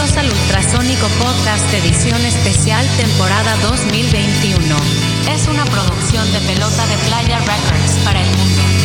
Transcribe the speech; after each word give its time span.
Bienvenidos 0.00 0.16
al 0.16 0.40
Ultrasónico 0.40 1.08
Podcast 1.22 1.74
Edición 1.74 2.24
Especial 2.24 2.86
Temporada 2.96 3.54
2021. 3.68 4.74
Es 5.30 5.46
una 5.46 5.62
producción 5.66 6.24
de 6.32 6.38
Pelota 6.40 6.86
de 6.86 6.96
Playa 7.06 7.38
Records 7.40 7.98
para 8.02 8.22
el 8.22 8.28
mundo. 8.38 8.79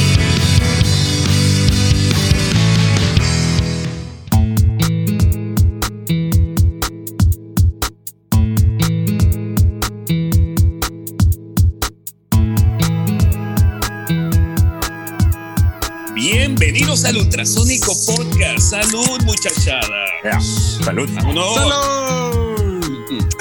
Bienvenidos 16.96 17.06
al 17.06 17.18
Ultrasónico 17.18 17.94
Podcast. 18.06 18.70
Salud, 18.70 19.22
muchachada. 19.26 20.40
Salud. 20.82 21.10
Vámonos. 21.14 21.60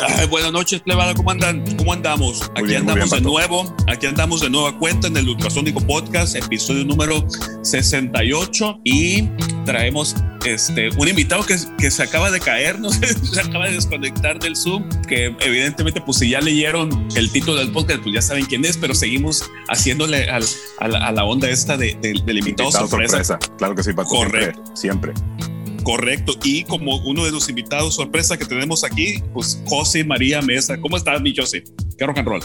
Ay, 0.08 0.26
buenas 0.26 0.50
noches, 0.50 0.80
plebada. 0.80 1.14
¿Cómo 1.14 1.30
andan? 1.30 1.64
¿Cómo 1.76 1.92
andamos? 1.92 2.50
Aquí 2.56 2.64
bien, 2.64 2.80
andamos 2.80 3.10
bien, 3.10 3.22
de 3.22 3.30
nuevo. 3.30 3.76
Aquí 3.86 4.06
andamos 4.06 4.40
de 4.40 4.50
nueva 4.50 4.76
cuenta 4.76 5.06
en 5.06 5.16
el 5.16 5.28
Ultrasónico 5.28 5.80
Podcast, 5.80 6.34
episodio 6.34 6.84
número 6.84 7.24
68. 7.62 8.80
Y 8.82 9.28
traemos 9.64 10.16
este, 10.44 10.88
un 10.96 11.08
invitado 11.08 11.44
que, 11.44 11.56
que 11.78 11.90
se 11.90 12.02
acaba 12.02 12.30
de 12.30 12.40
caer, 12.40 12.78
¿no? 12.80 12.90
se 12.90 13.40
acaba 13.40 13.66
de 13.66 13.74
desconectar 13.74 14.38
del 14.38 14.56
Zoom. 14.56 14.88
Que 15.08 15.34
evidentemente, 15.40 16.00
pues 16.00 16.18
si 16.18 16.30
ya 16.30 16.40
leyeron 16.40 17.08
el 17.16 17.30
título 17.30 17.56
del 17.58 17.72
podcast, 17.72 18.02
pues 18.02 18.14
ya 18.14 18.22
saben 18.22 18.44
quién 18.46 18.64
es, 18.64 18.76
pero 18.76 18.94
seguimos 18.94 19.42
haciéndole 19.68 20.28
al- 20.30 20.44
a, 20.80 20.88
la, 20.88 21.06
a 21.06 21.12
la 21.12 21.24
onda 21.24 21.48
esta 21.50 21.76
de- 21.76 21.96
de- 22.00 22.20
del 22.24 22.38
invitado, 22.38 22.68
Invitado 22.68 22.88
sorpresa. 22.88 23.24
sorpresa. 23.24 23.38
Claro 23.58 23.74
que 23.74 23.82
sí, 23.82 23.92
Pato. 23.92 24.08
Correcto. 24.08 24.62
Siempre. 24.74 25.12
siempre. 25.14 25.44
Correcto. 25.82 26.32
Y 26.42 26.64
como 26.64 26.96
uno 27.04 27.24
de 27.24 27.30
los 27.30 27.48
invitados 27.48 27.94
sorpresa 27.94 28.38
que 28.38 28.46
tenemos 28.46 28.84
aquí, 28.84 29.22
pues 29.34 29.60
José 29.66 30.02
María 30.04 30.40
Mesa. 30.40 30.78
¿Cómo 30.80 30.96
estás, 30.96 31.20
mi 31.20 31.34
José? 31.36 31.62
¿Qué 31.98 32.06
rock 32.06 32.18
and 32.18 32.28
roll? 32.28 32.42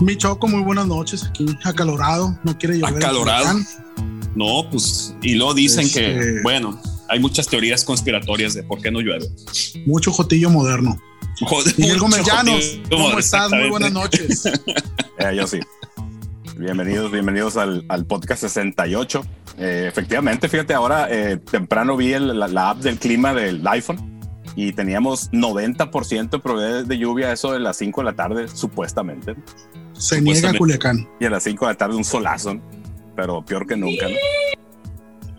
Mi 0.00 0.16
Choco, 0.16 0.48
muy 0.48 0.62
buenas 0.62 0.86
noches. 0.86 1.24
Aquí 1.24 1.46
acalorado, 1.64 2.36
no 2.42 2.56
quiere 2.58 2.78
llover. 2.78 2.96
Acalorado. 2.96 3.58
No, 4.34 4.68
pues, 4.70 5.14
y 5.22 5.34
luego 5.34 5.54
dicen 5.54 5.88
que, 5.90 6.12
Este- 6.18 6.42
bueno, 6.42 6.80
hay 7.10 7.18
muchas 7.20 7.46
teorías 7.48 7.84
conspiratorias 7.84 8.54
de 8.54 8.62
por 8.62 8.80
qué 8.80 8.90
no 8.90 9.00
llueve. 9.00 9.26
Mucho 9.86 10.12
jotillo 10.12 10.48
moderno. 10.50 10.98
Joder, 11.40 11.74
Miguel 11.78 11.98
Gómez 11.98 12.22
Llanos, 12.24 12.78
¿cómo 12.90 13.18
estás? 13.18 13.50
Muy 13.50 13.68
buenas 13.70 13.92
noches. 13.92 14.44
Eh, 15.22 15.36
yo 15.36 15.46
sí. 15.46 15.60
Bienvenidos, 16.56 17.12
bienvenidos 17.12 17.58
al, 17.58 17.84
al 17.90 18.06
podcast 18.06 18.40
68. 18.40 19.22
Eh, 19.58 19.84
efectivamente, 19.86 20.48
fíjate, 20.48 20.72
ahora 20.72 21.08
eh, 21.10 21.36
temprano 21.36 21.94
vi 21.94 22.14
el- 22.14 22.38
la, 22.38 22.48
la 22.48 22.70
app 22.70 22.78
del 22.78 22.98
clima 22.98 23.34
del 23.34 23.60
iPhone 23.68 24.18
y 24.56 24.72
teníamos 24.72 25.30
90% 25.32 26.30
de 26.30 26.38
probabilidades 26.38 26.88
de 26.88 26.96
lluvia, 26.96 27.32
eso 27.32 27.52
de 27.52 27.60
las 27.60 27.76
5 27.76 28.00
de 28.00 28.04
la 28.06 28.12
tarde, 28.14 28.48
supuestamente. 28.48 29.34
Se 29.92 30.22
niega 30.22 30.50
Supuestamente. 30.50 30.58
Culiacán. 30.58 31.08
Y 31.20 31.26
a 31.26 31.30
las 31.30 31.42
5 31.42 31.66
de 31.66 31.72
la 31.72 31.76
tarde 31.76 31.96
un 31.96 32.04
solazo, 32.04 32.58
pero 33.14 33.44
peor 33.44 33.66
que 33.66 33.76
nunca, 33.76 34.08
¿no? 34.08 34.14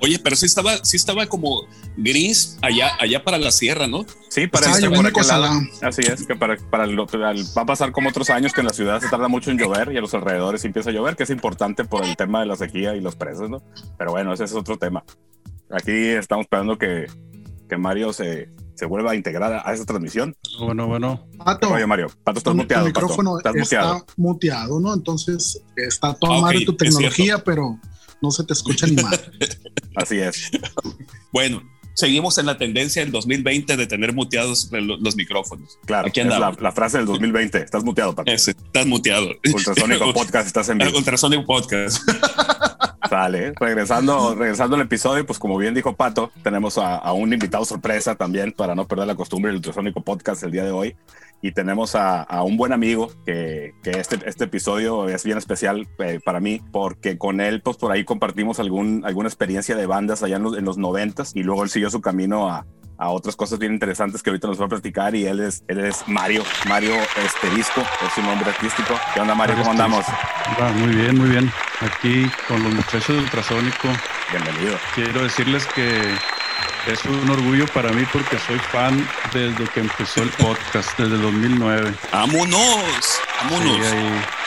Oye, 0.01 0.17
pero 0.19 0.35
sí 0.35 0.47
estaba, 0.47 0.83
sí 0.83 0.97
estaba 0.97 1.27
como 1.27 1.67
gris 1.95 2.57
allá, 2.61 2.91
allá 2.99 3.23
para 3.23 3.37
la 3.37 3.51
sierra, 3.51 3.85
¿no? 3.87 4.03
Sí, 4.29 4.41
Estaba 4.41 4.49
parece 4.65 4.89
por 4.89 4.97
lloviendo 4.97 5.09
aquel 5.09 5.27
lado. 5.27 5.61
Así 5.83 6.01
es, 6.01 6.25
que 6.25 6.35
para, 6.35 6.57
para 6.57 6.85
el- 6.85 6.99
al- 6.99 7.45
va 7.57 7.61
a 7.61 7.65
pasar 7.65 7.91
como 7.91 8.09
otros 8.09 8.29
años 8.31 8.51
que 8.53 8.61
en 8.61 8.67
la 8.67 8.73
ciudad 8.73 8.99
se 8.99 9.09
tarda 9.09 9.27
mucho 9.27 9.51
en 9.51 9.57
llover 9.59 9.91
y 9.93 9.97
a 9.97 10.01
los 10.01 10.13
alrededores 10.13 10.61
sí 10.61 10.67
empieza 10.67 10.89
a 10.89 10.93
llover, 10.93 11.15
que 11.15 11.23
es 11.23 11.29
importante 11.29 11.85
por 11.85 12.03
el 12.03 12.15
tema 12.17 12.39
de 12.39 12.47
la 12.47 12.55
sequía 12.55 12.95
y 12.95 13.01
los 13.01 13.15
precios, 13.15 13.49
¿no? 13.49 13.61
Pero 13.97 14.11
bueno, 14.11 14.33
ese 14.33 14.45
es 14.45 14.53
otro 14.55 14.77
tema. 14.77 15.03
Aquí 15.69 15.91
estamos 15.91 16.45
esperando 16.45 16.77
que, 16.77 17.05
que 17.69 17.77
Mario 17.77 18.11
se, 18.11 18.49
se 18.75 18.85
vuelva 18.87 19.11
a 19.11 19.15
integrar 19.15 19.61
a 19.65 19.73
esa 19.73 19.85
transmisión. 19.85 20.35
Bueno, 20.59 20.87
bueno. 20.87 21.27
Pato, 21.45 21.69
Oye, 21.71 21.85
Mario, 21.85 22.07
Pato, 22.23 22.39
estás 22.39 22.55
muteado. 22.55 22.85
Pato. 22.87 22.99
micrófono 23.01 23.37
Estás 23.37 23.55
está 23.55 23.63
muteado. 23.83 24.05
muteado, 24.17 24.79
¿no? 24.79 24.93
Entonces 24.93 25.61
está 25.75 26.13
toda 26.15 26.37
Ah, 26.37 26.41
madre 26.41 26.57
ok, 26.59 26.65
tu 26.65 26.75
tecnología, 26.75 27.43
pero 27.43 27.79
no 28.21 28.31
se 28.31 28.43
te 28.43 28.53
escucha 28.53 28.87
ni 28.87 29.01
mal. 29.01 29.19
Así 29.95 30.19
es. 30.19 30.49
Bueno, 31.31 31.61
seguimos 31.93 32.37
en 32.37 32.45
la 32.45 32.57
tendencia 32.57 33.01
del 33.01 33.11
2020 33.11 33.75
de 33.77 33.87
tener 33.87 34.13
muteados 34.13 34.69
lo- 34.71 34.97
los 34.97 35.15
micrófonos. 35.15 35.77
Claro, 35.85 36.07
Aquí 36.07 36.19
es 36.21 36.27
la, 36.27 36.35
andamos. 36.35 36.61
la 36.61 36.71
frase 36.71 36.97
del 36.97 37.07
2020. 37.07 37.57
Estás 37.59 37.83
muteado, 37.83 38.15
Pato. 38.15 38.31
Ese, 38.31 38.51
estás 38.51 38.85
muteado. 38.85 39.27
Ultrasónico 39.53 40.13
Podcast, 40.13 40.47
estás 40.47 40.69
en 40.69 40.77
vivo. 40.77 40.97
Ultrasonic 40.97 41.45
Podcast. 41.45 41.97
Sale. 43.09 43.53
Regresando, 43.59 44.35
regresando 44.35 44.75
al 44.77 44.83
episodio, 44.83 45.25
pues 45.25 45.37
como 45.37 45.57
bien 45.57 45.73
dijo 45.73 45.95
Pato, 45.95 46.31
tenemos 46.43 46.77
a, 46.77 46.95
a 46.95 47.11
un 47.11 47.33
invitado 47.33 47.65
sorpresa 47.65 48.15
también 48.15 48.53
para 48.53 48.73
no 48.73 48.87
perder 48.87 49.07
la 49.07 49.15
costumbre 49.15 49.49
del 49.49 49.57
Ultrasónico 49.57 50.01
Podcast 50.01 50.43
el 50.43 50.51
día 50.51 50.63
de 50.63 50.71
hoy. 50.71 50.95
Y 51.41 51.53
tenemos 51.53 51.95
a, 51.95 52.21
a 52.21 52.43
un 52.43 52.57
buen 52.57 52.71
amigo 52.71 53.11
que, 53.25 53.73
que 53.83 53.91
este, 53.91 54.19
este 54.25 54.43
episodio 54.43 55.09
es 55.09 55.23
bien 55.23 55.37
especial 55.37 55.87
eh, 55.99 56.19
para 56.23 56.39
mí 56.39 56.61
porque 56.71 57.17
con 57.17 57.41
él, 57.41 57.61
pues 57.61 57.77
por 57.77 57.91
ahí 57.91 58.03
compartimos 58.03 58.59
algún, 58.59 59.03
alguna 59.05 59.27
experiencia 59.27 59.75
de 59.75 59.85
bandas 59.85 60.21
allá 60.23 60.35
en 60.37 60.43
los, 60.43 60.57
en 60.57 60.65
los 60.65 60.77
90 60.77 61.23
y 61.33 61.43
luego 61.43 61.63
él 61.63 61.69
siguió 61.69 61.89
su 61.89 61.99
camino 61.99 62.49
a, 62.49 62.65
a 63.01 63.09
otras 63.09 63.35
cosas 63.35 63.57
bien 63.57 63.73
interesantes 63.73 64.21
que 64.21 64.29
ahorita 64.29 64.47
nos 64.47 64.61
va 64.61 64.65
a 64.65 64.69
platicar 64.69 65.15
y 65.15 65.25
él 65.25 65.39
es, 65.39 65.63
él 65.67 65.79
es 65.79 66.07
Mario, 66.07 66.43
Mario 66.69 66.93
Esterisco, 67.25 67.81
es 68.05 68.13
su 68.13 68.21
nombre 68.21 68.47
artístico. 68.51 68.93
¿Qué 69.13 69.19
onda 69.19 69.33
Mario? 69.33 69.55
¿Cómo 69.57 69.71
andamos? 69.71 70.05
Va, 70.61 70.71
muy 70.73 70.93
bien, 70.95 71.17
muy 71.17 71.29
bien. 71.29 71.51
Aquí 71.79 72.29
con 72.47 72.61
los 72.61 72.71
muchachos 72.71 73.15
de 73.15 73.23
Ultrasónico, 73.23 73.87
Bienvenido. 74.31 74.77
quiero 74.93 75.23
decirles 75.23 75.65
que 75.73 75.99
es 76.87 77.03
un 77.05 77.29
orgullo 77.29 77.65
para 77.67 77.91
mí 77.91 78.03
porque 78.11 78.37
soy 78.39 78.57
fan 78.59 79.07
desde 79.33 79.63
que 79.69 79.81
empezó 79.81 80.23
el 80.23 80.29
podcast, 80.29 80.97
desde 80.97 81.17
2009. 81.17 81.93
¡Vámonos! 82.11 83.19
¡Vámonos! 83.43 83.77
Sí, 83.87 83.97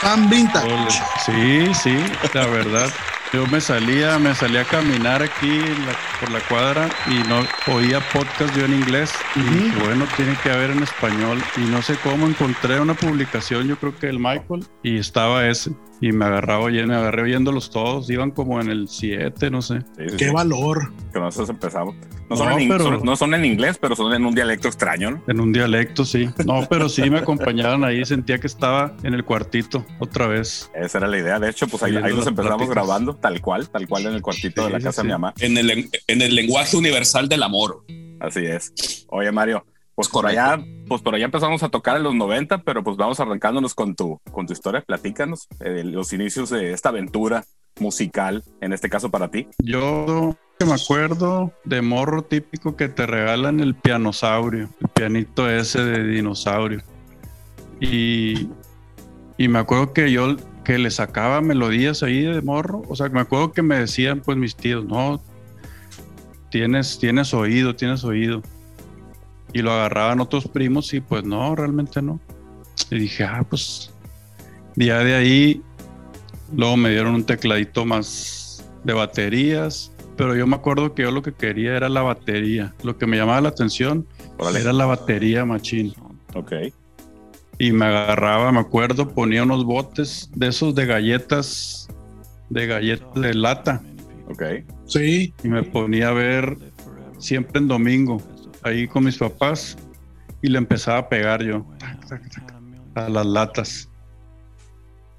Fan 0.01 0.29
vintage. 0.29 1.03
sí, 1.27 1.75
sí, 1.75 1.97
la 2.35 2.47
verdad. 2.47 2.91
Yo 3.33 3.45
me 3.49 3.61
salía, 3.61 4.17
me 4.21 4.33
salía 4.33 4.61
a 4.61 4.65
caminar 4.65 5.21
aquí 5.21 5.49
en 5.51 5.87
la- 5.87 5.97
por 6.21 6.31
la 6.31 6.39
cuadra 6.41 6.89
y 7.09 7.15
no 7.29 7.45
oía 7.75 7.99
podcast 8.11 8.55
yo 8.57 8.65
en 8.65 8.75
inglés. 8.75 9.13
Y 9.35 9.71
bueno, 9.81 10.07
tiene 10.17 10.37
que 10.43 10.53
haber 10.53 10.71
en 10.71 10.85
español. 10.85 11.43
Y 11.57 11.61
no 11.63 11.83
sé 11.83 11.97
cómo 11.97 12.29
encontré 12.29 12.79
una 12.79 12.95
publicación, 12.95 13.67
yo 13.67 13.77
creo 13.77 13.97
que 13.99 14.07
el 14.09 14.21
Michael, 14.21 14.65
y 14.85 14.99
estaba 14.99 15.49
ese. 15.49 15.73
Y 16.01 16.13
me 16.13 16.25
agarraba 16.27 16.65
oyendo, 16.65 16.93
me 16.93 16.99
agarré 17.01 17.23
oyéndolos 17.23 17.71
todos. 17.71 18.11
Iban 18.11 18.31
como 18.33 18.61
en 18.61 18.69
el 18.71 18.89
7, 18.89 19.51
no 19.51 19.63
sé. 19.63 19.81
Sí, 19.97 20.11
sí, 20.11 20.17
Qué 20.17 20.27
sí. 20.29 20.33
valor. 20.35 20.93
que 21.13 21.21
nosotros 21.21 21.49
empezamos. 21.51 21.95
No, 22.29 22.31
No, 22.31 22.37
son 22.37 22.53
en, 22.53 22.61
in- 22.61 22.69
pero- 22.69 22.85
son- 22.85 23.03
no 23.05 23.17
son 23.17 23.35
en 23.35 23.45
inglés, 23.45 23.79
pero 23.81 23.95
son 23.95 24.13
en 24.13 24.25
un 24.27 24.35
dialecto 24.35 24.67
extraño, 24.69 25.11
¿no? 25.13 25.23
En 25.29 25.41
un 25.41 25.53
dialecto, 25.53 26.05
sí. 26.05 26.29
No, 26.45 26.67
pero 26.69 26.89
sí 26.89 27.09
me 27.09 27.19
acompañaban 27.19 27.85
ahí. 27.85 28.05
Sentía 28.05 28.39
que 28.39 28.47
estaba 28.49 28.97
en 29.03 29.15
el 29.15 29.25
cuartito 29.25 29.85
otra 30.01 30.27
vez. 30.27 30.71
Esa 30.75 30.99
era 30.99 31.07
la 31.07 31.19
idea. 31.19 31.39
De 31.39 31.49
hecho, 31.51 31.69
pues 31.69 31.83
ahí, 31.83 31.95
ahí 31.97 32.13
nos 32.15 32.27
empezamos 32.27 32.57
pláticas. 32.67 32.71
grabando 32.71 33.15
tal 33.17 33.41
cual, 33.41 33.69
tal 33.71 33.87
cual 33.89 34.07
en 34.07 34.15
el 34.15 34.23
cuartito 34.23 34.65
de 34.65 34.71
la 34.71 34.81
casa 34.81 34.93
sí. 34.93 34.99
de 35.03 35.05
mi 35.05 35.13
mamá. 35.13 35.33
En 35.41 35.57
el, 35.57 35.71
en 36.07 36.23
el 36.23 36.35
lenguaje 36.35 36.77
universal 36.77 37.29
del 37.29 37.43
amor. 37.43 37.85
Así 38.21 38.45
es. 38.45 39.07
Oye, 39.11 39.31
Mario, 39.31 39.65
pues 39.95 40.09
Es 40.09 40.13
por 40.13 40.27
allá, 40.27 40.63
pues 40.89 41.03
por 41.03 41.15
allá 41.15 41.27
empezamos 41.27 41.63
a 41.63 41.69
tocar 41.69 41.97
en 41.97 42.03
los 42.03 42.15
90, 42.15 42.63
pero 42.63 42.83
pues 42.83 42.97
vamos 42.97 43.21
arrancándonos 43.21 43.75
con 43.75 43.95
tu, 43.95 44.21
con 44.31 44.47
tu 44.47 44.53
historia. 44.53 44.83
Platícanos 44.83 45.49
eh, 45.61 45.85
los 45.85 46.13
inicios 46.13 46.51
de 46.51 46.73
esta 46.73 46.89
aventura 46.91 47.45
musical, 47.79 48.45
en 48.61 48.73
este 48.73 48.89
caso 48.89 49.11
para 49.11 49.31
ti. 49.31 49.49
Yo 49.63 50.37
me 50.65 50.73
acuerdo 50.73 51.53
de 51.65 51.83
morro 51.83 52.23
típico 52.23 52.77
que 52.77 52.89
te 52.89 53.07
regalan 53.07 53.61
el 53.61 53.75
pianosaurio, 53.75 54.69
el 54.81 54.89
pianito 54.89 55.49
ese 55.49 55.85
de 55.85 56.05
dinosaurio. 56.05 56.83
Y, 57.81 58.49
y 59.37 59.49
me 59.49 59.59
acuerdo 59.59 59.93
que 59.93 60.11
yo 60.11 60.37
que 60.65 60.79
le 60.79 60.91
sacaba 60.91 61.41
melodías 61.41 62.03
ahí 62.03 62.23
de 62.23 62.41
morro. 62.43 62.83
O 62.89 62.97
sea, 62.97 63.09
me 63.11 63.21
acuerdo 63.21 63.53
que 63.53 63.63
me 63.63 63.79
decían 63.79 64.21
pues 64.21 64.37
mis 64.39 64.57
tíos, 64.57 64.85
no, 64.85 65.23
tienes, 66.51 66.99
tienes 66.99 67.35
oído, 67.35 67.77
tienes 67.77 68.03
oído. 68.03 68.43
Y 69.55 69.63
lo 69.63 69.73
agarraban 69.73 70.21
otros 70.21 70.47
primos 70.47 70.93
y 70.93 71.01
pues 71.01 71.25
no, 71.25 71.55
realmente 71.57 72.03
no. 72.03 72.21
Y 72.91 72.99
dije, 72.99 73.25
ah, 73.25 73.45
pues 73.49 73.91
día 74.77 74.99
de 74.99 75.15
ahí 75.15 75.63
Luego 76.53 76.77
me 76.77 76.91
dieron 76.91 77.15
un 77.15 77.25
tecladito 77.25 77.85
más 77.85 78.65
de 78.85 78.93
baterías, 78.93 79.93
pero 80.17 80.37
yo 80.37 80.47
me 80.47 80.57
acuerdo 80.57 80.95
que 80.95 81.03
yo 81.03 81.11
lo 81.11 81.23
que 81.23 81.33
quería 81.33 81.77
era 81.77 81.89
la 81.89 82.03
batería. 82.03 82.75
Lo 82.83 82.97
que 82.97 83.07
me 83.07 83.17
llamaba 83.17 83.41
la 83.41 83.49
atención 83.49 84.07
Órale. 84.39 84.61
era 84.61 84.73
la 84.73 84.87
batería 84.87 85.45
machín. 85.45 85.95
Ok. 86.35 86.53
Y 87.59 87.73
me 87.73 87.87
agarraba, 87.87 88.53
me 88.53 88.61
acuerdo, 88.61 89.09
ponía 89.09 89.43
unos 89.43 89.65
botes 89.65 90.31
de 90.35 90.49
esos 90.49 90.75
de 90.75 90.87
galletas, 90.87 91.89
de 92.51 92.67
galletas 92.67 93.15
de 93.15 93.35
lata, 93.35 93.83
Ok. 94.27 94.43
Sí, 94.87 95.35
y 95.43 95.49
me 95.49 95.63
ponía 95.63 96.09
a 96.09 96.13
ver 96.13 96.57
siempre 97.19 97.61
en 97.61 97.69
domingo, 97.69 98.23
ahí 98.65 98.89
con 98.89 99.05
mis 99.05 99.19
papás, 99.19 99.77
y 100.43 100.49
le 100.49 100.59
empezaba 100.59 100.99
a 100.99 101.09
pegar 101.09 101.43
yo 101.43 101.65
a 102.95 103.09
las 103.09 103.27
latas. 103.27 103.91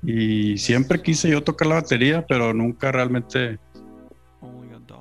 Y 0.04 0.58
siempre 0.58 1.02
quise 1.02 1.30
yo 1.30 1.44
tocar 1.44 1.68
la 1.68 1.76
batería, 1.76 2.26
pero 2.28 2.54
nunca 2.54 2.92
realmente 2.92 3.58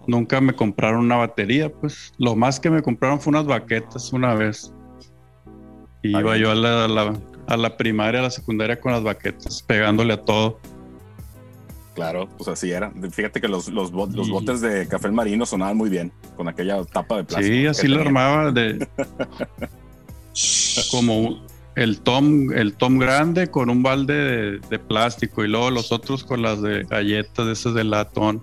nunca 0.06 0.41
me 0.41 0.55
compraron 0.55 1.00
una 1.05 1.17
batería, 1.17 1.70
pues 1.73 2.12
lo 2.19 2.37
más 2.37 2.61
que 2.61 2.70
me 2.70 2.82
compraron 2.82 3.20
fue 3.20 3.31
unas 3.31 3.46
baquetas 3.46 4.12
una 4.12 4.35
vez. 4.35 4.73
Iba 6.02 6.37
yo 6.37 6.50
a 6.50 6.55
la, 6.55 6.85
a 6.85 6.88
la- 6.88 7.20
a 7.46 7.56
la 7.58 7.76
primaria, 7.76 8.20
a 8.20 8.23
la 8.25 8.31
secundaria 8.31 8.81
con 8.81 8.93
las 8.93 9.02
baquetas, 9.02 9.62
pegándole 9.62 10.14
a 10.14 10.23
todo. 10.23 10.58
Claro, 11.94 12.29
pues 12.37 12.49
así 12.49 12.73
era. 12.73 12.93
Fíjate 13.11 13.41
que 13.41 13.46
los, 13.46 13.69
los, 13.69 13.93
botes 13.93 14.61
de 14.61 14.88
café 14.88 15.11
marino 15.11 15.46
sonaban 15.46 15.76
muy 15.76 15.88
bien 15.88 16.12
con 16.37 16.49
aquella 16.49 16.85
tapa 16.85 17.19
de 17.19 17.25
plástico. 17.25 17.55
Sí, 17.55 17.67
así 17.67 17.87
lo 17.87 18.00
armaba 18.00 18.50
de 18.50 18.87
como 20.91 21.41
el 21.76 22.00
tom, 22.00 22.52
el 22.52 22.75
tom 22.75 22.99
grande 22.99 23.49
con 23.49 23.70
un 23.70 23.85
balde 23.85 24.14
de, 24.14 24.58
de 24.58 24.79
plástico 24.81 25.44
y 25.44 25.49
luego 25.49 25.70
los 25.70 25.93
otros 25.93 26.25
con 26.25 26.43
las 26.43 26.61
de 26.62 26.82
galletas, 26.82 27.46
de 27.46 27.52
esas 27.52 27.75
de 27.75 27.85
latón. 27.85 28.43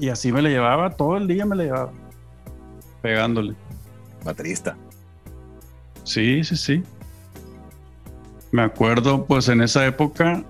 Y 0.00 0.08
así 0.08 0.32
me 0.32 0.40
le 0.40 0.50
llevaba, 0.50 0.96
todo 0.96 1.18
el 1.18 1.26
día 1.26 1.44
me 1.44 1.56
le 1.56 1.64
llevaba. 1.64 1.92
Pegándole. 3.02 3.54
Baterista. 4.24 4.76
Sí, 6.04 6.42
sí, 6.42 6.56
sí. 6.56 6.82
Me 8.50 8.62
acuerdo, 8.62 9.26
pues 9.26 9.48
en 9.48 9.60
esa 9.60 9.86
época 9.86 10.42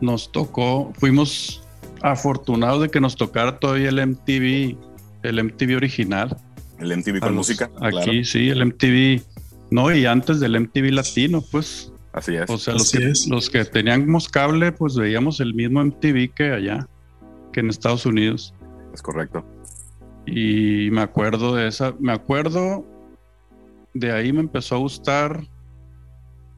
nos 0.00 0.30
tocó, 0.32 0.92
fuimos 0.98 1.62
afortunados 2.02 2.82
de 2.82 2.90
que 2.90 3.00
nos 3.00 3.16
tocara 3.16 3.58
todavía 3.58 3.88
el 3.88 3.98
MTV, 3.98 4.76
el 5.22 5.38
MTV 5.44 5.76
original. 5.76 6.36
El 6.78 6.92
MTV 6.96 7.20
con 7.20 7.28
los- 7.34 7.48
música. 7.48 7.70
Aquí 7.80 7.90
claro. 7.90 8.24
sí, 8.24 8.48
el 8.50 8.62
MTV. 8.66 9.22
No, 9.70 9.92
y 9.94 10.06
antes 10.06 10.40
del 10.40 10.56
MTV 10.60 10.92
latino, 10.92 11.42
pues. 11.50 11.92
Así 12.12 12.34
es. 12.36 12.48
O 12.48 12.56
sea, 12.58 12.74
los 12.74 12.92
que, 12.92 13.12
los 13.28 13.50
que 13.50 13.64
teníamos 13.64 14.28
cable, 14.28 14.72
pues 14.72 14.96
veíamos 14.96 15.40
el 15.40 15.54
mismo 15.54 15.80
MTV 15.82 16.32
que 16.34 16.52
allá, 16.52 16.86
que 17.52 17.60
en 17.60 17.68
Estados 17.70 18.06
Unidos. 18.06 18.54
Es 18.94 19.02
correcto. 19.02 19.44
Y 20.26 20.88
me 20.92 21.02
acuerdo 21.02 21.54
de 21.54 21.68
esa, 21.68 21.94
me 22.00 22.12
acuerdo, 22.12 22.84
de 23.94 24.12
ahí 24.12 24.32
me 24.32 24.40
empezó 24.40 24.76
a 24.76 24.78
gustar 24.78 25.46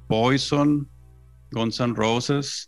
Poison, 0.06 0.88
Guns 1.52 1.80
N' 1.80 1.94
Roses, 1.94 2.67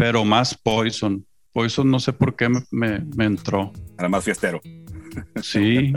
pero 0.00 0.24
más 0.24 0.54
Poison. 0.56 1.26
Poison 1.52 1.90
no 1.90 2.00
sé 2.00 2.12
por 2.14 2.34
qué 2.34 2.48
me, 2.48 2.62
me- 2.70 3.00
me 3.16 3.24
entró. 3.26 3.70
Era 3.98 4.08
más 4.08 4.24
fiestero. 4.24 4.60
Sí. 5.42 5.92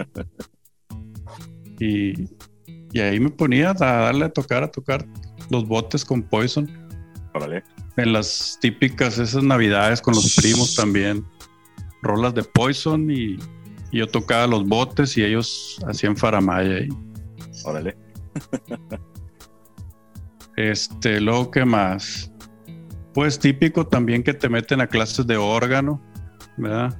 Y, 1.79 2.13
y 2.91 2.99
ahí 2.99 3.19
me 3.19 3.29
ponía 3.29 3.69
a 3.71 3.73
darle 3.73 4.25
a 4.25 4.29
tocar, 4.29 4.63
a 4.63 4.71
tocar 4.71 5.05
los 5.49 5.65
botes 5.67 6.03
con 6.03 6.21
Poison. 6.23 6.69
Órale. 7.33 7.63
En 7.95 8.11
las 8.11 8.57
típicas 8.59 9.19
esas 9.19 9.43
navidades 9.43 10.01
con 10.01 10.15
los 10.15 10.35
primos 10.35 10.75
también. 10.75 11.23
Rolas 12.01 12.33
de 12.33 12.43
Poison 12.43 13.09
y, 13.09 13.37
y 13.91 13.99
yo 13.99 14.07
tocaba 14.07 14.47
los 14.47 14.65
botes 14.67 15.17
y 15.17 15.23
ellos 15.23 15.79
hacían 15.87 16.17
faramaya. 16.17 16.79
Y, 16.79 16.89
Órale. 17.63 17.95
este, 20.57 21.21
luego, 21.21 21.51
¿qué 21.51 21.63
más? 21.65 22.32
Pues 23.13 23.37
típico 23.39 23.85
también 23.85 24.23
que 24.23 24.33
te 24.33 24.49
meten 24.49 24.81
a 24.81 24.87
clases 24.87 25.27
de 25.27 25.37
órgano, 25.37 26.01
¿verdad? 26.57 26.97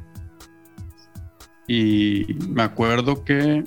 Y 1.68 2.36
me 2.50 2.64
acuerdo 2.64 3.24
que 3.24 3.64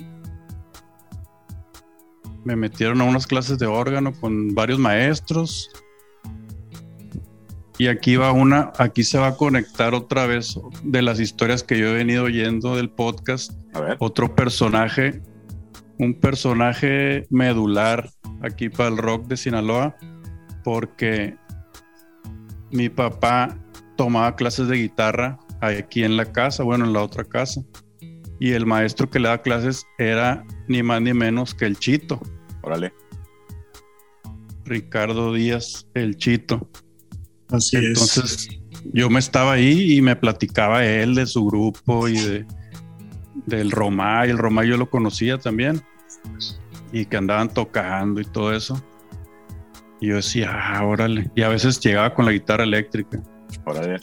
me 2.45 2.55
metieron 2.55 3.01
a 3.01 3.03
unas 3.03 3.27
clases 3.27 3.59
de 3.59 3.65
órgano 3.65 4.13
con 4.13 4.55
varios 4.55 4.79
maestros. 4.79 5.69
Y 7.77 7.87
aquí 7.87 8.15
va 8.15 8.31
una, 8.31 8.71
aquí 8.77 9.03
se 9.03 9.19
va 9.19 9.27
a 9.27 9.35
conectar 9.35 9.93
otra 9.93 10.25
vez 10.25 10.57
de 10.83 11.01
las 11.01 11.19
historias 11.19 11.61
que 11.61 11.77
yo 11.77 11.89
he 11.89 11.93
venido 11.93 12.23
oyendo 12.23 12.75
del 12.75 12.89
podcast 12.89 13.51
A 13.73 13.81
ver. 13.81 13.97
otro 13.99 14.33
personaje, 14.33 15.21
un 15.99 16.13
personaje 16.13 17.27
medular 17.29 18.09
aquí 18.41 18.69
para 18.69 18.89
el 18.89 18.97
rock 18.97 19.27
de 19.27 19.37
Sinaloa, 19.37 19.95
porque 20.63 21.35
mi 22.71 22.89
papá 22.89 23.57
tomaba 23.95 24.35
clases 24.35 24.67
de 24.67 24.77
guitarra 24.77 25.39
aquí 25.61 26.03
en 26.03 26.17
la 26.17 26.31
casa, 26.31 26.63
bueno, 26.63 26.85
en 26.85 26.93
la 26.93 27.01
otra 27.01 27.23
casa, 27.23 27.61
y 28.39 28.51
el 28.51 28.65
maestro 28.65 29.09
que 29.09 29.19
le 29.19 29.29
da 29.29 29.41
clases 29.41 29.85
era 29.97 30.45
ni 30.67 30.83
más 30.83 31.01
ni 31.01 31.13
menos 31.13 31.53
que 31.53 31.65
el 31.65 31.77
Chito, 31.77 32.21
Órale. 32.61 32.93
Ricardo 34.65 35.33
Díaz, 35.33 35.87
el 35.93 36.17
Chito. 36.17 36.69
Así 37.49 37.77
es. 37.77 37.85
Entonces 37.85 38.49
yo 38.93 39.09
me 39.09 39.19
estaba 39.19 39.53
ahí 39.53 39.93
y 39.93 40.01
me 40.01 40.15
platicaba 40.15 40.85
él 40.85 41.15
de 41.15 41.25
su 41.25 41.45
grupo 41.45 42.07
y 42.07 42.17
de 42.17 42.45
del 43.45 43.71
Romay, 43.71 44.29
el 44.29 44.37
Romay 44.37 44.67
yo 44.67 44.77
lo 44.77 44.89
conocía 44.89 45.37
también 45.37 45.81
y 46.91 47.05
que 47.05 47.17
andaban 47.17 47.53
tocando 47.53 48.19
y 48.19 48.25
todo 48.25 48.53
eso. 48.53 48.83
Y 49.99 50.07
yo 50.07 50.15
decía, 50.17 50.51
ah, 50.53 50.85
órale. 50.85 51.29
Y 51.35 51.41
a 51.41 51.49
veces 51.49 51.79
llegaba 51.79 52.13
con 52.13 52.25
la 52.25 52.31
guitarra 52.31 52.63
eléctrica. 52.63 53.21
Órale. 53.65 53.99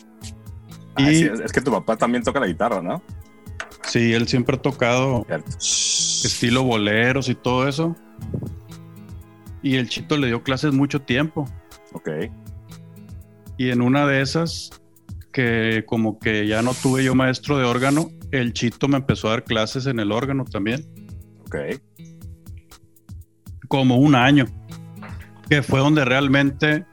Ah, 0.97 1.03
Y- 1.11 1.15
sí, 1.17 1.31
es, 1.45 1.53
que 1.53 1.61
tu 1.61 1.71
papá 1.71 1.97
también 1.97 2.23
toca 2.25 2.41
la 2.41 2.47
guitarra, 2.47 2.81
¿no? 2.83 3.03
Sí, 3.85 4.13
él 4.13 4.27
siempre 4.27 4.57
ha 4.57 4.63
tocado 4.63 5.25
Cierto. 5.27 5.51
estilo 5.59 6.63
boleros 6.65 7.29
y 7.29 7.35
todo 7.35 7.69
eso. 7.69 7.95
Y 9.63 9.77
el 9.77 9.89
Chito 9.89 10.17
le 10.17 10.27
dio 10.29 10.43
clases 10.43 10.73
mucho 10.73 11.01
tiempo. 11.03 11.47
Ok. 11.93 12.09
Y 13.57 13.71
en 13.71 13.83
una 13.83 14.07
de 14.07 14.21
esas, 14.21 14.71
que 15.33 15.85
como 15.87 16.19
que 16.19 16.47
ya 16.47 16.63
no 16.63 16.73
tuve 16.75 17.05
yo 17.05 17.15
maestro 17.15 17.57
de 17.59 17.65
órgano, 17.65 18.11
el 18.31 18.53
Chito 18.53 18.89
me 18.89 18.97
empezó 18.97 19.29
a 19.29 19.33
dar 19.33 19.45
clases 19.45 19.87
en 19.87 20.01
el 20.01 20.11
órgano 20.13 20.45
también, 20.45 20.85
Ok. 21.47 21.57
como 23.69 23.97
un 23.97 24.15
año, 24.15 24.47
que 25.49 25.63
fue 25.63 25.81
donde 25.81 26.05
realmente 26.05 26.85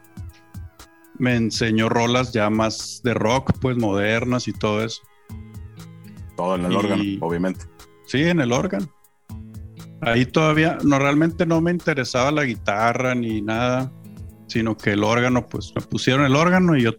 me 1.18 1.36
enseñó 1.36 1.88
rolas 1.88 2.32
ya 2.32 2.50
más 2.50 3.00
de 3.04 3.14
rock, 3.14 3.52
pues 3.60 3.76
modernas 3.76 4.48
y 4.48 4.52
todo 4.52 4.82
eso. 4.82 5.02
Todo 6.36 6.56
en 6.56 6.64
el 6.66 6.72
Y- 6.72 6.76
órgano, 6.76 7.02
obviamente. 7.20 7.64
Sí, 8.06 8.22
en 8.22 8.40
el 8.40 8.52
órgano. 8.52 8.88
Ahí 10.00 10.26
todavía, 10.26 10.78
no, 10.82 10.98
realmente 10.98 11.46
no 11.46 11.60
me 11.60 11.70
interesaba 11.70 12.32
la 12.32 12.44
guitarra 12.44 13.14
ni 13.14 13.40
nada, 13.40 13.92
sino 14.48 14.76
que 14.76 14.90
el 14.92 15.04
órgano, 15.04 15.46
pues 15.46 15.72
me 15.76 15.82
pusieron 15.82 16.24
el 16.26 16.34
órgano 16.34 16.76
y 16.76 16.82
yo 16.82 16.90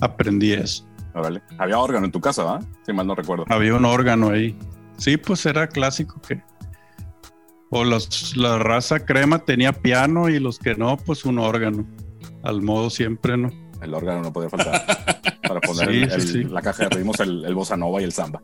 aprendí 0.00 0.52
eso. 0.52 0.88
Órale. 1.14 1.42
Había 1.58 1.78
órgano 1.78 2.06
en 2.06 2.12
tu 2.12 2.20
casa, 2.20 2.44
¿va? 2.44 2.60
Si 2.84 2.92
mal 2.92 3.06
no 3.06 3.14
recuerdo. 3.14 3.46
Había 3.48 3.74
un 3.74 3.84
órgano 3.84 4.30
ahí. 4.30 4.56
Sí, 4.98 5.16
pues 5.16 5.44
era 5.46 5.66
clásico 5.66 6.20
que. 6.26 6.40
O 7.70 7.84
los, 7.84 8.36
la 8.36 8.58
raza 8.58 9.04
crema 9.04 9.40
tenía 9.40 9.72
piano 9.72 10.28
y 10.28 10.38
los 10.38 10.58
que 10.58 10.74
no, 10.76 10.96
pues 10.96 11.24
un 11.24 11.38
órgano. 11.38 11.86
Al 12.42 12.62
modo 12.62 12.90
siempre, 12.90 13.36
¿no? 13.36 13.50
El 13.82 13.92
órgano 13.94 14.22
no 14.22 14.32
podía 14.32 14.48
faltar. 14.50 14.84
para 15.46 15.60
poner 15.60 15.88
Sí, 15.90 16.02
el- 16.02 16.10
sí, 16.10 16.14
el- 16.38 16.44
sí. 16.44 16.44
la 16.44 16.62
caja 16.62 16.84
de 16.84 16.90
ritmos, 16.96 17.18
el, 17.20 17.44
el 17.44 17.54
bossa 17.54 17.76
nova 17.76 18.00
y 18.00 18.04
el 18.04 18.12
samba. 18.12 18.42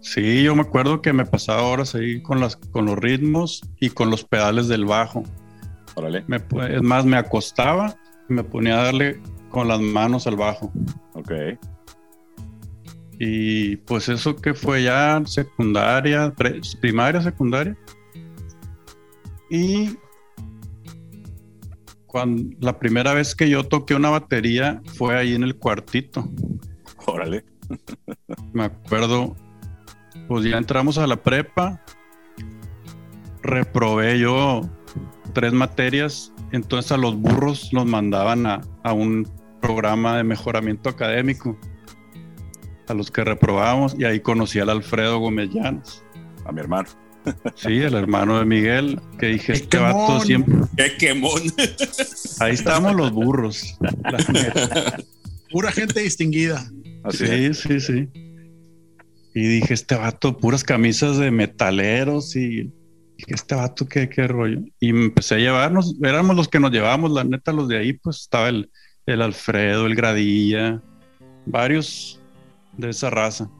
Sí, 0.00 0.42
yo 0.42 0.54
me 0.56 0.62
acuerdo 0.62 1.02
que 1.02 1.12
me 1.12 1.26
pasaba 1.26 1.62
horas 1.62 1.94
ahí 1.94 2.22
con, 2.22 2.40
las, 2.40 2.56
con 2.56 2.86
los 2.86 2.96
ritmos 2.98 3.60
y 3.78 3.90
con 3.90 4.10
los 4.10 4.24
pedales 4.24 4.66
del 4.68 4.84
bajo. 4.86 5.22
Órale. 5.94 6.24
Me 6.26 6.36
es 6.74 6.82
más, 6.82 7.04
me 7.04 7.16
acostaba 7.16 7.96
y 8.28 8.32
me 8.34 8.42
ponía 8.44 8.80
a 8.80 8.84
darle 8.84 9.20
con 9.50 9.68
las 9.68 9.80
manos 9.80 10.26
al 10.26 10.36
bajo. 10.36 10.72
Ok. 11.14 11.32
Y 13.18 13.76
pues 13.76 14.08
eso 14.08 14.36
que 14.36 14.54
fue 14.54 14.82
ya 14.84 15.20
secundaria, 15.26 16.32
primaria, 16.80 17.20
secundaria. 17.20 17.76
Y 19.50 19.98
cuando 22.06 22.56
la 22.60 22.78
primera 22.78 23.12
vez 23.14 23.34
que 23.34 23.50
yo 23.50 23.64
toqué 23.64 23.94
una 23.94 24.10
batería 24.10 24.80
fue 24.94 25.16
ahí 25.16 25.34
en 25.34 25.42
el 25.42 25.56
cuartito. 25.56 26.28
Órale. 27.06 27.44
Me 28.52 28.64
acuerdo, 28.64 29.36
pues 30.28 30.44
ya 30.44 30.56
entramos 30.56 30.98
a 30.98 31.06
la 31.06 31.16
prepa, 31.16 31.84
reprobé 33.42 34.18
yo 34.18 34.62
tres 35.32 35.52
materias, 35.52 36.32
entonces 36.52 36.90
a 36.92 36.96
los 36.96 37.16
burros 37.16 37.72
nos 37.72 37.86
mandaban 37.86 38.46
a, 38.46 38.60
a 38.82 38.92
un 38.92 39.28
programa 39.60 40.16
de 40.16 40.24
mejoramiento 40.24 40.88
académico, 40.88 41.56
a 42.88 42.94
los 42.94 43.10
que 43.10 43.22
reprobábamos, 43.22 43.94
y 43.98 44.04
ahí 44.04 44.20
conocí 44.20 44.58
al 44.58 44.70
Alfredo 44.70 45.18
Gómez 45.18 45.50
Llanos, 45.50 46.02
A 46.44 46.50
mi 46.50 46.60
hermano. 46.60 46.88
Sí, 47.54 47.78
el 47.78 47.94
hermano 47.94 48.38
de 48.38 48.44
Miguel, 48.44 49.00
que 49.18 49.26
dije, 49.26 49.52
¡Qué 49.52 49.58
este 49.58 49.78
vato 49.78 50.20
siempre, 50.20 50.56
¡Qué 50.76 50.96
quemón! 50.96 51.42
ahí 52.40 52.54
estábamos 52.54 52.94
los 52.96 53.12
burros. 53.12 53.76
la 53.80 54.18
neta. 54.32 54.96
Pura 55.50 55.72
gente 55.72 56.00
distinguida. 56.00 56.70
Así 57.02 57.24
es. 57.24 57.58
Sí, 57.58 57.80
sí, 57.80 57.80
sí. 57.80 58.08
Y 59.34 59.40
dije, 59.46 59.74
este 59.74 59.94
vato, 59.94 60.36
puras 60.36 60.64
camisas 60.64 61.18
de 61.18 61.30
metaleros 61.30 62.34
y 62.36 62.70
dije, 63.16 63.34
este 63.34 63.54
vato, 63.54 63.86
¿qué, 63.86 64.08
qué 64.08 64.26
rollo? 64.26 64.60
Y 64.80 64.92
me 64.92 65.04
empecé 65.06 65.36
a 65.36 65.38
llevarnos, 65.38 65.94
éramos 66.02 66.36
los 66.36 66.48
que 66.48 66.60
nos 66.60 66.72
llevábamos, 66.72 67.12
la 67.12 67.24
neta, 67.24 67.52
los 67.52 67.68
de 67.68 67.78
ahí, 67.78 67.92
pues 67.92 68.20
estaba 68.20 68.48
el, 68.48 68.70
el 69.06 69.22
Alfredo, 69.22 69.86
el 69.86 69.94
Gradilla, 69.94 70.82
varios 71.46 72.20
de 72.76 72.90
esa 72.90 73.10
raza. 73.10 73.50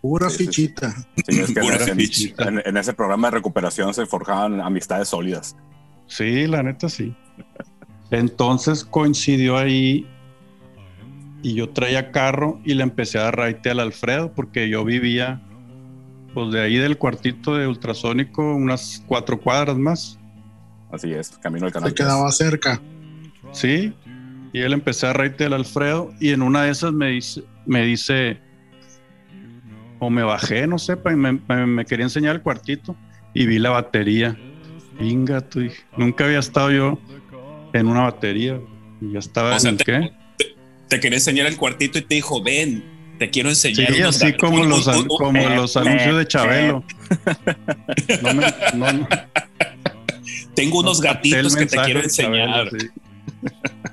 Pura 0.00 0.30
Sí, 0.30 0.36
sí, 0.38 0.44
sí. 0.44 0.46
fichita. 0.62 0.90
Sí, 1.26 1.40
es 1.40 1.52
que 1.52 1.60
Pura 1.60 1.76
en, 1.84 1.96
ficha. 1.98 2.34
en- 2.48 2.62
en 2.64 2.76
ese 2.76 2.92
programa 2.92 3.28
de 3.28 3.36
recuperación 3.36 3.92
se 3.94 4.06
forjaban 4.06 4.60
amistades 4.60 5.08
sólidas. 5.08 5.56
Sí, 6.06 6.46
la 6.46 6.62
neta 6.62 6.88
sí. 6.88 7.14
Entonces 8.10 8.84
coincidió 8.84 9.56
ahí 9.58 10.06
y 11.42 11.54
yo 11.54 11.68
traía 11.70 12.10
carro 12.10 12.60
y 12.64 12.74
le 12.74 12.82
empecé 12.82 13.18
a 13.18 13.24
dar 13.24 13.36
raite 13.36 13.70
al 13.70 13.80
Alfredo 13.80 14.32
porque 14.34 14.68
yo 14.68 14.84
vivía 14.84 15.42
pues 16.34 16.52
de 16.52 16.60
ahí 16.60 16.76
del 16.76 16.96
cuartito 16.98 17.56
de 17.56 17.66
ultrasónico 17.66 18.54
unas 18.54 19.02
cuatro 19.06 19.40
cuadras 19.40 19.76
más. 19.76 20.18
Así 20.90 21.12
es, 21.12 21.30
camino 21.38 21.66
al 21.66 21.72
canal. 21.72 21.90
Se 21.90 21.94
quedaba 21.94 22.30
cerca. 22.32 22.80
Sí, 23.52 23.92
y 24.52 24.60
él 24.60 24.72
empecé 24.72 25.06
a 25.06 25.12
raite 25.12 25.44
al 25.44 25.52
Alfredo 25.52 26.12
y 26.20 26.30
en 26.30 26.42
una 26.42 26.62
de 26.64 26.70
esas 26.70 26.92
me 26.92 27.08
dice, 27.10 27.42
me 27.66 27.84
dice 27.84 28.40
o 29.98 30.10
me 30.10 30.22
bajé, 30.22 30.66
no 30.66 30.78
sé, 30.78 30.96
me, 31.04 31.32
me- 31.32 31.66
me 31.66 31.84
quería 31.84 32.04
enseñar 32.06 32.36
el 32.36 32.42
cuartito 32.42 32.96
y 33.34 33.46
vi 33.46 33.58
la 33.58 33.70
batería. 33.70 34.36
Venga, 34.98 35.40
tú, 35.40 35.60
dije, 35.60 35.82
nunca 35.96 36.24
había 36.24 36.38
estado 36.40 36.70
yo 36.70 36.98
en 37.72 37.86
una 37.86 38.02
batería. 38.02 38.58
Y 39.00 39.12
ya 39.12 39.18
estaba 39.20 39.54
O 39.54 39.60
sea, 39.60 39.70
en 39.70 39.76
te- 39.76 39.84
qué. 39.84 40.12
Te 40.88 41.00
quería 41.00 41.18
enseñar 41.18 41.46
el 41.46 41.56
cuartito 41.56 41.98
y 41.98 42.02
te 42.02 42.14
dijo, 42.16 42.42
ven, 42.42 42.82
te 43.18 43.30
quiero 43.30 43.48
enseñar. 43.48 43.92
Sí, 43.92 44.02
así 44.02 44.32
como 44.34 44.64
los, 44.64 44.86
un- 44.86 44.94
an- 44.94 45.00
un- 45.00 45.06
como 45.08 45.38
eh, 45.38 45.54
los 45.56 45.76
anuncios 45.76 46.16
de 46.16 46.22
eh, 46.22 46.26
Chabelo. 46.26 46.84
No 48.22 48.34
me- 48.34 48.54
no- 48.74 48.92
no- 48.92 49.08
Tengo 50.54 50.80
unos 50.80 51.00
gatitos 51.00 51.54
que 51.54 51.66
te 51.66 51.76
quiero 51.76 52.00
Chabelo, 52.08 52.44
enseñar. 52.64 52.70
sí. 52.70 52.88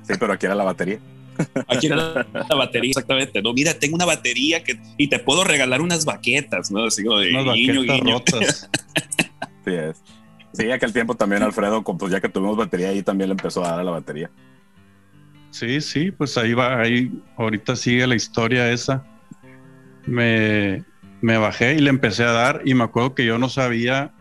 Sí, 0.07 0.13
pero 0.19 0.33
aquí 0.33 0.45
era 0.47 0.55
la 0.55 0.63
batería. 0.63 0.99
Aquí 1.67 1.87
era 1.87 1.95
la, 1.95 2.27
la 2.49 2.55
batería, 2.55 2.89
exactamente. 2.91 3.41
No, 3.41 3.53
mira, 3.53 3.73
tengo 3.73 3.95
una 3.95 4.05
batería 4.05 4.63
que 4.63 4.79
y 4.97 5.07
te 5.09 5.19
puedo 5.19 5.43
regalar 5.43 5.81
unas 5.81 6.05
baquetas, 6.05 6.71
¿no? 6.71 6.85
Así 6.85 7.03
como 7.03 7.19
de 7.19 7.31
Unas 7.31 7.55
guiño, 7.55 7.81
baquetas 7.81 8.01
guiño. 8.01 8.13
rotas. 8.13 8.69
Sí, 9.65 9.73
es. 9.73 10.03
Sí, 10.53 10.69
aquel 10.71 10.93
tiempo 10.93 11.15
también 11.15 11.41
Alfredo, 11.41 11.83
pues 11.83 12.11
ya 12.11 12.21
que 12.21 12.29
tuvimos 12.29 12.55
batería 12.55 12.89
ahí, 12.89 13.01
también 13.01 13.29
le 13.29 13.33
empezó 13.33 13.65
a 13.65 13.71
dar 13.71 13.79
a 13.79 13.83
la 13.83 13.91
batería. 13.91 14.29
Sí, 15.49 15.81
sí, 15.81 16.11
pues 16.11 16.37
ahí 16.37 16.53
va, 16.53 16.79
ahí 16.79 17.11
ahorita 17.35 17.75
sigue 17.75 18.05
la 18.05 18.13
historia 18.15 18.71
esa. 18.71 19.03
Me, 20.05 20.83
me 21.21 21.37
bajé 21.37 21.73
y 21.73 21.79
le 21.79 21.89
empecé 21.89 22.23
a 22.23 22.31
dar 22.31 22.61
y 22.63 22.75
me 22.75 22.83
acuerdo 22.83 23.15
que 23.15 23.25
yo 23.25 23.39
no 23.39 23.49
sabía 23.49 24.13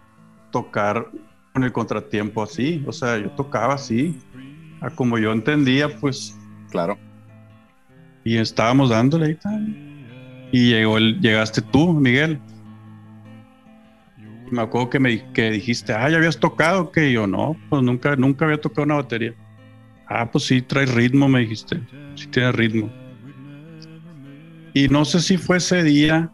tocar 0.50 1.10
con 1.52 1.62
el 1.62 1.72
contratiempo 1.72 2.42
así, 2.42 2.82
o 2.86 2.92
sea, 2.92 3.18
yo 3.18 3.30
tocaba 3.32 3.74
así, 3.74 4.18
a 4.80 4.90
como 4.90 5.18
yo 5.18 5.30
entendía, 5.32 5.88
pues, 6.00 6.36
Claro. 6.74 6.98
y 8.24 8.36
estábamos 8.36 8.90
dándole 8.90 9.38
ahí. 9.44 10.48
Y 10.50 10.70
llegó 10.70 10.98
el, 10.98 11.20
llegaste 11.20 11.62
tú, 11.62 11.92
Miguel. 11.92 12.40
Me 14.50 14.60
acuerdo 14.60 14.90
que 14.90 14.98
me 14.98 15.32
que 15.32 15.52
dijiste, 15.52 15.92
ah, 15.92 16.10
ya 16.10 16.16
habías 16.16 16.40
tocado, 16.40 16.90
que 16.90 17.12
yo 17.12 17.28
no, 17.28 17.56
pues 17.70 17.80
nunca, 17.80 18.16
nunca 18.16 18.44
había 18.44 18.60
tocado 18.60 18.82
una 18.82 18.96
batería. 18.96 19.34
Ah, 20.08 20.28
pues 20.28 20.46
sí, 20.46 20.62
trae 20.62 20.86
ritmo, 20.86 21.28
me 21.28 21.40
dijiste. 21.40 21.80
Sí 22.16 22.26
tiene 22.26 22.50
ritmo. 22.50 22.90
Y 24.72 24.88
no 24.88 25.04
sé 25.04 25.20
si 25.20 25.36
fue 25.36 25.58
ese 25.58 25.84
día 25.84 26.28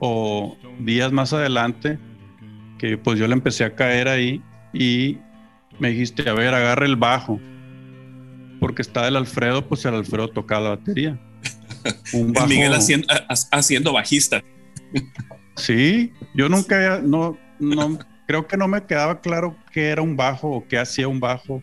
o 0.00 0.54
días 0.80 1.12
más 1.12 1.32
adelante 1.32 1.98
que 2.78 2.98
pues 2.98 3.18
yo 3.18 3.26
le 3.26 3.32
empecé 3.32 3.64
a 3.64 3.74
caer 3.74 4.06
ahí 4.06 4.42
y 4.74 5.16
me 5.78 5.88
dijiste, 5.88 6.28
a 6.28 6.34
ver, 6.34 6.52
agarra 6.52 6.84
el 6.84 6.96
bajo. 6.96 7.40
Porque 8.60 8.82
estaba 8.82 9.08
el 9.08 9.16
Alfredo, 9.16 9.66
pues 9.66 9.84
el 9.86 9.94
Alfredo 9.94 10.28
tocaba 10.28 10.60
la 10.60 10.68
batería. 10.76 11.18
Un 12.12 12.32
bajo. 12.32 12.46
Miguel 12.46 12.72
haciendo, 12.74 13.06
ha- 13.10 13.26
haciendo 13.56 13.92
bajista. 13.92 14.42
Sí, 15.56 16.12
yo 16.34 16.48
nunca 16.48 16.76
había, 16.76 16.98
no, 17.02 17.38
no, 17.58 17.98
creo 18.26 18.46
que 18.46 18.56
no 18.56 18.68
me 18.68 18.84
quedaba 18.84 19.20
claro 19.20 19.56
qué 19.72 19.88
era 19.88 20.02
un 20.02 20.16
bajo 20.16 20.48
o 20.50 20.66
qué 20.68 20.78
hacía 20.78 21.08
un 21.08 21.20
bajo. 21.20 21.54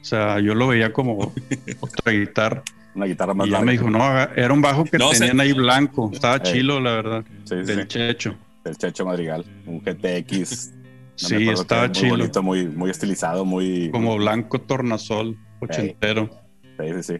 O 0.00 0.04
sea, 0.04 0.40
yo 0.40 0.54
lo 0.54 0.68
veía 0.68 0.92
como 0.92 1.32
otra 1.80 2.12
guitarra. 2.12 2.62
Una 2.94 3.06
guitarra 3.06 3.34
más 3.34 3.46
Y 3.46 3.50
ya 3.50 3.56
larga. 3.58 3.66
me 3.66 3.72
dijo, 3.72 3.90
no, 3.90 4.00
era 4.34 4.52
un 4.52 4.60
bajo 4.62 4.84
que 4.84 4.98
No, 4.98 5.10
tenían 5.10 5.40
ahí 5.40 5.52
blanco. 5.52 6.10
Estaba 6.12 6.42
chilo, 6.42 6.80
la 6.80 6.92
verdad. 6.92 7.24
Sí, 7.44 7.54
sí, 7.60 7.62
Del 7.66 7.82
sí. 7.82 7.86
checho. 7.88 8.36
El 8.64 8.76
Checho 8.76 9.06
Madrigal. 9.06 9.44
Un 9.66 9.80
GTX. 9.80 10.72
no 10.72 11.28
Sí, 11.28 11.48
estaba 11.48 11.82
muy 11.84 11.92
chilo. 11.92 12.10
bonito, 12.16 12.42
muy, 12.42 12.66
muy 12.66 12.90
estilizado, 12.90 13.44
muy. 13.44 13.90
Como 13.90 14.16
blanco 14.16 14.60
tornasol, 14.60 15.38
ochentero. 15.60 16.30
Sí, 16.78 16.86
sí, 16.96 17.02
sí. 17.02 17.14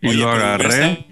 Y 0.00 0.08
Oye, 0.08 0.16
lo 0.18 0.30
agarré. 0.30 1.06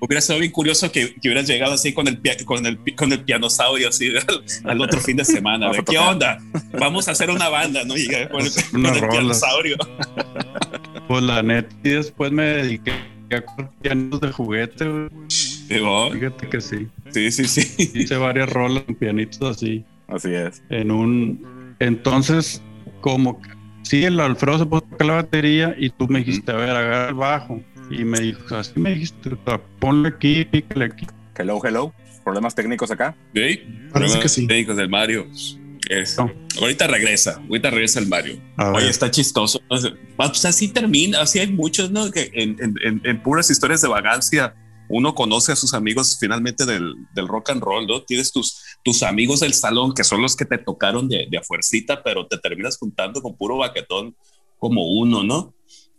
Hubiera 0.00 0.18
estado 0.20 0.38
bien 0.40 0.50
curioso 0.52 0.90
que, 0.90 1.14
que 1.14 1.28
hubieras 1.28 1.46
llegado 1.46 1.74
así 1.74 1.92
con 1.92 2.08
el, 2.08 2.20
con 2.44 2.64
el, 2.66 2.78
con 2.96 3.12
el 3.12 3.20
pianosaurio 3.24 3.88
así 3.88 4.10
al, 4.64 4.70
al 4.70 4.80
otro 4.80 5.00
fin 5.00 5.16
de 5.16 5.24
semana. 5.24 5.66
Vamos 5.68 5.76
de, 5.76 5.80
a 5.82 5.84
¿Qué 5.84 5.96
tocar. 5.96 6.12
onda? 6.12 6.38
Vamos 6.78 7.08
a 7.08 7.12
hacer 7.12 7.30
una 7.30 7.48
banda, 7.48 7.84
¿no? 7.84 7.96
Y 7.96 8.06
llegar 8.06 8.30
con 8.30 8.40
el, 8.42 8.50
con 8.72 8.86
el 8.86 9.08
pianosaurio. 9.08 9.76
Pues 11.06 11.22
la 11.22 11.42
neta, 11.42 11.74
y 11.84 11.90
después 11.90 12.32
me 12.32 12.42
dediqué 12.44 12.92
a 12.92 13.68
pianos 13.82 14.20
de 14.20 14.32
juguete. 14.32 14.84
güey. 14.88 15.08
Digo, 15.68 16.10
Fíjate 16.12 16.48
que 16.48 16.60
sí. 16.60 16.88
sí, 17.10 17.30
sí, 17.30 17.44
sí. 17.46 17.90
Hice 17.94 18.16
varias 18.16 18.50
rolas 18.50 18.82
con 18.84 18.94
pianitos 18.94 19.56
así. 19.56 19.84
Así 20.08 20.32
es. 20.32 20.62
en 20.70 20.90
un 20.90 21.74
entonces 21.80 22.62
como 23.02 23.40
que- 23.42 23.50
sí 23.82 24.04
el 24.04 24.18
Alfredo 24.20 24.58
se 24.58 24.66
puso 24.66 24.84
a 24.86 24.90
tocar 24.90 25.06
la 25.06 25.14
batería 25.14 25.74
y 25.78 25.90
tú 25.90 26.06
me 26.08 26.20
dijiste 26.20 26.52
a 26.52 26.56
ver 26.56 26.70
agarra 26.70 27.08
el 27.08 27.14
bajo 27.14 27.62
y 27.90 28.04
me 28.04 28.20
dijo 28.20 28.54
así 28.56 28.72
me 28.78 28.90
dijiste 28.94 29.30
ponle 29.78 30.08
aquí 30.08 30.44
pícale 30.44 30.84
aquí 30.86 31.06
Hello, 31.40 31.60
hello. 31.64 31.94
Problemas 32.24 32.52
técnicos 32.56 32.90
acá. 32.90 33.14
¿Sí? 33.32 33.60
Parece 33.92 34.18
que 34.18 34.28
sí. 34.28 34.46
Técnicos 34.48 34.76
del 34.76 34.88
Mario. 34.88 35.28
Es- 35.88 36.18
No. 36.18 36.30
Ahorita 36.60 36.88
regresa, 36.88 37.40
ahorita 37.48 37.70
regresa 37.70 38.00
el 38.00 38.08
Mario. 38.08 38.40
Oye, 38.74 38.88
está 38.90 39.08
chistoso. 39.08 39.60
O 39.68 39.76
sea, 39.78 39.92
pues 40.16 40.44
así 40.44 40.66
termina, 40.66 41.20
así 41.22 41.38
hay 41.38 41.46
muchos, 41.52 41.92
¿no? 41.92 42.10
Que 42.10 42.30
en, 42.34 42.56
en- 42.60 42.74
en- 42.84 43.00
en 43.04 43.22
puras 43.22 43.48
historias 43.50 43.80
de 43.82 43.86
vagancia 43.88 44.52
uno 44.88 45.14
conoce 45.14 45.52
a 45.52 45.56
sus 45.56 45.74
amigos 45.74 46.16
finalmente 46.20 46.64
del, 46.66 46.94
del 47.14 47.28
rock 47.28 47.50
and 47.50 47.62
roll, 47.62 47.86
¿no? 47.86 48.02
Tienes 48.02 48.32
tus, 48.32 48.62
tus 48.82 49.02
amigos 49.02 49.40
del 49.40 49.54
salón 49.54 49.92
que 49.94 50.04
son 50.04 50.22
los 50.22 50.34
que 50.36 50.44
te 50.44 50.58
tocaron 50.58 51.08
de, 51.08 51.26
de 51.30 51.38
a 51.38 51.42
fuercita, 51.42 52.02
pero 52.02 52.26
te 52.26 52.38
terminas 52.38 52.78
juntando 52.78 53.20
con 53.22 53.36
puro 53.36 53.58
baquetón 53.58 54.16
como 54.58 54.90
uno, 54.92 55.22
¿no? 55.22 55.54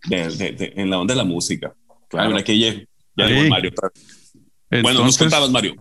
De- 0.08 0.30
de- 0.30 0.52
de- 0.54 0.74
en 0.76 0.90
la 0.90 1.00
onda 1.00 1.14
de 1.14 1.18
la 1.18 1.24
música. 1.26 1.74
Claro. 2.10 2.36
Aquí 2.38 2.60
ya, 2.60 2.74
ya 3.16 3.28
llegó 3.28 3.50
Mario. 3.50 3.72
bueno, 4.82 5.04
nos 5.04 5.18
contabas, 5.18 5.50
Mario. 5.52 5.76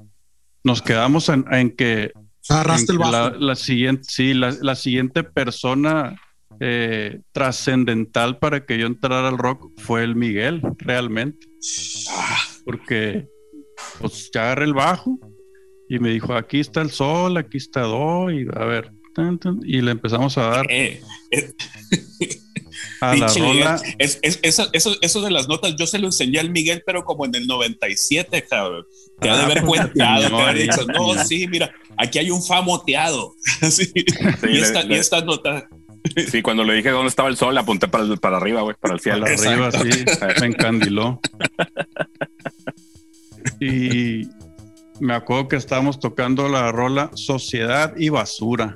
nos 0.64 0.82
quedamos 0.82 1.28
en, 1.28 1.44
en 1.52 1.70
que, 1.74 2.12
en 2.50 2.86
que 2.86 2.92
bajo. 2.98 3.10
la, 3.12 3.30
la 3.38 3.54
siguiente 3.56 4.04
sí 4.08 4.34
la, 4.34 4.54
la 4.60 4.74
siguiente 4.74 5.22
persona 5.24 6.20
eh, 6.60 7.20
trascendental 7.32 8.38
para 8.38 8.66
que 8.66 8.78
yo 8.78 8.86
entrara 8.86 9.28
al 9.28 9.38
rock 9.38 9.70
fue 9.80 10.02
el 10.02 10.16
Miguel 10.16 10.60
realmente 10.78 11.46
Ah, 12.10 12.38
porque 12.68 13.26
pues 13.98 14.30
ya 14.34 14.42
agarré 14.42 14.66
el 14.66 14.74
bajo 14.74 15.18
y 15.88 15.98
me 16.00 16.10
dijo, 16.10 16.34
aquí 16.34 16.60
está 16.60 16.82
el 16.82 16.90
sol, 16.90 17.38
aquí 17.38 17.56
está 17.56 17.80
do, 17.80 18.30
y 18.30 18.46
a 18.54 18.64
ver, 18.66 18.90
tan, 19.14 19.38
tan, 19.38 19.58
y 19.64 19.80
le 19.80 19.92
empezamos 19.92 20.36
a 20.36 20.42
dar 20.42 20.66
eh, 20.70 21.00
eh, 21.30 21.50
a 23.00 23.16
la 23.16 23.26
rola. 23.28 23.80
Es, 23.98 24.18
es- 24.20 24.38
eso, 24.42 24.68
eso, 24.74 24.94
eso 25.00 25.22
de 25.22 25.30
las 25.30 25.48
notas, 25.48 25.74
yo 25.78 25.86
se 25.86 25.98
lo 25.98 26.08
enseñé 26.08 26.40
al 26.40 26.50
Miguel, 26.50 26.82
pero 26.84 27.04
como 27.04 27.24
en 27.24 27.34
el 27.36 27.46
97, 27.46 28.44
cabrón. 28.50 28.84
Te 29.18 29.30
ha 29.30 29.36
de 29.36 29.40
Ah, 29.40 29.44
haber 29.46 29.64
pues, 29.64 29.80
cuenteado, 29.80 30.24
te 30.24 30.28
no, 30.30 30.36
ha 30.36 30.40
de 30.42 30.50
haber 30.50 30.56
ahí. 30.62 30.68
dicho, 30.68 30.86
no, 30.86 31.24
sí, 31.24 31.46
mira, 31.48 31.72
aquí 31.96 32.18
hay 32.18 32.30
un 32.30 32.42
fa 32.42 32.60
moteado. 32.60 33.34
Sí. 33.70 33.90
y, 33.94 34.58
esta, 34.58 34.82
le- 34.82 34.94
y 34.94 34.98
esta 34.98 35.22
nota, 35.22 35.70
Sí, 36.30 36.42
cuando 36.42 36.64
le 36.64 36.74
dije 36.74 36.90
dónde 36.90 37.08
estaba 37.08 37.28
el 37.28 37.36
sol, 37.36 37.56
apunté 37.58 37.88
para, 37.88 38.04
el- 38.04 38.18
para 38.18 38.36
arriba, 38.38 38.62
güey, 38.62 38.76
para 38.80 38.94
el 38.94 39.00
cielo. 39.00 39.24
Para 39.24 39.34
arriba, 39.34 39.70
sí, 39.72 40.04
me 40.40 40.46
encandiló. 40.46 41.20
Y 43.60 44.28
me 45.00 45.14
acuerdo 45.14 45.48
que 45.48 45.56
estábamos 45.56 45.98
tocando 46.00 46.48
la 46.48 46.72
rola 46.72 47.10
Sociedad 47.14 47.94
y 47.96 48.08
Basura 48.08 48.74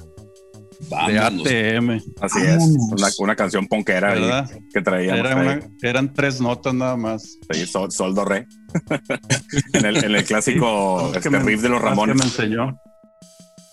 de. 1.07 1.19
ATM, 1.19 2.01
Así 2.21 2.39
es. 2.41 2.59
Una, 2.91 3.09
una 3.19 3.37
canción 3.37 3.67
ponquera 3.69 4.12
ahí 4.12 4.21
¿verdad? 4.21 4.51
que 4.73 4.83
traíamos. 4.83 5.21
Era 5.21 5.51
ahí. 5.53 5.61
eran 5.83 6.12
tres 6.12 6.41
notas 6.41 6.75
nada 6.75 6.97
más. 6.97 7.39
Sí, 7.53 7.67
sol, 7.67 7.91
sol, 7.93 8.15
do, 8.15 8.25
re. 8.25 8.47
en, 9.75 9.85
el, 9.85 10.05
en 10.05 10.15
el 10.17 10.25
clásico 10.25 11.11
Que 11.12 11.19
este, 11.19 11.31
me- 11.31 11.41
riff 11.41 11.62
de 11.62 11.69
los 11.69 11.81
que 11.81 11.87
Ramones. 11.89 12.17
me 12.17 12.25
enseñó. 12.25 12.77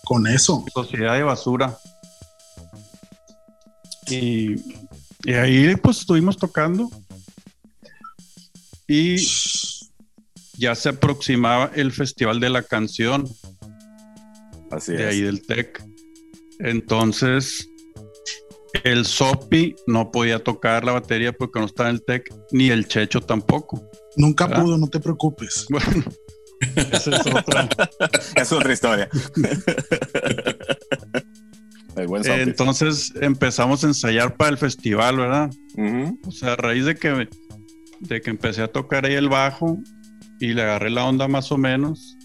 Con 0.04 0.26
eso. 0.26 0.64
Sociedad 0.72 1.18
y 1.18 1.22
Basura. 1.22 1.76
Y, 4.10 4.56
y 5.24 5.32
ahí 5.34 5.76
pues 5.76 5.98
estuvimos 5.98 6.36
tocando. 6.36 6.90
Y 8.88 9.16
ya 10.58 10.74
se 10.74 10.88
aproximaba 10.90 11.70
el 11.74 11.92
Festival 11.92 12.40
de 12.40 12.50
la 12.50 12.62
Canción 12.62 13.28
Así 14.70 14.92
de 14.92 15.04
es. 15.04 15.08
ahí 15.08 15.20
del 15.22 15.46
TEC. 15.46 15.82
Entonces, 16.58 17.68
el 18.84 19.04
Sopi 19.06 19.74
no 19.86 20.10
podía 20.10 20.42
tocar 20.42 20.84
la 20.84 20.92
batería 20.92 21.32
porque 21.32 21.60
no 21.60 21.66
estaba 21.66 21.88
en 21.88 21.96
el 21.96 22.02
TEC, 22.04 22.34
ni 22.52 22.70
el 22.70 22.86
Checho 22.86 23.20
tampoco. 23.20 23.90
Nunca 24.16 24.48
pudo, 24.48 24.76
no 24.76 24.88
te 24.88 25.00
preocupes. 25.00 25.66
Bueno, 25.70 26.04
Esa 26.76 27.16
es 27.16 27.26
otra. 27.26 27.68
es 28.36 28.52
otra 28.52 28.72
historia. 28.72 29.08
el 32.00 32.08
buen 32.08 32.24
zombie. 32.24 32.42
Entonces 32.42 33.12
empezamos 33.20 33.84
a 33.84 33.88
ensayar 33.88 34.36
para 34.36 34.50
el 34.50 34.58
festival, 34.58 35.16
¿verdad? 35.16 35.50
O 36.26 36.30
sea, 36.30 36.54
a 36.54 36.56
raíz 36.56 36.84
de 36.84 36.94
que, 36.96 37.28
de 38.00 38.20
que 38.20 38.30
empecé 38.30 38.62
a 38.62 38.68
tocar 38.68 39.06
ahí 39.06 39.14
el 39.14 39.28
bajo 39.28 39.78
y 40.38 40.54
le 40.54 40.62
agarré 40.62 40.90
la 40.90 41.04
onda 41.04 41.28
más 41.28 41.52
o 41.52 41.58
menos, 41.58 42.16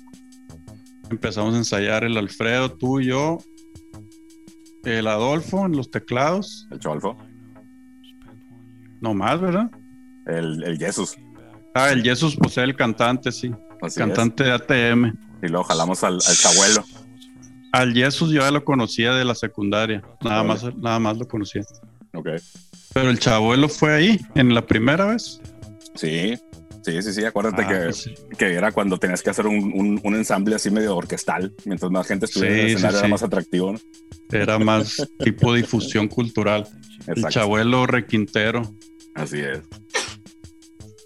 empezamos 1.10 1.53
a 1.53 1.58
ensayar 1.58 2.03
el 2.03 2.17
Alfredo, 2.17 2.72
tú 2.72 3.00
y 3.00 3.08
yo, 3.08 3.38
el 4.84 5.08
Adolfo 5.08 5.65
en 5.65 5.75
los 5.75 5.89
teclados, 5.91 6.67
El 6.72 6.79
Cholfo. 6.79 7.17
no 9.01 9.13
más, 9.13 9.39
¿verdad? 9.41 9.70
El, 10.25 10.63
el 10.63 10.77
Jesus. 10.77 11.17
Ah, 11.74 11.91
el 11.91 12.03
Jesus, 12.03 12.38
pues 12.38 12.58
el 12.58 12.75
cantante, 12.75 13.32
sí, 13.32 13.51
Así 13.82 14.00
cantante 14.00 14.46
de 14.46 14.51
ATM. 14.51 15.13
Y 15.44 15.48
luego 15.48 15.63
jalamos 15.65 16.03
al, 16.03 16.13
al 16.13 16.36
chabuelo. 16.36 16.84
Al 17.75 17.94
Jesus 17.94 18.32
yo 18.32 18.41
ya 18.41 18.51
lo 18.51 18.63
conocía 18.63 19.13
de 19.13 19.25
la 19.25 19.36
secundaria, 19.36 20.01
nada 20.24 20.44
más, 20.44 20.63
nada 20.77 20.98
más 21.00 21.17
lo 21.17 21.27
conocía. 21.27 21.62
Ok. 22.13 22.29
Pero 22.94 23.10
el 23.10 23.20
chabuelo 23.20 23.67
fue 23.67 23.94
ahí, 23.94 24.20
en 24.34 24.53
la 24.53 24.65
primera 24.65 25.05
vez. 25.08 25.41
Sí. 25.94 26.36
Sí, 26.84 27.01
sí, 27.01 27.13
sí. 27.13 27.25
Acuérdate 27.25 27.63
Ah, 27.63 27.67
que, 27.67 27.75
pues 27.86 27.98
sí. 27.98 28.13
que 28.38 28.53
era 28.53 28.72
cuando 28.72 28.98
tenías 28.98 29.22
que 29.24 29.29
hacer 29.32 29.48
un, 29.48 29.74
un, 29.74 30.00
un 30.03 30.15
ensamble 30.15 30.55
así 30.55 30.70
medio 30.72 30.96
orquestal. 30.96 31.53
Mientras 31.65 31.91
más 31.91 32.08
gente 32.08 32.27
estuviera 32.27 32.53
en 32.55 32.62
el 32.62 32.67
sí, 32.70 32.74
escenario 32.75 33.00
era 33.00 33.08
más 33.10 33.24
atractivo. 33.24 33.74
¿no? 33.74 33.79
Era 34.32 34.58
más 34.60 35.05
tipo 35.20 35.53
difusión 35.53 36.08
cultural. 36.08 36.67
El 37.08 37.13
Exacto. 37.17 37.29
chabuelo 37.32 37.88
requintero. 37.88 38.74
Así 39.15 39.39
es. 39.39 39.60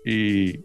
y 0.05 0.59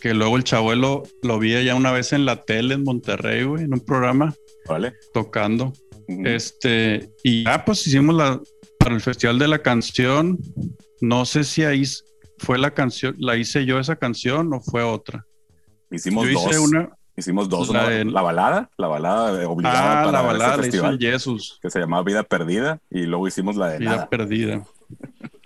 que 0.00 0.14
luego 0.14 0.36
el 0.36 0.44
chabuelo 0.44 1.02
lo 1.22 1.38
vi 1.38 1.62
ya 1.64 1.74
una 1.74 1.92
vez 1.92 2.12
en 2.12 2.24
la 2.24 2.42
tele 2.44 2.74
en 2.74 2.84
Monterrey, 2.84 3.44
güey, 3.44 3.64
en 3.64 3.74
un 3.74 3.80
programa 3.80 4.34
¿Vale? 4.68 4.94
tocando. 5.12 5.72
Este, 6.24 7.10
y 7.22 7.44
ya 7.44 7.64
pues 7.64 7.86
hicimos 7.86 8.14
la 8.16 8.40
para 8.78 8.94
el 8.94 9.00
Festival 9.00 9.38
de 9.38 9.48
la 9.48 9.60
Canción. 9.60 10.38
No 11.00 11.24
sé 11.24 11.44
si 11.44 11.64
ahí 11.64 11.84
fue 12.38 12.58
la 12.58 12.72
canción, 12.72 13.14
la 13.18 13.36
hice 13.36 13.64
yo 13.66 13.78
esa 13.78 13.96
canción 13.96 14.52
o 14.52 14.60
fue 14.60 14.82
otra. 14.82 15.24
Hicimos 15.90 16.26
yo 16.26 16.32
dos. 16.34 16.46
hice 16.46 16.58
una, 16.58 16.90
Hicimos 17.16 17.48
dos. 17.48 17.68
La 17.68 17.80
una- 17.80 17.88
de- 17.90 18.04
la 18.06 18.22
balada. 18.22 18.70
La 18.78 18.86
balada 18.88 19.48
obligada 19.48 20.00
ah, 20.02 20.04
para 20.06 20.12
la 20.12 20.18
ese 20.20 20.26
balada 20.26 20.56
la 20.56 20.62
hizo 20.62 20.62
festival. 20.72 20.92
el 20.94 20.98
Jesus, 21.12 21.58
que 21.62 21.70
se 21.70 21.78
llamaba 21.78 22.02
Vida 22.02 22.22
Perdida. 22.22 22.80
Y 22.90 23.02
luego 23.02 23.28
hicimos 23.28 23.56
la 23.56 23.68
de 23.68 23.78
Vida 23.78 23.90
nada. 23.90 24.08
Perdida. 24.08 24.64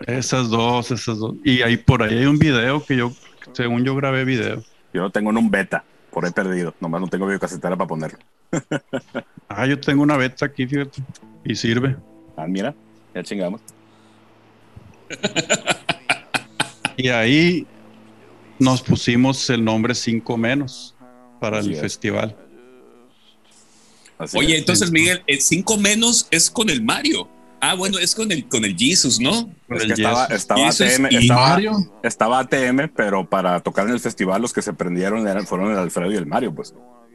Esas 0.07 0.49
dos, 0.49 0.91
esas 0.91 1.17
dos. 1.17 1.35
Y 1.43 1.61
ahí 1.61 1.77
por 1.77 2.01
ahí 2.03 2.17
hay 2.19 2.25
un 2.25 2.39
video 2.39 2.83
que 2.83 2.95
yo, 2.97 3.11
según 3.55 3.83
yo 3.83 3.95
grabé 3.95 4.25
video. 4.25 4.63
Yo 4.93 5.01
lo 5.03 5.09
tengo 5.09 5.29
en 5.31 5.37
un 5.37 5.49
beta. 5.49 5.83
Por 6.11 6.25
ahí 6.25 6.31
perdido. 6.31 6.73
Nomás 6.79 7.01
no 7.01 7.07
tengo 7.07 7.25
videocasetera 7.25 7.75
para 7.75 7.87
ponerlo. 7.87 8.19
Ah, 9.47 9.67
yo 9.67 9.79
tengo 9.79 10.01
una 10.01 10.17
beta 10.17 10.47
aquí, 10.47 10.65
fíjate. 10.65 11.01
Y 11.43 11.55
sirve. 11.55 11.95
Ah, 12.35 12.47
mira. 12.47 12.73
Ya 13.13 13.23
chingamos. 13.23 13.61
Y 16.97 17.09
ahí 17.09 17.67
nos 18.57 18.81
pusimos 18.81 19.49
el 19.49 19.63
nombre 19.63 19.93
5 19.93 20.37
menos 20.37 20.95
para 21.41 21.59
Así 21.59 21.69
el 21.69 21.75
es. 21.75 21.81
festival. 21.81 22.35
Así 24.17 24.37
Oye, 24.37 24.53
es. 24.53 24.59
entonces, 24.59 24.91
Miguel, 24.91 25.21
el 25.27 25.41
5 25.41 25.77
menos 25.77 26.27
es 26.31 26.49
con 26.49 26.69
el 26.69 26.81
Mario. 26.81 27.27
Ah, 27.61 27.73
bueno, 27.75 27.97
es 27.97 28.13
con 28.13 28.31
el, 28.31 28.47
con 28.47 28.63
el 28.65 28.75
Jesus, 28.77 29.19
¿no? 29.19 29.49
Con 29.67 29.77
Es 29.77 29.83
el 29.83 29.87
que 29.87 30.01
estaba, 30.01 30.25
Jesus. 30.27 30.35
estaba 30.41 30.67
ATM, 30.69 31.05
estaba, 31.15 31.49
Mario. 31.49 31.77
estaba 32.03 32.39
ATM, 32.39 32.89
pero 32.95 33.27
para 33.27 33.59
tocar 33.61 33.87
en 33.87 33.93
el 33.93 33.99
festival 33.99 34.41
los 34.41 34.53
que 34.53 34.61
se 34.61 34.73
prendieron 34.73 35.27
eran, 35.27 35.47
fueron 35.47 35.71
el 35.71 35.77
Alfredo 35.77 36.11
y 36.11 36.15
el 36.15 36.25
Mario, 36.25 36.53
pues. 36.53 36.73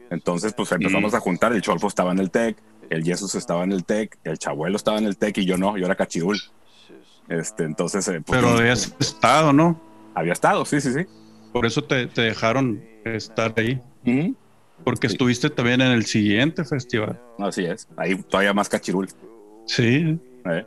Entonces, 0.09 0.53
pues 0.53 0.71
empezamos 0.73 1.13
Mm. 1.13 1.15
a 1.15 1.19
juntar. 1.21 1.53
El 1.53 1.61
Cholfo 1.61 1.87
estaba 1.87 2.11
en 2.11 2.19
el 2.19 2.31
TEC, 2.31 2.57
el 2.89 3.03
Jesus 3.03 3.35
estaba 3.35 3.63
en 3.63 3.71
el 3.71 3.85
TEC, 3.85 4.17
el 4.25 4.37
Chabuelo 4.37 4.75
estaba 4.75 4.97
en 4.97 5.05
el 5.05 5.15
TEC 5.15 5.37
y 5.37 5.45
yo 5.45 5.57
no, 5.57 5.77
yo 5.77 5.85
era 5.85 5.95
Cachirul. 5.95 6.37
Este, 7.29 7.63
entonces, 7.63 8.05
eh, 8.09 8.19
pues, 8.25 8.41
Pero 8.41 8.61
ese 8.61 8.91
estado, 8.99 9.53
¿no? 9.53 9.79
había 10.15 10.33
estado, 10.33 10.65
sí, 10.65 10.81
sí, 10.81 10.91
sí. 10.91 11.05
Por 11.53 11.65
eso 11.65 11.81
te, 11.83 12.07
te 12.07 12.21
dejaron 12.23 12.83
estar 13.05 13.53
ahí. 13.55 13.79
Porque 14.83 15.07
Sí. 15.07 15.13
estuviste 15.13 15.49
también 15.49 15.79
en 15.79 15.91
el 15.93 16.05
siguiente 16.05 16.65
festival. 16.65 17.17
Así 17.39 17.63
es. 17.63 17.87
Ahí 17.95 18.15
todavía 18.23 18.53
más 18.53 18.67
Cachirul. 18.67 19.07
Sí. 19.67 20.19
¿Eh? 20.45 20.65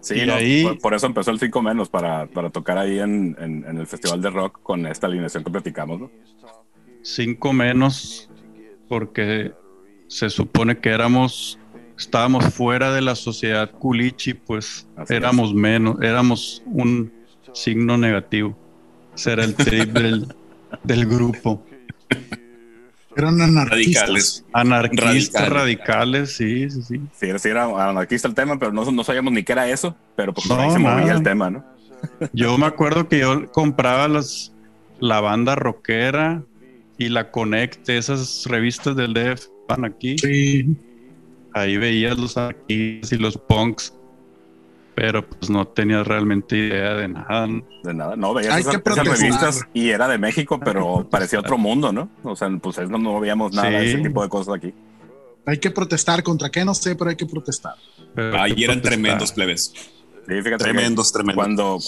Sí, 0.00 0.20
Y 0.22 0.26
no, 0.26 0.34
ahí- 0.34 0.62
por, 0.64 0.78
por 0.78 0.94
eso 0.94 1.06
empezó 1.06 1.30
el 1.30 1.38
5 1.38 1.60
menos, 1.62 1.88
para, 1.90 2.26
para 2.26 2.48
tocar 2.50 2.78
ahí 2.78 2.98
en, 2.98 3.36
en- 3.38 3.64
en 3.68 3.78
el 3.78 3.86
Festival 3.86 4.22
de 4.22 4.30
Rock 4.30 4.60
con 4.62 4.86
esta 4.86 5.06
alineación 5.06 5.44
que 5.44 5.50
platicamos, 5.50 6.00
¿no? 6.00 6.10
Cinco 7.02 7.52
menos 7.52 8.28
porque 8.88 9.52
se 10.08 10.28
supone 10.30 10.78
que 10.78 10.88
éramos, 10.90 11.58
estábamos 11.98 12.52
fuera 12.52 12.92
de 12.92 13.00
la 13.02 13.14
sociedad 13.14 13.70
culichi, 13.70 14.34
pues 14.34 14.86
Así 14.96 15.14
éramos 15.14 15.54
menos, 15.54 15.96
éramos 16.02 16.62
un 16.66 17.12
signo 17.52 17.96
negativo. 17.96 18.56
Ese 19.14 19.32
era 19.32 19.44
el 19.44 19.54
trip 19.54 19.90
del, 19.90 20.34
del 20.82 21.06
grupo. 21.06 21.62
Eran 23.16 23.40
anarquistas. 23.40 24.02
Radicales. 24.08 24.44
Anarquistas 24.52 25.48
Radicales. 25.48 25.50
radicales, 25.52 26.36
sí, 26.36 26.70
sí, 26.70 26.82
sí. 26.82 27.00
Sí, 27.12 27.26
sí 27.38 27.48
era 27.48 27.64
anarquista 27.88 28.28
el 28.28 28.34
tema, 28.34 28.58
pero 28.58 28.72
no, 28.72 28.88
no 28.90 29.04
sabíamos 29.04 29.32
ni 29.32 29.42
qué 29.42 29.52
era 29.52 29.68
eso, 29.68 29.96
pero 30.16 30.32
pues 30.32 30.48
No, 30.48 30.58
ahí 30.60 30.70
se 30.70 30.78
movía 30.78 30.96
nada. 31.06 31.14
el 31.14 31.22
tema, 31.22 31.50
¿no? 31.50 31.64
Yo 32.32 32.56
me 32.56 32.66
acuerdo 32.66 33.08
que 33.08 33.18
yo 33.18 33.50
compraba 33.52 34.08
las, 34.08 34.52
la 35.00 35.20
banda 35.20 35.54
rockera 35.56 36.42
y 36.98 37.08
la 37.08 37.30
Conecte, 37.30 37.98
esas 37.98 38.44
revistas 38.46 38.94
del 38.96 39.12
DF 39.14 39.46
van 39.68 39.84
aquí. 39.84 40.16
Sí. 40.18 40.76
Ahí 41.52 41.76
veías 41.78 42.16
los 42.16 42.36
anarquistas 42.36 43.12
y 43.12 43.16
los 43.16 43.36
punks, 43.36 43.92
pero 45.00 45.26
pues 45.26 45.48
no 45.48 45.66
tenías 45.66 46.06
realmente 46.06 46.56
idea 46.58 46.92
de 46.94 47.08
nada. 47.08 47.48
De 47.82 47.94
nada, 47.94 48.16
no, 48.16 48.34
veías 48.34 48.54
Hay 48.54 48.60
esas, 48.60 48.74
esas 48.84 49.06
revistas 49.18 49.62
y 49.72 49.88
era 49.88 50.06
de 50.08 50.18
México, 50.18 50.60
pero 50.62 51.08
parecía 51.08 51.38
otro 51.40 51.56
mundo, 51.56 51.90
¿no? 51.90 52.10
O 52.22 52.36
sea, 52.36 52.50
pues 52.60 52.78
no, 52.90 52.98
no 52.98 53.18
veíamos 53.18 53.52
nada 53.54 53.70
de 53.70 53.80
Sí. 53.86 53.92
ese 53.94 54.02
tipo 54.02 54.22
de 54.22 54.28
cosas 54.28 54.54
aquí. 54.56 54.74
Hay 55.46 55.56
que 55.56 55.70
protestar. 55.70 56.22
¿Contra 56.22 56.50
qué? 56.50 56.66
No 56.66 56.74
sé, 56.74 56.94
pero 56.96 57.08
hay 57.08 57.16
que 57.16 57.24
protestar. 57.24 57.76
Pero 58.14 58.38
Ahí 58.38 58.54
que 58.54 58.64
eran 58.64 58.76
protestar. 58.76 58.82
tremendos 59.00 59.32
plebes. 59.32 59.72
Sí, 60.28 60.34
Tremendos, 60.58 61.10
tremendos. 61.12 61.34
cuando, 61.34 61.78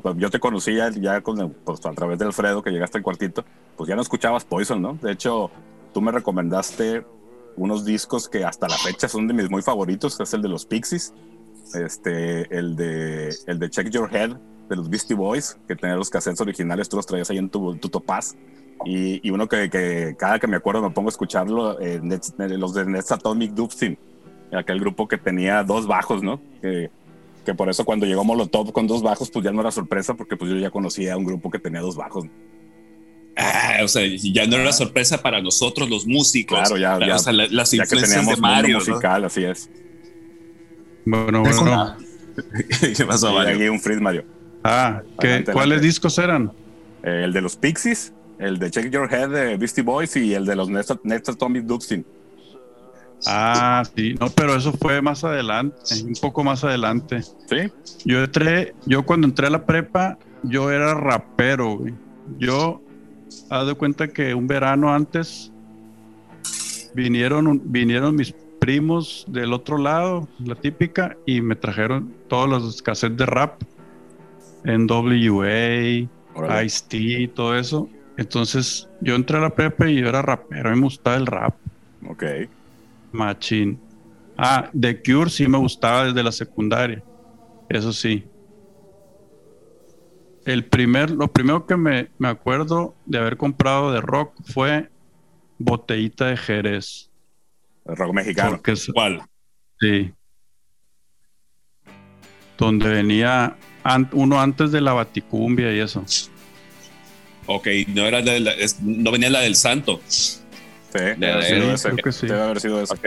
cuando 0.00 0.14
yo 0.16 0.30
te 0.30 0.38
conocí 0.38 0.76
ya, 0.76 0.90
ya 0.90 1.20
con 1.22 1.40
el- 1.40 1.50
pues, 1.50 1.84
a 1.84 1.90
través 1.90 2.20
de 2.20 2.26
Alfredo, 2.26 2.62
que 2.62 2.70
llegaste 2.70 2.98
al 2.98 3.02
cuartito, 3.04 3.44
pues 3.76 3.88
ya 3.88 3.96
no 3.96 4.02
escuchabas 4.02 4.44
Poison, 4.44 4.80
¿no? 4.80 4.96
De 5.02 5.10
hecho, 5.10 5.50
tú 5.92 6.00
me 6.00 6.12
recomendaste 6.12 7.04
unos 7.56 7.84
discos 7.84 8.28
que 8.28 8.44
hasta 8.44 8.68
la 8.68 8.78
fecha 8.78 9.08
son 9.08 9.26
de 9.26 9.34
mis 9.34 9.50
muy 9.50 9.60
favoritos, 9.60 10.16
que 10.16 10.22
es 10.22 10.32
el 10.32 10.40
de 10.40 10.48
los 10.48 10.64
Pixies, 10.64 11.12
este, 11.74 12.54
el 12.56 12.76
de, 12.76 13.34
el 13.46 13.58
de 13.58 13.70
Check 13.70 13.90
Your 13.90 14.08
Head, 14.14 14.30
de 14.68 14.76
los 14.76 14.88
Beastie 14.88 15.16
Boys, 15.16 15.58
que 15.66 15.74
tenía 15.76 15.96
los 15.96 16.10
cassettes 16.10 16.40
originales, 16.40 16.88
tú 16.88 16.96
los 16.96 17.06
traías 17.06 17.28
ahí 17.30 17.38
en 17.38 17.48
tu, 17.50 17.74
tu 17.76 17.88
topaz. 17.88 18.34
Y, 18.84 19.26
y 19.26 19.30
uno 19.30 19.46
que, 19.48 19.68
que 19.68 20.14
cada 20.18 20.38
que 20.38 20.46
me 20.46 20.56
acuerdo 20.56 20.80
me 20.82 20.90
pongo 20.90 21.08
a 21.08 21.10
escucharlo, 21.10 21.80
eh, 21.80 22.00
Nets- 22.00 22.34
eh, 22.38 22.56
los 22.56 22.72
de 22.72 22.86
Nets 22.86 23.12
Atomic 23.12 23.52
Dubstin, 23.52 23.98
aquel 24.52 24.80
grupo 24.80 25.06
que 25.08 25.18
tenía 25.18 25.62
dos 25.64 25.86
bajos, 25.86 26.22
¿no? 26.22 26.40
Que, 26.62 26.90
que 27.44 27.54
por 27.54 27.68
eso 27.68 27.84
cuando 27.84 28.06
llegó 28.06 28.24
Molotov 28.24 28.72
con 28.72 28.86
dos 28.86 29.02
bajos, 29.02 29.30
pues 29.30 29.44
ya 29.44 29.50
no 29.52 29.60
era 29.60 29.70
sorpresa, 29.70 30.14
porque 30.14 30.36
pues 30.36 30.50
yo 30.50 30.56
ya 30.56 30.70
conocía 30.70 31.14
a 31.14 31.16
un 31.16 31.24
grupo 31.24 31.50
que 31.50 31.58
tenía 31.58 31.80
dos 31.80 31.96
bajos. 31.96 32.24
Ah, 33.36 33.78
o 33.84 33.88
sea, 33.88 34.02
ya 34.06 34.46
no 34.46 34.56
era 34.56 34.72
sorpresa 34.72 35.22
para 35.22 35.40
nosotros 35.40 35.88
los 35.88 36.06
músicos. 36.06 36.58
Claro, 36.58 36.76
ya- 36.76 36.98
ya- 37.06 37.16
o 37.16 37.18
sea, 37.18 37.32
la- 37.32 37.46
las 37.50 37.70
Ya 37.70 37.78
que 37.78 37.96
influencias 37.96 38.10
teníamos 38.10 38.34
de 38.36 38.40
Mario. 38.40 38.78
¿no? 38.78 38.84
musical, 38.86 39.24
así 39.24 39.44
es. 39.44 39.70
Bueno, 41.04 41.42
bueno. 41.42 41.96
¿Qué 42.96 43.04
pasó, 43.06 43.30
Y 43.30 43.34
Mario? 43.34 43.54
aquí 43.56 43.68
un 43.68 43.80
Freeze 43.80 44.00
Mario. 44.00 44.24
Ah, 44.64 45.02
¿qué- 45.18 45.26
Adelante, 45.28 45.52
¿cuáles 45.52 45.66
adelante. 45.78 45.86
discos 45.86 46.18
eran? 46.18 46.52
Eh, 47.02 47.22
el 47.24 47.32
de 47.32 47.40
los 47.40 47.56
Pixies, 47.56 48.12
el 48.38 48.58
de 48.58 48.70
Check 48.70 48.90
Your 48.90 49.12
Head 49.12 49.30
de 49.30 49.56
Beastie 49.56 49.82
Boys 49.82 50.16
y 50.16 50.34
el 50.34 50.44
de 50.46 50.56
los 50.56 50.68
Nets 50.68 51.28
Atomic 51.28 51.64
Dubstin. 51.64 52.04
Ah, 53.26 53.82
sí, 53.94 54.14
no, 54.18 54.30
pero 54.30 54.54
eso 54.56 54.72
fue 54.72 55.02
más 55.02 55.24
adelante, 55.24 55.76
un 56.04 56.14
poco 56.20 56.42
más 56.42 56.64
adelante. 56.64 57.20
¿Sí? 57.22 57.70
Yo 58.06 58.24
entré, 58.24 58.74
yo 58.86 59.04
cuando 59.04 59.26
entré 59.26 59.46
a 59.48 59.50
la 59.50 59.66
prepa, 59.66 60.16
yo 60.42 60.70
era 60.70 60.94
rapero, 60.94 61.76
güey. 61.76 61.92
Yo, 62.38 62.80
haz 63.50 63.66
de 63.66 63.74
cuenta 63.74 64.08
que 64.08 64.34
un 64.34 64.46
verano 64.46 64.94
antes 64.94 65.52
vinieron, 66.94 67.46
un- 67.46 67.62
vinieron 67.64 68.16
mis 68.16 68.34
primos 68.60 69.24
del 69.26 69.52
otro 69.52 69.78
lado, 69.78 70.28
la 70.38 70.54
típica, 70.54 71.16
y 71.26 71.40
me 71.40 71.56
trajeron 71.56 72.14
todos 72.28 72.48
los 72.48 72.82
cassettes 72.82 73.16
de 73.16 73.26
rap, 73.26 73.62
NWA, 74.64 76.08
Órale. 76.34 76.64
Ice-T, 76.64 77.32
todo 77.34 77.56
eso. 77.56 77.88
Entonces, 78.16 78.88
yo 79.00 79.16
entré 79.16 79.38
a 79.38 79.40
la 79.40 79.54
prepa 79.54 79.88
y 79.88 80.00
yo 80.00 80.08
era 80.08 80.22
rapero, 80.22 80.70
me 80.76 80.82
gustaba 80.82 81.16
el 81.16 81.26
rap. 81.26 81.56
Ok. 82.08 82.22
Machín. 83.12 83.80
Ah, 84.36 84.70
The 84.78 85.02
Cure 85.02 85.28
sí 85.28 85.48
me 85.48 85.58
gustaba 85.58 86.04
desde 86.04 86.22
la 86.22 86.32
secundaria. 86.32 87.02
Eso 87.68 87.92
sí. 87.92 88.24
el 90.44 90.64
primer, 90.64 91.10
lo 91.10 91.28
primero 91.28 91.66
que 91.66 91.76
me, 91.76 92.10
me 92.18 92.28
acuerdo 92.28 92.94
de 93.06 93.18
haber 93.18 93.36
comprado 93.36 93.92
de 93.92 94.00
rock 94.00 94.32
fue 94.44 94.90
botellita 95.58 96.26
de 96.26 96.36
Jerez. 96.36 97.09
El 97.90 97.96
rock 97.96 98.14
mexicano. 98.14 98.60
¿Cuál? 98.94 99.22
sí. 99.80 100.12
Donde 102.58 102.88
venía 102.90 103.56
an- 103.84 104.08
uno 104.12 104.40
antes 104.40 104.70
de 104.70 104.80
la 104.82 104.92
Baticumbia 104.92 105.72
y 105.74 105.80
eso. 105.80 106.04
Ok, 107.46 107.66
no 107.88 108.02
era 108.06 108.20
la 108.20 108.32
de 108.32 108.40
la- 108.40 108.52
es- 108.52 108.80
no 108.80 109.10
venía 109.10 109.30
la 109.30 109.40
del 109.40 109.56
Santo. 109.56 110.00
Sí, 110.06 110.38
debe 110.92 111.16
de- 111.16 111.32
haber 111.32 111.44
sido 111.46 111.62
sí, 111.68 111.74
ese. 111.74 111.88
creo 111.90 112.04
que 112.04 112.12
sí. 112.12 112.26
Debe 112.26 112.40
haber 112.42 112.60
sido 112.60 112.82
ese. 112.82 112.92
Ok. 112.94 113.06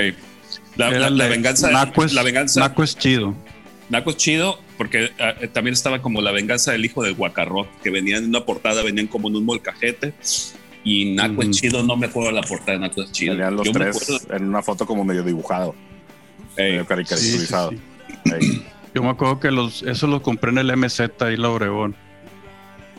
La, 0.76 0.90
la- 0.90 1.10
la 1.12 1.24
de 1.26 1.30
venganza, 1.30 1.70
Naco 1.72 2.04
es, 2.04 2.14
la 2.14 2.24
venganza, 2.24 2.60
Naco, 2.60 2.70
Naco 2.72 2.84
es 2.84 2.98
chido. 2.98 3.36
es 3.92 4.18
chido 4.18 4.60
porque 4.78 5.12
ah, 5.20 5.36
eh, 5.40 5.48
también 5.48 5.74
estaba 5.74 6.02
como 6.02 6.20
la 6.22 6.32
venganza 6.32 6.72
del 6.72 6.84
hijo 6.84 7.04
del 7.04 7.14
guacarro 7.14 7.68
que 7.84 7.92
venían 7.92 8.24
en 8.24 8.30
una 8.30 8.44
portada, 8.44 8.82
venían 8.82 9.06
como 9.08 9.28
en 9.30 9.36
un 9.36 9.46
molcajete 9.46 10.14
y 10.84 11.14
Naco 11.16 11.42
es 11.44 11.52
chido, 11.52 11.82
no 11.84 11.96
me 11.96 12.08
acuerdo 12.08 12.30
de 12.30 12.36
la 12.36 12.42
portada 12.48 12.74
de 12.74 12.80
Naco 12.80 13.02
es 13.04 13.12
chido. 13.12 13.34
Venían 13.34 13.56
los 13.56 13.66
Yo 13.68 13.74
me 13.74 13.80
tres 13.80 14.02
acuerdo- 14.04 14.36
en 14.36 14.46
una 14.50 14.62
foto 14.62 14.86
como 14.86 15.04
medio 15.04 15.24
dibujado, 15.24 15.76
Ey, 16.58 16.72
medio 16.72 16.86
caricaturizado. 16.86 17.72
Sí, 17.72 17.78
sí, 17.78 18.14
sí. 18.26 18.32
Ey, 18.34 18.66
Yo 18.94 19.02
me 19.04 19.10
acuerdo 19.10 19.40
que 19.40 19.50
los, 19.52 19.84
eso 19.84 20.08
los 20.08 20.22
compré 20.22 20.52
en 20.52 20.58
el 20.60 20.72
MZ 20.76 21.22
ahí 21.22 21.38
la 21.38 21.50
Obregón. 21.50 21.96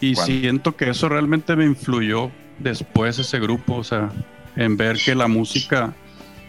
Y 0.01 0.15
¿Cuándo? 0.15 0.33
siento 0.33 0.77
que 0.77 0.91
eso 0.91 1.09
realmente 1.09 1.55
me 1.57 1.65
influyó 1.65 2.31
después 2.59 3.19
ese 3.19 3.39
grupo, 3.39 3.77
o 3.77 3.85
sea, 3.85 4.11
en 4.57 4.77
ver 4.77 4.97
que 4.99 5.15
la 5.15 5.29
música 5.29 5.95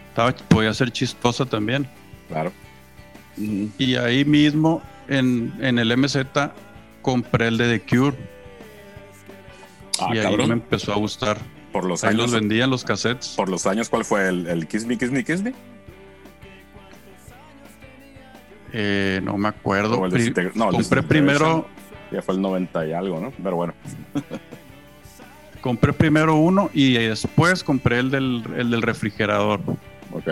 estaba, 0.09 0.31
podía 0.35 0.73
ser 0.73 0.91
chistosa 0.91 1.45
también. 1.45 1.87
claro. 2.27 2.51
Y 3.77 3.95
ahí 3.95 4.23
mismo 4.23 4.81
en, 5.09 5.53
en 5.59 5.77
el 5.77 5.95
MZ 5.97 6.17
compré 7.01 7.49
el 7.49 7.57
de 7.57 7.77
The 7.79 7.85
Cure 7.97 8.15
Ah, 9.99 10.09
y 10.13 10.19
ahí 10.19 10.37
me 10.37 10.53
empezó 10.53 10.91
a 10.93 10.95
gustar. 10.97 11.37
Por 11.71 11.85
los 11.85 12.03
Ahí 12.03 12.11
años, 12.11 12.23
los 12.23 12.31
vendían 12.33 12.69
los 12.69 12.83
cassettes. 12.85 13.29
por 13.35 13.49
los 13.49 13.65
años, 13.65 13.89
¿cuál 13.89 14.05
fue 14.05 14.27
el, 14.29 14.47
el 14.47 14.67
Kiss 14.67 14.85
Me, 14.85 14.97
Kiss 14.97 15.11
Me, 15.11 15.23
Kiss 15.25 15.41
Me? 15.41 15.53
Eh, 18.73 19.21
no 19.23 19.37
me 19.37 19.47
acuerdo. 19.49 19.95
No, 20.55 20.69
compré 20.71 21.03
primero, 21.03 21.67
Ya 22.11 22.21
fue 22.21 22.35
el 22.35 22.41
90 22.41 22.87
y 22.87 22.93
algo, 22.93 23.19
¿no? 23.19 23.31
Pero 23.41 23.55
bueno. 23.55 23.73
compré 25.61 25.93
primero 25.93 26.35
uno 26.35 26.69
y 26.73 26.93
después 26.93 27.63
compré 27.63 27.99
el 27.99 28.11
del, 28.11 28.43
el 28.57 28.69
del 28.71 28.81
refrigerador. 28.81 29.59
Ok. 30.11 30.27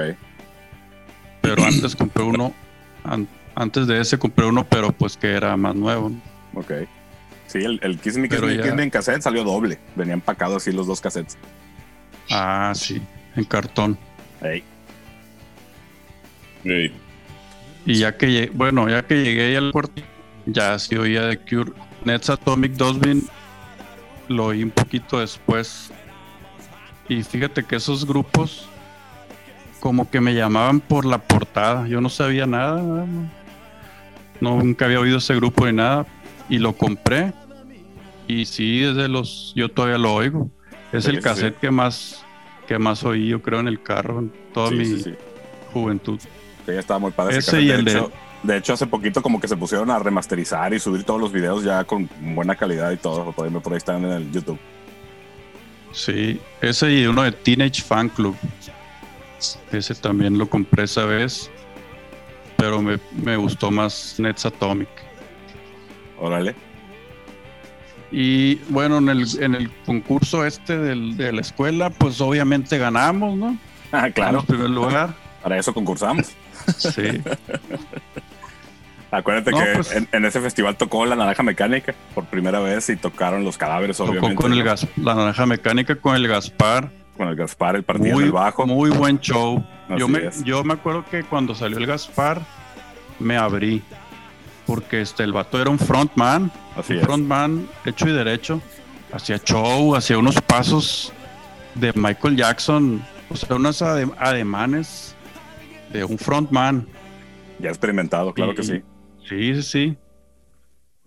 pero 1.41 1.63
antes 1.65 1.95
compré 1.95 2.23
uno, 2.23 2.54
an- 3.04 3.28
antes 3.56 3.88
de 3.88 3.99
ese 3.99 4.17
compré 4.17 4.45
uno, 4.45 4.63
pero 4.63 4.91
pues 4.93 5.17
que 5.17 5.32
era 5.34 5.58
más 5.58 5.76
nuevo. 5.76 6.10
¿no? 6.10 6.60
Ok. 6.62 6.71
Sí, 7.53 7.59
el, 7.59 7.79
el 7.83 7.99
Kiss 7.99 8.17
Me, 8.17 8.27
Kiss 8.27 8.41
Me, 8.41 8.57
ya- 8.57 8.63
Kiss 8.63 8.73
Me 8.73 8.81
en 8.83 8.89
cassette 8.89 9.21
salió 9.21 9.43
doble. 9.43 9.77
Venían 9.95 10.15
empacados 10.17 10.57
así 10.63 10.71
los 10.71 10.87
dos 10.87 10.99
cassettes. 10.99 11.37
Ah, 12.31 12.71
sí, 12.75 12.99
en 13.35 13.43
cartón. 13.43 13.95
Ey. 14.41 14.63
Ey. 16.63 16.91
Y 17.85 17.95
ya 17.99 18.17
que 18.17 18.31
llegué, 18.31 18.51
bueno, 18.53 18.89
ya 18.89 19.03
que 19.05 19.23
llegué 19.23 19.55
al 19.55 19.71
puerto, 19.71 20.01
ya 20.47 20.79
sí 20.79 20.95
oía 20.95 21.21
de 21.27 21.37
Cure. 21.37 21.73
Nets 22.05 22.29
Atomic 22.31 22.71
Dustbin 22.73 23.23
lo 24.29 24.45
oí 24.47 24.63
un 24.63 24.71
poquito 24.71 25.19
después. 25.19 25.91
Y 27.07 27.21
fíjate 27.21 27.63
que 27.63 27.75
esos 27.75 28.05
grupos 28.07 28.67
como 29.79 30.09
que 30.09 30.21
me 30.21 30.33
llamaban 30.33 30.79
por 30.79 31.05
la 31.05 31.19
portada. 31.19 31.87
Yo 31.87 32.01
no 32.01 32.09
sabía 32.09 32.47
nada. 32.47 33.05
No, 34.41 34.57
nunca 34.57 34.85
había 34.85 34.99
oído 34.99 35.19
ese 35.19 35.35
grupo 35.35 35.67
ni 35.67 35.73
nada. 35.73 36.07
Y 36.49 36.57
lo 36.57 36.73
compré. 36.75 37.33
Y 38.27 38.45
sí, 38.45 38.79
desde 38.79 39.07
los. 39.07 39.53
Yo 39.55 39.69
todavía 39.69 39.97
lo 39.97 40.13
oigo. 40.13 40.49
Es 40.91 41.05
Sí, 41.05 41.12
el 41.12 41.21
cassette 41.21 41.53
sí. 41.55 41.59
que 41.62 41.71
más 41.71 42.25
que 42.67 42.79
más 42.79 43.03
oí, 43.03 43.27
yo 43.27 43.41
creo, 43.41 43.59
en 43.59 43.67
el 43.67 43.81
carro, 43.83 44.19
en 44.19 44.31
toda 44.53 44.69
Sí, 44.69 44.75
mi 44.75 45.15
juventud. 45.73 46.19
Sí, 46.65 46.71
estaba 46.71 46.99
muy 46.99 47.12
padre. 47.12 47.38
Ese 47.38 47.51
cassette. 47.51 47.63
y 47.63 47.67
de, 47.67 47.73
el 47.75 47.86
de- 47.86 47.91
hecho, 47.91 48.12
de 48.43 48.57
hecho, 48.57 48.73
hace 48.73 48.88
poquito 48.88 49.21
como 49.21 49.41
que 49.41 49.47
se 49.49 49.57
pusieron 49.57 49.89
a 49.91 49.99
remasterizar 49.99 50.73
y 50.73 50.79
subir 50.79 51.03
todos 51.03 51.19
los 51.19 51.31
videos 51.33 51.63
ya 51.63 51.83
con 51.83 52.09
buena 52.21 52.55
calidad 52.55 52.91
y 52.91 52.97
todo. 52.97 53.31
Por 53.33 53.47
ahí, 53.47 53.53
por 53.53 53.73
ahí 53.73 53.77
están 53.77 54.05
en 54.05 54.12
el 54.12 54.31
YouTube. 54.31 54.59
Sí, 55.91 56.39
ese 56.62 56.91
y 56.91 57.05
uno 57.05 57.23
de 57.23 57.31
Teenage 57.33 57.81
Fan 57.83 58.09
Club. 58.09 58.36
Ese 59.71 59.93
también 59.95 60.38
lo 60.38 60.47
compré 60.49 60.83
esa 60.86 61.05
vez. 61.05 61.51
Pero 62.57 62.81
me, 62.81 62.97
me 63.21 63.36
gustó 63.36 63.69
más 63.71 64.15
Nets 64.19 64.45
Atomic. 64.45 64.88
Órale. 66.17 66.55
Y 68.15 68.56
bueno, 68.69 68.99
en 68.99 69.10
el, 69.10 69.26
en 69.41 69.56
el 69.56 69.71
concurso 69.88 70.45
este 70.45 70.78
del- 70.78 71.17
de 71.17 71.32
la 71.34 71.41
escuela, 71.41 71.89
pues 71.89 72.21
obviamente 72.21 72.78
ganamos, 72.78 73.36
¿no? 73.36 73.58
Ah, 73.91 74.10
claro. 74.12 74.43
Primer 74.43 74.69
lugar. 74.69 75.15
Para 75.41 75.58
eso 75.58 75.73
concursamos. 75.73 76.28
Sí. 76.78 77.21
Acuérdate 79.12 79.52
No, 79.52 79.58
que 79.60 79.65
pues- 79.73 79.91
en, 79.91 80.08
en 80.12 80.26
ese 80.26 80.39
festival 80.41 80.76
tocó 80.76 81.06
la 81.06 81.15
naranja 81.15 81.43
mecánica 81.43 81.93
por 82.15 82.26
primera 82.26 82.60
vez 82.60 82.89
y 82.89 82.95
tocaron 82.95 83.43
los 83.43 83.58
cadáveres, 83.58 83.97
Tocó 83.97 84.12
obviamente. 84.12 84.36
con 84.41 84.54
el 84.54 84.63
gas, 84.63 84.88
la 84.95 85.13
naranja 85.15 85.45
mecánica 85.45 85.95
con 85.95 86.15
el 86.15 86.28
Gaspar. 86.28 86.89
Con 87.17 87.28
el 87.28 87.36
Gaspar, 87.36 87.76
el 87.76 87.84
partido 87.84 88.13
Muy, 88.15 88.23
del 88.23 88.32
bajo. 88.32 88.65
muy 88.65 88.89
buen 88.89 89.19
show. 89.19 89.63
Yo 89.97 90.08
me, 90.08 90.26
es. 90.28 90.43
yo 90.43 90.63
me 90.63 90.73
acuerdo 90.73 91.06
que 91.12 91.23
cuando 91.23 91.54
salió 91.54 91.78
el 91.78 91.86
Gaspar, 91.86 92.41
me 93.19 93.38
abrí. 93.38 93.84
Porque 94.65 95.02
este, 95.02 95.23
el 95.23 95.34
vato 95.34 95.60
era 95.62 95.69
un 95.69 95.80
frontman. 95.80 96.52
Así 96.76 96.93
un 96.93 96.99
es. 96.99 97.06
frontman 97.06 97.67
hecho 97.86 98.08
y 98.08 98.13
derecho. 98.13 98.62
Hacía 99.12 99.38
show, 99.39 99.95
hacía 99.95 100.17
unos 100.17 100.41
pasos 100.41 101.12
de 101.76 101.91
Michael 101.93 102.36
Jackson. 102.38 103.04
O 103.30 103.36
sea, 103.36 103.56
unos 103.56 103.82
ade- 103.82 104.12
ademanes 104.17 105.15
de 105.91 106.04
un 106.04 106.17
frontman. 106.17 106.88
Ya 107.60 107.69
experimentado, 107.69 108.34
claro 108.34 108.54
Y- 108.54 108.56
que 108.56 108.63
sí. 108.63 108.82
Sí, 109.28 109.56
sí, 109.56 109.63
sí. 109.63 109.97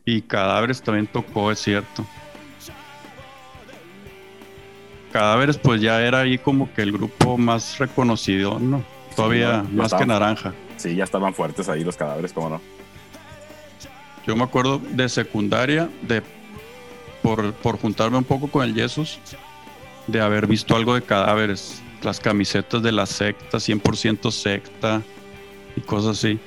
Y 0.05 0.23
Cadáveres 0.23 0.81
también 0.83 1.07
tocó, 1.07 1.51
es 1.51 1.59
cierto. 1.59 2.07
Cadáveres, 5.13 5.57
pues 5.59 5.81
ya 5.81 6.01
era 6.03 6.21
ahí 6.21 6.39
como 6.39 6.73
que 6.75 6.83
el 6.83 6.93
grupo 6.93 7.39
más 7.39 7.79
reconocido, 7.79 8.59
¿no? 8.59 8.83
Todavía 9.15 9.65
más 9.73 9.95
que. 9.95 10.05
Naranja. 10.05 10.53
Sí, 10.77 10.95
ya 10.95 11.05
estaban 11.05 11.33
fuertes 11.35 11.69
ahí 11.71 11.83
los 11.85 11.97
cadáveres, 11.97 12.33
cómo 12.33 12.51
no. 12.51 12.61
Yo 14.27 14.35
me 14.37 14.43
acuerdo 14.45 14.79
de 14.79 15.09
secundaria, 15.09 15.89
de 16.03 16.23
por, 17.23 17.53
por 17.55 17.79
juntarme 17.79 18.19
un 18.19 18.25
poco 18.25 18.49
con 18.49 18.65
el 18.65 18.75
Jesus, 18.75 19.19
de 20.07 20.21
haber 20.21 20.47
visto 20.47 20.75
algo 20.77 20.95
de 20.95 21.03
cadáveres, 21.03 21.83
las 22.03 22.21
camisetas 22.21 22.83
de 22.83 22.93
la 22.93 23.07
secta, 23.07 23.59
100% 23.59 24.31
secta 24.31 25.03
y 25.77 25.81
cosas 25.81 26.19
así. 26.19 26.39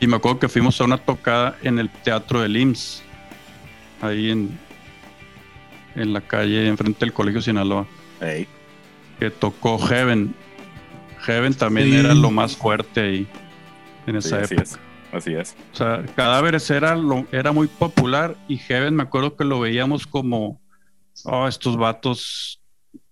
Y 0.00 0.06
me 0.06 0.16
acuerdo 0.16 0.38
que 0.40 0.48
fuimos 0.48 0.80
a 0.80 0.84
una 0.84 0.98
tocada 0.98 1.56
en 1.62 1.78
el 1.78 1.88
Teatro 1.88 2.40
del 2.40 2.56
IMSS, 2.56 3.02
ahí 4.00 4.30
en, 4.30 4.58
en 5.94 6.12
la 6.12 6.20
calle, 6.20 6.66
enfrente 6.66 7.00
del 7.00 7.12
Colegio 7.12 7.40
Sinaloa, 7.40 7.86
que 9.18 9.30
tocó 9.30 9.78
Heaven. 9.78 10.34
Heaven 11.20 11.54
también 11.54 11.88
Sí. 11.88 11.96
era 11.96 12.14
lo 12.14 12.30
más 12.32 12.56
fuerte 12.56 13.00
ahí 13.00 13.26
en 14.08 14.20
sí, 14.20 14.28
esa 14.28 14.42
época. 14.42 14.78
Así 15.12 15.34
es. 15.34 15.54
O 15.72 15.76
sea, 15.76 16.04
Cadáveres 16.16 16.70
era, 16.70 16.96
lo, 16.96 17.26
era 17.32 17.52
muy 17.52 17.68
popular 17.68 18.36
y 18.48 18.56
Heaven 18.56 18.96
me 18.96 19.02
acuerdo 19.02 19.36
que 19.36 19.44
lo 19.44 19.60
veíamos 19.60 20.06
como, 20.06 20.60
oh, 21.24 21.46
estos 21.46 21.76
vatos 21.76 22.60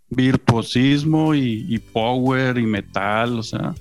virtuosismo 0.08 1.34
y, 1.34 1.66
y 1.68 1.78
power 1.78 2.58
y 2.58 2.66
metal, 2.66 3.38
o 3.38 3.42
sea, 3.42 3.74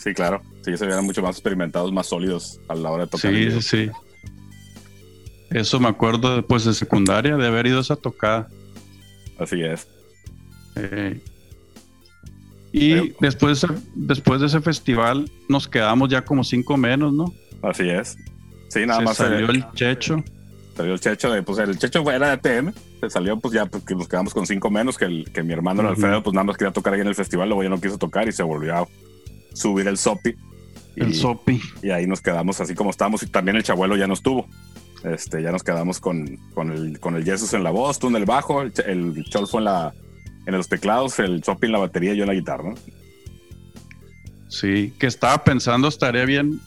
Sí, 0.00 0.14
claro. 0.14 0.40
Sí, 0.62 0.74
se 0.78 0.86
vieron 0.86 1.04
mucho 1.04 1.20
más 1.20 1.36
experimentados, 1.36 1.92
más 1.92 2.06
sólidos 2.06 2.58
a 2.68 2.74
la 2.74 2.90
hora 2.90 3.04
de 3.04 3.10
tocar. 3.10 3.32
sí, 3.32 3.50
sí, 3.50 3.60
sí. 3.60 3.90
Eso 5.50 5.78
me 5.78 5.88
acuerdo 5.88 6.36
después 6.36 6.64
de 6.64 6.72
secundaria, 6.72 7.36
de 7.36 7.46
haber 7.46 7.66
ido 7.66 7.78
a 7.78 7.80
esa 7.82 7.96
tocada. 7.96 8.48
Así 9.38 9.60
es. 9.62 9.86
Eh, 10.76 11.20
y 12.72 12.92
Pero- 12.94 13.04
después, 13.20 13.60
de 13.60 13.66
ese- 13.74 13.82
después 13.94 14.40
de 14.40 14.46
ese 14.48 14.60
festival 14.60 15.30
nos 15.48 15.68
quedamos 15.68 16.08
ya 16.08 16.22
como 16.24 16.44
cinco 16.44 16.76
menos, 16.76 17.12
¿no? 17.12 17.32
Así 17.62 17.88
es. 17.88 18.16
Sí, 18.68 18.86
nada 18.86 19.00
Se 19.00 19.04
más 19.04 19.16
salió 19.16 19.46
eh, 19.46 19.50
el 19.50 19.64
checho. 19.74 20.22
salió 20.76 20.94
el 20.94 21.00
checho 21.00 21.30
de, 21.32 21.42
pues 21.42 21.58
el 21.58 21.78
checho 21.78 22.08
era 22.10 22.26
de 22.28 22.32
ATM. 22.32 22.72
Se 23.00 23.10
salió, 23.10 23.38
pues 23.38 23.54
ya, 23.54 23.66
pues, 23.66 23.82
que 23.84 23.94
nos 23.94 24.06
quedamos 24.08 24.32
con 24.32 24.46
cinco 24.46 24.70
menos, 24.70 24.96
que, 24.98 25.06
el, 25.06 25.30
que 25.32 25.42
mi 25.42 25.52
hermano 25.52 25.80
el 25.80 25.86
Ujú. 25.86 25.94
Alfredo, 25.96 26.22
pues 26.22 26.34
nada 26.34 26.44
más 26.44 26.56
quería 26.56 26.72
tocar 26.72 26.94
ahí 26.94 27.00
en 27.00 27.08
el 27.08 27.14
festival, 27.14 27.48
luego 27.48 27.62
ya 27.62 27.68
no 27.70 27.80
quiso 27.80 27.98
tocar 27.98 28.28
y 28.28 28.32
se 28.32 28.42
volvió 28.42 28.76
a 28.76 28.86
subir 29.54 29.88
el 29.88 29.96
sopi. 29.98 30.34
Y, 30.96 31.02
El 31.02 31.14
Sopi. 31.14 31.60
y 31.82 31.90
ahí 31.90 32.06
nos 32.08 32.20
quedamos 32.20 32.60
así 32.60 32.74
como 32.74 32.90
estábamos. 32.90 33.22
Y 33.22 33.26
también 33.28 33.56
el 33.56 33.62
chabuelo 33.62 33.96
ya 33.96 34.06
no 34.08 34.14
estuvo. 34.14 34.46
Este, 35.04 35.40
ya 35.42 35.50
nos 35.52 35.62
quedamos 35.62 35.98
con, 36.00 36.36
con 36.52 36.70
el, 36.72 36.98
con 37.00 37.14
el 37.16 37.24
Jesus 37.24 37.54
en 37.54 37.62
la 37.64 37.70
voz, 37.70 37.98
tú 37.98 38.08
en 38.08 38.16
el 38.16 38.24
bajo, 38.26 38.60
el, 38.62 38.72
el 38.86 39.24
Cholfo 39.30 39.58
en 39.58 39.64
la 39.64 39.94
en 40.46 40.54
los 40.54 40.68
teclados, 40.68 41.18
el 41.18 41.42
Sopi 41.44 41.66
en 41.66 41.72
la 41.72 41.78
batería 41.78 42.14
y 42.14 42.16
yo 42.16 42.22
en 42.24 42.28
la 42.28 42.34
guitarra, 42.34 42.70
¿no? 42.70 42.74
Sí, 44.48 44.92
que 44.98 45.06
estaba 45.06 45.44
pensando, 45.44 45.88
estaría 45.88 46.24
bien 46.24 46.60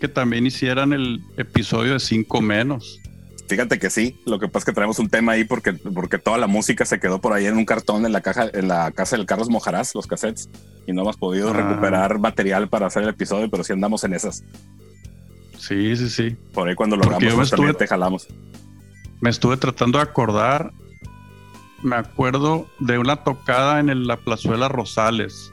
que 0.00 0.08
también 0.08 0.46
hicieran 0.46 0.92
el 0.92 1.20
episodio 1.36 1.94
de 1.94 2.00
cinco 2.00 2.40
menos. 2.40 3.00
Fíjate 3.48 3.78
que 3.78 3.90
sí, 3.90 4.20
lo 4.26 4.38
que 4.38 4.46
pasa 4.46 4.58
es 4.60 4.64
que 4.66 4.72
traemos 4.72 4.98
un 4.98 5.08
tema 5.08 5.32
ahí 5.32 5.44
porque, 5.44 5.72
porque 5.72 6.18
toda 6.18 6.38
la 6.38 6.46
música 6.46 6.84
se 6.84 7.00
quedó 7.00 7.20
por 7.20 7.32
ahí 7.32 7.46
en 7.46 7.56
un 7.56 7.64
cartón 7.64 8.04
en 8.06 8.12
la 8.12 8.20
caja, 8.20 8.48
en 8.52 8.68
la 8.68 8.90
casa 8.92 9.16
del 9.16 9.26
Carlos 9.26 9.48
Mojarás, 9.48 9.94
los 9.94 10.06
cassettes, 10.06 10.48
y 10.86 10.92
no 10.92 11.02
hemos 11.02 11.16
podido 11.16 11.50
Ah. 11.50 11.52
recuperar 11.54 12.18
material 12.18 12.68
para 12.68 12.86
hacer 12.86 13.02
el 13.02 13.08
episodio, 13.08 13.50
pero 13.50 13.64
sí 13.64 13.72
andamos 13.72 14.04
en 14.04 14.12
esas. 14.14 14.44
Sí, 15.58 15.96
sí, 15.96 16.08
sí. 16.08 16.36
Por 16.52 16.68
ahí 16.68 16.74
cuando 16.74 16.96
lo 16.96 17.02
hagamos, 17.04 17.34
pues, 17.34 17.50
también 17.50 17.70
estuve- 17.70 17.78
te 17.84 17.88
jalamos. 17.88 18.28
Me 19.20 19.30
estuve 19.30 19.56
tratando 19.56 19.98
de 19.98 20.04
acordar. 20.04 20.70
Me 21.82 21.96
acuerdo 21.96 22.66
de 22.80 22.98
una 22.98 23.16
tocada 23.16 23.78
en 23.80 23.88
el- 23.88 24.06
la 24.06 24.16
plazuela 24.16 24.68
Rosales, 24.68 25.52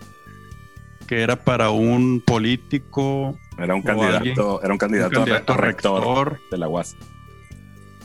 que 1.08 1.22
era 1.22 1.36
para 1.44 1.70
un 1.70 2.22
político, 2.26 3.38
Era 3.58 3.76
un 3.76 3.84
candidato, 3.84 4.18
alguien- 4.18 4.36
era 4.64 4.74
un 4.74 4.78
candidato, 4.80 5.10
un 5.10 5.16
candidato 5.26 5.54
a 5.54 5.58
rector, 5.58 6.02
rector. 6.04 6.40
de 6.52 6.58
la 6.58 6.68
UAS. 6.68 6.96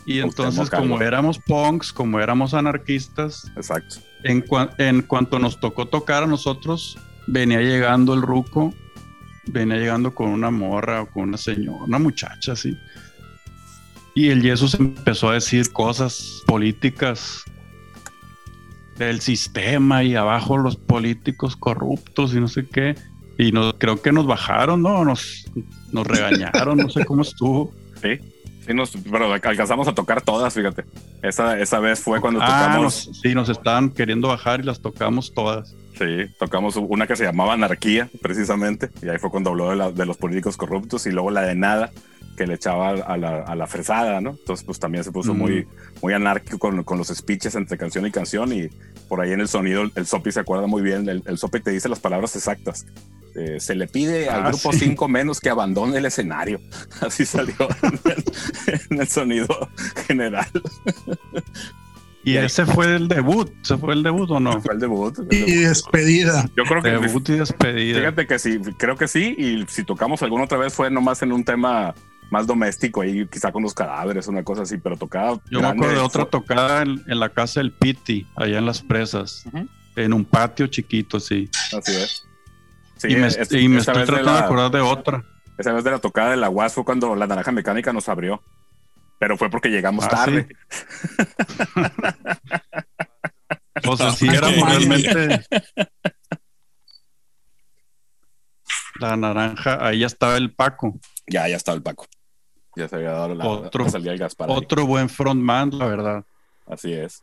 Y 0.06 0.20
entonces, 0.20 0.68
como 0.70 1.00
éramos 1.00 1.38
punks, 1.38 1.92
como 1.92 2.20
éramos 2.20 2.52
anarquistas, 2.54 3.50
Exacto. 3.56 3.96
en, 4.24 4.44
cua- 4.44 4.74
en 4.78 5.02
cuanto 5.02 5.38
nos 5.38 5.60
tocó 5.60 5.86
tocar 5.86 6.24
a 6.24 6.26
nosotros, 6.26 6.98
venía 7.26 7.60
llegando 7.60 8.12
el 8.14 8.22
ruco, 8.22 8.74
venía 9.46 9.76
llegando 9.76 10.14
con 10.14 10.28
una 10.28 10.50
morra 10.50 11.02
o 11.02 11.06
con 11.06 11.24
una 11.24 11.36
señora, 11.36 11.84
una 11.84 11.98
muchacha 11.98 12.52
así. 12.52 12.76
Y 14.14 14.28
el 14.28 14.42
Jesús 14.42 14.74
empezó 14.74 15.30
a 15.30 15.34
decir 15.34 15.72
cosas 15.72 16.42
políticas 16.46 17.44
del 19.06 19.20
sistema 19.20 20.02
y 20.04 20.14
abajo 20.14 20.56
los 20.58 20.76
políticos 20.76 21.56
corruptos 21.56 22.34
y 22.34 22.40
no 22.40 22.48
sé 22.48 22.66
qué. 22.66 22.94
Y 23.38 23.52
no, 23.52 23.72
creo 23.78 24.00
que 24.02 24.12
nos 24.12 24.26
bajaron, 24.26 24.82
¿no? 24.82 25.04
Nos, 25.04 25.46
nos 25.92 26.06
regañaron, 26.06 26.76
no 26.78 26.88
sé 26.90 27.04
cómo 27.04 27.22
estuvo. 27.22 27.72
Sí. 28.02 28.18
Sí, 28.66 28.72
nos, 28.74 28.92
pero 29.10 29.30
alcanzamos 29.32 29.86
a 29.88 29.92
tocar 29.94 30.22
todas, 30.22 30.54
fíjate. 30.54 30.84
Esa, 31.22 31.58
esa 31.58 31.80
vez 31.80 32.00
fue 32.00 32.18
cuando 32.20 32.40
Ah, 32.42 32.46
tocamos, 32.46 32.82
nos- 33.06 33.20
sí, 33.20 33.34
nos 33.34 33.48
estaban 33.50 33.90
queriendo 33.90 34.28
bajar 34.28 34.60
y 34.60 34.62
las 34.62 34.80
tocamos 34.80 35.34
todas. 35.34 35.74
sí, 35.98 36.26
tocamos 36.38 36.76
una 36.76 37.06
que 37.06 37.14
se 37.16 37.24
llamaba 37.24 37.52
Anarquía, 37.54 38.08
precisamente, 38.22 38.88
y 39.02 39.08
ahí 39.10 39.18
fue 39.18 39.30
cuando 39.30 39.50
habló 39.50 39.68
de, 39.70 39.76
la- 39.76 39.92
de 39.92 40.06
los 40.06 40.16
políticos 40.16 40.56
corruptos, 40.56 41.06
y 41.06 41.10
luego 41.10 41.30
la 41.30 41.42
de 41.42 41.54
Nada, 41.54 41.90
que 42.40 42.46
le 42.46 42.54
echaba 42.54 42.88
a 42.92 43.16
la, 43.18 43.40
a 43.42 43.54
la 43.54 43.66
fresada, 43.66 44.22
¿no? 44.22 44.30
Entonces, 44.30 44.64
pues 44.64 44.78
también 44.78 45.04
se 45.04 45.12
puso 45.12 45.34
Mm. 45.34 45.38
muy, 45.38 45.68
muy 46.00 46.14
anárquico 46.14 46.58
con, 46.58 46.82
con 46.84 46.96
los 46.96 47.08
speeches 47.08 47.54
entre 47.54 47.76
canción 47.76 48.06
y 48.06 48.10
canción, 48.10 48.50
y 48.50 48.70
por 49.10 49.20
ahí 49.20 49.32
en 49.32 49.40
el 49.40 49.48
sonido, 49.48 49.82
el 49.94 50.06
Sopi 50.06 50.32
se 50.32 50.40
acuerda 50.40 50.66
muy 50.66 50.80
bien, 50.80 51.06
el, 51.10 51.22
el 51.26 51.36
Sopi 51.36 51.60
te 51.60 51.70
dice 51.70 51.90
las 51.90 52.00
palabras 52.00 52.34
exactas. 52.36 52.86
Eh, 53.36 53.60
se 53.60 53.74
le 53.74 53.86
pide 53.88 54.30
al 54.30 54.46
Ah, 54.46 54.48
grupo 54.48 54.72
sí. 54.72 54.78
5 54.80 55.06
menos 55.06 55.38
que 55.38 55.50
abandone 55.50 55.98
el 55.98 56.06
escenario. 56.06 56.60
Así 57.02 57.26
salió 57.26 57.54
en 57.82 58.00
el, 58.10 58.24
en 58.90 59.00
el 59.02 59.06
sonido 59.08 59.46
general. 60.08 60.48
¿Y 62.24 62.36
ese 62.36 62.66
fue 62.66 62.96
el 62.96 63.08
debut? 63.08 63.50
¿Se 63.62 63.78
fue 63.78 63.94
el 63.94 64.02
debut 64.02 64.30
o 64.30 64.40
no? 64.40 64.60
Fue 64.60 64.74
el 64.74 64.80
debut. 64.80 65.18
el 65.18 65.26
Y 65.48 65.54
despedida. 65.62 66.44
Yo 66.56 66.64
creo 66.64 66.82
que 66.82 66.90
Debut 66.90 67.28
y 67.28 67.32
despedida. 67.34 67.98
Fíjate 67.98 68.26
que 68.26 68.38
sí, 68.38 68.58
creo 68.78 68.96
que 68.96 69.08
sí. 69.08 69.34
Y 69.38 69.64
si 69.68 69.84
tocamos 69.84 70.22
alguna 70.22 70.44
otra 70.44 70.58
vez 70.58 70.74
fue 70.74 70.90
nomás 70.90 71.22
en 71.22 71.32
un 71.32 71.44
tema 71.44 71.94
más 72.30 72.46
doméstico, 72.46 73.00
ahí 73.02 73.26
quizá 73.26 73.50
con 73.52 73.62
los 73.62 73.74
cadáveres, 73.74 74.26
una 74.28 74.42
cosa 74.44 74.62
así, 74.62 74.78
pero 74.78 74.96
tocaba. 74.96 75.40
Yo 75.50 75.60
me 75.60 75.68
acuerdo 75.68 75.94
de 75.94 76.00
otra 76.00 76.24
tocada 76.26 76.82
en, 76.82 77.02
en 77.06 77.20
la 77.20 77.28
casa 77.28 77.60
del 77.60 77.72
Piti, 77.72 78.26
allá 78.36 78.58
en 78.58 78.66
las 78.66 78.80
presas, 78.82 79.44
en 79.96 80.12
un 80.12 80.24
patio 80.24 80.66
chiquito, 80.68 81.18
sí. 81.20 81.50
Así 81.76 81.92
es. 81.96 82.24
Sí, 82.96 83.08
y 83.12 83.16
me, 83.16 83.26
es- 83.28 83.52
y 83.52 83.68
me 83.68 83.80
esa 83.80 83.92
estoy 83.92 84.06
tratando 84.06 84.32
de 84.32 84.38
la- 84.40 84.44
acordar 84.44 84.70
de 84.70 84.80
otra. 84.80 85.24
Esa 85.58 85.72
vez 85.72 85.84
de 85.84 85.90
la 85.90 85.98
tocada 85.98 86.30
de 86.30 86.36
la 86.38 86.48
UAS 86.48 86.72
fue 86.74 86.84
cuando 86.84 87.14
la 87.16 87.26
naranja 87.26 87.52
mecánica 87.52 87.92
nos 87.92 88.08
abrió. 88.08 88.42
Pero 89.18 89.36
fue 89.36 89.50
porque 89.50 89.68
llegamos 89.68 90.04
Ah, 90.06 90.08
tarde. 90.08 90.48
O 93.86 93.96
sea, 93.96 94.12
sí 94.12 94.26
éramos 94.28 94.62
ok. 94.62 94.68
realmente. 94.68 95.44
La 99.00 99.16
naranja, 99.16 99.78
ahí 99.86 100.00
ya 100.00 100.06
estaba 100.06 100.36
el 100.36 100.52
Paco. 100.52 100.98
Ya, 101.26 101.48
ya 101.48 101.56
estaba 101.56 101.76
el 101.76 101.82
Paco. 101.82 102.06
Ya 102.76 102.88
se 102.88 102.96
había 102.96 103.10
dado 103.12 103.34
la, 103.34 103.46
Otro- 103.46 103.84
la 103.84 103.90
salida 103.90 104.16
Gaspar. 104.16 104.48
ahí. 104.50 104.56
Otro 104.56 104.86
buen 104.86 105.08
frontman, 105.08 105.70
la 105.76 105.86
verdad. 105.86 106.24
Así 106.66 106.92
es. 106.92 107.22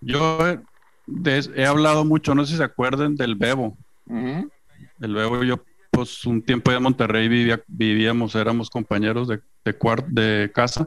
Yo 0.00 0.46
eh, 0.48 0.60
de- 1.06 1.50
he 1.56 1.64
hablado 1.66 2.04
mucho, 2.04 2.34
no 2.34 2.44
sé 2.44 2.52
si 2.52 2.58
se 2.58 2.64
acuerdan 2.64 3.14
del 3.16 3.34
Bebo. 3.34 3.76
El 4.08 5.14
Bebo 5.14 5.42
yo, 5.42 5.62
pues 5.90 6.24
un 6.26 6.42
tiempo 6.42 6.70
en 6.72 6.82
Monterrey 6.82 7.28
vivía, 7.28 7.62
vivíamos, 7.66 8.34
éramos 8.34 8.68
compañeros 8.68 9.28
de, 9.28 9.40
de, 9.64 9.76
de 10.08 10.52
casa. 10.52 10.86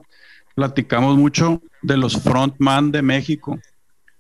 Platicamos 0.54 1.18
mucho 1.18 1.62
de 1.82 1.98
los 1.98 2.22
frontman 2.22 2.92
de 2.92 3.02
México, 3.02 3.60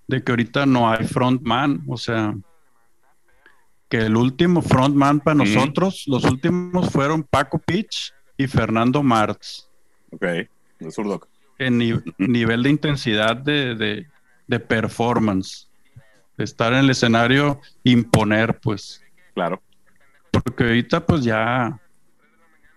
de 0.08 0.24
que 0.24 0.32
ahorita 0.32 0.66
no 0.66 0.90
hay 0.90 1.06
frontman, 1.06 1.84
o 1.88 1.98
sea, 1.98 2.36
que 3.90 3.98
el 4.00 4.16
último 4.18 4.62
frontman 4.62 5.20
para 5.20 5.36
nosotros, 5.36 6.04
los 6.08 6.24
últimos 6.26 6.90
fueron 6.92 7.24
Paco 7.24 7.58
Pitch 7.60 8.14
y 8.38 8.48
Fernando 8.48 9.02
Martz, 9.04 9.68
Ok. 10.12 10.22
De 10.80 10.92
zurdo. 10.92 11.28
en 11.58 11.78
ni- 11.80 11.94
nivel 12.18 12.64
de 12.64 12.70
intensidad 12.70 13.36
de, 13.36 13.76
de- 13.76 14.08
de 14.48 14.60
performance, 14.60 15.68
de 16.38 16.44
estar 16.44 16.72
en 16.74 16.80
el 16.80 16.90
escenario, 16.92 17.60
imponer, 17.84 18.60
pues. 18.60 19.02
Claro. 19.34 19.62
Porque 20.32 20.64
ahorita 20.66 21.06
pues 21.06 21.24
ya 21.24 21.80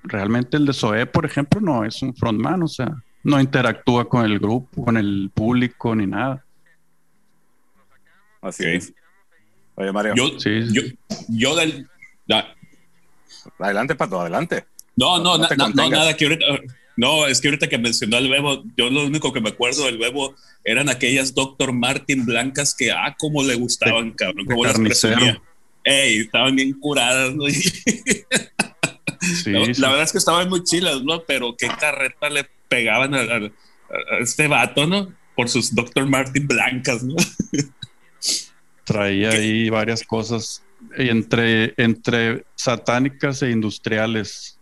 realmente 0.02 0.56
el 0.56 0.64
de 0.66 0.72
Zoé, 0.72 1.04
por 1.06 1.26
ejemplo, 1.26 1.60
no 1.60 1.84
es 1.84 2.00
un 2.02 2.14
frontman, 2.14 2.62
o 2.62 2.68
sea, 2.68 2.90
no 3.22 3.38
interactúa 3.40 4.08
con 4.08 4.24
el 4.24 4.38
grupo, 4.38 4.82
con 4.84 4.96
el 4.96 5.30
público 5.34 5.94
ni 5.94 6.06
nada. 6.06 6.42
Así 8.40 8.64
es. 8.66 8.94
Oye, 9.74 9.92
Mario. 9.92 10.14
Yo, 10.16 10.40
Sí, 10.40 10.66
sí. 10.66 10.72
yo, 10.72 10.82
yo 11.28 11.56
del. 11.56 11.86
Adelante, 13.58 13.94
Pato, 13.94 14.20
adelante. 14.20 14.64
No, 15.00 15.18
No- 15.18 15.38
no, 15.38 15.48
na- 15.56 15.68
no, 15.74 15.88
nada 15.90 16.16
que 16.16 16.24
ahorita. 16.26 16.44
No, 16.96 17.26
es 17.26 17.40
que 17.40 17.48
ahorita 17.48 17.68
que 17.68 17.78
mencionó 17.78 18.18
al 18.18 18.28
Bebo, 18.28 18.62
yo 18.76 18.90
lo 18.90 19.04
único 19.06 19.32
que 19.32 19.40
me 19.40 19.48
acuerdo 19.48 19.86
del 19.86 19.96
Bebo 19.96 20.34
eran 20.64 20.90
aquellas 20.90 21.34
Dr. 21.34 21.72
Martin 21.72 22.26
blancas 22.26 22.74
que, 22.78 22.90
ah, 22.92 23.14
cómo 23.18 23.42
le 23.42 23.54
gustaban, 23.54 24.10
cabrón, 24.12 24.44
cómo 24.44 24.64
las 24.64 24.78
presumía. 24.78 25.40
Ey, 25.82 26.18
estaban 26.18 26.54
bien 26.56 26.72
curadas, 26.78 27.34
¿no? 27.34 27.44
Sí, 29.44 29.50
la, 29.52 29.64
sí. 29.74 29.80
la 29.80 29.88
verdad 29.88 30.04
es 30.04 30.12
que 30.12 30.18
estaban 30.18 30.48
muy 30.48 30.64
chilas, 30.64 31.02
¿no? 31.02 31.22
Pero 31.24 31.54
qué 31.56 31.68
carreta 31.68 32.28
le 32.30 32.46
pegaban 32.68 33.14
a, 33.14 33.20
a- 33.20 33.36
a 33.36 34.18
este 34.20 34.46
vato, 34.48 34.86
¿no? 34.86 35.12
Por 35.36 35.48
sus 35.48 35.74
Dr. 35.74 36.06
Martin 36.06 36.46
blancas, 36.46 37.02
¿no? 37.02 37.16
traía 38.84 39.30
ahí 39.30 39.68
varias 39.70 40.02
cosas 40.02 40.62
entre, 40.96 41.74
entre 41.76 42.44
satánicas 42.56 43.42
e 43.42 43.50
industriales. 43.50 44.58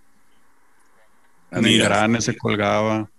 Engranes 1.51 2.25
se 2.25 2.37
colgaba. 2.37 3.11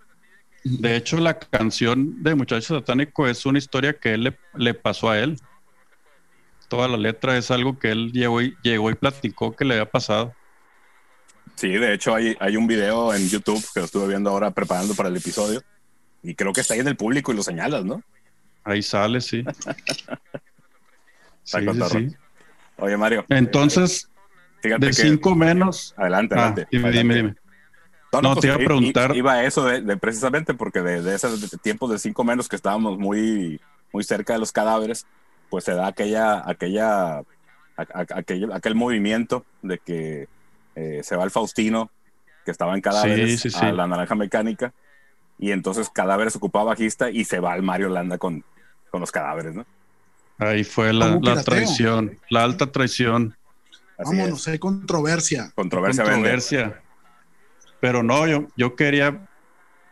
De 0.62 0.94
hecho, 0.96 1.16
la 1.18 1.38
canción 1.38 2.22
de 2.22 2.34
Muchacho 2.34 2.78
Satánico 2.78 3.26
es 3.26 3.46
una 3.46 3.58
historia 3.58 3.94
que 3.94 4.14
él 4.14 4.24
le, 4.24 4.38
le 4.54 4.74
pasó 4.74 5.10
a 5.10 5.18
él. 5.18 5.36
Toda 6.68 6.86
la 6.86 6.96
letra 6.96 7.36
es 7.36 7.50
algo 7.50 7.78
que 7.78 7.90
él 7.90 8.12
llegó 8.12 8.42
y, 8.42 8.54
llegó 8.62 8.90
y 8.90 8.94
platicó 8.94 9.56
que 9.56 9.64
le 9.64 9.74
había 9.74 9.90
pasado. 9.90 10.34
Sí, 11.56 11.68
de 11.68 11.94
hecho 11.94 12.14
hay, 12.14 12.36
hay 12.40 12.56
un 12.56 12.66
video 12.66 13.12
en 13.14 13.28
YouTube 13.28 13.64
que 13.74 13.80
lo 13.80 13.86
estuve 13.86 14.08
viendo 14.08 14.30
ahora 14.30 14.50
preparando 14.50 14.94
para 14.94 15.08
el 15.08 15.16
episodio. 15.16 15.62
Y 16.22 16.34
creo 16.34 16.52
que 16.52 16.60
está 16.60 16.74
ahí 16.74 16.80
en 16.80 16.88
el 16.88 16.96
público 16.96 17.32
y 17.32 17.36
lo 17.36 17.42
señalas, 17.42 17.84
¿no? 17.84 18.02
Ahí 18.64 18.82
sale, 18.82 19.20
sí. 19.20 19.42
Sí, 21.42 21.58
sí, 21.58 21.80
sí. 21.90 22.16
Oye, 22.76 22.96
Mario. 22.96 23.24
Entonces, 23.28 24.08
de 24.62 24.78
que. 24.78 24.92
cinco 24.92 25.34
menos. 25.34 25.94
Adelante, 25.96 26.34
Ah, 26.36 26.48
adelante. 26.48 26.68
dime, 26.70 26.88
adelante. 26.88 27.14
dime, 27.14 27.28
dime. 27.28 27.39
No, 28.12 28.20
No, 28.22 28.32
pues, 28.32 28.40
te 28.40 28.46
iba 28.48 28.56
a 28.56 28.58
preguntar. 28.58 29.14
Iba 29.16 29.32
a 29.34 29.44
eso 29.44 29.64
de, 29.64 29.82
de 29.82 29.96
precisamente 29.96 30.54
porque 30.54 30.80
de, 30.82 31.00
de 31.02 31.14
esos 31.14 31.48
tiempos 31.62 31.90
de 31.90 31.98
cinco 31.98 32.24
menos 32.24 32.48
que 32.48 32.56
estábamos 32.56 32.98
muy, 32.98 33.60
muy 33.92 34.02
cerca 34.04 34.32
de 34.32 34.38
los 34.40 34.50
cadáveres, 34.52 35.06
pues 35.48 35.64
se 35.64 35.74
da 35.74 35.86
aquella, 35.86 36.42
aquella, 36.48 37.18
a- 37.18 37.22
a- 37.76 38.06
aquel, 38.16 38.52
aquel 38.52 38.74
movimiento 38.74 39.44
de 39.62 39.78
que 39.78 40.28
eh, 40.74 41.00
se 41.04 41.16
va 41.16 41.24
el 41.24 41.30
Faustino, 41.30 41.90
que 42.44 42.50
estaba 42.50 42.74
en 42.74 42.80
cadáveres, 42.80 43.40
Sí, 43.40 43.50
sí, 43.50 43.58
sí. 43.58 43.64
a 43.64 43.72
la 43.72 43.86
naranja 43.86 44.14
mecánica, 44.14 44.72
y 45.38 45.52
entonces 45.52 45.88
cadáveres 45.90 46.34
ocupaba 46.36 46.66
bajista 46.66 47.10
y 47.10 47.24
se 47.24 47.38
va 47.40 47.54
el 47.54 47.62
Mario 47.62 47.88
Landa 47.90 48.18
con, 48.18 48.44
con 48.90 49.00
los 49.00 49.10
cadáveres, 49.12 49.54
¿no? 49.54 49.64
Ahí 50.38 50.64
fue 50.64 50.92
la, 50.92 51.20
traición, 51.44 52.18
la 52.30 52.42
alta 52.44 52.72
traición. 52.72 53.36
Así 53.98 54.16
Vámonos, 54.16 54.40
es. 54.40 54.48
hay 54.48 54.58
controversia. 54.58 55.52
Controversia, 55.54 56.02
vende. 56.02 56.16
controversia. 56.16 56.80
Pero 57.80 58.02
no, 58.02 58.26
yo, 58.26 58.46
yo 58.56 58.76
quería 58.76 59.26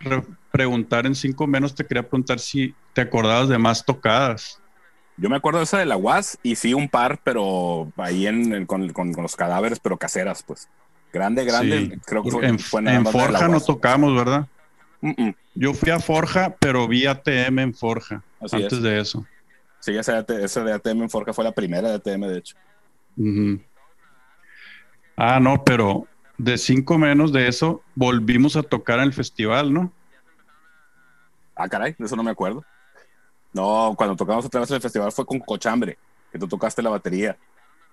re- 0.00 0.22
preguntar 0.52 1.06
en 1.06 1.14
cinco 1.14 1.46
menos, 1.46 1.74
te 1.74 1.84
quería 1.86 2.02
preguntar 2.02 2.38
si 2.38 2.74
te 2.92 3.00
acordabas 3.02 3.48
de 3.48 3.58
más 3.58 3.84
tocadas. 3.84 4.60
Yo 5.16 5.28
me 5.28 5.36
acuerdo 5.36 5.58
de 5.58 5.64
esa 5.64 5.78
de 5.78 5.86
la 5.86 5.96
UAS 5.96 6.38
y 6.42 6.54
sí 6.54 6.74
un 6.74 6.88
par, 6.88 7.18
pero 7.24 7.90
ahí 7.96 8.26
en, 8.26 8.52
en- 8.52 8.66
con, 8.66 8.88
con- 8.92 9.12
con 9.12 9.22
los 9.22 9.36
cadáveres, 9.36 9.80
pero 9.80 9.96
caseras, 9.98 10.42
pues. 10.42 10.68
Grande, 11.12 11.44
grande, 11.44 11.86
Sí. 11.86 12.00
creo 12.04 12.22
que 12.22 12.30
fue, 12.30 12.46
en 12.46 12.58
fue 12.58 12.80
en 12.82 13.06
Forja 13.06 13.48
no 13.48 13.60
tocamos, 13.60 14.14
¿verdad? 14.14 14.46
Yo 15.54 15.72
fui 15.72 15.90
a 15.90 15.98
Forja, 16.00 16.54
pero 16.60 16.86
vi 16.86 17.06
ATM 17.06 17.62
en 17.62 17.74
Forja 17.74 18.22
Así 18.40 18.56
antes 18.56 18.74
es. 18.74 18.82
de 18.82 19.00
eso. 19.00 19.26
Sí, 19.80 19.96
ese, 19.96 20.12
AT 20.12 20.44
ese 20.44 20.60
de 20.62 20.72
ATM 20.72 21.04
en 21.04 21.10
Forja 21.10 21.32
fue 21.32 21.44
la 21.44 21.52
primera 21.52 21.88
de 21.88 21.94
ATM, 21.94 22.26
de 22.28 22.38
hecho. 22.38 22.54
Ah, 25.16 25.40
no, 25.40 25.64
pero 25.64 26.06
de 26.38 26.56
cinco 26.56 26.98
menos 26.98 27.32
de 27.32 27.48
eso 27.48 27.82
volvimos 27.94 28.56
a 28.56 28.62
tocar 28.62 28.98
en 28.98 29.04
el 29.06 29.12
festival, 29.12 29.72
¿no? 29.72 29.92
Ah, 31.54 31.68
caray, 31.68 31.94
de 31.98 32.06
eso 32.06 32.16
no 32.16 32.22
me 32.22 32.30
acuerdo. 32.30 32.64
No, 33.52 33.94
cuando 33.96 34.14
tocamos 34.16 34.44
otra 34.44 34.60
vez 34.60 34.70
en 34.70 34.76
el 34.76 34.82
festival 34.82 35.10
fue 35.12 35.26
con 35.26 35.40
Cochambre, 35.40 35.98
que 36.30 36.38
tú 36.38 36.46
tocaste 36.46 36.82
la 36.82 36.90
batería, 36.90 37.36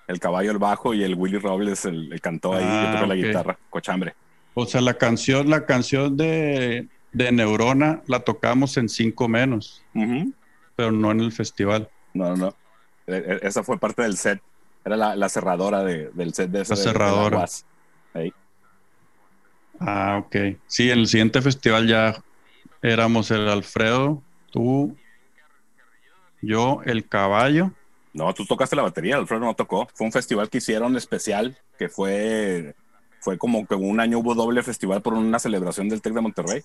el 0.08 0.20
caballo 0.20 0.52
el 0.52 0.60
bajo 0.60 0.94
y 0.94 1.04
el 1.04 1.16
Willy 1.16 1.40
Robles 1.40 1.86
el, 1.86 2.14
el 2.14 2.22
cantó 2.22 2.54
ahí, 2.54 2.64
Ah, 2.68 2.84
yo 2.86 3.00
toqué 3.00 3.08
la 3.08 3.16
ok. 3.22 3.28
guitarra, 3.28 3.60
Cochambre. 3.70 4.14
O 4.54 4.66
sea, 4.66 4.82
la 4.82 4.94
canción, 4.94 5.50
la 5.50 5.66
canción 5.66 6.16
de, 6.16 6.88
de 7.12 7.32
Neurona 7.32 8.02
la 8.08 8.20
tocamos 8.20 8.78
en 8.78 8.88
cinco 8.88 9.28
menos, 9.28 9.84
pero 10.76 10.92
no 10.92 11.12
en 11.12 11.20
el 11.22 11.32
festival. 11.32 11.90
No, 12.14 12.30
no, 12.30 12.36
no. 12.36 12.56
E- 13.08 13.40
e- 13.42 13.48
Esa 13.48 13.64
fue 13.64 13.78
parte 13.80 14.04
del 14.04 14.18
set. 14.18 14.40
Era 14.86 14.96
la, 14.96 15.16
la 15.16 15.28
cerradora 15.30 15.84
de- 15.84 16.10
del 16.12 16.34
set 16.34 16.52
de 16.52 16.62
ese. 16.62 16.74
La 16.74 16.78
de- 16.80 16.84
cerradora. 16.86 17.46
Ahí. 18.16 18.34
Ah, 19.80 20.24
ok. 20.26 20.58
Sí, 20.68 20.90
en 20.90 21.00
el 21.00 21.08
siguiente 21.08 21.42
festival 21.42 21.88
ya 21.88 22.16
éramos 22.82 23.30
el 23.32 23.48
Alfredo, 23.50 24.24
tú, 24.52 24.96
yo, 26.42 26.82
el 26.86 27.08
caballo. 27.08 27.72
No, 28.14 28.34
tú 28.34 28.46
tocaste 28.46 28.76
la 28.76 28.84
batería, 28.84 29.18
Alfredo 29.18 29.42
no 29.42 29.54
tocó. 29.56 29.88
Fue 29.94 30.06
un 30.08 30.14
festival 30.14 30.50
que 30.50 30.60
hicieron 30.60 30.96
especial, 30.96 31.58
que 31.78 31.90
fue, 31.90 32.74
fue 33.20 33.38
como 33.38 33.66
que 33.68 33.76
un 33.76 34.00
año 34.00 34.20
hubo 34.20 34.34
doble 34.34 34.64
festival 34.64 35.02
por 35.02 35.14
una 35.14 35.40
celebración 35.40 35.90
del 35.90 36.02
TEC 36.02 36.14
de 36.14 36.22
Monterrey. 36.22 36.64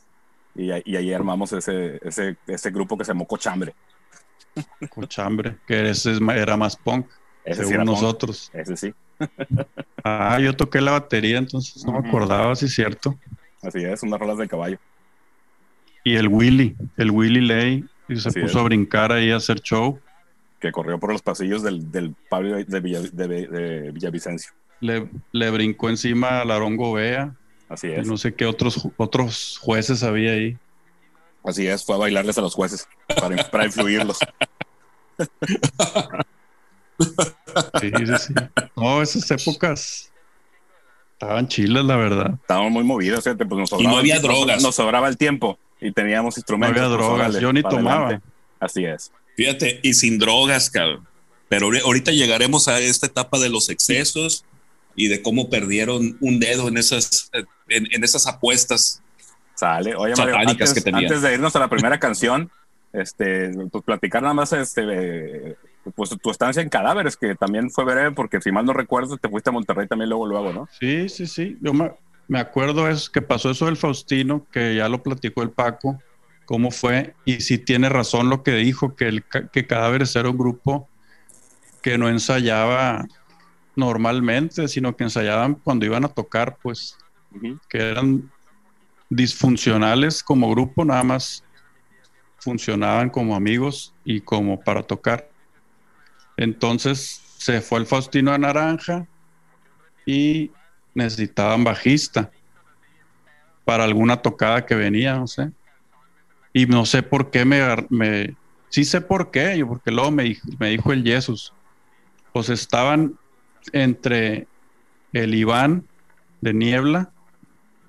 Y, 0.54 0.70
ahí- 0.70 0.82
y 0.84 0.96
ahí 0.96 1.12
armamos 1.12 1.52
ese, 1.52 1.98
ese, 2.06 2.36
ese 2.46 2.70
grupo 2.70 2.96
que 2.96 3.04
se 3.04 3.10
llamó 3.10 3.26
Cochambre. 3.26 3.74
Cochambre, 4.90 5.56
que 5.66 5.90
ese 5.90 6.18
era 6.34 6.56
más 6.56 6.76
punk, 6.76 7.06
Ese 7.44 7.62
sí 7.64 7.70
según 7.70 7.86
punk. 7.86 7.96
nosotros. 7.96 8.50
Ese 8.52 8.76
sí, 8.76 8.94
Ah, 10.04 10.38
yo 10.40 10.54
toqué 10.56 10.80
la 10.80 10.92
batería, 10.92 11.38
entonces 11.38 11.84
no 11.84 11.92
me 12.00 12.08
acordaba, 12.08 12.54
sí 12.56 12.66
es 12.66 12.74
cierto. 12.74 13.18
así 13.62 13.82
es, 13.84 14.02
unas 14.02 14.18
rolas 14.20 14.38
del 14.38 14.48
caballo. 14.48 14.78
Y 16.04 16.16
el 16.16 16.28
Willy, 16.28 16.76
el 16.96 17.10
Willy 17.10 17.40
Ley, 17.42 17.84
y 18.08 18.16
se 18.16 18.28
Así 18.30 18.40
puso 18.40 18.58
es. 18.58 18.62
a 18.62 18.62
brincar 18.64 19.12
ahí 19.12 19.30
a 19.30 19.36
hacer 19.36 19.60
show. 19.60 20.00
que 20.58 20.72
corrió 20.72 20.98
por 20.98 21.12
los 21.12 21.22
pasillos 21.22 21.62
del, 21.62 21.90
del 21.90 22.14
Pablo 22.28 22.56
de, 22.56 22.80
Villa- 22.80 23.00
de- 23.12 23.46
de 23.46 23.90
Villavicencio. 23.92 24.52
Le, 24.80 25.08
le 25.32 25.50
brincó 25.50 25.88
encima 25.90 26.40
a 26.40 26.44
Larongo 26.44 26.92
Bea, 26.94 27.34
Así 27.68 27.88
y 27.88 27.92
es. 27.92 28.06
no 28.06 28.16
sé 28.16 28.34
qué 28.34 28.46
otros, 28.46 28.88
otros 28.96 29.58
jueces 29.60 30.02
había 30.02 30.32
ahí. 30.32 30.56
Así 31.44 31.66
es, 31.66 31.84
fue 31.84 31.94
a 31.94 31.98
bailarles 31.98 32.36
a 32.38 32.40
los 32.42 32.54
jueces 32.54 32.86
para, 33.18 33.36
para 33.50 33.66
influirlos. 33.66 34.18
Sí, 37.80 37.90
sí, 37.96 38.06
sí. 38.28 38.34
No, 38.76 39.02
esas 39.02 39.30
épocas 39.30 40.10
estaban 41.12 41.48
chilas, 41.48 41.84
la 41.84 41.96
verdad. 41.96 42.34
Estábamos 42.40 42.72
muy 42.72 42.84
movidos, 42.84 43.24
fíjate, 43.24 43.44
pues 43.46 43.58
nos 43.60 43.68
Y 43.68 43.70
sobraba, 43.70 43.92
no 43.92 43.98
había 43.98 44.20
drogas. 44.20 44.62
Nos, 44.62 44.74
sobraba 44.74 45.08
el 45.08 45.16
tiempo 45.16 45.58
y 45.80 45.92
teníamos 45.92 46.36
No 46.36 46.40
instrumentos. 46.40 46.82
había 46.82 46.96
pues, 46.96 47.06
drogas, 47.08 47.40
yo 47.40 47.52
ni 47.52 47.62
tomaba. 47.62 48.04
adelante. 48.06 48.26
Así 48.60 48.84
es. 48.84 49.10
Fíjate, 49.36 49.80
y 49.82 49.94
sin 49.94 50.18
drogas, 50.18 50.70
cabrón. 50.70 51.06
Pero 51.48 51.68
ahori- 51.68 51.82
ahorita 51.82 52.12
llegaremos 52.12 52.68
a 52.68 52.78
esta 52.78 53.06
etapa 53.06 53.38
de 53.38 53.48
los 53.48 53.68
excesos 53.70 54.44
y 54.94 55.08
de 55.08 55.22
cómo 55.22 55.48
perdieron 55.50 56.16
un 56.20 56.38
dedo 56.40 56.68
en 56.68 56.76
esas, 56.76 57.30
en, 57.68 57.88
en 57.92 58.04
esas 58.04 58.26
apuestas. 58.26 59.02
Sale. 59.56 59.94
Oye, 59.96 60.14
Mario, 60.16 60.36
antes, 60.36 60.72
que 60.74 60.90
antes 60.90 61.22
de 61.22 61.34
irnos 61.34 61.54
a 61.56 61.58
la 61.58 61.68
primera 61.68 61.98
canción, 61.98 62.50
este, 62.92 63.50
pues 63.70 63.84
platicar 63.84 64.22
nada 64.22 64.34
más, 64.34 64.52
este, 64.52 64.82
eh, 64.88 65.56
pues 65.94 66.10
tu 66.10 66.30
estancia 66.30 66.62
en 66.62 66.68
Cadáveres, 66.68 67.16
que 67.16 67.34
también 67.34 67.70
fue 67.70 67.84
breve, 67.84 68.12
porque 68.12 68.40
si 68.40 68.52
mal 68.52 68.64
no 68.64 68.72
recuerdo, 68.72 69.16
te 69.16 69.28
fuiste 69.28 69.50
a 69.50 69.52
Monterrey 69.52 69.86
también 69.86 70.10
luego, 70.10 70.26
luego, 70.26 70.52
¿no? 70.52 70.68
Sí, 70.78 71.08
sí, 71.08 71.26
sí. 71.26 71.58
Yo 71.60 71.72
me, 71.72 71.92
me 72.28 72.38
acuerdo 72.38 72.88
es 72.88 73.08
que 73.08 73.22
pasó 73.22 73.50
eso 73.50 73.66
del 73.66 73.76
Faustino, 73.76 74.46
que 74.52 74.76
ya 74.76 74.88
lo 74.88 75.02
platicó 75.02 75.42
el 75.42 75.50
Paco, 75.50 75.98
cómo 76.44 76.70
fue, 76.70 77.14
y 77.24 77.40
sí 77.40 77.58
tiene 77.58 77.88
razón 77.88 78.28
lo 78.28 78.42
que 78.42 78.52
dijo, 78.52 78.94
que, 78.94 79.08
el, 79.08 79.24
que 79.24 79.66
Cadáveres 79.66 80.14
era 80.16 80.30
un 80.30 80.38
grupo 80.38 80.88
que 81.82 81.96
no 81.96 82.08
ensayaba 82.08 83.06
normalmente, 83.76 84.68
sino 84.68 84.96
que 84.96 85.04
ensayaban 85.04 85.54
cuando 85.54 85.86
iban 85.86 86.04
a 86.04 86.08
tocar, 86.08 86.58
pues, 86.62 86.98
que 87.68 87.78
eran 87.78 88.30
disfuncionales 89.08 90.22
como 90.22 90.50
grupo, 90.50 90.84
nada 90.84 91.02
más 91.02 91.44
funcionaban 92.38 93.10
como 93.10 93.34
amigos 93.34 93.94
y 94.04 94.20
como 94.20 94.60
para 94.60 94.82
tocar. 94.82 95.28
Entonces 96.40 97.20
se 97.36 97.60
fue 97.60 97.80
el 97.80 97.86
Faustino 97.86 98.32
a 98.32 98.38
Naranja 98.38 99.06
y 100.06 100.50
necesitaban 100.94 101.62
bajista 101.64 102.30
para 103.66 103.84
alguna 103.84 104.16
tocada 104.22 104.64
que 104.64 104.74
venía, 104.74 105.16
no 105.16 105.26
sé. 105.26 105.50
Y 106.54 106.64
no 106.64 106.86
sé 106.86 107.02
por 107.02 107.30
qué 107.30 107.44
me, 107.44 107.60
me 107.90 108.34
sí 108.70 108.84
sé 108.84 109.02
por 109.02 109.30
qué, 109.30 109.58
yo 109.58 109.68
porque 109.68 109.90
luego 109.90 110.10
me, 110.10 110.22
dijo- 110.24 110.48
me 110.58 110.70
dijo 110.70 110.92
el 110.92 111.04
Jesús. 111.04 111.52
Pues 112.32 112.48
estaban 112.48 113.14
entre 113.72 114.46
el 115.12 115.34
Iván 115.34 115.84
de 116.40 116.54
Niebla, 116.54 117.10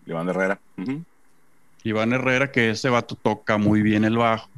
Iván 0.05 0.27
Herrera. 0.27 0.59
Iván 1.85 2.11
Herrera, 2.11 2.51
que 2.51 2.71
ese 2.71 2.89
vato 2.89 3.15
toca 3.15 3.57
muy 3.57 3.81
bien 3.81 4.03
el 4.03 4.17
bajo. 4.17 4.49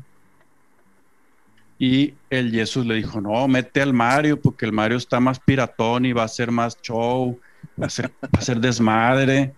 Y 1.86 2.14
el 2.30 2.50
Jesús 2.50 2.86
le 2.86 2.96
dijo, 2.96 3.20
no, 3.20 3.46
mete 3.50 3.82
al 3.82 3.92
Mario, 3.92 4.40
porque 4.40 4.66
el 4.66 4.72
Mario 4.72 4.96
está 4.96 5.20
más 5.20 5.38
piratón 5.38 6.06
y 6.06 6.14
va 6.14 6.22
a 6.22 6.26
hacer 6.28 6.50
más 6.50 6.82
show, 6.82 7.38
va 7.78 7.88
a 7.88 7.90
ser, 7.90 8.10
va 8.24 8.40
a 8.40 8.42
ser 8.42 8.62
desmadre. 8.62 9.54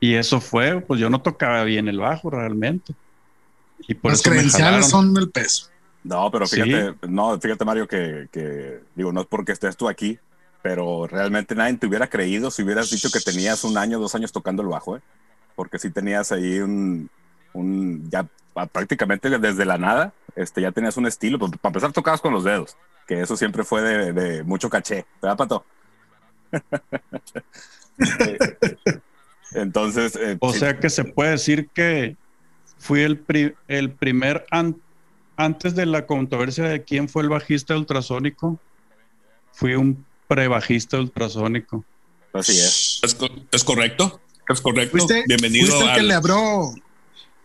Y 0.00 0.14
eso 0.14 0.40
fue, 0.40 0.80
pues 0.80 0.98
yo 0.98 1.10
no 1.10 1.20
tocaba 1.20 1.64
bien 1.64 1.86
el 1.86 1.98
bajo 1.98 2.30
realmente. 2.30 2.94
Y 3.86 3.92
por 3.92 4.12
Las 4.12 4.22
credenciales 4.22 4.88
son 4.88 5.14
el 5.18 5.28
peso. 5.28 5.68
No, 6.02 6.30
pero 6.30 6.46
Sí. 6.46 6.62
fíjate, 6.62 7.06
no, 7.06 7.38
fíjate 7.38 7.64
Mario 7.66 7.86
que, 7.86 8.28
que, 8.32 8.80
digo, 8.94 9.12
no 9.12 9.20
es 9.20 9.26
porque 9.26 9.52
estés 9.52 9.76
tú 9.76 9.86
aquí, 9.86 10.18
pero 10.62 11.06
realmente 11.06 11.54
nadie 11.54 11.76
te 11.76 11.88
hubiera 11.88 12.06
creído 12.08 12.50
si 12.50 12.62
hubieras 12.62 12.88
dicho 12.88 13.10
que 13.10 13.20
tenías 13.20 13.64
un 13.64 13.76
año, 13.76 13.98
dos 13.98 14.14
años 14.14 14.32
tocando 14.32 14.62
el 14.62 14.68
bajo, 14.68 14.96
¿eh? 14.96 15.02
Porque 15.56 15.78
si 15.78 15.90
tenías 15.90 16.32
ahí 16.32 16.60
un, 16.60 17.10
un 17.52 18.08
ya 18.10 18.26
pa- 18.52 18.66
prácticamente 18.66 19.28
desde 19.38 19.64
la 19.64 19.78
nada, 19.78 20.12
este, 20.36 20.60
ya 20.62 20.72
tenías 20.72 20.96
un 20.96 21.06
estilo, 21.06 21.38
pues, 21.38 21.52
para 21.60 21.70
empezar 21.70 21.92
tocabas 21.92 22.20
con 22.20 22.32
los 22.32 22.44
dedos, 22.44 22.76
que 23.06 23.20
eso 23.20 23.36
siempre 23.36 23.64
fue 23.64 23.82
de, 23.82 24.12
de 24.12 24.42
mucho 24.44 24.68
caché, 24.70 25.04
¿verdad, 25.22 25.36
Pato? 25.36 25.64
Entonces, 29.52 30.16
eh, 30.16 30.36
O 30.40 30.52
sí, 30.52 30.60
sea 30.60 30.78
que 30.78 30.90
se 30.90 31.04
puede 31.04 31.30
decir 31.32 31.68
que 31.74 32.16
fui 32.78 33.00
el, 33.02 33.18
pri- 33.18 33.54
el 33.68 33.90
primer, 33.90 34.46
an- 34.50 34.80
antes 35.36 35.74
de 35.74 35.86
la 35.86 36.06
controversia 36.06 36.64
de 36.64 36.84
quién 36.84 37.08
fue 37.08 37.22
el 37.22 37.28
bajista 37.28 37.76
ultrasónico, 37.76 38.60
fui 39.52 39.74
un 39.74 40.04
prebajista 40.28 40.98
ultrasónico. 40.98 41.84
así 42.32 42.52
es. 42.52 43.00
¿Es, 43.02 43.14
co- 43.14 43.28
es 43.50 43.64
correcto? 43.64 44.20
¿Es 44.48 44.60
correcto? 44.60 44.92
Fuiste, 44.92 45.24
Bienvenido 45.26 45.66
fuiste 45.66 45.84
el 45.88 45.94
que 45.96 46.02
le 46.02 46.14
abrió, 46.14 46.72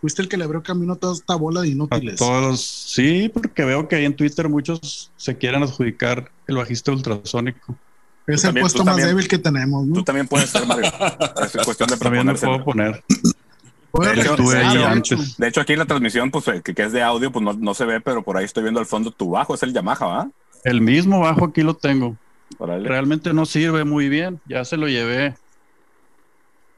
fuiste 0.05 0.21
el 0.21 0.29
que 0.29 0.37
le 0.37 0.43
abrió 0.43 0.61
camino 0.61 0.93
a 0.93 0.95
toda 0.97 1.13
esta 1.15 1.33
bola 1.33 1.61
de 1.61 1.69
A 1.69 1.71
inútiles. 1.71 2.17
todos, 2.17 2.61
sí, 2.63 3.27
porque 3.33 3.65
veo 3.65 3.87
que 3.87 3.95
ahí 3.95 4.05
en 4.05 4.15
Twitter 4.15 4.47
muchos 4.47 5.09
se 5.17 5.35
quieren 5.35 5.63
adjudicar 5.63 6.29
el 6.45 6.57
bajista 6.57 6.91
ultrasónico. 6.91 7.73
Es 7.73 8.25
Tú 8.25 8.31
el 8.33 8.41
también- 8.41 8.63
puesto 8.65 8.79
más 8.85 8.91
también- 8.97 9.07
débil 9.07 9.27
que 9.27 9.39
tenemos, 9.39 9.83
¿no? 9.87 9.95
Tú 9.95 10.03
también 10.03 10.27
puedes 10.27 10.51
ser, 10.51 10.63
Mario. 10.67 10.85
Es 11.43 11.65
cuestión 11.65 11.89
de 11.89 11.97
También 11.97 12.23
me 12.27 12.33
proponerse. 12.35 12.45
puedo 12.45 12.63
poner. 12.63 13.03
Puede 13.89 14.13
de 14.13 14.21
hecho, 14.21 14.31
Estuve 14.35 14.53
regresar, 14.53 14.71
ahí 14.71 14.77
de 14.77 14.99
hecho. 14.99 15.15
antes. 15.15 15.37
De 15.37 15.47
hecho, 15.47 15.61
aquí 15.61 15.73
en 15.73 15.79
la 15.79 15.85
transmisión, 15.85 16.29
pues 16.29 16.47
eh, 16.49 16.61
que, 16.63 16.75
que 16.75 16.83
es 16.83 16.91
de 16.91 17.01
audio, 17.01 17.31
pues 17.31 17.43
no, 17.43 17.53
no 17.53 17.73
se 17.73 17.85
ve, 17.85 17.99
pero 17.99 18.21
por 18.21 18.37
ahí 18.37 18.45
estoy 18.45 18.61
viendo 18.61 18.79
al 18.79 18.85
fondo 18.85 19.09
tu 19.09 19.31
bajo, 19.31 19.55
es 19.55 19.63
el 19.63 19.73
Yamaha, 19.73 20.05
¿va? 20.05 20.29
El 20.63 20.81
mismo 20.81 21.19
bajo 21.19 21.45
aquí 21.45 21.63
lo 21.63 21.73
tengo. 21.73 22.15
Realmente 22.59 23.33
no 23.33 23.45
sirve 23.47 23.83
muy 23.85 24.07
bien. 24.07 24.39
Ya 24.47 24.65
se 24.65 24.77
lo 24.77 24.87
llevé 24.87 25.35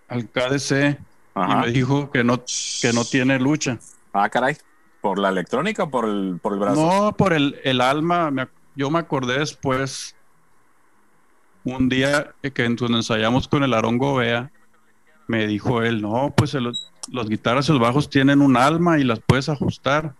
al 0.08 0.30
KDC 0.30 0.98
Ajá. 1.44 1.60
y 1.64 1.66
me 1.68 1.72
dijo 1.72 2.12
que 2.12 2.24
no, 2.24 2.44
que 2.82 2.92
no 2.94 3.04
tiene 3.06 3.40
lucha. 3.40 3.78
Ah, 4.14 4.30
caray. 4.30 4.58
¿Por 5.02 5.20
la 5.20 5.30
electrónica 5.30 5.84
o 5.84 5.90
por 5.92 6.06
el, 6.06 6.40
por 6.42 6.54
el 6.54 6.60
brazo? 6.60 6.82
No, 6.82 7.12
por 7.16 7.34
el, 7.34 7.60
el 7.64 7.82
alma. 7.82 8.32
me 8.32 8.48
yo 8.76 8.90
me 8.92 9.00
acordé 9.00 9.40
después, 9.40 10.16
un 11.64 11.90
día 11.90 12.34
que 12.54 12.64
ensayamos 12.66 13.48
con 13.48 13.64
el 13.64 13.74
Arongo 13.74 14.16
Bea, 14.16 14.52
me 15.28 15.48
dijo 15.48 15.82
él, 15.82 16.02
no, 16.02 16.34
pues 16.36 16.54
el- 16.54 16.72
los 17.12 17.30
guitarras 17.30 17.68
y 17.70 17.72
los 17.72 17.82
bajos 17.82 18.10
tienen 18.10 18.42
un 18.42 18.56
alma 18.58 19.00
y 19.00 19.04
las 19.04 19.20
puedes 19.20 19.50
ajustar. 19.50 20.14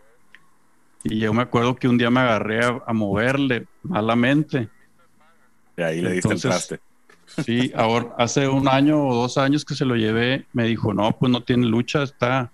Y 1.04 1.20
yo 1.20 1.34
me 1.34 1.44
acuerdo 1.44 1.76
que 1.76 1.88
un 1.88 1.98
día 1.98 2.10
me 2.10 2.20
agarré 2.22 2.66
a, 2.66 2.82
a 2.86 2.94
moverle 2.94 3.68
malamente. 3.84 4.70
Y 5.78 5.82
ahí 5.82 6.02
le 6.02 6.14
diste 6.14 6.28
Entonces- 6.34 6.46
el 6.46 6.52
traste. 6.52 6.87
Sí, 7.46 7.72
ahora 7.76 8.14
hace 8.18 8.48
un 8.48 8.68
año 8.68 9.06
o 9.06 9.14
dos 9.16 9.38
años 9.38 9.64
que 9.66 9.76
se 9.76 9.86
lo 9.86 9.96
llevé, 9.96 10.46
me 10.54 10.64
dijo, 10.66 10.94
no, 10.94 11.12
pues 11.18 11.32
no 11.32 11.42
tiene 11.44 11.66
lucha, 11.68 12.04
está. 12.04 12.52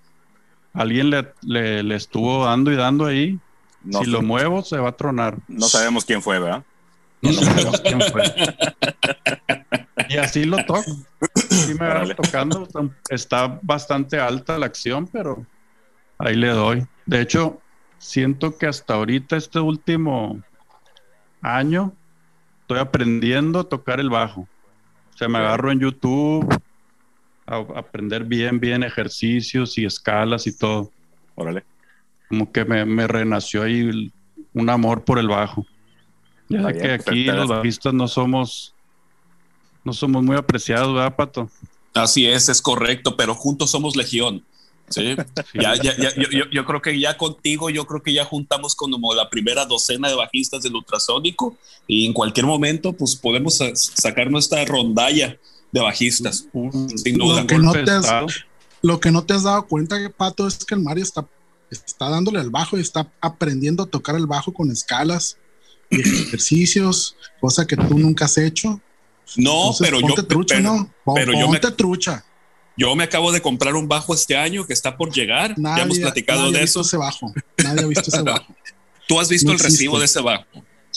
Alguien 0.74 1.09
le, 1.09 1.32
le, 1.43 1.84
le 1.84 1.95
estuvo 1.95 2.45
dando 2.45 2.71
y 2.71 2.76
dando 2.76 3.05
ahí. 3.05 3.39
No, 3.84 3.99
si 3.99 4.05
sé- 4.05 4.11
lo 4.11 4.21
muevo, 4.21 4.63
se 4.63 4.78
va 4.78 4.89
a 4.89 4.97
tronar. 4.97 5.38
no 5.47 5.67
sabemos 5.67 6.03
quién 6.05 6.21
fue, 6.21 6.39
¿verdad? 6.39 6.63
No 7.21 7.32
sabemos 7.32 7.80
quién 7.82 8.01
fue. 8.01 8.24
Y 10.09 10.17
así 10.17 10.43
lo 10.45 10.57
toco. 10.65 10.84
Sí 11.39 11.74
me 11.80 11.86
agarro 11.86 12.15
tocando. 12.15 12.67
Está 13.09 13.59
bastante 13.61 14.19
alta 14.19 14.57
la 14.57 14.65
acción, 14.65 15.07
pero 15.07 15.45
ahí 16.17 16.36
le 16.36 16.49
doy. 16.49 16.86
De 17.05 17.21
hecho, 17.21 17.61
siento 17.97 18.57
que 18.57 18.67
hasta 18.67 18.95
ahorita, 18.95 19.38
este 19.38 19.59
último 19.59 20.41
año, 21.41 21.93
estoy 22.61 22.80
aprendiendo 22.80 23.59
a 23.59 23.63
tocar 23.69 23.99
el 23.99 24.09
bajo. 24.09 24.47
O 25.14 25.18
sea, 25.18 25.28
me 25.28 25.38
agarro 25.38 25.72
en 25.72 25.80
YouTube 25.80 26.47
a 27.45 27.55
a 27.57 27.80
aprender 27.80 28.24
bien, 28.24 28.59
bien 28.59 28.84
ejercicios 28.84 29.78
y 29.78 29.86
escalas 29.86 30.47
y 30.47 30.57
todo. 30.57 30.91
Órale. 31.36 31.64
Como 32.30 32.51
que 32.51 32.64
me, 32.66 32.86
me 32.86 33.05
renació 33.07 33.64
ahí 33.64 33.80
el- 33.82 34.14
un 34.53 34.70
amor 34.70 35.03
por 35.03 35.20
el 35.20 35.28
bajo. 35.28 35.66
Ya 36.49 36.59
Está 36.59 36.74
que 36.74 36.80
bien, 36.80 36.97
pues, 36.97 37.07
aquí 37.07 37.26
los 37.26 37.47
bajistas 37.49 37.93
no 37.93 38.07
somos 38.07 38.74
no 39.84 39.91
somos 39.91 40.24
muy 40.24 40.38
apreciados, 40.38 40.93
¿verdad, 40.93 41.16
Pato? 41.16 41.49
Así 41.93 42.26
es, 42.26 42.47
es 42.49 42.61
correcto, 42.61 43.18
pero 43.18 43.36
juntos 43.36 43.70
somos 43.72 43.95
legión. 43.95 44.43
Sí. 44.89 45.15
Ya, 45.55 45.75
ya, 45.75 45.95
ya, 45.97 46.13
yo, 46.15 46.29
yo- 46.29 46.49
yo 46.51 46.65
creo 46.65 46.81
que 46.81 46.99
ya 46.99 47.17
contigo, 47.17 47.69
yo 47.69 47.86
creo 47.88 48.03
que 48.03 48.13
ya 48.13 48.25
juntamos 48.25 48.75
como 48.75 49.13
la 49.15 49.29
primera 49.29 49.65
docena 49.65 50.07
de 50.09 50.15
bajistas 50.15 50.61
del 50.61 50.75
ultrasónico 50.75 51.57
y 51.88 52.05
en 52.05 52.13
cualquier 52.13 52.45
momento, 52.45 52.93
pues 52.93 53.15
podemos 53.15 53.57
sa- 53.57 53.75
sacar 53.75 54.29
nuestra 54.29 54.63
rondalla 54.65 55.38
de 55.71 55.79
bajistas. 55.81 56.47
Un- 56.53 56.95
Sin 56.97 57.17
duda. 57.17 57.41
un 57.41 57.47
Que 57.47 57.57
no 57.57 57.71
te 57.71 57.89
has-. 57.89 58.05
Lo 58.81 58.99
que 58.99 59.09
no 59.11 59.23
te 59.23 59.34
has 59.34 59.43
dado 59.43 59.65
cuenta, 59.67 59.95
Pato, 60.15 60.45
es 60.47 60.57
que 60.65 60.75
el 60.75 60.81
Mario 60.81 61.03
está, 61.03 61.25
está 61.71 62.09
dándole 62.09 62.39
al 62.39 62.49
bajo 62.51 62.77
y 62.77 62.81
está 62.81 63.09
aprendiendo 63.21 63.84
a 63.84 63.86
tocar 63.88 64.15
el 64.15 64.27
bajo 64.27 64.53
con 64.53 64.69
escalas 64.69 65.38
y 65.89 66.01
ejercicios, 66.47 67.15
cosa 67.39 67.65
que 67.65 67.77
tú 67.77 67.97
nunca 67.97 68.25
has 68.25 68.38
hecho. 68.38 68.79
No, 69.38 69.57
Entonces, 69.71 69.88
pero 69.88 69.99
yo, 70.01 70.07
ponte 70.07 70.23
trucha, 70.23 70.55
pero, 70.57 70.73
¿no? 70.73 70.93
Pero 71.15 71.31
yo 71.34 71.47
me- 71.49 71.59
ponte 71.59 71.71
trucha. 71.71 72.25
Yo 72.78 72.95
me 72.95 73.03
acabo 73.03 73.32
de 73.32 73.41
comprar 73.41 73.76
un 73.76 73.88
bajo 73.88 74.13
este 74.13 74.36
año 74.38 74.65
que 74.65 74.74
está 74.74 74.97
por 74.97 75.11
llegar. 75.13 75.57
Nadie, 75.57 75.78
ya 75.78 75.84
hemos 75.84 75.99
platicado 75.99 76.39
nadie 76.41 76.53
de 76.53 76.57
ha 76.59 76.61
visto 76.61 76.82
eso. 76.82 76.88
ese 76.89 76.97
bajo. 76.97 77.34
Nadie 77.63 77.84
ha 77.84 77.88
visto 77.88 78.09
ese 78.09 78.21
bajo. 78.24 78.55
Tú 79.07 79.19
has 79.19 79.30
visto 79.30 79.47
No 79.47 79.53
el 79.53 79.59
recibo 79.59 79.99
de 79.99 80.05
ese 80.05 80.21
bajo. 80.21 80.45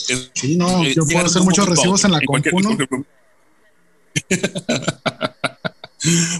Es- 0.09 0.31
Sí, 0.33 0.55
no, 0.55 0.83
eh, 0.83 0.93
yo 0.95 1.05
puedo 1.05 1.25
hacer 1.25 1.41
muchos 1.41 1.67
recibos 1.67 2.03
en 2.05 2.11
la 2.11 2.21
compu, 2.21 2.59
¿no? 2.61 2.69
bueno, 2.77 3.07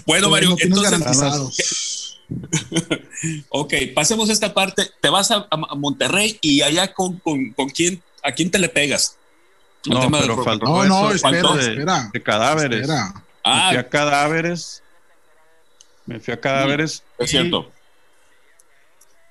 Pero 0.06 0.30
Mario, 0.30 0.56
no 0.68 0.84
entonces, 0.84 2.18
ok, 3.48 3.74
pasemos 3.94 4.28
esta 4.30 4.52
parte. 4.54 4.90
Te 5.00 5.08
vas 5.08 5.30
a, 5.30 5.46
a 5.50 5.74
Monterrey 5.74 6.38
y 6.40 6.62
allá 6.62 6.92
con, 6.92 7.18
con, 7.18 7.52
con 7.52 7.68
quién, 7.70 8.02
a 8.22 8.32
quién 8.32 8.50
te 8.50 8.58
le 8.58 8.68
pegas. 8.68 9.16
No, 9.86 10.10
pero 10.10 10.42
faltó 10.44 10.66
No, 10.66 10.84
no, 10.84 11.10
eso, 11.10 11.26
espera, 11.26 11.40
faltó 11.42 11.56
de, 11.56 11.70
espera. 11.70 12.10
de 12.12 12.22
cadáveres. 12.22 12.80
Espera. 12.82 13.14
Ah, 13.44 13.70
a 13.70 13.88
cadáveres. 13.88 14.82
Me 16.08 16.18
fui 16.18 16.32
a 16.32 16.40
cadáveres. 16.40 17.04
es 17.18 17.28
y 17.28 17.28
cierto. 17.28 17.70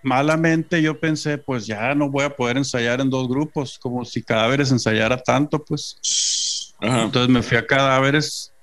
Malamente 0.03 0.79
yo 0.79 0.99
pensé, 0.99 1.39
pues 1.39 1.65
ya 1.65 1.95
no 1.95 2.07
voy 2.07 2.23
a 2.23 2.29
poder 2.29 2.55
ensayar 2.55 3.01
en 3.01 3.09
dos 3.09 3.27
grupos, 3.27 3.79
como 3.79 4.05
si 4.05 4.21
cadáveres 4.21 4.71
ensayara 4.71 5.17
tanto, 5.17 5.65
pues. 5.65 6.75
Ajá. 6.79 7.05
Entonces 7.05 7.29
me 7.29 7.41
fui 7.41 7.57
a 7.57 7.65
cadáveres 7.65 8.53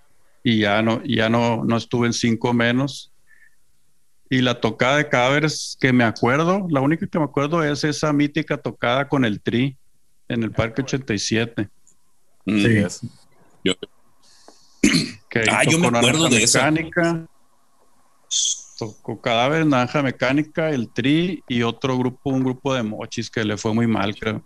y 0.45 0.61
ya 0.61 0.81
no, 0.81 1.03
ya 1.05 1.29
no, 1.29 1.65
no 1.65 1.77
estuve 1.77 2.07
en 2.07 2.13
cinco 2.13 2.55
menos. 2.55 3.11
Y 4.31 4.43
la 4.43 4.61
tocada 4.61 4.99
de 4.99 5.09
cadáveres 5.09 5.77
que 5.81 5.93
me 5.93 6.05
acuerdo, 6.05 6.69
la 6.71 6.81
única 6.81 7.09
que 7.09 7.19
me 7.19 7.25
acuerdo 7.25 7.65
es 7.65 7.83
esa 7.83 8.13
mítica 8.13 8.57
tocada 8.59 9.09
con 9.09 9.25
el 9.25 9.41
Tri 9.41 9.77
en 10.29 10.45
el 10.45 10.53
Parque 10.53 10.83
87. 10.83 11.69
Mm. 12.45 12.63
Sí, 12.63 12.77
es. 12.77 13.01
Que 15.29 15.41
ahí 15.41 15.47
Ah, 15.51 15.65
yo 15.65 15.81
me 15.81 15.89
acuerdo 15.89 16.29
de 16.29 16.45
esa. 16.45 16.71
Tocó 18.79 19.21
Cadáveres, 19.21 19.67
Naranja 19.67 20.03
Mecánica, 20.03 20.71
el 20.71 20.89
Tri 20.89 21.43
y 21.49 21.63
otro 21.63 21.97
grupo, 21.97 22.31
un 22.31 22.43
grupo 22.43 22.75
de 22.75 22.83
mochis 22.83 23.31
que 23.31 23.45
le 23.45 23.57
fue 23.57 23.73
muy 23.73 23.87
mal, 23.87 24.15
creo. 24.17 24.43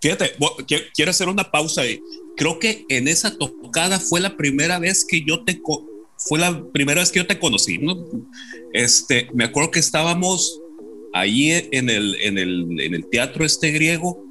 Fíjate, 0.00 0.32
quiero 0.94 1.10
hacer 1.10 1.28
una 1.28 1.50
pausa 1.50 1.82
ahí. 1.82 2.00
Creo 2.36 2.58
que 2.58 2.86
en 2.88 3.06
esa 3.06 3.36
tocada 3.36 4.00
fue 4.00 4.20
la 4.20 4.36
primera 4.36 4.78
vez 4.78 5.04
que 5.04 5.22
yo 5.22 5.44
te 5.44 5.60
fue 6.16 6.38
la 6.38 6.64
primera 6.72 7.00
vez 7.00 7.10
que 7.10 7.20
yo 7.20 7.26
te 7.26 7.38
conocí, 7.38 7.78
¿no? 7.78 7.96
Este, 8.72 9.28
me 9.32 9.44
acuerdo 9.44 9.70
que 9.70 9.78
estábamos 9.78 10.60
ahí 11.12 11.50
en 11.72 11.90
el, 11.90 12.14
en 12.16 12.38
el, 12.38 12.80
en 12.80 12.94
el 12.94 13.08
teatro 13.08 13.44
este 13.44 13.70
griego 13.70 14.22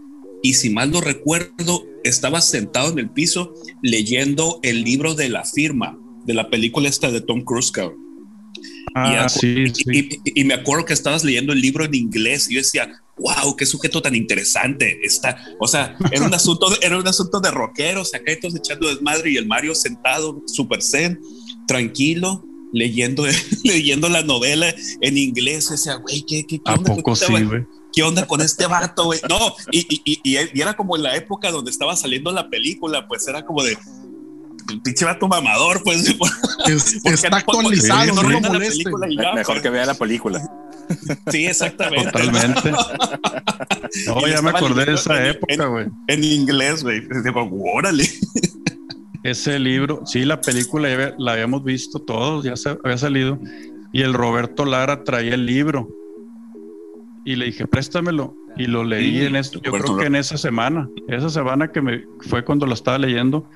y 0.41 0.53
si 0.53 0.69
mal 0.69 0.91
no 0.91 1.01
recuerdo, 1.01 1.85
estabas 2.03 2.47
sentado 2.47 2.91
en 2.91 2.99
el 2.99 3.09
piso 3.09 3.53
leyendo 3.81 4.59
el 4.63 4.83
libro 4.83 5.15
de 5.15 5.29
la 5.29 5.43
firma 5.43 5.99
de 6.25 6.33
la 6.33 6.49
película 6.49 6.87
esta 6.87 7.11
de 7.11 7.21
Tom 7.21 7.43
Cruise, 7.43 7.71
cabrón. 7.71 8.08
Ah, 8.95 9.25
acu- 9.27 9.39
sí, 9.39 9.63
y, 9.65 9.69
sí. 9.75 10.09
y- 10.25 10.41
y 10.41 10.43
me 10.43 10.53
acuerdo 10.55 10.85
que 10.85 10.93
estabas 10.93 11.23
leyendo 11.23 11.53
el 11.53 11.61
libro 11.61 11.85
en 11.85 11.93
inglés 11.95 12.49
y 12.49 12.55
yo 12.55 12.59
decía, 12.61 12.89
wow, 13.17 13.55
qué 13.55 13.65
sujeto 13.65 14.01
tan 14.01 14.15
interesante 14.15 14.99
está. 15.03 15.37
O 15.59 15.67
sea, 15.67 15.95
era 16.11 16.25
un 16.25 16.33
asunto 16.33 16.67
era 16.81 16.97
un 16.97 17.07
asunto 17.07 17.39
de 17.39 17.51
rockeros, 17.51 18.13
acá 18.15 18.31
todos 18.41 18.55
echando 18.55 18.87
desmadre 18.87 19.31
y 19.31 19.37
el 19.37 19.45
Mario 19.47 19.75
sentado, 19.75 20.41
super 20.47 20.81
zen, 20.81 21.19
tranquilo, 21.67 22.43
leyendo, 22.73 23.25
leyendo 23.63 24.09
la 24.09 24.23
novela 24.23 24.73
en 25.01 25.17
inglés. 25.17 25.67
Y 25.67 25.71
decía, 25.71 25.95
güey, 25.95 26.23
¿qué, 26.27 26.45
qué, 26.47 26.57
qué 26.59 26.61
¿A 26.65 26.73
onda 26.75 26.87
con 26.89 26.95
poco 26.97 27.13
este 27.13 27.25
sí, 27.27 27.43
güey? 27.43 27.65
¿Qué 27.91 28.03
onda 28.03 28.25
con 28.27 28.39
este 28.41 28.67
vato, 28.67 29.05
güey? 29.05 29.19
No, 29.27 29.53
y, 29.71 29.79
y- 29.79 30.01
y- 30.05 30.19
y- 30.23 30.37
y 30.53 30.61
era 30.61 30.75
como 30.75 30.95
en 30.95 31.03
la 31.03 31.15
época 31.15 31.51
donde 31.51 31.71
estaba 31.71 31.95
saliendo 31.95 32.31
la 32.31 32.49
película, 32.49 33.07
pues 33.07 33.27
era 33.27 33.43
como 33.45 33.63
de 33.63 33.77
el 34.71 34.81
pinche 34.81 35.05
vato 35.05 35.27
mamador, 35.27 35.81
pues. 35.83 36.15
Es- 36.67 36.95
está 37.05 37.29
no- 37.29 37.37
actualizado, 37.37 38.05
no 38.07 38.13
no 38.15 38.21
lo 38.21 38.27
arruina 38.27 38.41
la 38.47 38.53
molesten. 38.53 38.83
película 38.83 39.07
y 39.11 39.15
Me- 39.17 39.23
ya, 39.23 39.33
Mejor 39.33 39.55
pues. 39.55 39.63
que 39.63 39.69
vea 39.69 39.85
la 39.85 39.93
película. 39.95 40.41
Sí, 41.31 41.45
exactamente. 41.45 42.11
Totalmente. 42.11 42.71
No, 44.07 44.27
Y 44.27 44.31
ya 44.31 44.41
me 44.43 44.51
acordé 44.51 44.85
de 44.85 44.93
esa 44.93 45.19
en- 45.19 45.31
época, 45.31 45.53
en- 45.53 45.69
güey. 45.69 45.85
En 46.07 46.23
inglés, 46.23 46.83
güey. 46.83 47.01
Digo, 47.23 47.49
órale. 47.73 48.07
Ese 49.23 49.59
libro, 49.59 50.03
sí, 50.05 50.23
la 50.25 50.39
película 50.39 50.89
ya 50.89 51.13
la 51.17 51.33
habíamos 51.33 51.63
visto 51.63 51.99
todos, 51.99 52.45
ya 52.45 52.55
se, 52.55 52.77
había 52.83 52.97
salido. 52.97 53.39
Y 53.91 54.03
el 54.03 54.13
Roberto 54.13 54.65
Lara 54.65 55.03
traía 55.03 55.33
el 55.33 55.45
libro. 55.45 55.89
Y 57.25 57.35
le 57.35 57.45
dije, 57.45 57.67
préstamelo. 57.67 58.35
Y 58.57 58.65
lo 58.67 58.83
leí 58.83 59.21
Mm, 59.21 59.25
en 59.27 59.35
esto. 59.37 59.59
Yo 59.61 59.71
Roberto 59.71 59.87
creo 59.87 59.97
que 59.99 60.05
en 60.07 60.15
esa 60.15 60.37
semana. 60.37 60.87
Esa 61.07 61.29
semana 61.29 61.71
que 61.71 61.81
me 61.81 62.03
fue 62.29 62.43
cuando 62.45 62.65
lo 62.65 62.73
estaba 62.73 62.97
leyendo. 62.97 63.49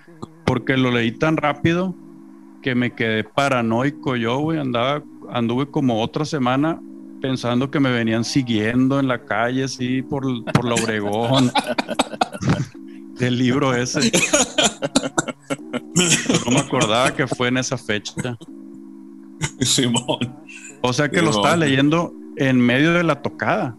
Porque 0.45 0.77
lo 0.77 0.91
leí 0.91 1.11
tan 1.11 1.37
rápido 1.37 1.95
que 2.61 2.75
me 2.75 2.93
quedé 2.93 3.23
paranoico 3.23 4.15
yo, 4.15 4.39
güey. 4.39 4.59
Andaba, 4.59 5.03
anduve 5.31 5.67
como 5.67 6.01
otra 6.01 6.25
semana 6.25 6.79
pensando 7.21 7.71
que 7.71 7.79
me 7.79 7.89
venían 7.89 8.25
siguiendo 8.25 8.99
en 8.99 9.07
la 9.07 9.23
calle, 9.23 9.63
así, 9.63 10.01
por, 10.01 10.25
por 10.51 10.65
la 10.65 10.75
Obregón. 10.75 11.51
Del 13.17 13.37
libro 13.37 13.73
ese. 13.73 14.11
No 16.45 16.51
me 16.51 16.59
acordaba 16.59 17.13
que 17.13 17.27
fue 17.27 17.47
en 17.47 17.57
esa 17.57 17.77
fecha. 17.77 18.37
Simón. 19.61 20.35
O 20.81 20.91
sea 20.91 21.07
que 21.07 21.21
lo 21.21 21.29
estaba 21.29 21.55
leyendo 21.55 22.13
en 22.35 22.59
medio 22.59 22.91
de 22.93 23.03
la 23.03 23.21
tocada. 23.21 23.77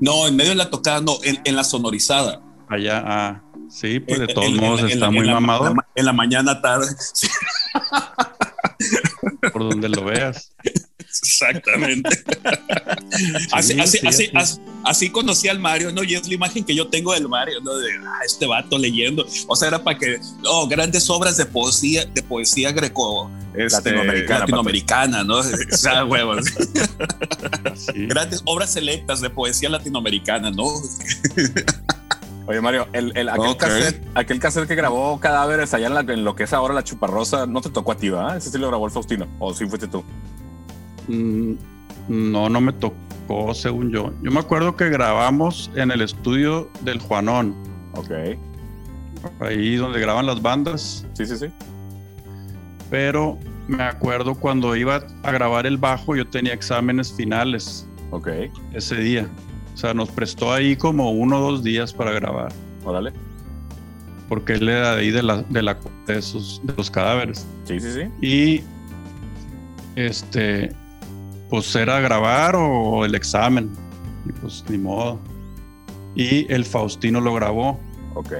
No, 0.00 0.28
en 0.28 0.36
medio 0.36 0.50
de 0.50 0.56
la 0.56 0.70
tocada, 0.70 1.00
no, 1.00 1.14
en, 1.24 1.40
en 1.44 1.56
la 1.56 1.64
sonorizada. 1.64 2.40
Allá, 2.68 3.02
ah, 3.04 3.42
sí, 3.70 4.00
pues 4.00 4.18
de 4.18 4.24
En- 4.26 4.34
todos 4.34 4.46
en- 4.48 4.56
modos 4.56 4.80
en 4.80 4.88
está 4.90 5.10
muy 5.10 5.20
en 5.20 5.26
la- 5.28 5.34
mamado 5.34 5.68
En 5.68 5.76
la, 5.76 5.86
en 5.94 6.04
la 6.06 6.12
mañana 6.12 6.60
tarde. 6.60 6.86
Sí, 7.14 7.28
por 9.52 9.68
donde 9.70 9.88
lo 9.90 10.04
veas. 10.04 10.52
exactamente. 11.04 12.08
así, 13.52 13.74
Sí, 13.74 13.80
así, 13.80 13.98
sí, 13.98 14.06
así, 14.06 14.24
sí. 14.26 14.30
así- 14.34 14.60
así 14.84 15.10
conocí 15.10 15.48
al 15.48 15.58
Mario, 15.58 15.92
¿no? 15.92 16.02
Y 16.02 16.14
es 16.14 16.26
la 16.26 16.34
imagen 16.34 16.64
que 16.64 16.74
yo 16.74 16.88
tengo 16.88 17.12
del 17.12 17.28
Mario, 17.28 17.60
¿no? 17.60 17.74
De 17.76 17.90
ah, 18.06 18.20
este 18.24 18.46
vato 18.46 18.78
leyendo. 18.78 19.26
O 19.46 19.56
sea, 19.56 19.68
era 19.68 19.82
para 19.84 19.98
que, 19.98 20.18
oh, 20.46 20.66
grandes 20.66 21.08
obras 21.10 21.36
de 21.36 21.44
poesía, 21.46 22.06
de 22.06 22.22
poesía 22.22 22.72
greco, 22.72 23.30
este, 23.54 23.90
Latinoamericana, 23.92 24.40
latinoamericana, 24.40 25.24
¿no? 25.24 25.38
O 25.72 25.76
sea, 25.76 26.04
huevos. 26.06 26.46
Sí. 27.76 28.06
Grandes 28.06 28.40
obras 28.46 28.72
selectas 28.72 29.20
de 29.20 29.28
poesía 29.30 29.68
latinoamericana, 29.68 30.50
¿no? 30.50 30.64
Oye, 32.50 32.60
Mario, 32.60 32.88
el, 32.92 33.16
el- 33.16 33.28
aquel, 33.28 33.46
Ok. 33.50 33.58
cassette, 33.58 34.04
aquel 34.12 34.40
cassette 34.40 34.66
que 34.66 34.74
grabó 34.74 35.20
Cadáveres 35.20 35.72
allá 35.72 35.86
en, 35.86 35.94
la- 35.94 36.00
en 36.00 36.24
lo 36.24 36.34
que 36.34 36.42
es 36.42 36.52
ahora 36.52 36.74
la 36.74 36.82
Chuparrosa, 36.82 37.46
no 37.46 37.60
te 37.60 37.70
tocó 37.70 37.92
a 37.92 37.96
ti, 37.96 38.08
¿verdad? 38.10 38.36
Ese 38.38 38.50
sí 38.50 38.58
lo 38.58 38.66
grabó 38.66 38.86
el 38.86 38.90
Faustino. 38.90 39.28
O 39.38 39.54
sí 39.54 39.66
fuiste 39.66 39.86
tú. 39.86 40.02
Mm, 41.06 41.52
No, 42.08 42.48
no 42.48 42.60
me 42.60 42.72
tocó, 42.72 43.54
según 43.54 43.90
yo. 43.92 44.12
Yo 44.20 44.32
me 44.32 44.40
acuerdo 44.40 44.74
que 44.74 44.88
grabamos 44.88 45.70
en 45.76 45.92
el 45.92 46.00
estudio 46.00 46.68
del 46.80 46.98
Juanón. 46.98 47.54
Ok. 47.94 48.10
ahí 49.40 49.76
donde 49.76 50.00
graban 50.00 50.26
las 50.26 50.42
bandas. 50.42 51.06
Sí, 51.12 51.26
sí, 51.26 51.36
sí. 51.36 51.46
Pero 52.90 53.38
me 53.68 53.84
acuerdo 53.84 54.34
cuando 54.34 54.74
iba 54.74 55.04
a 55.22 55.30
grabar 55.30 55.66
el 55.66 55.76
bajo, 55.78 56.16
yo 56.16 56.26
tenía 56.26 56.52
exámenes 56.54 57.12
finales 57.12 57.86
Ok, 58.10 58.28
ese 58.72 58.96
día. 58.96 59.28
O 59.80 59.82
sea, 59.82 59.94
nos 59.94 60.10
prestó 60.10 60.52
ahí 60.52 60.76
como 60.76 61.10
uno 61.10 61.38
o 61.38 61.52
dos 61.52 61.64
días 61.64 61.94
para 61.94 62.12
grabar. 62.12 62.52
órale. 62.84 63.14
Porque 64.28 64.52
él 64.52 64.68
era 64.68 64.94
de 64.94 65.00
ahí 65.00 65.10
de, 65.10 65.22
la, 65.22 65.38
de, 65.40 65.62
la, 65.62 65.78
de, 66.06 66.18
esos, 66.18 66.60
de 66.64 66.74
los 66.76 66.90
cadáveres. 66.90 67.46
Sí, 67.64 67.80
sí, 67.80 67.90
sí. 67.90 68.02
Y 68.20 68.62
este, 69.96 70.76
pues 71.48 71.74
era 71.74 71.98
grabar 72.00 72.56
o 72.56 73.06
el 73.06 73.14
examen. 73.14 73.70
Y 74.28 74.32
pues 74.32 74.62
ni 74.68 74.76
modo. 74.76 75.18
Y 76.14 76.52
el 76.52 76.66
Faustino 76.66 77.22
lo 77.22 77.32
grabó. 77.32 77.80
Ok. 78.14 78.34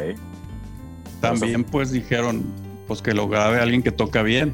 También 1.22 1.64
pues 1.64 1.91
dijeron, 1.91 2.45
pues 2.86 3.01
que 3.01 3.14
lo 3.14 3.30
grabe 3.30 3.61
alguien 3.61 3.82
que 3.82 3.93
toca 3.93 4.22
bien. 4.22 4.53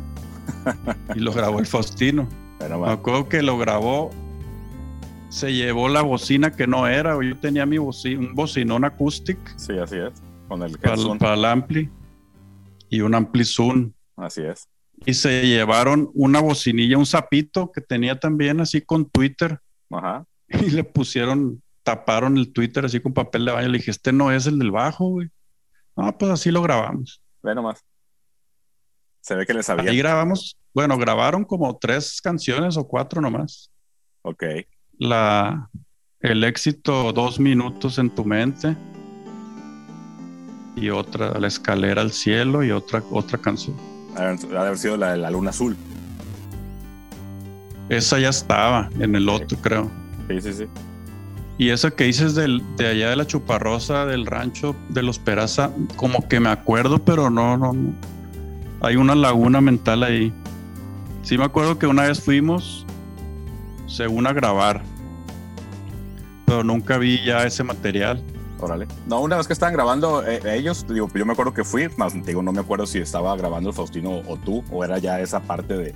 y 1.16 1.18
lo 1.18 1.32
grabó 1.32 1.58
el 1.58 1.66
Faustino. 1.66 2.28
Bueno, 2.60 2.78
Me 2.78 2.92
acuerdo 2.92 3.28
que 3.28 3.42
lo 3.42 3.58
grabó, 3.58 4.12
se 5.28 5.52
llevó 5.52 5.88
la 5.88 6.02
bocina 6.02 6.52
que 6.52 6.66
no 6.66 6.86
era. 6.86 7.16
Yo 7.22 7.36
tenía 7.38 7.66
mi 7.66 7.78
bocina, 7.78 8.20
un 8.20 8.34
bocinón 8.34 8.84
acoustic 8.84 9.38
Sí, 9.56 9.76
así 9.78 9.96
es. 9.96 10.22
Con 10.48 10.62
el 10.62 10.78
para, 10.78 10.96
para 11.18 11.34
el 11.34 11.44
ampli 11.44 11.90
y 12.88 13.00
un 13.00 13.14
ampli 13.14 13.44
Zoom. 13.44 13.92
Así 14.16 14.42
es. 14.42 14.68
Y 15.04 15.14
se 15.14 15.46
llevaron 15.46 16.10
una 16.14 16.40
bocinilla, 16.40 16.96
un 16.96 17.06
sapito 17.06 17.70
que 17.70 17.80
tenía 17.80 18.18
también 18.18 18.60
así 18.60 18.80
con 18.80 19.08
Twitter. 19.10 19.60
Ajá. 19.90 20.24
Y 20.48 20.70
le 20.70 20.84
pusieron, 20.84 21.60
taparon 21.82 22.38
el 22.38 22.52
Twitter 22.52 22.84
así 22.84 23.00
con 23.00 23.12
papel 23.12 23.44
de 23.44 23.52
baño. 23.52 23.68
Le 23.68 23.78
dije, 23.78 23.90
este 23.90 24.12
no 24.12 24.30
es 24.30 24.46
el 24.46 24.58
del 24.60 24.70
bajo, 24.70 25.08
güey. 25.08 25.28
No, 25.96 26.16
pues 26.16 26.30
así 26.30 26.50
lo 26.52 26.62
grabamos. 26.62 27.20
Ve 27.42 27.54
nomás. 27.54 27.84
Se 29.20 29.34
ve 29.34 29.44
que 29.44 29.52
le 29.52 29.58
Ahí 29.58 29.64
sabía. 29.64 29.92
grabamos, 29.92 30.56
bueno, 30.72 30.96
grabaron 30.96 31.44
como 31.44 31.76
tres 31.78 32.20
canciones 32.22 32.76
o 32.76 32.86
cuatro 32.86 33.20
nomás. 33.20 33.72
Ok. 34.22 34.44
La, 34.98 35.68
el 36.20 36.44
éxito, 36.44 37.12
dos 37.12 37.38
minutos 37.38 37.98
en 37.98 38.10
tu 38.10 38.24
mente. 38.24 38.76
Y 40.74 40.90
otra, 40.90 41.38
la 41.38 41.48
escalera 41.48 42.02
al 42.02 42.12
cielo 42.12 42.62
y 42.62 42.70
otra, 42.70 43.02
otra 43.10 43.38
canción. 43.38 43.76
Ha 44.16 44.32
de 44.32 44.58
haber 44.58 44.78
sido 44.78 44.96
la 44.96 45.12
de 45.12 45.18
la 45.18 45.30
luna 45.30 45.50
azul. 45.50 45.76
Esa 47.88 48.18
ya 48.18 48.30
estaba 48.30 48.90
en 48.98 49.14
el 49.14 49.28
otro, 49.28 49.56
creo. 49.58 49.90
Sí, 50.28 50.40
sí, 50.40 50.52
sí. 50.52 50.64
Y 51.58 51.70
esa 51.70 51.90
que 51.90 52.04
dices 52.04 52.34
del, 52.34 52.62
de 52.76 52.88
allá 52.88 53.10
de 53.10 53.16
la 53.16 53.26
chuparrosa, 53.26 54.04
del 54.06 54.26
rancho 54.26 54.76
de 54.88 55.02
los 55.02 55.18
Peraza, 55.18 55.70
como 55.96 56.28
que 56.28 56.40
me 56.40 56.50
acuerdo, 56.50 56.98
pero 56.98 57.30
no, 57.30 57.56
no, 57.56 57.72
no. 57.72 57.94
Hay 58.82 58.96
una 58.96 59.14
laguna 59.14 59.60
mental 59.60 60.02
ahí. 60.02 60.32
Sí 61.22 61.38
me 61.38 61.44
acuerdo 61.44 61.78
que 61.78 61.86
una 61.86 62.02
vez 62.02 62.20
fuimos, 62.20 62.85
según 63.86 64.26
a 64.26 64.32
grabar, 64.32 64.82
pero 66.46 66.62
nunca 66.64 66.98
vi 66.98 67.24
ya 67.24 67.44
ese 67.44 67.64
material. 67.64 68.22
Órale. 68.58 68.86
No, 69.06 69.20
una 69.20 69.36
vez 69.36 69.46
que 69.46 69.52
estaban 69.52 69.74
grabando 69.74 70.26
eh, 70.26 70.40
ellos, 70.56 70.86
digo, 70.88 71.08
yo 71.14 71.26
me 71.26 71.32
acuerdo 71.32 71.52
que 71.52 71.62
fui, 71.62 71.88
más 71.98 72.14
digo, 72.24 72.42
no 72.42 72.52
me 72.52 72.60
acuerdo 72.60 72.86
si 72.86 72.98
estaba 72.98 73.36
grabando 73.36 73.68
el 73.68 73.74
Faustino 73.74 74.22
o 74.26 74.36
tú, 74.38 74.64
o 74.70 74.82
era 74.82 74.96
ya 74.98 75.20
esa 75.20 75.40
parte 75.40 75.76
de, 75.76 75.94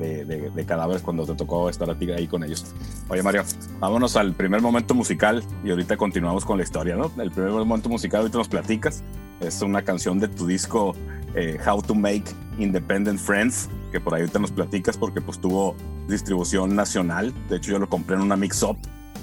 de, 0.00 0.24
de- 0.24 0.64
cadáveres 0.64 1.02
cuando 1.02 1.24
te 1.24 1.34
tocó 1.34 1.68
estar 1.70 1.88
a 1.88 1.94
ti 1.96 2.10
ahí 2.10 2.26
con 2.26 2.42
ellos. 2.42 2.74
Oye, 3.08 3.22
Mario, 3.22 3.44
vámonos 3.78 4.16
al 4.16 4.32
primer 4.32 4.60
momento 4.60 4.92
musical 4.94 5.44
y 5.62 5.70
ahorita 5.70 5.96
continuamos 5.96 6.44
con 6.44 6.56
la 6.56 6.64
historia, 6.64 6.96
¿no? 6.96 7.12
El 7.22 7.30
primer 7.30 7.52
momento 7.52 7.88
musical, 7.88 8.22
ahorita 8.22 8.38
nos 8.38 8.48
platicas, 8.48 9.04
es 9.40 9.62
una 9.62 9.82
canción 9.82 10.18
de 10.18 10.26
tu 10.26 10.46
disco 10.48 10.96
eh, 11.34 11.58
How 11.66 11.82
to 11.82 11.94
Make 11.94 12.24
Independent 12.58 13.18
Friends, 13.18 13.68
que 13.92 14.00
por 14.00 14.14
ahí 14.14 14.22
ahorita 14.22 14.38
nos 14.38 14.50
platicas 14.50 14.96
porque 14.96 15.20
pues 15.20 15.38
tuvo 15.40 15.76
distribución 16.08 16.74
nacional. 16.74 17.32
De 17.48 17.56
hecho, 17.56 17.72
yo 17.72 17.78
lo 17.78 17.88
compré 17.88 18.16
en 18.16 18.22
una 18.22 18.36
mix-up. 18.36 18.76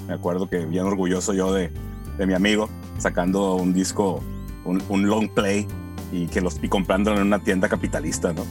Me 0.06 0.14
acuerdo 0.14 0.48
que 0.48 0.64
bien 0.64 0.84
orgulloso 0.84 1.34
yo 1.34 1.52
de, 1.52 1.70
de 2.16 2.26
mi 2.26 2.34
amigo 2.34 2.68
sacando 2.98 3.54
un 3.56 3.72
disco, 3.72 4.22
un, 4.64 4.82
un 4.88 5.06
long 5.06 5.28
play 5.28 5.66
y, 6.12 6.26
que 6.26 6.40
los, 6.40 6.58
y 6.62 6.68
comprándolo 6.68 7.20
en 7.20 7.26
una 7.26 7.38
tienda 7.38 7.68
capitalista, 7.68 8.32
¿no? 8.32 8.44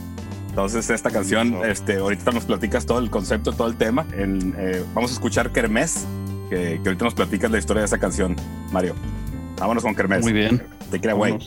Entonces 0.48 0.90
esta 0.90 1.10
canción, 1.10 1.64
este, 1.64 1.98
ahorita 1.98 2.32
nos 2.32 2.44
platicas 2.44 2.84
todo 2.86 2.98
el 2.98 3.10
concepto, 3.10 3.52
todo 3.52 3.68
el 3.68 3.76
tema. 3.76 4.06
En, 4.16 4.54
eh, 4.58 4.82
vamos 4.94 5.10
a 5.12 5.14
escuchar 5.14 5.52
Kermés, 5.52 6.06
que, 6.50 6.80
que 6.82 6.88
ahorita 6.88 7.04
nos 7.04 7.14
platicas 7.14 7.50
la 7.50 7.58
historia 7.58 7.82
de 7.82 7.86
esa 7.86 7.98
canción, 7.98 8.34
Mario. 8.72 8.94
Vámonos 9.58 9.82
con 9.82 9.94
Kermés. 9.94 10.22
Muy 10.22 10.32
bien. 10.32 10.62
Te 10.90 11.00
queda 11.00 11.12
güey. 11.12 11.38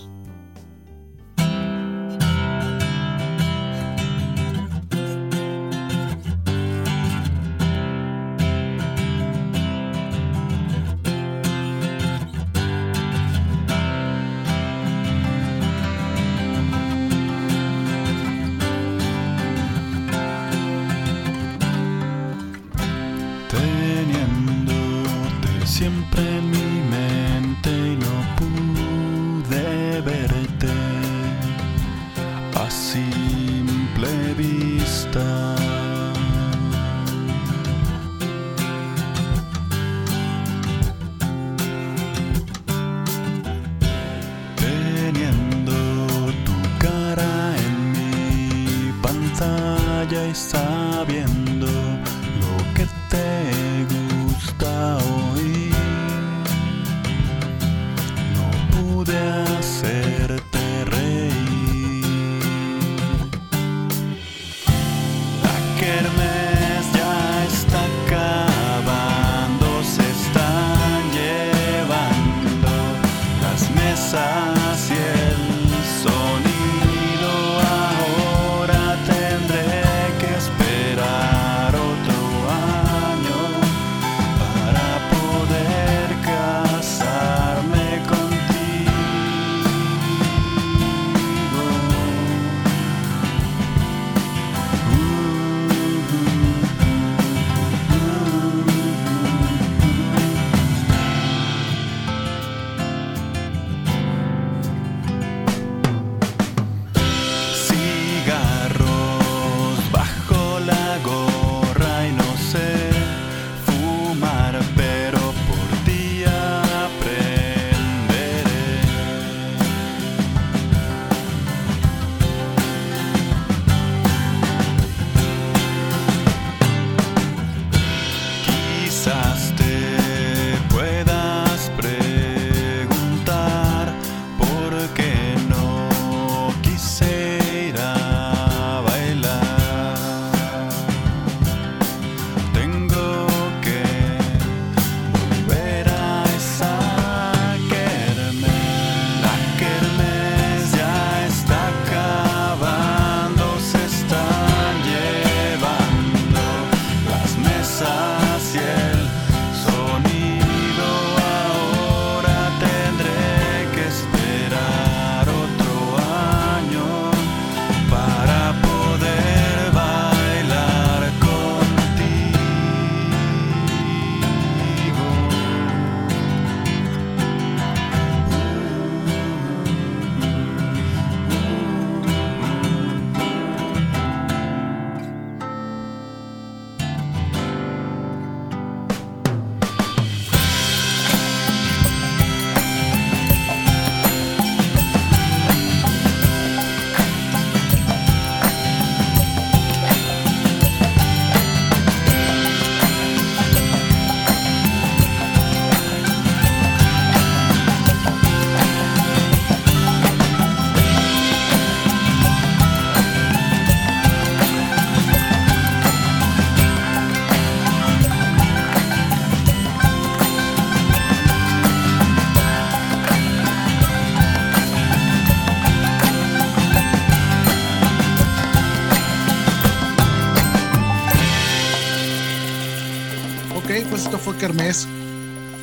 Kermés, 234.41 234.87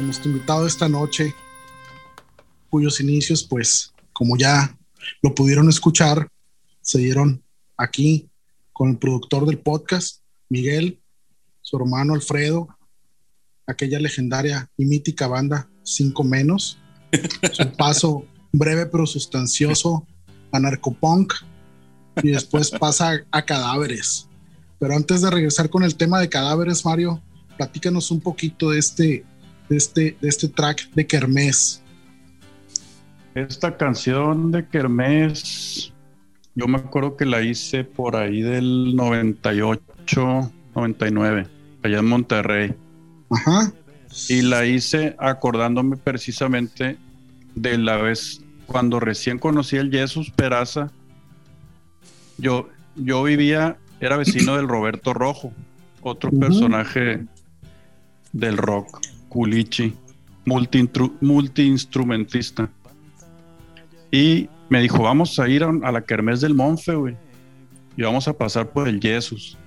nuestro 0.01 0.31
invitado 0.31 0.65
esta 0.65 0.89
noche, 0.89 1.35
cuyos 2.71 3.01
inicios, 3.01 3.43
pues, 3.43 3.93
como 4.13 4.37
ya 4.37 4.79
lo 5.21 5.35
pudieron 5.35 5.69
escuchar, 5.69 6.31
se 6.81 7.01
dieron 7.01 7.43
aquí 7.77 8.31
con 8.73 8.91
el 8.91 8.99
productor 8.99 9.47
del 9.47 9.59
podcast, 9.59 10.21
Miguel, 10.49 11.03
su 11.61 11.77
hermano 11.77 12.15
Alfredo, 12.15 12.69
aquella 13.67 13.99
legendaria 13.99 14.71
y 14.77 14.85
mítica 14.85 15.27
banda 15.27 15.69
Cinco 15.83 16.23
Menos, 16.23 16.79
su 17.51 17.73
paso 17.77 18.27
breve 18.53 18.87
pero 18.87 19.09
sustancioso 19.09 20.07
a 20.53 20.61
narcopunk 20.61 21.33
y 22.23 22.29
después 22.29 22.71
pasa 22.71 23.27
a 23.33 23.45
cadáveres. 23.45 24.29
Pero 24.79 24.95
antes 24.95 25.21
de 25.21 25.31
regresar 25.33 25.69
con 25.69 25.83
el 25.83 25.97
tema 25.97 26.21
de 26.21 26.29
cadáveres, 26.29 26.85
Mario, 26.85 27.21
platícanos 27.59 28.11
un 28.11 28.21
poquito 28.21 28.71
de 28.71 28.79
este, 28.79 29.25
de 29.69 29.77
este, 29.77 30.17
de 30.21 30.29
este 30.29 30.49
track 30.49 30.89
de 30.95 31.07
Kermés. 31.07 31.83
Esta 33.35 33.77
canción 33.77 34.51
de 34.53 34.67
Kermés, 34.67 35.93
yo 36.55 36.67
me 36.67 36.79
acuerdo 36.79 37.17
que 37.17 37.27
la 37.27 37.43
hice 37.43 37.85
por 37.85 38.17
ahí 38.17 38.41
del 38.41 38.97
98, 38.97 40.53
99, 40.75 41.47
allá 41.83 41.99
en 41.99 42.07
Monterrey. 42.07 42.75
Ajá. 43.31 43.73
Y 44.29 44.43
la 44.43 44.65
hice 44.65 45.15
acordándome 45.19 45.97
precisamente 45.97 46.97
de 47.55 47.77
la 47.77 47.97
vez 47.97 48.41
cuando 48.67 49.01
recién 49.01 49.39
conocí 49.39 49.77
el 49.77 49.91
Jesús 49.91 50.31
Peraza. 50.31 50.91
Yo, 52.39 52.69
yo 52.95 53.23
vivía, 53.25 53.79
era 54.01 54.17
vecino 54.17 54.57
del 54.57 54.69
Roberto 54.69 55.13
Rojo, 55.13 55.53
otro 56.03 56.31
personaje 56.31 57.27
del 58.39 58.57
rock, 58.57 59.01
culichi, 59.29 59.95
multi-instrumentista. 60.45 62.71
Y 64.11 64.49
me 64.69 64.81
dijo, 64.81 65.03
vamos 65.03 65.39
a 65.39 65.49
ir 65.49 65.65
a, 65.65 65.73
a 65.83 65.93
la 65.93 66.03
Kermés 66.03 66.41
del 66.41 66.55
Monfe, 66.55 66.95
güey. 66.95 67.17
Y 67.97 68.03
vamos 68.03 68.29
a 68.29 68.33
pasar 68.33 68.71
por 68.71 68.89
el 68.89 69.01
Jesús. 69.01 69.59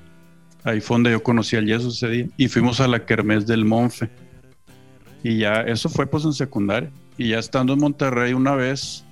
Ahí 0.64 0.80
fue 0.80 0.96
donde 0.96 1.12
yo 1.12 1.22
conocí 1.22 1.56
al 1.56 1.68
Jesús 1.68 1.98
ese 1.98 2.10
día. 2.10 2.28
Y 2.38 2.48
fuimos 2.48 2.80
a 2.80 2.88
la 2.88 3.06
Kermés 3.06 3.46
del 3.46 3.66
Monfe. 3.66 4.10
Y 5.24 5.40
ya, 5.40 5.62
eso 5.62 5.90
fue 5.90 6.08
pues 6.08 6.26
en 6.26 6.34
secundaria. 6.34 6.90
Y 7.18 7.30
ya 7.30 7.40
estando 7.40 7.74
en 7.74 7.80
Monterrey 7.80 8.34
una 8.34 8.56
vez, 8.56 9.04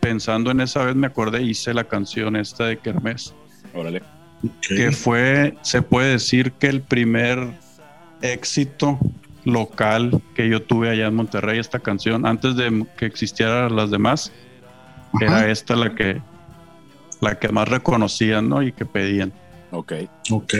pensando 0.00 0.50
en 0.50 0.60
esa 0.60 0.84
vez, 0.84 0.94
me 0.94 1.06
acordé, 1.06 1.42
hice 1.42 1.74
la 1.74 1.84
canción 1.84 2.36
esta 2.36 2.66
de 2.66 2.78
Kermés 2.78 3.34
Órale. 3.74 4.02
que 4.60 4.92
fue, 4.92 5.54
se 5.62 5.82
puede 5.82 6.12
decir 6.12 6.52
que 6.52 6.68
el 6.68 6.82
primer 6.82 7.58
éxito 8.22 8.98
local 9.44 10.22
que 10.34 10.48
yo 10.48 10.62
tuve 10.62 10.90
allá 10.90 11.06
en 11.06 11.14
Monterrey, 11.14 11.58
esta 11.58 11.80
canción, 11.80 12.26
antes 12.26 12.56
de 12.56 12.86
que 12.96 13.06
existieran 13.06 13.74
las 13.74 13.90
demás, 13.90 14.32
Ajá. 15.14 15.24
era 15.24 15.50
esta 15.50 15.76
la 15.76 15.94
que 15.94 16.20
la 17.20 17.38
que 17.38 17.48
más 17.48 17.68
reconocían, 17.68 18.48
¿no? 18.48 18.62
Y 18.62 18.72
que 18.72 18.84
pedían. 18.84 19.32
Ok. 19.70 19.92
Ok. 20.30 20.54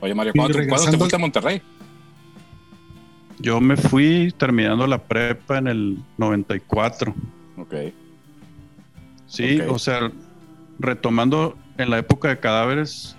Oye, 0.00 0.14
Mario, 0.14 0.32
¿cuándo, 0.34 0.58
¿cuándo 0.68 0.90
te 0.90 0.98
fuiste 0.98 1.16
a 1.16 1.18
Monterrey? 1.18 1.62
Yo 3.38 3.60
me 3.60 3.76
fui 3.76 4.32
terminando 4.36 4.86
la 4.86 4.98
prepa 4.98 5.58
en 5.58 5.66
el 5.66 5.98
94. 6.18 7.14
Ok. 7.56 7.74
Sí, 9.26 9.60
o 9.60 9.78
sea, 9.78 10.12
retomando 10.78 11.56
en 11.78 11.90
la 11.90 11.98
época 11.98 12.28
de 12.28 12.38
cadáveres, 12.38 13.16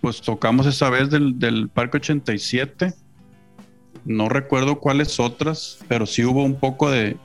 pues 0.00 0.20
tocamos 0.20 0.66
esa 0.66 0.90
vez 0.90 1.10
del, 1.10 1.38
del 1.38 1.68
Parque 1.68 1.98
87. 1.98 2.94
No 4.04 4.28
recuerdo 4.28 4.80
cuáles 4.80 5.18
otras, 5.20 5.78
pero 5.88 6.06
sí 6.06 6.24
hubo 6.24 6.44
un 6.44 6.58
poco 6.58 6.90
de, 6.90 7.16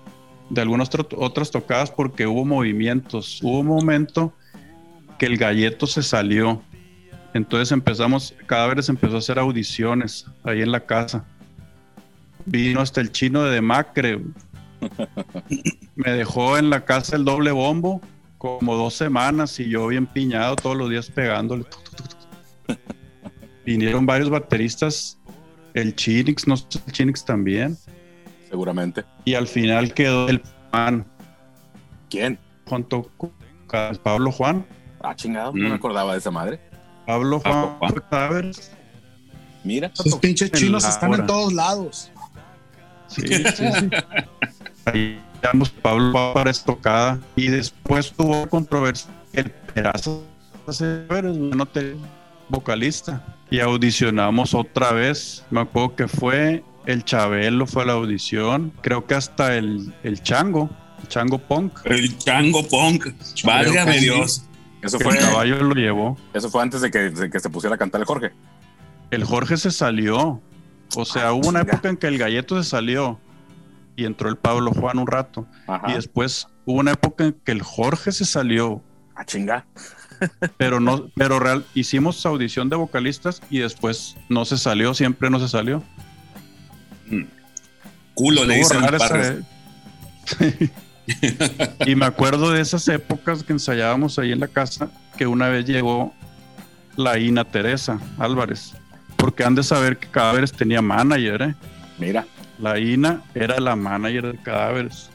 de 0.50 0.62
algunas 0.62 0.90
otras 1.18 1.52
tocadas 1.52 1.92
porque 1.92 2.28
hubo 2.28 2.46
movimientos. 2.46 3.40
Hubo 3.42 3.60
un 3.60 3.68
momento 3.68 4.34
que 5.18 5.26
el 5.26 5.38
galleto 5.38 5.88
se 5.88 6.04
salió. 6.04 6.62
Entonces 7.34 7.72
empezamos, 7.72 8.36
Cadáveres 8.46 8.90
empezó 8.90 9.16
a 9.16 9.20
hacer 9.20 9.40
audiciones 9.40 10.26
ahí 10.44 10.62
en 10.62 10.72
la 10.72 10.82
casa. 10.82 11.26
Vino 12.46 12.82
hasta 12.82 13.02
el 13.02 13.12
chino 13.12 13.44
de 13.44 13.56
Demacre. 13.56 14.16
güey. 14.16 14.34
Me 15.96 16.12
dejó 16.12 16.58
en 16.58 16.70
la 16.70 16.86
casa 16.86 17.16
el 17.16 17.26
doble 17.26 17.52
bombo 17.52 18.02
como 18.38 18.76
dos 18.76 18.94
semanas 18.94 19.58
y 19.60 19.70
yo 19.70 19.88
bien 19.88 20.06
piñado 20.06 20.58
todos 20.58 20.76
los 20.76 20.90
días 20.90 21.10
pegándole. 21.10 21.66
Vinieron 23.66 24.06
varios 24.06 24.30
bateristas, 24.30 25.18
el 25.74 25.96
Chinix, 25.96 26.48
no 26.48 26.58
sé, 26.58 26.66
el 26.86 26.92
Chinix 26.94 27.24
también. 27.24 27.78
Seguramente. 28.50 29.04
Y 29.26 29.34
al 29.36 29.48
final 29.48 29.94
quedó 29.94 30.28
el 30.30 30.42
pan 30.72 31.06
¿Quién? 32.10 32.38
junto 32.66 33.10
con 33.18 33.32
Pablo 34.04 34.32
Juan. 34.32 34.66
Ah, 35.02 35.16
chingado, 35.16 35.52
no 35.54 35.66
Mm. 35.68 35.70
me 35.70 35.76
acordaba 35.76 36.14
de 36.14 36.20
esa 36.20 36.32
madre. 36.32 36.60
Pablo 37.08 37.40
Juan, 37.40 37.78
Juan. 37.80 37.94
Cadáveres. 38.10 38.72
Mira. 39.64 39.92
Esos 39.94 40.20
pinches 40.20 40.52
chinos 40.52 40.86
están 40.86 41.12
hora. 41.12 41.22
en 41.22 41.28
todos 41.28 41.54
lados. 41.54 42.12
Sí, 43.08 43.22
sí, 43.28 43.44
sí. 43.56 43.90
Ahí 44.86 45.20
llamamos 45.42 45.70
Pablo 45.72 46.12
Juan 46.12 46.34
para 46.34 46.52
esta 46.52 46.66
tocada 46.66 47.20
y 47.36 47.48
después 47.48 48.12
tuvo 48.12 48.48
controversia 48.50 49.10
el 49.34 49.50
pedazo 49.52 50.24
no 51.18 51.66
te 51.66 51.96
vocalista 52.50 53.22
y 53.54 53.60
audicionamos 53.60 54.56
otra 54.56 54.92
vez 54.94 55.46
me 55.52 55.62
acuerdo 55.62 55.96
que 55.96 56.08
fue 56.08 56.64
el 56.88 57.06
Chabelo 57.06 57.68
fue 57.68 57.84
a 57.84 57.86
la 57.86 57.94
audición 57.94 58.74
creo 58.82 59.06
que 59.06 59.14
hasta 59.14 59.56
el, 59.56 59.94
el 60.02 60.24
Chango 60.24 60.70
el 61.02 61.08
Chango 61.08 61.38
Punk 61.38 61.80
El 61.86 62.18
chango 62.18 62.68
punk. 62.68 63.08
Válgame. 63.44 64.00
Dios. 64.00 64.46
Eso 64.82 64.98
el 64.98 65.04
fue, 65.04 65.18
caballo 65.20 65.62
lo 65.62 65.76
llevó 65.76 66.18
eso 66.34 66.50
fue 66.50 66.64
antes 66.64 66.82
de 66.82 66.90
que, 66.90 67.12
de 67.12 67.30
que 67.30 67.40
se 67.40 67.50
pusiera 67.52 67.76
a 67.76 67.78
cantar 67.78 68.02
el 68.02 68.08
Jorge. 68.08 68.32
el 69.12 69.24
Jorge 69.24 69.58
se 69.58 69.70
salió 69.70 70.42
o 70.96 71.06
sea 71.06 71.28
Ah, 71.28 71.34
hubo 71.34 71.48
una 71.48 71.60
chinga. 71.62 71.74
época 71.74 71.90
en 71.90 71.98
que 71.98 72.08
el 72.08 72.18
Galleto 72.18 72.62
se 72.64 72.68
salió 72.68 73.20
y 73.96 74.06
entró 74.06 74.30
el 74.30 74.38
Pablo 74.38 74.72
Juan 74.72 74.98
un 74.98 75.06
rato 75.06 75.46
Ajá. 75.68 75.92
y 75.92 75.94
después 75.94 76.48
hubo 76.66 76.80
una 76.80 76.94
época 76.94 77.26
en 77.26 77.34
que 77.46 77.52
el 77.52 77.62
Jorge 77.62 78.12
se 78.12 78.26
salió 78.26 78.82
Ah, 79.16 79.24
chinga. 79.26 79.68
Pero 80.58 80.80
no, 80.80 81.10
pero 81.16 81.40
real, 81.40 81.66
hicimos 81.74 82.26
audición 82.26 82.70
de 82.70 82.76
vocalistas 82.76 83.42
y 83.50 83.60
después 83.60 84.16
no 84.30 84.46
se 84.46 84.58
salió, 84.58 84.94
siempre 84.94 85.30
no 85.30 85.40
se 85.40 85.48
salió. 85.48 85.84
Culo 88.14 88.46
le 88.46 88.56
dicen 88.56 88.82
y 91.86 91.96
me 91.96 92.06
acuerdo 92.06 92.52
de 92.52 92.62
esas 92.62 92.88
épocas 92.88 93.44
que 93.44 93.54
ensayábamos 93.54 94.20
ahí 94.20 94.32
en 94.32 94.40
la 94.40 94.48
casa, 94.48 94.90
que 95.18 95.28
una 95.28 95.50
vez 95.50 95.66
llegó 95.66 96.14
la 96.96 97.20
Ina 97.20 97.44
Teresa 97.44 98.00
Álvarez, 98.18 98.74
porque 99.18 99.44
han 99.44 99.56
de 99.56 99.64
saber 99.64 99.98
que 99.98 100.08
Cadáveres 100.08 100.54
tenía 100.54 100.82
manager, 100.82 101.42
¿eh? 101.42 101.56
Mira. 102.00 102.26
La 102.60 102.80
Ina 102.80 103.22
era 103.34 103.60
la 103.60 103.76
manager 103.76 104.32
de 104.32 104.38
Cadáveres. 104.38 105.10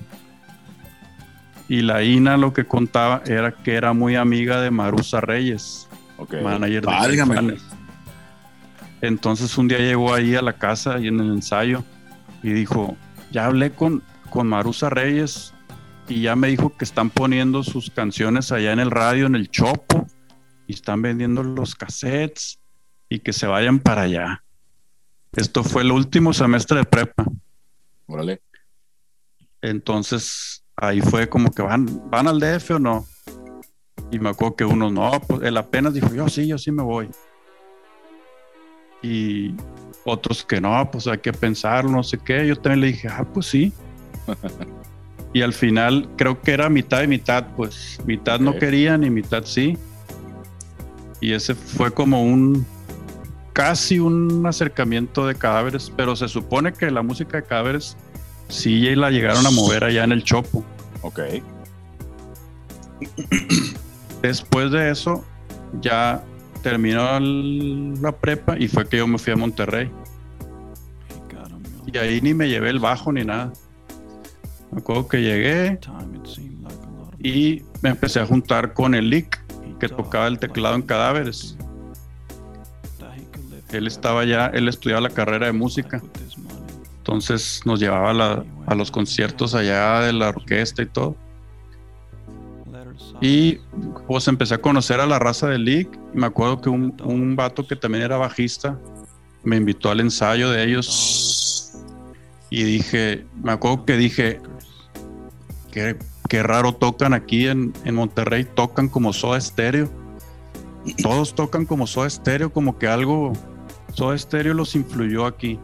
Y 1.69 1.83
la 1.83 2.03
Ina 2.03 2.37
lo 2.37 2.53
que 2.53 2.64
contaba 2.64 3.23
era 3.27 3.53
que 3.53 3.75
era 3.75 3.93
muy 3.93 4.16
amiga 4.16 4.61
de 4.61 4.71
Marusa 4.71 5.21
Reyes. 5.21 5.89
Manager 6.43 6.83
de. 6.83 7.16
Caifanes. 7.16 7.62
Entonces 9.01 9.57
un 9.59 9.69
día 9.69 9.79
llegó 9.79 10.12
ahí 10.12 10.35
a 10.35 10.43
la 10.43 10.55
casa 10.55 10.99
y 10.99 11.07
en 11.09 11.21
el 11.21 11.31
ensayo 11.31 11.85
y 12.43 12.51
dijo, 12.51 12.97
ya 13.31 13.47
hablé 13.47 13.71
con, 13.71 14.03
con 14.31 14.49
Marusa 14.49 14.91
Reyes 14.91 15.55
y 16.09 16.23
ya 16.23 16.35
me 16.35 16.49
dijo 16.49 16.77
que 16.77 16.85
están 16.85 17.11
poniendo 17.11 17.62
sus 17.62 17.91
canciones 17.91 18.51
allá 18.51 18.73
en 18.73 18.81
el 18.81 18.91
radio, 18.91 19.27
en 19.27 19.35
el 19.35 19.51
Chopo, 19.51 20.07
y 20.66 20.75
están 20.75 21.03
vendiendo 21.03 21.43
los 21.43 21.75
cassettes 21.75 22.59
y 23.09 23.21
que 23.21 23.33
se 23.33 23.47
vayan 23.47 23.79
para 23.79 24.03
allá. 24.03 24.43
Esto 25.33 25.62
fue 25.62 25.83
el 25.83 25.93
último 25.93 26.33
semestre 26.33 26.79
de 26.79 26.85
prepa. 26.85 27.25
Órale. 28.07 28.41
Entonces 29.61 30.58
ahí 30.81 31.01
fue 31.01 31.29
como 31.29 31.51
que 31.51 31.62
van, 31.62 31.87
van 32.11 32.29
al 32.29 32.41
DF 32.41 32.72
o 32.72 32.79
no. 32.79 33.07
Y 34.11 34.18
me 34.18 34.31
acuerdo 34.31 34.57
que 34.57 34.64
uno 34.64 34.91
no, 34.91 35.11
pues 35.26 35.43
él 35.43 35.57
apenas 35.57 35.93
dijo, 35.93 36.12
yo 36.14 36.29
sí, 36.29 36.47
yo 36.47 36.57
sí 36.57 36.70
me 36.70 36.83
voy. 36.83 37.09
Y 39.03 39.55
otros 40.05 40.45
que 40.45 40.61
no, 40.61 40.91
pues 40.91 41.07
hay 41.07 41.18
que 41.18 41.33
pensarlo, 41.33 41.91
no 41.91 42.03
sé 42.03 42.18
qué. 42.18 42.47
Yo 42.47 42.57
también 42.57 42.81
le 42.81 42.87
dije, 42.89 43.09
ah, 43.09 43.24
pues 43.33 43.47
sí. 43.47 43.72
y 45.33 45.43
al 45.43 45.53
final 45.53 46.09
creo 46.16 46.41
que 46.41 46.53
era 46.53 46.68
mitad 46.68 47.03
y 47.03 47.07
mitad, 47.07 47.47
pues 47.57 47.99
mitad 48.07 48.41
no 48.41 48.53
Ok. 48.53 48.59
querían 48.59 49.05
y 49.05 49.11
mitad 49.11 49.45
sí. 49.45 49.76
Y 51.20 51.33
ese 51.33 51.55
fue 51.55 51.91
como 51.91 52.22
un 52.22 52.64
casi 53.53 53.99
un 53.99 54.47
acercamiento 54.47 55.26
de 55.26 55.35
cadáveres, 55.35 55.93
pero 55.97 56.14
se 56.14 56.29
supone 56.29 56.72
que 56.72 56.91
la 56.93 57.03
música 57.03 57.39
de 57.39 57.43
cadáveres 57.43 57.97
sí 58.49 58.95
la 58.95 59.11
llegaron 59.11 59.47
a 59.47 59.51
mover 59.51 59.85
allá 59.85 60.05
en 60.05 60.13
el 60.13 60.25
Chopo. 60.25 60.65
Ok. 61.03 61.21
Después 64.23 64.71
de 64.73 64.91
eso, 64.91 65.25
ya 65.81 66.23
terminó 66.63 67.21
la 67.21 68.13
prepa 68.13 68.59
y 68.59 68.69
fue 68.69 68.89
que 68.89 68.99
yo 68.99 69.07
me 69.07 69.19
fui 69.19 69.33
a 69.33 69.37
Monterrey. 69.37 69.91
Y 71.87 71.97
ahí 71.97 72.21
ni 72.21 72.35
me 72.35 72.49
llevé 72.49 72.71
el 72.71 72.79
bajo 72.79 73.13
ni 73.13 73.25
nada. 73.25 73.53
Me 74.71 74.81
acuerdo 74.81 75.09
que 75.09 75.23
llegué 75.23 75.79
y 77.19 77.63
me 77.83 77.91
empecé 77.91 78.21
a 78.21 78.27
juntar 78.27 78.75
con 78.75 78.95
el 78.95 79.09
Lick, 79.09 79.41
que 79.79 79.89
tocaba 79.89 80.27
el 80.27 80.39
teclado 80.39 80.75
en 80.75 80.83
cadáveres. 80.83 81.57
Él 83.71 83.87
estaba 83.87 84.25
ya, 84.25 84.47
él 84.47 84.69
estudiaba 84.69 85.01
la 85.01 85.11
carrera 85.11 85.47
de 85.47 85.53
música. 85.53 86.03
Entonces 87.09 87.63
nos 87.65 87.81
llevaba 87.81 88.45
a, 88.67 88.75
los 88.75 88.91
conciertos 88.91 89.55
allá 89.55 90.01
de 90.01 90.13
la 90.13 90.29
orquesta 90.29 90.83
y 90.83 90.87
todo. 90.87 91.17
Y 93.23 93.61
pues 94.07 94.29
empecé 94.29 94.57
a 94.57 94.59
conocer 94.59 95.01
a 95.01 95.07
la 95.07 95.19
raza 95.19 95.49
Lick. 95.49 95.89
Y 96.13 96.19
me 96.19 96.27
acuerdo 96.27 96.61
que 96.61 96.69
un, 96.69 96.95
un 97.03 97.35
vato 97.35 97.67
que 97.67 97.77
también 97.77 98.05
era 98.05 98.19
bajista 98.19 98.79
me 99.43 99.57
invitó 99.57 99.91
al 99.91 100.01
ensayo 100.01 100.51
de 100.51 100.65
ellos. 100.65 101.73
Y 102.51 102.65
dije, 102.65 103.25
me 103.43 103.53
acuerdo 103.53 103.87
que 103.87 103.97
dije, 103.97 104.41
qué, 105.71 105.97
qué 106.29 106.43
raro 106.43 106.75
tocan 106.75 107.15
aquí 107.15 107.47
en, 107.47 107.73
Monterrey, 107.91 108.47
tocan 108.55 108.91
como 108.91 109.15
Soda 109.15 109.41
Stereo. 109.41 109.91
Todos 111.03 111.35
tocan 111.35 111.65
como 111.65 111.87
Soda 111.87 112.11
Stereo, 112.11 112.53
como 112.53 112.79
que 112.79 112.87
algo, 112.87 113.33
Soda 113.95 114.17
Stereo 114.19 114.53
los 114.53 114.75
influyó 114.75 115.25
aquí. 115.25 115.59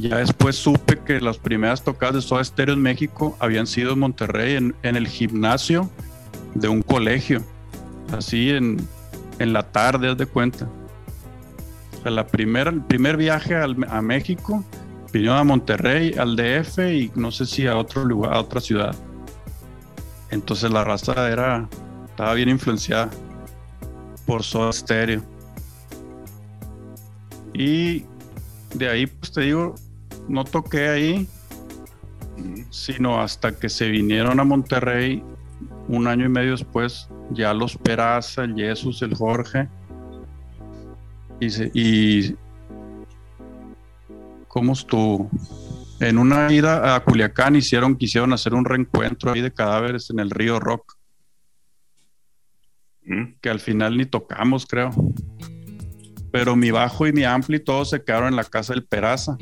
Ya 0.00 0.18
después 0.18 0.54
supe 0.56 0.98
que 1.00 1.20
las 1.20 1.38
primeras 1.38 1.82
tocadas 1.82 2.14
de 2.14 2.22
Soda 2.22 2.44
Stereo 2.44 2.74
en 2.74 2.82
México 2.82 3.36
habían 3.40 3.66
sido 3.66 3.94
en 3.94 3.98
Monterrey, 3.98 4.54
en, 4.54 4.76
en 4.84 4.94
el 4.96 5.08
gimnasio 5.08 5.90
de 6.54 6.68
un 6.68 6.82
colegio, 6.82 7.42
así 8.16 8.50
en, 8.50 8.76
en 9.40 9.52
la 9.52 9.64
tarde, 9.72 10.08
haz 10.10 10.16
de 10.16 10.26
cuenta. 10.26 10.68
La 12.04 12.26
primera, 12.28 12.70
el 12.70 12.82
primer 12.82 13.16
viaje 13.16 13.56
al- 13.56 13.84
a 13.90 14.00
México 14.00 14.64
vino 15.12 15.34
a 15.34 15.42
Monterrey, 15.42 16.14
al 16.16 16.36
DF 16.36 16.78
y 16.92 17.10
no 17.16 17.32
sé 17.32 17.44
si 17.44 17.66
a 17.66 17.76
otro 17.76 18.04
lugar, 18.04 18.34
a 18.34 18.40
otra 18.40 18.60
ciudad. 18.60 18.94
Entonces 20.30 20.70
la 20.70 20.84
raza 20.84 21.28
era, 21.28 21.68
estaba 22.08 22.34
bien 22.34 22.50
influenciada 22.50 23.10
por 24.26 24.44
Soda 24.44 24.72
Stereo. 24.72 25.22
Y 27.52 28.04
de 28.74 28.88
ahí, 28.88 29.06
pues 29.06 29.32
te 29.32 29.40
digo, 29.40 29.74
no 30.28 30.44
toqué 30.44 30.88
ahí, 30.88 31.28
sino 32.70 33.20
hasta 33.20 33.52
que 33.58 33.68
se 33.68 33.88
vinieron 33.88 34.38
a 34.40 34.44
Monterrey 34.44 35.22
un 35.88 36.06
año 36.06 36.26
y 36.26 36.28
medio 36.28 36.52
después, 36.52 37.08
ya 37.30 37.52
los 37.54 37.76
Peraza, 37.76 38.44
el 38.44 38.54
Jesús, 38.54 39.02
el 39.02 39.14
Jorge. 39.14 39.68
Y, 41.40 41.50
se- 41.50 41.70
y 41.74 42.34
¿cómo 44.48 44.72
estuvo? 44.72 45.30
En 46.00 46.18
una 46.18 46.52
ida 46.52 46.94
a 46.94 47.00
Culiacán 47.04 47.56
hicieron, 47.56 47.96
quisieron 47.96 48.32
hacer 48.32 48.54
un 48.54 48.64
reencuentro 48.64 49.32
ahí 49.32 49.40
de 49.40 49.52
cadáveres 49.52 50.10
en 50.10 50.20
el 50.20 50.30
río 50.30 50.60
Rock, 50.60 50.96
que 53.40 53.48
al 53.50 53.58
final 53.60 53.96
ni 53.96 54.04
tocamos, 54.04 54.66
creo. 54.66 54.90
Pero 56.30 56.54
mi 56.56 56.70
bajo 56.70 57.06
y 57.06 57.12
mi 57.12 57.24
ampli 57.24 57.58
todos 57.58 57.90
se 57.90 58.04
quedaron 58.04 58.28
en 58.28 58.36
la 58.36 58.44
casa 58.44 58.74
del 58.74 58.84
Peraza. 58.84 59.38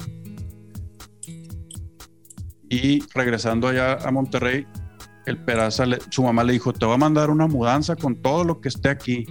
Y 2.68 3.02
regresando 3.14 3.68
allá 3.68 3.94
a 3.94 4.10
Monterrey, 4.10 4.66
el 5.26 5.38
Peraza, 5.38 5.84
su 6.10 6.22
mamá 6.22 6.44
le 6.44 6.54
dijo, 6.54 6.72
te 6.72 6.86
voy 6.86 6.94
a 6.94 6.98
mandar 6.98 7.30
una 7.30 7.46
mudanza 7.46 7.96
con 7.96 8.16
todo 8.16 8.44
lo 8.44 8.60
que 8.60 8.68
esté 8.68 8.88
aquí. 8.88 9.26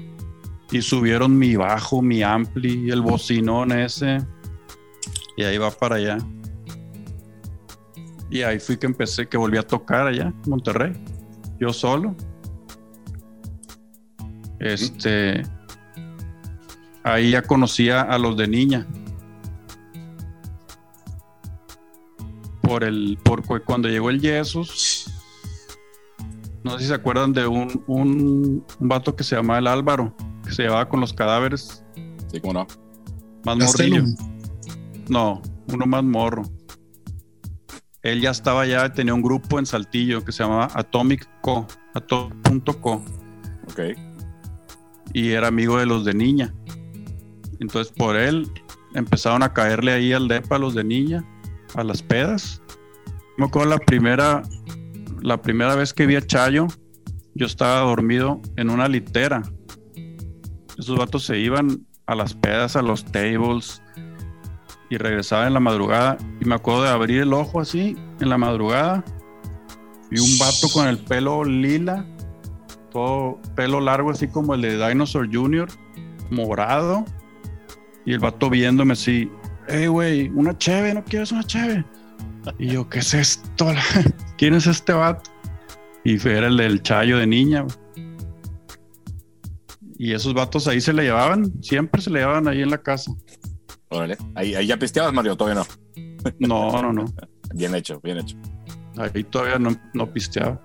Y 0.71 0.81
subieron 0.81 1.37
mi 1.37 1.55
bajo, 1.55 2.01
mi 2.01 2.23
ampli, 2.23 2.89
el 2.89 3.01
bocinón 3.01 3.71
ese. 3.71 4.17
Y 5.37 5.43
ahí 5.43 5.57
va 5.57 5.71
para 5.71 5.95
allá. 5.95 6.17
Y 8.29 8.41
ahí 8.41 8.59
fui 8.59 8.77
que 8.77 8.87
empecé, 8.87 9.27
que 9.27 9.37
volví 9.37 9.57
a 9.57 9.63
tocar 9.63 10.07
allá 10.07 10.33
Monterrey. 10.47 10.93
Yo 11.59 11.71
solo. 11.71 12.15
Este. 14.59 15.43
Ahí 17.03 17.31
ya 17.31 17.43
conocía 17.43 18.01
a 18.01 18.17
los 18.17 18.35
de 18.35 18.47
niña. 18.47 18.87
Por 22.65 22.83
el. 22.83 23.17
Por 23.23 23.43
cu- 23.43 23.61
cuando 23.65 23.87
llegó 23.89 24.09
el 24.09 24.19
Jesus. 24.21 25.11
No 26.63 26.71
sé 26.73 26.79
si 26.79 26.85
se 26.87 26.93
acuerdan 26.95 27.31
de 27.31 27.45
un, 27.45 27.83
un, 27.87 28.65
un 28.79 28.87
vato 28.89 29.15
que 29.15 29.23
se 29.23 29.35
llamaba 29.35 29.59
el 29.59 29.67
Álvaro, 29.67 30.15
que 30.43 30.51
se 30.51 30.63
llevaba 30.63 30.89
con 30.89 30.99
los 30.99 31.13
cadáveres 31.13 31.83
Sí, 32.31 32.39
cómo 32.41 32.53
no. 32.53 32.67
más 33.45 33.57
morrillo. 33.57 34.03
No, 35.07 35.41
uno 35.71 35.85
más 35.85 36.03
morro. 36.03 36.41
Él 38.01 38.19
ya 38.21 38.31
estaba 38.31 38.65
ya, 38.65 38.91
tenía 38.93 39.13
un 39.13 39.21
grupo 39.21 39.59
en 39.59 39.65
Saltillo 39.67 40.23
que 40.25 40.31
se 40.31 40.43
llamaba 40.43 40.67
Atomic 40.73 41.27
Co, 41.41 41.67
Atom.co, 41.93 43.03
Ok. 43.69 43.79
y 45.13 45.29
era 45.31 45.47
amigo 45.47 45.77
de 45.77 45.85
los 45.85 46.03
de 46.05 46.13
niña. 46.15 46.53
Entonces 47.59 47.93
por 47.95 48.15
él 48.15 48.49
empezaron 48.95 49.43
a 49.43 49.53
caerle 49.53 49.91
ahí 49.93 50.13
al 50.13 50.27
depa 50.27 50.57
los 50.57 50.73
de 50.73 50.83
niña, 50.83 51.23
a 51.75 51.83
las 51.83 52.01
pedas. 52.01 52.61
Me 53.37 53.45
acuerdo 53.45 53.69
la 53.69 53.77
primera, 53.77 54.41
la 55.21 55.41
primera 55.41 55.75
vez 55.75 55.93
que 55.93 56.05
vi 56.05 56.15
a 56.15 56.25
Chayo, 56.25 56.67
yo 57.33 57.45
estaba 57.45 57.81
dormido 57.81 58.41
en 58.55 58.69
una 58.69 58.87
litera. 58.87 59.43
Esos 60.77 60.97
vatos 60.97 61.25
se 61.25 61.39
iban 61.39 61.85
a 62.05 62.15
las 62.15 62.33
pedas, 62.33 62.75
a 62.75 62.81
los 62.81 63.05
tables, 63.05 63.81
y 64.89 64.97
regresaba 64.97 65.47
en 65.47 65.53
la 65.53 65.59
madrugada 65.59 66.17
y 66.39 66.45
me 66.45 66.55
acuerdo 66.55 66.83
de 66.83 66.89
abrir 66.89 67.21
el 67.21 67.33
ojo 67.33 67.59
así 67.59 67.97
en 68.19 68.29
la 68.29 68.37
madrugada 68.37 69.03
y 70.11 70.19
un 70.19 70.37
vato 70.37 70.69
con 70.71 70.87
el 70.87 70.97
pelo 70.99 71.43
lila, 71.43 72.05
todo 72.91 73.39
pelo 73.55 73.81
largo 73.81 74.11
así 74.11 74.27
como 74.27 74.53
el 74.53 74.61
de 74.61 74.87
Dinosaur 74.87 75.27
Jr., 75.31 75.67
morado 76.29 77.05
y 78.05 78.13
el 78.13 78.19
vato 78.19 78.49
viéndome 78.49 78.93
así, 78.93 79.31
hey 79.67 79.87
güey, 79.87 80.29
una 80.29 80.57
cheve, 80.57 80.93
¿no 80.93 81.03
quieres 81.03 81.31
una 81.31 81.43
cheve? 81.43 81.85
Y 82.59 82.67
yo, 82.67 82.87
¿qué 82.89 82.99
es 82.99 83.13
esto? 83.13 83.67
¿Quién 84.37 84.53
es 84.53 84.67
este 84.67 84.93
vato? 84.93 85.31
Y 86.03 86.15
era 86.27 86.47
el 86.47 86.57
del 86.57 86.81
chayo 86.83 87.17
de 87.17 87.25
niña. 87.27 87.61
güey. 87.63 87.75
Y 89.97 90.13
esos 90.13 90.33
vatos 90.33 90.67
ahí 90.67 90.81
se 90.81 90.93
le 90.93 91.03
llevaban, 91.03 91.51
siempre 91.63 92.01
se 92.01 92.09
le 92.09 92.19
llevaban 92.19 92.47
ahí 92.47 92.61
en 92.61 92.69
la 92.69 92.77
casa. 92.79 93.11
Órale. 93.89 94.17
Ahí, 94.35 94.53
ahí 94.55 94.67
ya 94.67 94.77
pisteabas, 94.77 95.13
Mario, 95.13 95.35
todavía 95.35 95.61
no. 95.63 95.67
No, 96.39 96.81
no, 96.81 96.91
no. 96.91 97.05
Bien 97.53 97.73
hecho, 97.75 97.99
bien 98.01 98.17
hecho. 98.17 98.35
Ahí 98.97 99.23
todavía 99.23 99.59
no, 99.59 99.75
no 99.93 100.11
pisteaba. 100.11 100.59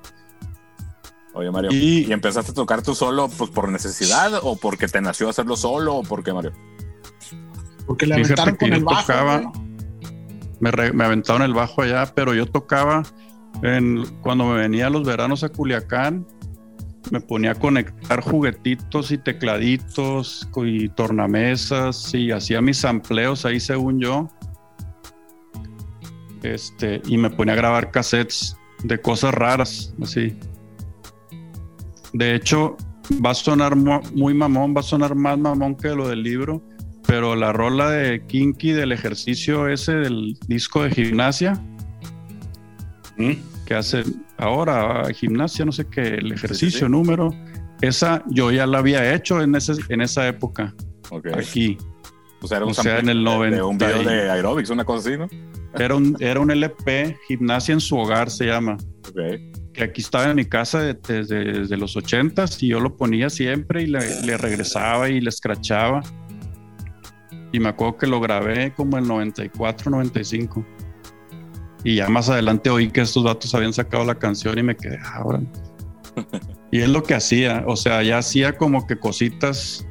Oye, 1.35 1.51
Mario. 1.51 1.71
Y- 1.73 2.07
¿Y 2.09 2.13
empezaste 2.13 2.51
a 2.51 2.55
tocar 2.55 2.83
tú 2.83 2.95
solo 2.95 3.29
pues, 3.29 3.51
por 3.51 3.69
necesidad 3.71 4.33
o 4.43 4.57
porque 4.57 4.89
te 4.89 5.01
nació 5.01 5.29
hacerlo 5.29 5.57
solo 5.57 5.97
o 5.97 6.03
por 6.03 6.25
qué, 6.25 6.33
Mario? 6.33 6.53
Porque 7.91 8.07
le 8.07 8.15
Fíjate 8.23 8.41
aventaron 8.43 8.57
que 8.57 8.59
con 8.67 8.69
yo 8.71 8.77
el 8.77 8.85
bajo. 8.85 9.01
tocaba, 9.01 9.53
me, 10.61 10.71
re- 10.71 10.93
me 10.93 11.03
aventaron 11.05 11.43
el 11.43 11.53
bajo 11.55 11.83
allá, 11.83 12.07
pero 12.15 12.35
yo 12.35 12.47
tocaba 12.47 13.03
en, 13.63 14.05
cuando 14.23 14.45
me 14.47 14.55
venía 14.61 14.89
los 14.91 15.05
veranos 15.05 15.43
a 15.43 15.49
Culiacán, 15.49 16.25
me 17.11 17.21
ponía 17.21 17.51
a 17.51 17.55
conectar 17.57 18.21
juguetitos 18.21 19.11
y 19.11 19.19
tecladitos 19.19 20.49
y 20.65 20.89
tornamesas 20.91 22.15
y 22.15 22.31
hacía 22.31 22.61
mis 22.61 22.77
sampleos 22.79 23.45
ahí 23.45 23.59
según 23.59 23.99
yo. 23.99 24.29
Este, 26.45 27.03
y 27.07 27.19
me 27.19 27.29
ponía 27.31 27.55
a 27.55 27.57
grabar 27.57 27.91
cassettes 27.91 28.57
de 28.85 29.01
cosas 29.01 29.35
raras, 29.35 29.93
así. 30.01 30.39
De 32.13 32.37
hecho, 32.37 32.77
va 33.25 33.31
a 33.31 33.35
sonar 33.35 33.75
mu- 33.75 34.01
muy 34.15 34.33
mamón, 34.33 34.75
va 34.77 34.81
a 34.81 34.85
sonar 34.85 35.17
más 35.17 35.37
mamón 35.39 35.75
que 35.75 35.89
lo 35.89 36.07
del 36.07 36.23
libro, 36.23 36.63
pero 37.11 37.35
la 37.35 37.53
rola 37.53 37.91
de 37.91 38.25
Kinky 38.25 38.71
del 38.71 38.93
ejercicio 38.93 39.67
ese 39.67 39.97
del 39.97 40.37
disco 40.47 40.85
de 40.85 40.91
gimnasia 40.93 41.55
¿Mm? 43.17 43.33
que 43.67 43.75
hace 43.75 44.05
ahora 44.39 45.03
gimnasia, 45.13 45.65
no 45.65 45.73
sé 45.73 45.87
qué, 45.91 46.03
el 46.03 46.31
ejercicio 46.31 46.87
sí. 46.87 46.91
número, 46.91 47.35
esa 47.81 48.23
yo 48.29 48.53
ya 48.53 48.65
la 48.67 48.79
había 48.79 49.13
hecho 49.13 49.43
en, 49.43 49.57
ese, 49.57 49.73
en 49.89 50.01
esa 50.03 50.29
época, 50.29 50.73
Ok. 51.11 51.27
aquí. 51.37 51.77
O 52.43 52.47
sea, 52.47 52.59
era 52.59 52.65
un, 52.67 52.71
o 52.71 52.75
sea, 52.75 53.01
en 53.01 53.09
el 53.09 53.25
de- 53.25 53.51
de, 53.51 53.63
un 53.63 53.77
90 53.77 53.89
video 53.89 54.03
de 54.11 54.31
aerobics, 54.31 54.71
una 54.71 54.85
cosa 54.85 55.09
así, 55.09 55.19
¿no? 55.19 55.29
Era 55.79 55.95
un, 55.97 56.17
era 56.21 56.39
un 56.41 56.51
LP, 56.53 57.17
Gimnasia 57.29 57.73
en 57.75 57.81
su 57.81 57.97
hogar 57.99 58.31
se 58.31 58.47
llama, 58.47 58.77
Ok. 59.09 59.19
que 59.75 59.83
aquí 59.83 60.01
estaba 60.01 60.31
en 60.31 60.37
mi 60.37 60.45
casa 60.47 60.81
de- 60.81 60.95
desde, 60.95 61.45
desde 61.61 61.77
los 61.77 61.97
ochentas 61.97 62.63
y 62.63 62.69
yo 62.69 62.79
lo 62.81 62.97
ponía 62.97 63.29
siempre 63.31 63.83
y 63.83 63.87
le, 63.89 63.99
le 64.25 64.37
regresaba 64.39 65.09
y 65.11 65.21
le 65.21 65.29
escrachaba. 65.29 66.03
Y 67.53 67.61
me 67.61 67.71
acuerdo 67.71 67.97
que 67.99 68.07
lo 68.07 68.21
grabé 68.21 68.73
como 68.73 68.99
en 68.99 69.09
94, 69.09 69.91
95. 69.91 70.65
Y 71.83 71.97
ya 71.97 72.09
más 72.09 72.29
adelante 72.29 72.71
oí 72.71 72.91
que 72.91 73.01
estos 73.01 73.25
datos 73.25 73.55
habían 73.55 73.73
sacado 73.73 74.05
la 74.05 74.15
canción 74.15 74.59
y 74.59 74.63
me 74.63 74.77
quedé, 74.77 74.99
ah, 75.03 75.23
órale". 75.25 75.47
Y 76.73 76.81
es 76.81 76.89
lo 76.89 77.03
que 77.03 77.15
hacía, 77.15 77.65
o 77.67 77.75
sea, 77.75 78.01
ya 78.05 78.19
hacía 78.19 78.57
como 78.57 78.87
que 78.87 78.97
cositas 78.97 79.85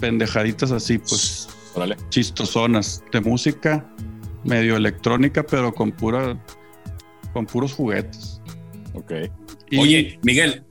pendejaditas 0.00 0.72
así, 0.72 0.98
pues. 0.98 1.48
Órale. 1.76 1.96
chistosonas 2.08 3.02
de 3.12 3.20
música 3.20 3.84
medio 4.44 4.76
electrónica, 4.76 5.42
pero 5.42 5.74
con 5.74 5.90
pura 5.90 6.40
con 7.32 7.46
puros 7.46 7.72
juguetes. 7.72 8.40
Ok. 8.92 9.12
Y 9.70 9.78
Oye, 9.78 10.18
Miguel. 10.22 10.64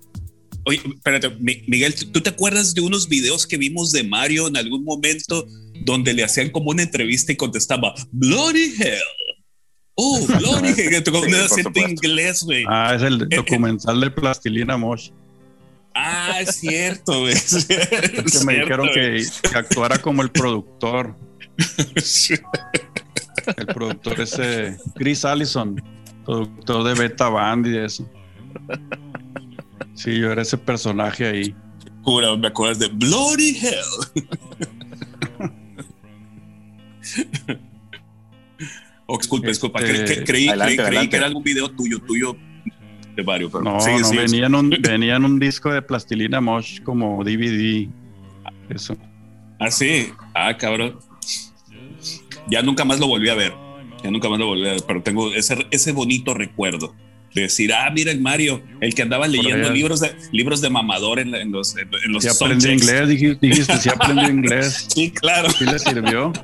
Oye, 0.65 0.81
espérate, 0.95 1.29
Mi- 1.39 1.63
Miguel, 1.67 1.93
¿tú 2.11 2.21
te 2.21 2.29
acuerdas 2.29 2.73
de 2.73 2.81
unos 2.81 3.07
videos 3.09 3.45
que 3.45 3.57
vimos 3.57 3.91
de 3.91 4.03
Mario 4.03 4.47
en 4.47 4.55
algún 4.57 4.83
momento 4.83 5.45
donde 5.83 6.13
le 6.13 6.23
hacían 6.23 6.49
como 6.51 6.69
una 6.71 6.83
entrevista 6.83 7.31
y 7.31 7.35
contestaba 7.35 7.93
Bloody 8.11 8.73
Hell? 8.79 9.01
Oh, 9.95 10.25
Bloody 10.39 10.69
Hell, 10.69 11.03
con 11.03 11.15
un 11.25 11.35
acento 11.35 11.79
inglés, 11.79 12.43
güey. 12.43 12.63
ah, 12.69 12.93
es 12.95 13.01
el 13.01 13.23
eh, 13.23 13.35
documental 13.35 13.99
de 13.99 14.09
Plastilina 14.11 14.77
Mosh. 14.77 15.09
Ah, 15.95 16.39
es 16.41 16.55
cierto, 16.55 17.19
güey. 17.21 17.33
Es 17.33 17.65
Que 17.67 17.75
cierto, 17.75 18.45
me 18.45 18.53
dijeron 18.59 18.89
que, 18.93 19.23
que 19.51 19.57
actuara 19.57 19.97
como 19.99 20.21
el 20.23 20.31
productor. 20.31 21.15
El 23.57 23.65
productor 23.67 24.21
ese 24.21 24.77
Chris 24.95 25.25
Allison, 25.25 25.81
productor 26.25 26.83
de 26.85 26.93
Beta 26.93 27.29
Band 27.29 27.67
y 27.67 27.71
de 27.71 27.85
eso. 27.85 28.09
Sí, 29.93 30.19
yo 30.19 30.31
era 30.31 30.41
ese 30.41 30.57
personaje 30.57 31.25
ahí. 31.27 31.55
Jura, 32.01 32.35
me 32.35 32.47
acuerdas 32.47 32.79
de 32.79 32.87
Bloody 32.89 33.57
Hell. 33.57 34.27
oh, 39.05 39.17
disculpe, 39.17 39.47
disculpa. 39.47 39.79
Este, 39.81 39.93
Cre- 40.05 40.21
cre- 40.21 40.25
creí, 40.25 40.47
adelante, 40.49 40.83
creí- 40.83 41.09
que 41.09 41.15
era 41.17 41.25
algún 41.27 41.43
video 41.43 41.69
tuyo, 41.69 41.99
tuyo 41.99 42.35
de 43.15 43.23
Mario. 43.23 43.49
Pero 43.51 43.63
No, 43.63 43.79
sí, 43.79 43.91
no, 43.99 44.03
sí, 44.05 44.17
venía, 44.17 44.47
en 44.47 44.55
un, 44.55 44.69
venía 44.81 45.15
en 45.15 45.25
un 45.25 45.39
disco 45.39 45.71
de 45.71 45.81
Plastilina 45.81 46.41
Mosh 46.41 46.81
como 46.81 47.23
DVD. 47.23 47.87
Eso. 48.69 48.95
Ah, 49.59 49.69
sí. 49.71 50.09
Ah, 50.33 50.55
cabrón. 50.57 50.99
Ya 52.49 52.61
nunca 52.61 52.83
más 52.83 52.99
lo 52.99 53.07
volví 53.07 53.29
a 53.29 53.35
ver. 53.35 53.53
Ya 54.03 54.11
nunca 54.11 54.27
más 54.29 54.39
lo 54.39 54.47
volví 54.47 54.67
a 54.67 54.71
ver, 54.71 54.81
pero 54.85 55.01
tengo 55.01 55.33
ese, 55.33 55.65
ese 55.71 55.93
bonito 55.93 56.33
recuerdo 56.33 56.93
decir, 57.41 57.73
ah, 57.73 57.89
mira 57.91 58.11
el 58.11 58.21
Mario, 58.21 58.61
el 58.79 58.93
que 58.93 59.01
andaba 59.01 59.27
leyendo 59.27 59.71
libros 59.71 59.99
de, 59.99 60.15
libros 60.31 60.61
de 60.61 60.69
mamador 60.69 61.19
en, 61.19 61.31
los, 61.51 61.75
en, 61.77 61.89
en 62.05 62.11
los 62.11 62.23
Si 62.23 62.29
aprendió 62.29 62.71
inglés, 62.71 63.09
dijiste, 63.09 63.47
dijiste 63.47 63.77
si 63.77 63.89
aprendió 63.89 64.29
inglés. 64.29 64.87
Sí, 64.93 65.11
claro. 65.11 65.49
Sí 65.51 65.65
le 65.65 65.79
sirvió. 65.79 66.31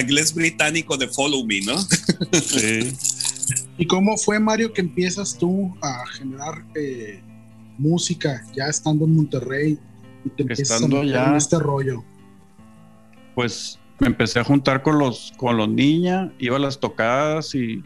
Inglés 0.00 0.34
británico 0.34 0.96
de 0.96 1.08
Follow 1.08 1.44
Me, 1.46 1.60
¿no? 1.62 1.78
Sí. 2.32 2.92
¿Y 3.78 3.86
cómo 3.86 4.16
fue, 4.16 4.38
Mario, 4.38 4.72
que 4.72 4.82
empiezas 4.82 5.36
tú 5.36 5.74
a 5.80 6.06
generar 6.06 6.64
eh, 6.74 7.20
música 7.78 8.44
ya 8.54 8.66
estando 8.66 9.06
en 9.06 9.16
Monterrey 9.16 9.78
y 10.24 10.28
te 10.30 10.42
empiezas 10.42 10.76
Estando 10.76 11.00
a 11.00 11.04
meter 11.04 11.28
en 11.28 11.34
este 11.34 11.58
rollo? 11.58 12.04
Pues 13.34 13.78
me 13.98 14.08
empecé 14.08 14.40
a 14.40 14.44
juntar 14.44 14.82
con 14.82 14.98
los, 14.98 15.32
con 15.36 15.56
los 15.56 15.68
niñas, 15.68 16.30
iba 16.38 16.56
a 16.56 16.60
las 16.60 16.78
tocadas 16.78 17.54
y, 17.54 17.82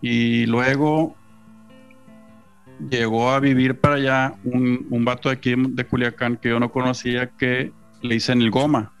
y 0.00 0.46
luego 0.46 1.16
llegó 2.90 3.30
a 3.30 3.40
vivir 3.40 3.80
para 3.80 3.94
allá 3.96 4.34
un, 4.44 4.86
un 4.90 5.04
vato 5.04 5.28
de 5.28 5.34
aquí 5.36 5.54
de 5.56 5.84
Culiacán 5.84 6.36
que 6.36 6.50
yo 6.50 6.60
no 6.60 6.70
conocía 6.70 7.28
que 7.30 7.72
le 8.02 8.14
dicen 8.14 8.42
el 8.42 8.50
goma. 8.50 8.92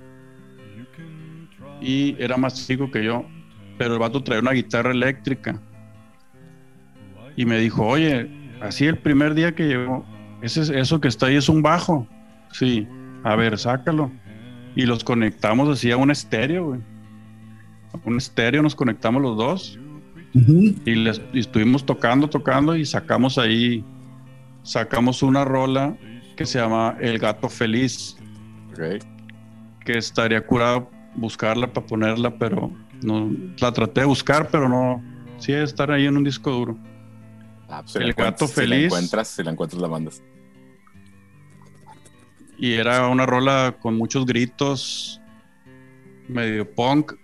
Y 1.80 2.16
era 2.18 2.36
más 2.36 2.66
chico 2.66 2.90
que 2.90 3.04
yo, 3.04 3.24
pero 3.78 3.94
el 3.94 3.98
vato 4.00 4.22
traía 4.22 4.40
una 4.40 4.52
guitarra 4.52 4.90
eléctrica. 4.92 5.60
Y 7.36 7.44
me 7.44 7.58
dijo, 7.58 7.86
oye, 7.86 8.30
así 8.62 8.86
el 8.86 8.98
primer 8.98 9.34
día 9.34 9.54
que 9.54 9.64
llegó, 9.68 10.06
ese, 10.40 10.62
es- 10.62 10.70
eso 10.70 11.00
que 11.00 11.08
está 11.08 11.26
ahí 11.26 11.36
es 11.36 11.48
un 11.50 11.60
bajo. 11.62 12.06
Sí, 12.52 12.88
a 13.24 13.36
ver, 13.36 13.58
sácalo. 13.58 14.10
Y 14.74 14.86
los 14.86 15.04
conectamos 15.04 15.68
así 15.68 15.90
a 15.90 15.96
un 15.98 16.10
estéreo, 16.10 16.66
güey. 16.66 16.80
Un 18.04 18.16
estéreo 18.16 18.62
nos 18.62 18.74
conectamos 18.74 19.20
los 19.22 19.36
dos. 19.36 19.78
Y, 20.84 20.94
les, 20.96 21.20
y 21.32 21.40
estuvimos 21.40 21.86
tocando, 21.86 22.28
tocando 22.28 22.76
y 22.76 22.84
sacamos 22.84 23.38
ahí, 23.38 23.82
sacamos 24.62 25.22
una 25.22 25.44
rola 25.44 25.96
que 26.36 26.44
se 26.44 26.58
llama 26.58 26.96
El 27.00 27.18
Gato 27.18 27.48
Feliz, 27.48 28.16
que 29.84 29.96
estaría 29.96 30.44
curado 30.46 30.90
buscarla 31.14 31.72
para 31.72 31.86
ponerla, 31.86 32.36
pero 32.38 32.70
no 33.02 33.30
la 33.58 33.72
traté 33.72 34.02
de 34.02 34.06
buscar, 34.06 34.48
pero 34.50 34.68
no, 34.68 35.02
sí 35.38 35.52
debe 35.52 35.64
estar 35.64 35.90
ahí 35.90 36.04
en 36.06 36.16
un 36.18 36.24
disco 36.24 36.50
duro. 36.50 36.78
Ah, 37.68 37.80
pues 37.82 37.96
El 37.96 38.12
gato 38.12 38.46
Si 38.46 38.60
la 38.60 38.62
feliz. 38.62 38.84
encuentras, 38.86 39.28
si 39.28 39.42
la 39.42 39.50
encuentras, 39.52 39.80
la 39.80 39.88
mandas. 39.88 40.22
Y 42.58 42.72
era 42.72 43.08
una 43.08 43.26
rola 43.26 43.76
con 43.80 43.96
muchos 43.96 44.26
gritos, 44.26 45.20
medio 46.28 46.70
punk. 46.74 47.14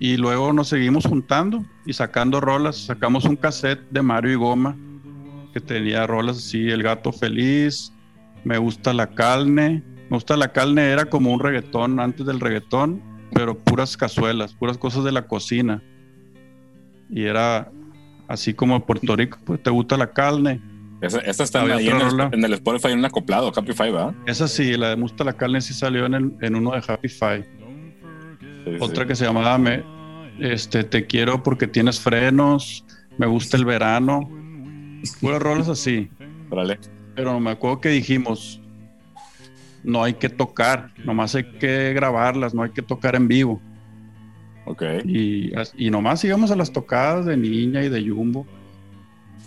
Y 0.00 0.16
luego 0.16 0.52
nos 0.52 0.68
seguimos 0.68 1.04
juntando 1.06 1.64
y 1.86 1.92
sacando 1.92 2.40
rolas. 2.40 2.76
Sacamos 2.86 3.24
un 3.26 3.36
cassette 3.36 3.82
de 3.90 4.02
Mario 4.02 4.32
y 4.32 4.36
Goma 4.36 4.76
que 5.52 5.60
tenía 5.60 6.06
rolas 6.06 6.38
así, 6.38 6.68
El 6.70 6.82
gato 6.82 7.12
feliz, 7.12 7.92
Me 8.44 8.56
gusta 8.58 8.92
la 8.94 9.08
carne. 9.08 9.82
Me 10.08 10.16
gusta 10.16 10.36
la 10.36 10.50
carne 10.52 10.88
era 10.90 11.04
como 11.04 11.32
un 11.32 11.38
reggaetón 11.38 12.00
antes 12.00 12.24
del 12.26 12.40
reggaetón, 12.40 13.00
pero 13.32 13.56
puras 13.58 13.96
cazuelas, 13.96 14.54
puras 14.54 14.76
cosas 14.78 15.04
de 15.04 15.12
la 15.12 15.26
cocina. 15.28 15.82
Y 17.10 17.24
era 17.24 17.70
así 18.26 18.54
como 18.54 18.84
Puerto 18.86 19.14
Rico, 19.16 19.38
pues 19.44 19.62
te 19.62 19.70
gusta 19.70 19.96
la 19.96 20.12
carne. 20.12 20.60
Esa, 21.00 21.18
esta 21.20 21.44
está 21.44 21.62
ahí 21.62 21.88
en 21.88 22.00
el, 22.00 22.20
en 22.32 22.44
el 22.44 22.52
Spotify, 22.54 22.88
en 22.92 22.98
un 23.00 23.04
acoplado, 23.04 23.52
Happy 23.54 23.72
Five, 23.72 23.92
¿verdad? 23.92 24.14
Esa 24.26 24.48
sí, 24.48 24.76
la 24.76 24.90
de 24.90 24.96
Me 24.96 25.02
gusta 25.02 25.24
la 25.24 25.32
carne 25.34 25.60
sí 25.60 25.74
salió 25.74 26.06
en, 26.06 26.14
el- 26.14 26.32
en 26.40 26.54
uno 26.56 26.72
de 26.72 26.82
Happy 26.86 27.08
Five. 27.08 27.46
Sí, 28.64 28.76
Otra 28.80 29.04
sí. 29.04 29.08
que 29.08 29.16
se 29.16 29.24
llamaba 29.24 29.58
me, 29.58 29.82
este, 30.38 30.84
Te 30.84 31.06
quiero 31.06 31.42
porque 31.42 31.66
tienes 31.66 32.00
frenos, 32.00 32.84
Me 33.18 33.26
gusta 33.26 33.56
el 33.56 33.64
verano. 33.64 34.28
Puras 35.20 35.40
rolas 35.42 35.68
así. 35.68 36.10
Pero 37.14 37.38
me 37.38 37.50
acuerdo 37.50 37.80
que 37.80 37.90
dijimos, 37.90 38.60
no 39.82 40.02
hay 40.02 40.14
que 40.14 40.28
tocar, 40.28 40.90
nomás 41.04 41.34
hay 41.34 41.44
que 41.44 41.92
grabarlas, 41.92 42.54
no 42.54 42.62
hay 42.62 42.70
que 42.70 42.82
tocar 42.82 43.14
en 43.14 43.28
vivo. 43.28 43.60
Ok. 44.66 44.82
Y, 45.04 45.52
y 45.76 45.90
nomás 45.90 46.24
íbamos 46.24 46.50
a 46.50 46.56
las 46.56 46.72
tocadas 46.72 47.26
de 47.26 47.36
niña 47.36 47.82
y 47.82 47.88
de 47.88 48.08
jumbo. 48.08 48.46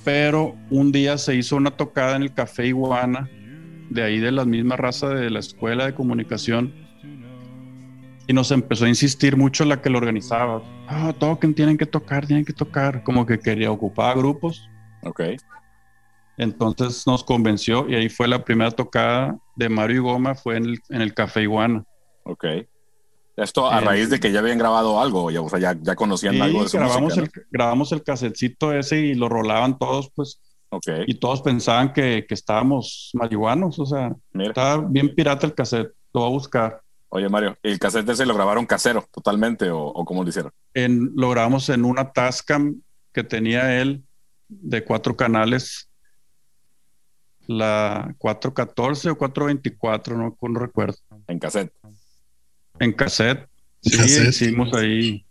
Pero 0.04 0.56
un 0.70 0.92
día 0.92 1.18
se 1.18 1.36
hizo 1.36 1.56
una 1.56 1.72
tocada 1.72 2.16
en 2.16 2.24
el 2.24 2.34
Café 2.34 2.68
Iguana, 2.68 3.30
de 3.90 4.04
ahí 4.04 4.20
de 4.20 4.32
la 4.32 4.44
misma 4.44 4.76
raza 4.76 5.10
de 5.10 5.30
la 5.30 5.40
Escuela 5.40 5.86
de 5.86 5.94
Comunicación. 5.94 6.74
Y 8.28 8.34
nos 8.34 8.52
empezó 8.52 8.86
a 8.86 8.90
insistir 8.90 9.36
mucho 9.36 9.66
la 9.66 9.82
que 9.82 9.90
lo 9.90 9.98
organizaba. 9.98 10.62
Ah, 10.88 11.14
toquen, 11.18 11.54
tienen 11.54 11.78
que 11.78 11.86
tocar, 11.86 12.26
tienen 12.26 12.46
que 12.46 12.54
tocar. 12.54 13.04
Como 13.04 13.26
que 13.26 13.38
quería 13.40 13.70
ocupar 13.72 14.18
grupos. 14.18 14.70
Ok. 15.04 15.22
Entonces 16.38 17.06
nos 17.06 17.24
convenció 17.24 17.88
y 17.90 17.96
ahí 17.96 18.10
fue 18.10 18.28
la 18.28 18.44
primera 18.44 18.72
tocada 18.72 19.38
de 19.56 19.70
Mario 19.70 19.98
y 19.98 20.00
Goma, 20.00 20.36
fue 20.36 20.58
en 20.58 20.66
el, 20.66 20.80
en 20.90 21.02
el 21.02 21.14
Café 21.14 21.44
Iguana. 21.44 21.84
Ok. 22.24 22.46
Esto 23.36 23.70
a 23.70 23.80
Eh, 23.80 23.82
raíz 23.82 24.10
de 24.10 24.20
que 24.20 24.32
ya 24.32 24.40
habían 24.40 24.58
grabado 24.58 25.00
algo, 25.02 25.30
ya, 25.32 25.42
o 25.42 25.50
sea, 25.50 25.60
ya, 25.60 25.76
ya 25.82 25.96
conocían 25.96 26.42
algo 26.42 26.64
de 26.64 26.70
su 26.70 26.78
grabamos, 26.78 27.18
música, 27.18 27.42
el, 27.42 27.48
grabamos 27.52 27.92
el 27.92 28.04
casetcito 28.04 28.72
ese 28.74 29.00
y 29.00 29.16
lo 29.16 29.28
rolaban 29.28 29.78
todos, 29.78 30.12
pues, 30.16 30.40
¿no? 30.72 30.78
Ok. 30.78 30.88
y 31.08 31.16
todos 31.16 31.42
pensaban 31.42 31.94
que, 31.94 32.26
que 32.28 32.34
estábamos 32.34 33.12
marihuanos, 33.14 33.78
o 33.80 33.86
sea, 33.86 34.16
Mira. 34.34 34.50
estaba 34.50 34.78
bien 34.88 35.14
pirata 35.14 35.46
el 35.48 35.54
cassette, 35.54 35.92
lo 36.14 36.22
voy 36.22 36.30
a 36.30 36.34
buscar. 36.34 36.82
Oye, 37.16 37.30
Mario, 37.30 37.56
¿el 37.62 37.78
cassette 37.78 38.10
ese 38.10 38.26
lo 38.26 38.34
grabaron 38.34 38.66
casero 38.66 39.06
totalmente 39.12 39.70
o, 39.70 39.80
o 39.86 40.04
cómo 40.04 40.24
lo 40.24 40.30
hicieron? 40.30 40.52
En, 40.74 41.12
lo 41.16 41.30
grabamos 41.30 41.70
en 41.70 41.86
una 41.86 42.12
Tascam 42.12 42.82
que 43.14 43.24
tenía 43.24 43.80
él 43.80 44.04
de 44.50 44.84
cuatro 44.84 45.16
canales, 45.16 45.92
la 47.46 48.16
414 48.18 49.12
o 49.12 49.16
424, 49.18 50.18
no, 50.18 50.36
no 50.42 50.60
recuerdo. 50.60 50.98
En 51.28 51.38
cassette. 51.38 51.72
En 52.80 52.94
cassette. 52.94 53.48
Sí, 53.84 53.96
Cassette. 53.98 54.30
hicimos 54.30 54.74
ahí. 54.74 55.24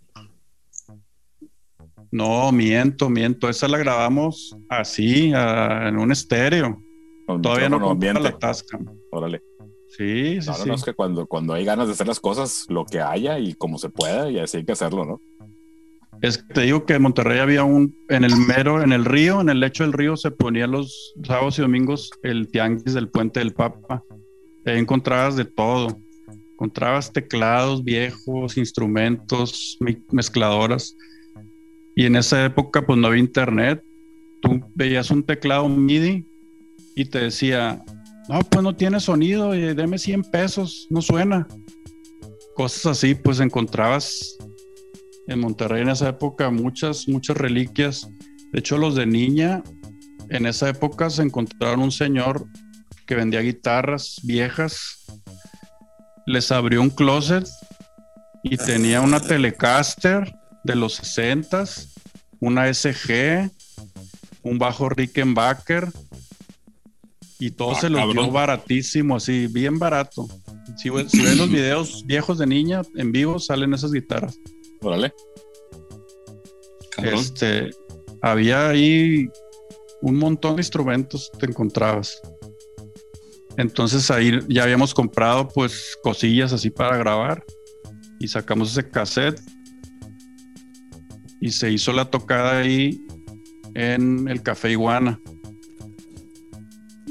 No, 2.13 2.53
miento, 2.53 3.09
miento. 3.09 3.49
Esa 3.49 3.67
la 3.67 3.79
grabamos 3.79 4.57
así, 4.69 5.33
a- 5.35 5.89
en 5.89 5.99
un 5.99 6.13
estéreo. 6.13 6.81
Con 7.27 7.41
Todavía 7.43 7.69
no 7.69 7.91
ambiente. 7.91 8.21
la 8.21 8.39
Tascam. 8.39 8.87
Órale. 9.11 9.43
Sí, 9.97 10.41
sí, 10.41 10.47
No, 10.47 10.53
no, 10.53 10.63
sí. 10.63 10.69
no, 10.69 10.75
es 10.75 10.85
que 10.85 10.95
cuando, 10.95 11.27
cuando 11.27 11.53
hay 11.53 11.65
ganas 11.65 11.87
de 11.87 11.93
hacer 11.93 12.07
las 12.07 12.21
cosas, 12.21 12.65
lo 12.69 12.85
que 12.87 13.01
haya 13.01 13.39
y 13.39 13.55
como 13.55 13.79
se 13.79 13.91
pueda, 13.91 14.31
y 14.31 14.39
así 14.39 14.59
hay 14.59 14.65
que 14.65 14.73
hacerlo, 14.73 15.05
¿no? 15.05 15.21
Es 16.23 16.39
que 16.39 16.55
te 16.55 16.61
digo 16.63 16.87
que 16.87 16.95
en 16.95 17.03
Monterrey 17.03 17.41
había 17.41 17.65
un, 17.65 17.97
en 18.09 18.23
el 18.23 18.37
mero, 18.37 18.81
en 18.81 18.93
el 18.93 19.05
río, 19.05 19.41
en 19.41 19.49
el 19.49 19.61
lecho 19.61 19.83
del 19.83 19.93
río 19.93 20.17
se 20.17 20.31
ponía 20.31 20.67
los 20.69 21.15
sábados 21.25 21.59
y 21.59 21.63
domingos 21.63 22.11
el 22.23 22.49
tianguis 22.49 22.95
del 22.95 23.09
puente 23.09 23.41
del 23.41 23.53
Papa. 23.53 24.05
Ahí 24.65 24.79
encontrabas 24.79 25.35
de 25.37 25.45
todo. 25.45 25.99
Encontrabas 26.53 27.13
teclados 27.13 27.83
viejos, 27.83 28.57
instrumentos, 28.57 29.77
mezcladoras. 30.13 30.97
Y 31.97 32.07
en 32.07 32.15
esa 32.15 32.45
época 32.45 32.87
pues 32.87 32.99
no 32.99 33.09
había 33.09 33.19
internet. 33.19 33.83
Tú 34.41 34.61
veías 34.75 35.11
un 35.11 35.25
teclado 35.25 35.69
MIDI 35.69 36.25
y 36.95 37.05
te 37.07 37.19
decía, 37.19 37.83
no, 38.29 38.41
pues 38.41 38.63
no 38.63 38.75
tiene 38.75 39.01
sonido, 39.01 39.55
y 39.55 39.75
deme 39.75 39.99
100 39.99 40.25
pesos, 40.25 40.87
no 40.91 41.03
suena. 41.03 41.47
Cosas 42.55 42.87
así, 42.87 43.15
pues 43.15 43.41
encontrabas 43.41 44.37
en 45.27 45.41
Monterrey 45.41 45.83
en 45.83 45.89
esa 45.89 46.09
época 46.09 46.51
muchas, 46.51 47.09
muchas 47.09 47.37
reliquias. 47.37 48.09
De 48.53 48.59
hecho, 48.59 48.79
los 48.79 48.95
de 48.95 49.07
niña, 49.07 49.63
en 50.29 50.47
esa 50.47 50.69
época 50.69 51.11
se 51.11 51.23
encontraron 51.23 51.81
un 51.81 51.93
señor 51.93 52.47
que 53.07 53.15
vendía 53.15 53.41
guitarras 53.41 54.21
viejas. 54.23 55.05
Les 56.27 56.53
abrió 56.53 56.83
un 56.83 56.91
closet 56.91 57.49
y 58.43 58.57
tenía 58.57 59.01
una 59.01 59.21
Telecaster 59.21 60.35
de 60.65 60.77
los 60.77 60.95
60 60.95 61.65
una 62.43 62.75
SG, 62.75 63.51
un 64.43 64.59
bajo 64.59 64.89
Rickenbacker 64.89 65.89
y 67.47 67.51
todo 67.51 67.73
Ah, 67.73 67.81
se 67.81 67.91
los 67.91 68.01
dio 68.03 68.15
cabrón. 68.15 68.33
baratísimo, 68.33 69.17
así, 69.17 69.47
bien 69.49 69.79
barato. 69.79 70.27
Si, 70.77 70.91
ve- 70.91 71.09
si 71.09 71.21
ven 71.23 71.39
los 71.39 71.51
videos 71.51 72.05
viejos 72.07 72.39
de 72.39 72.47
niña 72.47 72.83
en 72.97 73.13
vivo, 73.13 73.39
salen 73.39 73.75
esas 73.75 73.93
guitarras. 73.93 74.39
Órale. 74.81 75.13
Cabrón. 76.91 77.15
Este, 77.15 77.71
había 78.21 78.69
ahí 78.69 79.29
un 80.03 80.17
montón 80.19 80.57
de 80.57 80.61
instrumentos 80.63 81.31
te 81.39 81.47
encontrabas. 81.47 82.21
Entonces 83.57 84.11
ahí 84.11 84.39
ya 84.49 84.63
habíamos 84.65 84.95
comprado 84.95 85.49
pues 85.49 85.97
cosillas 86.03 86.53
así 86.53 86.71
para 86.71 86.97
grabar 86.97 87.45
y 88.19 88.29
sacamos 88.29 88.71
ese 88.73 88.89
cassette 88.89 89.41
y 91.41 91.51
se 91.51 91.71
hizo 91.71 91.93
la 91.93 92.11
tocada 92.11 92.59
ahí 92.61 93.05
en 93.75 94.29
el 94.29 94.43
Café 94.43 94.71
Iguana. 94.73 95.21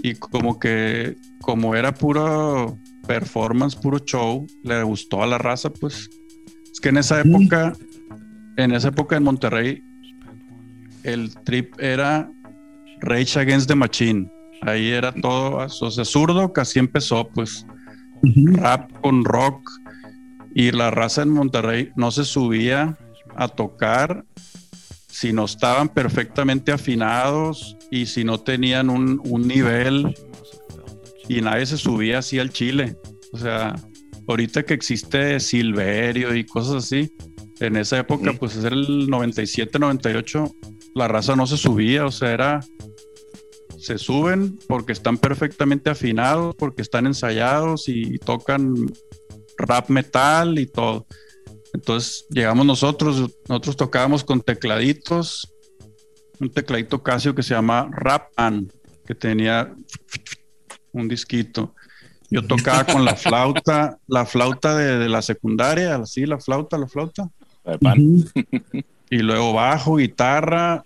Y 0.03 0.15
como 0.15 0.59
que 0.59 1.15
como 1.41 1.75
era 1.75 1.93
puro 1.93 2.77
performance, 3.07 3.75
puro 3.75 3.99
show, 3.99 4.45
le 4.63 4.83
gustó 4.83 5.23
a 5.23 5.27
la 5.27 5.37
raza 5.37 5.69
pues. 5.69 6.09
Es 6.71 6.79
que 6.79 6.89
en 6.89 6.97
esa 6.97 7.21
época 7.21 7.73
en 8.57 8.73
esa 8.73 8.89
época 8.89 9.17
en 9.17 9.23
Monterrey, 9.23 9.83
el 11.03 11.33
trip 11.43 11.73
era 11.79 12.29
Rage 13.01 13.39
Against 13.39 13.67
the 13.67 13.75
Machine. 13.75 14.31
Ahí 14.61 14.89
era 14.89 15.11
todo, 15.11 15.57
o 15.57 15.91
sea, 15.91 16.05
zurdo, 16.05 16.53
casi 16.53 16.79
empezó, 16.79 17.27
pues, 17.29 17.65
rap 18.53 18.91
con 19.01 19.25
rock. 19.25 19.69
Y 20.53 20.71
la 20.71 20.91
raza 20.91 21.23
en 21.23 21.29
Monterrey 21.29 21.91
no 21.95 22.11
se 22.11 22.25
subía 22.25 22.97
a 23.35 23.47
tocar 23.47 24.25
si 25.11 25.33
no 25.33 25.45
estaban 25.45 25.89
perfectamente 25.89 26.71
afinados 26.71 27.77
y 27.91 28.05
si 28.05 28.23
no 28.23 28.39
tenían 28.39 28.89
un, 28.89 29.21
un 29.25 29.47
nivel 29.47 30.15
y 31.27 31.41
nadie 31.41 31.65
se 31.65 31.77
subía 31.77 32.19
así 32.19 32.39
al 32.39 32.49
chile. 32.49 32.95
O 33.33 33.37
sea, 33.37 33.75
ahorita 34.27 34.63
que 34.63 34.73
existe 34.73 35.39
Silverio 35.39 36.35
y 36.35 36.45
cosas 36.45 36.85
así, 36.85 37.13
en 37.59 37.75
esa 37.75 37.99
época, 37.99 38.33
pues 38.33 38.55
es 38.55 38.65
el 38.65 39.09
97, 39.09 39.77
98, 39.77 40.55
la 40.95 41.07
raza 41.07 41.35
no 41.35 41.45
se 41.45 41.57
subía, 41.57 42.05
o 42.05 42.11
sea, 42.11 42.31
era. 42.31 42.59
Se 43.77 43.97
suben 43.97 44.59
porque 44.67 44.91
están 44.91 45.17
perfectamente 45.17 45.89
afinados, 45.89 46.55
porque 46.55 46.83
están 46.83 47.07
ensayados 47.07 47.87
y 47.87 48.19
tocan 48.19 48.75
rap 49.57 49.89
metal 49.89 50.59
y 50.59 50.67
todo. 50.67 51.07
Entonces 51.73 52.25
llegamos 52.29 52.65
nosotros, 52.65 53.31
nosotros 53.47 53.77
tocábamos 53.77 54.23
con 54.23 54.41
tecladitos, 54.41 55.51
un 56.39 56.49
tecladito 56.49 57.01
Casio 57.01 57.35
que 57.35 57.43
se 57.43 57.53
llama 57.53 57.89
Rap 57.91 58.29
An, 58.35 58.71
que 59.05 59.15
tenía 59.15 59.73
un 60.91 61.07
disquito. 61.07 61.73
Yo 62.29 62.45
tocaba 62.45 62.85
con 62.85 63.05
la 63.05 63.15
flauta, 63.15 63.97
la 64.07 64.25
flauta 64.25 64.75
de, 64.75 64.97
de 64.97 65.09
la 65.09 65.21
secundaria, 65.21 65.95
así, 65.95 66.25
la 66.25 66.39
flauta, 66.39 66.77
la 66.77 66.87
flauta. 66.87 67.29
La 67.63 67.73
de 67.73 67.79
pan. 67.79 67.99
Ujú. 67.99 68.81
Y 69.09 69.17
luego 69.17 69.53
bajo, 69.53 69.97
guitarra 69.97 70.85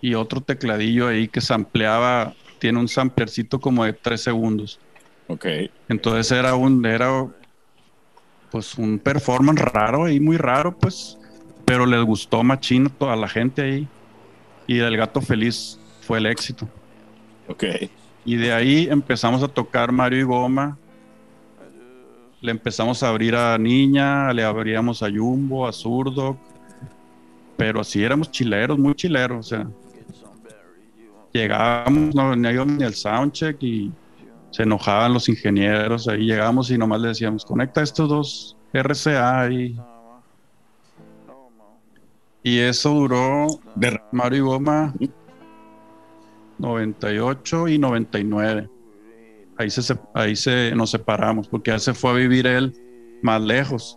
y 0.00 0.14
otro 0.14 0.40
tecladillo 0.40 1.08
ahí 1.08 1.26
que 1.28 1.40
sampleaba, 1.40 2.34
tiene 2.60 2.78
un 2.78 2.88
samplercito 2.88 3.60
como 3.60 3.84
de 3.84 3.92
tres 3.92 4.22
segundos. 4.22 4.78
Ok. 5.26 5.46
Entonces 5.88 6.30
era 6.30 6.54
un, 6.54 6.86
era 6.86 7.26
pues 8.54 8.78
un 8.78 9.00
performance 9.00 9.60
raro 9.60 10.08
y 10.08 10.20
muy 10.20 10.36
raro, 10.36 10.78
pues, 10.78 11.18
pero 11.64 11.86
les 11.86 12.00
gustó 12.04 12.44
machín 12.44 12.86
a 12.86 12.88
toda 12.88 13.16
la 13.16 13.26
gente 13.26 13.62
ahí. 13.62 13.88
Y 14.68 14.78
el 14.78 14.96
gato 14.96 15.20
feliz 15.20 15.76
fue 16.02 16.18
el 16.18 16.26
éxito. 16.26 16.68
Ok. 17.48 17.64
Y 18.24 18.36
de 18.36 18.52
ahí 18.52 18.86
empezamos 18.88 19.42
a 19.42 19.48
tocar 19.48 19.90
Mario 19.90 20.20
y 20.20 20.22
Goma. 20.22 20.78
Le 22.40 22.52
empezamos 22.52 23.02
a 23.02 23.08
abrir 23.08 23.34
a 23.34 23.58
Niña, 23.58 24.32
le 24.32 24.44
abríamos 24.44 25.02
a 25.02 25.10
Jumbo, 25.10 25.66
a 25.66 25.72
Zurdo. 25.72 26.36
Pero 27.56 27.80
así 27.80 28.04
éramos 28.04 28.30
chileros, 28.30 28.78
muy 28.78 28.94
chileros. 28.94 29.46
O 29.46 29.48
sea, 29.48 29.66
llegábamos, 31.32 32.14
no, 32.14 32.52
íbamos 32.52 32.76
ni 32.76 32.84
al 32.84 32.94
soundcheck 32.94 33.60
y 33.64 33.90
se 34.54 34.62
enojaban 34.62 35.12
los 35.12 35.28
ingenieros. 35.28 36.06
Ahí 36.06 36.26
llegábamos 36.26 36.70
y 36.70 36.78
nomás 36.78 37.00
le 37.00 37.08
decíamos, 37.08 37.44
conecta 37.44 37.82
estos 37.82 38.08
dos 38.08 38.56
RCA 38.72 39.50
y. 39.50 39.76
Y 42.44 42.58
eso 42.60 42.90
duró 42.90 43.46
De- 43.74 44.00
Mario 44.12 44.38
y 44.38 44.42
Goma 44.46 44.94
98 46.58 47.68
y 47.68 47.78
99. 47.78 48.68
Ahí 49.56 49.70
se, 49.70 49.82
se- 49.82 49.98
ahí 50.14 50.36
se 50.36 50.72
nos 50.74 50.90
separamos 50.90 51.48
porque 51.48 51.70
ya 51.72 51.78
se 51.80 51.94
fue 51.94 52.10
a 52.10 52.14
vivir 52.14 52.46
él 52.46 52.72
más 53.22 53.40
lejos. 53.42 53.96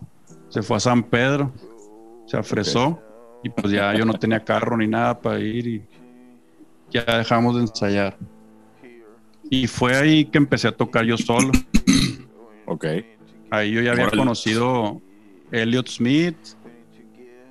Se 0.50 0.62
fue 0.64 0.78
a 0.78 0.80
San 0.80 1.04
Pedro, 1.04 1.52
se 2.26 2.38
afresó 2.38 3.00
y 3.44 3.50
pues 3.50 3.72
ya 3.72 3.94
yo 3.94 4.06
no 4.06 4.14
tenía 4.14 4.44
carro 4.44 4.76
ni 4.78 4.88
nada 4.88 5.20
para 5.20 5.40
ir 5.40 5.68
y 5.68 5.86
ya 6.90 7.04
dejamos 7.18 7.56
de 7.56 7.62
ensayar. 7.62 8.18
Y 9.50 9.68
fue 9.68 9.96
ahí 9.96 10.26
que 10.26 10.38
empecé 10.38 10.68
a 10.68 10.72
tocar 10.72 11.06
yo 11.06 11.18
solo. 11.18 11.52
Ok. 12.70 12.86
Ahí 13.50 13.72
yo 13.72 13.82
ya 13.82 13.92
había 13.94 14.08
Órale. 14.08 14.18
conocido 14.20 15.02
Elliot 15.54 15.88
Smith 15.88 16.36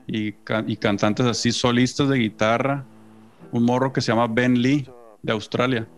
y, 0.06 0.34
y 0.66 0.76
cantantes 0.76 1.24
así 1.24 1.52
solistas 1.52 2.10
de 2.10 2.18
guitarra. 2.18 2.84
Un 3.50 3.64
morro 3.64 3.94
que 3.94 4.02
se 4.02 4.12
llama 4.12 4.26
Ben 4.26 4.60
Lee 4.60 4.86
de 5.22 5.32
Australia, 5.32 5.88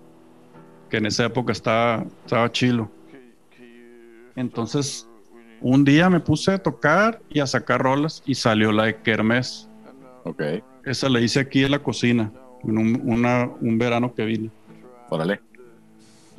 que 0.89 0.99
en 0.99 1.07
esa 1.07 1.25
época 1.25 1.51
estaba, 1.51 2.07
estaba 2.25 2.53
chilo. 2.53 2.89
Entonces, 4.37 5.09
un 5.61 5.85
día 5.85 6.09
me 6.09 6.21
puse 6.21 6.53
a 6.53 6.59
tocar 6.59 7.21
y 7.29 7.41
a 7.41 7.47
sacar 7.49 7.83
rolas 7.83 8.23
y 8.25 8.35
salió 8.37 8.71
la 8.71 8.85
de 8.85 8.97
Kermés. 9.03 9.69
Ok. 10.25 10.43
Esa 10.85 11.09
la 11.09 11.21
hice 11.21 11.41
aquí 11.41 11.65
en 11.65 11.73
la 11.73 11.81
cocina, 11.83 12.33
en 12.63 12.79
un, 12.79 13.01
una- 13.05 13.51
un 13.61 13.79
verano 13.79 14.15
que 14.15 14.25
vine. 14.25 14.51
Órale. 15.11 15.41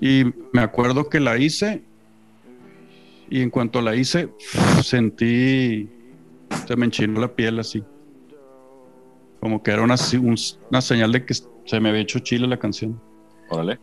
Y 0.02 0.24
me 0.54 0.62
acuerdo 0.62 1.10
que 1.10 1.20
la 1.20 1.38
hice 1.38 1.84
y 3.30 3.42
en 3.42 3.50
cuanto 3.50 3.82
la 3.82 3.96
hice 3.96 4.30
sentí, 4.84 5.90
se 6.68 6.76
me 6.76 6.86
enchinó 6.86 7.20
la 7.20 7.28
piel 7.28 7.60
así. 7.60 7.84
Como 9.40 9.62
que 9.64 9.72
era 9.72 9.82
una, 9.84 9.96
una 10.70 10.82
señal 10.82 11.12
de 11.12 11.26
que 11.26 11.34
se 11.34 11.80
me 11.80 11.90
había 11.90 12.02
hecho 12.02 12.20
chile 12.20 12.48
la 12.48 12.58
canción. 12.58 13.00
Órale. 13.50 13.80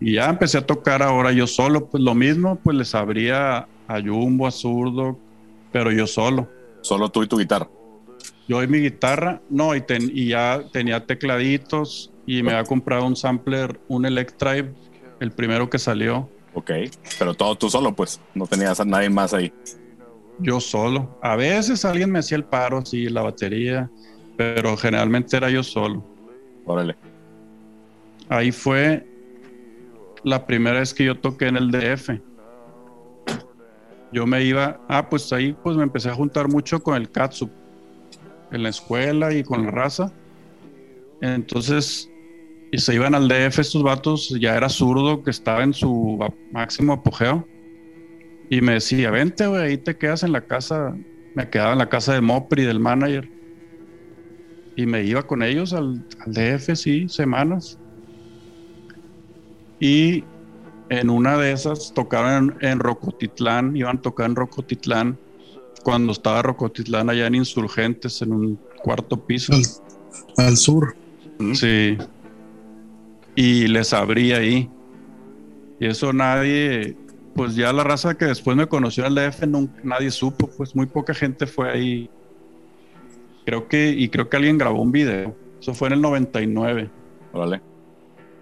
Y 0.00 0.14
ya 0.14 0.28
empecé 0.28 0.58
a 0.58 0.66
tocar 0.66 1.02
ahora 1.02 1.32
yo 1.32 1.46
solo, 1.46 1.86
pues 1.88 2.02
lo 2.02 2.14
mismo, 2.14 2.56
pues 2.56 2.76
les 2.76 2.94
abría 2.94 3.66
a 3.88 4.00
Jumbo, 4.04 4.46
a 4.46 4.50
Zurdo, 4.50 5.18
pero 5.72 5.90
yo 5.92 6.06
solo. 6.06 6.48
Solo 6.82 7.08
tú 7.10 7.22
y 7.22 7.26
tu 7.26 7.38
guitarra. 7.38 7.68
Yo 8.46 8.62
y 8.62 8.68
mi 8.68 8.78
guitarra, 8.78 9.42
no, 9.50 9.74
y, 9.74 9.80
ten- 9.80 10.10
y 10.12 10.28
ya 10.28 10.64
tenía 10.72 11.04
tecladitos 11.04 12.12
y 12.26 12.42
me 12.42 12.52
había 12.52 12.64
comprado 12.64 13.06
un 13.06 13.16
sampler, 13.16 13.80
un 13.88 14.06
Electrive, 14.06 14.72
el 15.20 15.32
primero 15.32 15.68
que 15.68 15.78
salió. 15.78 16.28
Ok. 16.54 16.70
Pero 17.18 17.34
todo 17.34 17.56
tú 17.56 17.70
solo, 17.70 17.94
pues. 17.94 18.20
No 18.34 18.46
tenías 18.46 18.80
a 18.80 18.84
nadie 18.84 19.10
más 19.10 19.34
ahí. 19.34 19.52
Yo 20.38 20.60
solo. 20.60 21.18
A 21.22 21.36
veces 21.36 21.84
alguien 21.84 22.10
me 22.10 22.20
hacía 22.20 22.36
el 22.36 22.44
paro, 22.44 22.84
sí, 22.84 23.08
la 23.08 23.22
batería, 23.22 23.90
pero 24.36 24.76
generalmente 24.76 25.36
era 25.36 25.50
yo 25.50 25.62
solo. 25.62 26.04
Órale. 26.64 26.96
Ahí 28.28 28.52
fue 28.52 29.06
la 30.22 30.46
primera 30.46 30.80
vez 30.80 30.94
que 30.94 31.04
yo 31.04 31.18
toqué 31.18 31.46
en 31.46 31.56
el 31.56 31.70
DF. 31.70 32.20
Yo 34.12 34.26
me 34.26 34.42
iba, 34.42 34.80
ah, 34.88 35.08
pues 35.08 35.32
ahí 35.32 35.54
pues 35.62 35.76
me 35.76 35.82
empecé 35.82 36.08
a 36.08 36.14
juntar 36.14 36.48
mucho 36.48 36.82
con 36.82 36.96
el 36.96 37.10
Katsup 37.10 37.50
en 38.50 38.62
la 38.62 38.70
escuela 38.70 39.32
y 39.34 39.42
con 39.42 39.64
la 39.64 39.70
raza. 39.70 40.12
Entonces, 41.20 42.10
y 42.70 42.78
se 42.78 42.94
iban 42.94 43.14
al 43.14 43.28
DF 43.28 43.58
estos 43.58 43.82
vatos, 43.82 44.34
ya 44.38 44.56
era 44.56 44.68
zurdo 44.68 45.22
que 45.22 45.30
estaba 45.30 45.62
en 45.62 45.72
su 45.72 46.18
máximo 46.52 46.94
apogeo. 46.94 47.46
Y 48.50 48.60
me 48.60 48.74
decía, 48.74 49.10
vente, 49.10 49.46
güey, 49.46 49.62
ahí 49.62 49.78
te 49.78 49.96
quedas 49.96 50.22
en 50.22 50.32
la 50.32 50.42
casa. 50.42 50.96
Me 51.34 51.48
quedaba 51.48 51.72
en 51.72 51.78
la 51.78 51.88
casa 51.88 52.14
de 52.14 52.20
Mopri, 52.20 52.64
del 52.64 52.80
manager. 52.80 53.30
Y 54.76 54.86
me 54.86 55.04
iba 55.04 55.22
con 55.22 55.42
ellos 55.42 55.72
al, 55.72 56.04
al 56.20 56.32
DF, 56.32 56.74
sí, 56.74 57.08
semanas. 57.08 57.78
Y 59.80 60.24
en 60.90 61.10
una 61.10 61.36
de 61.36 61.52
esas 61.52 61.92
tocaron 61.94 62.56
en, 62.60 62.68
en 62.68 62.78
Rocotitlán, 62.80 63.76
iban 63.76 63.98
a 63.98 64.02
tocar 64.02 64.26
en 64.26 64.36
Rocotitlán, 64.36 65.18
cuando 65.82 66.12
estaba 66.12 66.42
Rocotitlán 66.42 67.08
allá 67.08 67.26
en 67.26 67.34
Insurgentes, 67.34 68.20
en 68.20 68.32
un 68.32 68.60
cuarto 68.82 69.24
piso. 69.24 69.54
Al, 69.54 70.46
al 70.46 70.56
sur. 70.56 70.96
Sí. 71.54 71.96
Y 73.40 73.68
les 73.68 73.92
abrí 73.92 74.32
ahí. 74.32 74.68
Y 75.78 75.86
eso 75.86 76.12
nadie, 76.12 76.96
pues 77.36 77.54
ya 77.54 77.72
la 77.72 77.84
raza 77.84 78.18
que 78.18 78.24
después 78.24 78.56
me 78.56 78.66
conoció 78.66 79.06
en 79.06 79.16
el 79.16 79.30
DF, 79.30 79.46
nunca, 79.46 79.80
nadie 79.84 80.10
supo, 80.10 80.50
pues 80.56 80.74
muy 80.74 80.86
poca 80.86 81.14
gente 81.14 81.46
fue 81.46 81.70
ahí. 81.70 82.10
Creo 83.46 83.68
que, 83.68 83.90
y 83.90 84.08
creo 84.08 84.28
que 84.28 84.36
alguien 84.38 84.58
grabó 84.58 84.82
un 84.82 84.90
video. 84.90 85.36
Eso 85.60 85.72
fue 85.72 85.86
en 85.86 85.94
el 85.94 86.00
99. 86.00 86.90
Órale. 87.32 87.62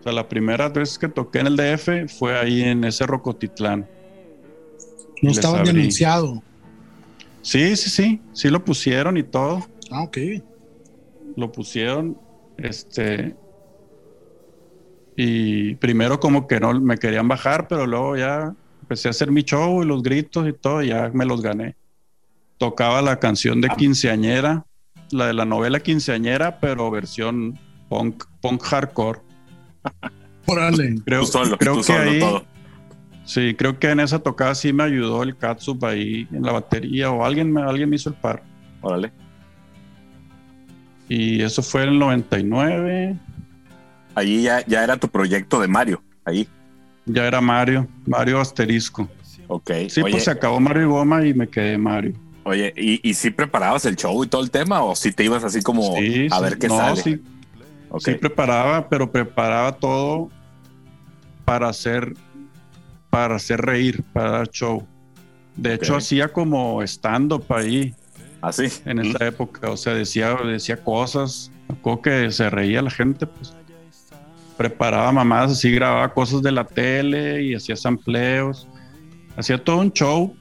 O 0.01 0.03
sea, 0.03 0.12
la 0.12 0.26
primera 0.26 0.70
vez 0.70 0.99
que 0.99 1.09
toqué 1.09 1.40
en 1.40 1.49
el 1.49 1.57
DF 1.59 2.18
fue 2.18 2.38
ahí 2.38 2.62
en 2.62 2.82
ese 2.84 3.07
Rocotitlán. 3.07 3.86
No 5.20 5.30
estaba 5.30 5.59
abrí. 5.59 5.72
denunciado. 5.74 6.42
Sí, 7.42 7.76
sí, 7.76 7.90
sí, 7.90 8.22
sí 8.32 8.49
lo 8.49 8.64
pusieron 8.64 9.18
y 9.18 9.24
todo. 9.24 9.61
Ah, 9.90 10.05
ok. 10.05 10.16
Lo 11.36 11.53
pusieron, 11.53 12.16
este, 12.57 13.36
y 15.16 15.74
primero 15.76 16.20
como 16.20 16.46
que 16.46 16.60
no 16.60 16.78
me 16.78 16.98
querían 16.98 17.26
bajar, 17.26 17.66
pero 17.68 17.86
luego 17.86 18.16
ya 18.16 18.54
empecé 18.82 19.08
a 19.08 19.10
hacer 19.12 19.30
mi 19.30 19.42
show 19.42 19.82
y 19.82 19.86
los 19.86 20.02
gritos 20.02 20.46
y 20.46 20.52
todo, 20.52 20.82
y 20.82 20.88
ya 20.88 21.10
me 21.12 21.24
los 21.24 21.40
gané. 21.40 21.74
Tocaba 22.58 23.00
la 23.00 23.18
canción 23.18 23.62
de 23.62 23.68
quinceañera, 23.70 24.66
la 25.10 25.28
de 25.28 25.32
la 25.32 25.46
novela 25.46 25.80
quinceañera, 25.80 26.60
pero 26.60 26.90
versión 26.90 27.58
punk, 27.88 28.24
punk 28.42 28.62
hardcore. 28.62 29.20
Órale. 30.46 30.96
Creo, 31.04 31.20
tú 31.22 31.26
solo, 31.26 31.56
creo 31.56 31.74
tú 31.74 31.78
que 31.80 31.84
solo 31.86 32.10
ahí, 32.10 32.20
todo. 32.20 32.44
sí, 33.24 33.54
creo 33.54 33.78
que 33.78 33.90
en 33.90 34.00
esa 34.00 34.18
tocada 34.18 34.54
sí 34.54 34.72
me 34.72 34.84
ayudó 34.84 35.22
el 35.22 35.36
Katsup 35.36 35.82
ahí 35.84 36.28
en 36.30 36.42
la 36.42 36.52
batería 36.52 37.10
o 37.10 37.24
alguien 37.24 37.50
me, 37.50 37.62
alguien 37.62 37.88
me 37.88 37.96
hizo 37.96 38.10
el 38.10 38.16
par. 38.16 38.42
Órale. 38.82 39.12
Y 41.08 41.42
eso 41.42 41.62
fue 41.62 41.84
en 41.84 41.88
el 41.90 41.98
99. 41.98 43.16
Allí 44.16 44.42
ya, 44.42 44.64
ya 44.66 44.82
era 44.82 44.96
tu 44.96 45.08
proyecto 45.08 45.60
de 45.60 45.68
Mario. 45.68 46.02
Ahí. 46.24 46.48
Ya 47.04 47.26
era 47.26 47.40
Mario, 47.40 47.86
Mario 48.06 48.40
Asterisco. 48.40 49.08
Ok. 49.46 49.70
Sí, 49.88 50.00
oye, 50.00 50.10
pues 50.10 50.24
se 50.24 50.30
acabó 50.32 50.58
Mario 50.58 50.82
y 50.82 50.86
Goma 50.86 51.24
y 51.24 51.34
me 51.34 51.46
quedé 51.46 51.78
Mario. 51.78 52.14
oye, 52.42 52.72
¿y, 52.76 53.08
¿y 53.08 53.14
si 53.14 53.30
preparabas 53.30 53.84
el 53.84 53.94
show 53.94 54.24
y 54.24 54.26
todo 54.26 54.42
el 54.42 54.50
tema? 54.50 54.82
¿O 54.82 54.96
si 54.96 55.12
te 55.12 55.22
ibas 55.22 55.44
así 55.44 55.62
como 55.62 55.82
Sí, 55.96 56.26
a 56.30 56.36
sí. 56.38 56.42
ver 56.42 56.58
qué 56.58 56.66
no, 56.68 56.76
sale? 56.78 57.02
Sí, 57.02 57.20
sí 57.98 58.14
preparaba, 58.14 58.88
pero 58.88 59.12
preparaba 59.12 59.70
todo 59.72 60.30
para 61.44 61.68
hacer, 61.68 62.14
para 63.10 63.36
hacer 63.36 63.60
reír, 63.60 64.02
para 64.12 64.30
dar 64.30 64.48
show. 64.50 64.84
De 65.54 65.74
hecho, 65.74 65.96
hacía 65.96 66.28
como 66.28 66.82
stand-up 66.82 67.44
ahí 67.50 67.94
Así. 68.42 68.64
en 68.84 68.98
esa 68.98 69.26
época. 69.26 69.70
O 69.70 69.76
sea, 69.76 69.94
decía, 69.94 70.34
decía 70.44 70.82
cosas. 70.82 71.52
Que 72.02 72.30
se 72.30 72.50
reía 72.50 72.82
la 72.82 72.90
gente, 72.90 73.26
pues. 73.26 73.54
Preparaba 74.57 75.12
mamadas 75.12 75.52
así, 75.52 75.70
grababa 75.70 76.12
cosas 76.12 76.42
de 76.42 76.52
la 76.52 76.64
tele 76.64 77.42
y 77.42 77.54
hacía 77.54 77.76
sampleos. 77.76 78.66
Hacía 79.36 79.62
todo 79.62 79.78
un 79.78 79.92
show, 79.92 80.34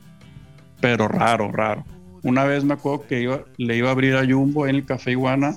pero 0.79 1.07
raro, 1.07 1.51
raro. 1.51 1.83
Una 2.23 2.43
vez 2.45 2.63
me 2.63 2.73
acuerdo 2.73 3.05
que 3.07 3.43
le 3.57 3.75
iba 3.75 3.89
a 3.89 3.91
abrir 3.91 4.15
a 4.15 4.25
Jumbo 4.25 4.67
en 4.67 4.77
el 4.77 4.85
Café 4.85 5.11
Iguana 5.11 5.55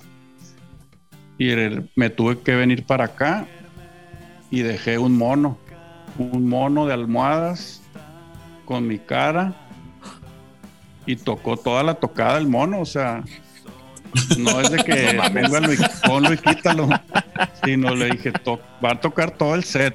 y 1.39 1.51
me 1.95 2.11
tuve 2.11 2.41
que 2.41 2.55
venir 2.55 2.85
para 2.85 3.05
acá 3.05 3.47
y 4.51 4.61
dejé 4.61 4.99
un 4.99 5.17
mono, 5.17 5.57
un 6.19 6.49
mono 6.49 6.87
de 6.87 6.95
almohadas 6.95 7.83
con 8.65 8.87
mi 8.87 8.99
cara 8.99 9.55
y 11.07 11.17
tocó 11.17 11.57
toda 11.57 11.83
la 11.83 11.95
tocada 11.95 12.39
el 12.39 12.49
mono, 12.49 12.81
o 12.81 12.85
sea, 12.85 13.25
no 14.39 14.61
es 14.61 14.71
de 14.71 14.79
que 14.85 15.13
No 15.15 15.23
póngalo 15.23 15.73
y, 15.73 15.77
ponlo 16.07 16.33
y 16.33 16.39
quítalo, 16.39 16.89
sino 17.65 17.95
le 17.95 18.11
dije, 18.11 18.33
"To- 18.33 18.61
va 18.85 18.93
a 18.93 19.01
tocar 19.01 19.31
todo 19.33 19.55
el 19.55 19.65
set. 19.65 19.95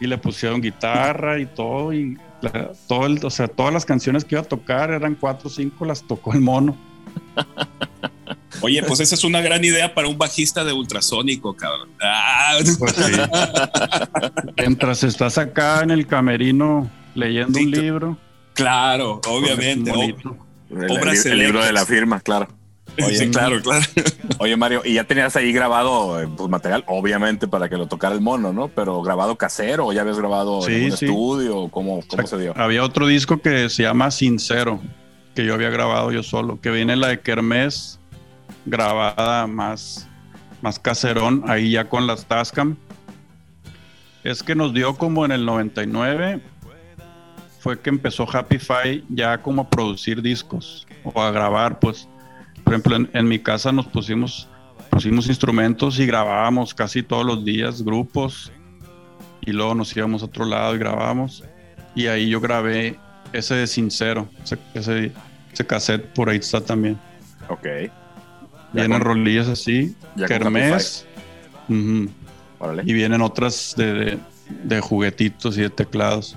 Y 0.00 0.06
le 0.06 0.16
pusieron 0.18 0.60
guitarra 0.60 1.38
y 1.38 1.46
todo, 1.46 1.92
y 1.92 2.16
la- 2.40 2.70
todo 2.88 3.06
el, 3.06 3.24
o 3.24 3.30
sea, 3.30 3.48
todas 3.48 3.72
las 3.72 3.84
canciones 3.84 4.24
que 4.24 4.34
iba 4.34 4.42
a 4.42 4.44
tocar 4.48 4.90
eran 4.90 5.14
cuatro 5.14 5.48
o 5.48 5.50
cinco, 5.50 5.84
las 5.84 6.02
tocó 6.02 6.32
el 6.32 6.40
mono. 6.40 6.76
Oye, 8.62 8.82
pues 8.82 9.00
esa 9.00 9.14
es 9.14 9.24
una 9.24 9.40
gran 9.40 9.64
idea 9.64 9.94
para 9.94 10.08
un 10.08 10.18
bajista 10.18 10.64
de 10.64 10.72
ultrasónico, 10.72 11.54
cabrón. 11.56 11.88
Ah, 12.02 12.58
Pues 12.78 12.92
sí. 12.94 13.12
Mientras 14.58 15.02
estás 15.02 15.38
acá 15.38 15.80
en 15.82 15.90
el 15.90 16.06
camerino 16.06 16.90
leyendo 17.14 17.58
un 17.58 17.70
libro, 17.70 18.18
claro, 18.54 19.20
obviamente. 19.26 19.90
Bonito. 20.70 20.84
El, 20.86 20.90
el- 20.92 21.02
Obras 21.02 21.26
el 21.26 21.38
libro 21.38 21.64
de 21.64 21.72
la 21.72 21.84
firma, 21.86 22.20
claro. 22.20 22.48
Sí, 23.12 23.30
claro, 23.30 23.62
claro. 23.62 23.84
Oye, 24.38 24.56
Mario, 24.56 24.82
y 24.84 24.94
ya 24.94 25.04
tenías 25.04 25.34
ahí 25.36 25.52
grabado 25.52 26.20
eh, 26.20 26.28
pues, 26.36 26.50
material, 26.50 26.84
obviamente, 26.88 27.46
para 27.48 27.68
que 27.68 27.76
lo 27.76 27.86
tocara 27.86 28.14
el 28.14 28.20
mono, 28.20 28.52
¿no? 28.52 28.68
Pero 28.68 29.00
grabado 29.00 29.36
casero, 29.36 29.86
o 29.86 29.92
ya 29.92 30.00
habías 30.02 30.18
grabado 30.18 30.60
Sí, 30.62 30.72
en 30.74 30.84
un 30.90 30.96
sí. 30.96 31.04
estudio, 31.06 31.68
¿cómo, 31.70 31.98
O 31.98 32.02
cómo 32.06 32.26
sea, 32.26 32.38
se 32.38 32.42
dio? 32.42 32.52
Había 32.58 32.82
otro 32.84 33.06
disco 33.06 33.40
que 33.40 33.70
se 33.70 33.84
llama 33.84 34.10
Sincero, 34.10 34.80
que 35.34 35.46
yo 35.46 35.54
había 35.54 35.70
grabado 35.70 36.10
yo 36.12 36.22
solo, 36.24 36.60
que 36.60 36.70
viene 36.70 36.96
la 36.96 37.08
de 37.08 37.20
Kermés, 37.20 38.00
grabada 38.66 39.46
más, 39.46 40.08
más 40.60 40.78
caserón, 40.78 41.44
ahí 41.46 41.70
ya 41.70 41.88
con 41.88 42.06
las 42.06 42.26
Tascam. 42.26 42.76
Es 44.24 44.42
que 44.42 44.54
nos 44.54 44.74
dio 44.74 44.96
como 44.96 45.24
en 45.24 45.32
el 45.32 45.46
99, 45.46 46.40
fue 47.60 47.78
que 47.78 47.90
empezó 47.90 48.26
Happy 48.28 48.58
Fi 48.58 49.04
ya 49.08 49.38
como 49.40 49.62
a 49.62 49.70
producir 49.70 50.20
discos 50.22 50.86
o 51.04 51.22
a 51.22 51.30
grabar, 51.30 51.78
pues. 51.78 52.08
Por 52.64 52.74
ejemplo, 52.74 52.96
en, 52.96 53.08
en 53.14 53.28
mi 53.28 53.38
casa 53.38 53.70
nos 53.72 53.86
pusimos, 53.86 54.48
pusimos 54.90 55.28
instrumentos 55.28 55.98
y 55.98 56.06
grabábamos 56.06 56.74
casi 56.74 57.02
todos 57.02 57.24
los 57.24 57.44
días 57.44 57.82
grupos 57.82 58.50
y 59.42 59.52
luego 59.52 59.74
nos 59.74 59.96
íbamos 59.96 60.22
a 60.22 60.26
otro 60.26 60.44
lado 60.44 60.74
y 60.74 60.78
grabábamos. 60.78 61.44
Y 61.94 62.06
ahí 62.06 62.28
yo 62.28 62.40
grabé 62.40 62.96
ese 63.32 63.54
de 63.54 63.66
Sincero, 63.66 64.28
ese, 64.44 64.58
ese, 64.74 65.12
ese 65.52 65.66
cassette 65.66 66.04
por 66.14 66.28
ahí 66.28 66.38
está 66.38 66.60
también. 66.60 66.98
Ok. 67.48 67.66
Vienen 68.72 69.00
rolillas 69.00 69.48
así, 69.48 69.96
Kermés, 70.28 71.06
y 72.86 72.92
vienen 72.92 73.20
otras 73.22 73.74
de, 73.76 73.92
de- 73.94 74.18
de 74.64 74.80
juguetitos 74.80 75.56
y 75.58 75.62
de 75.62 75.70
teclados. 75.70 76.36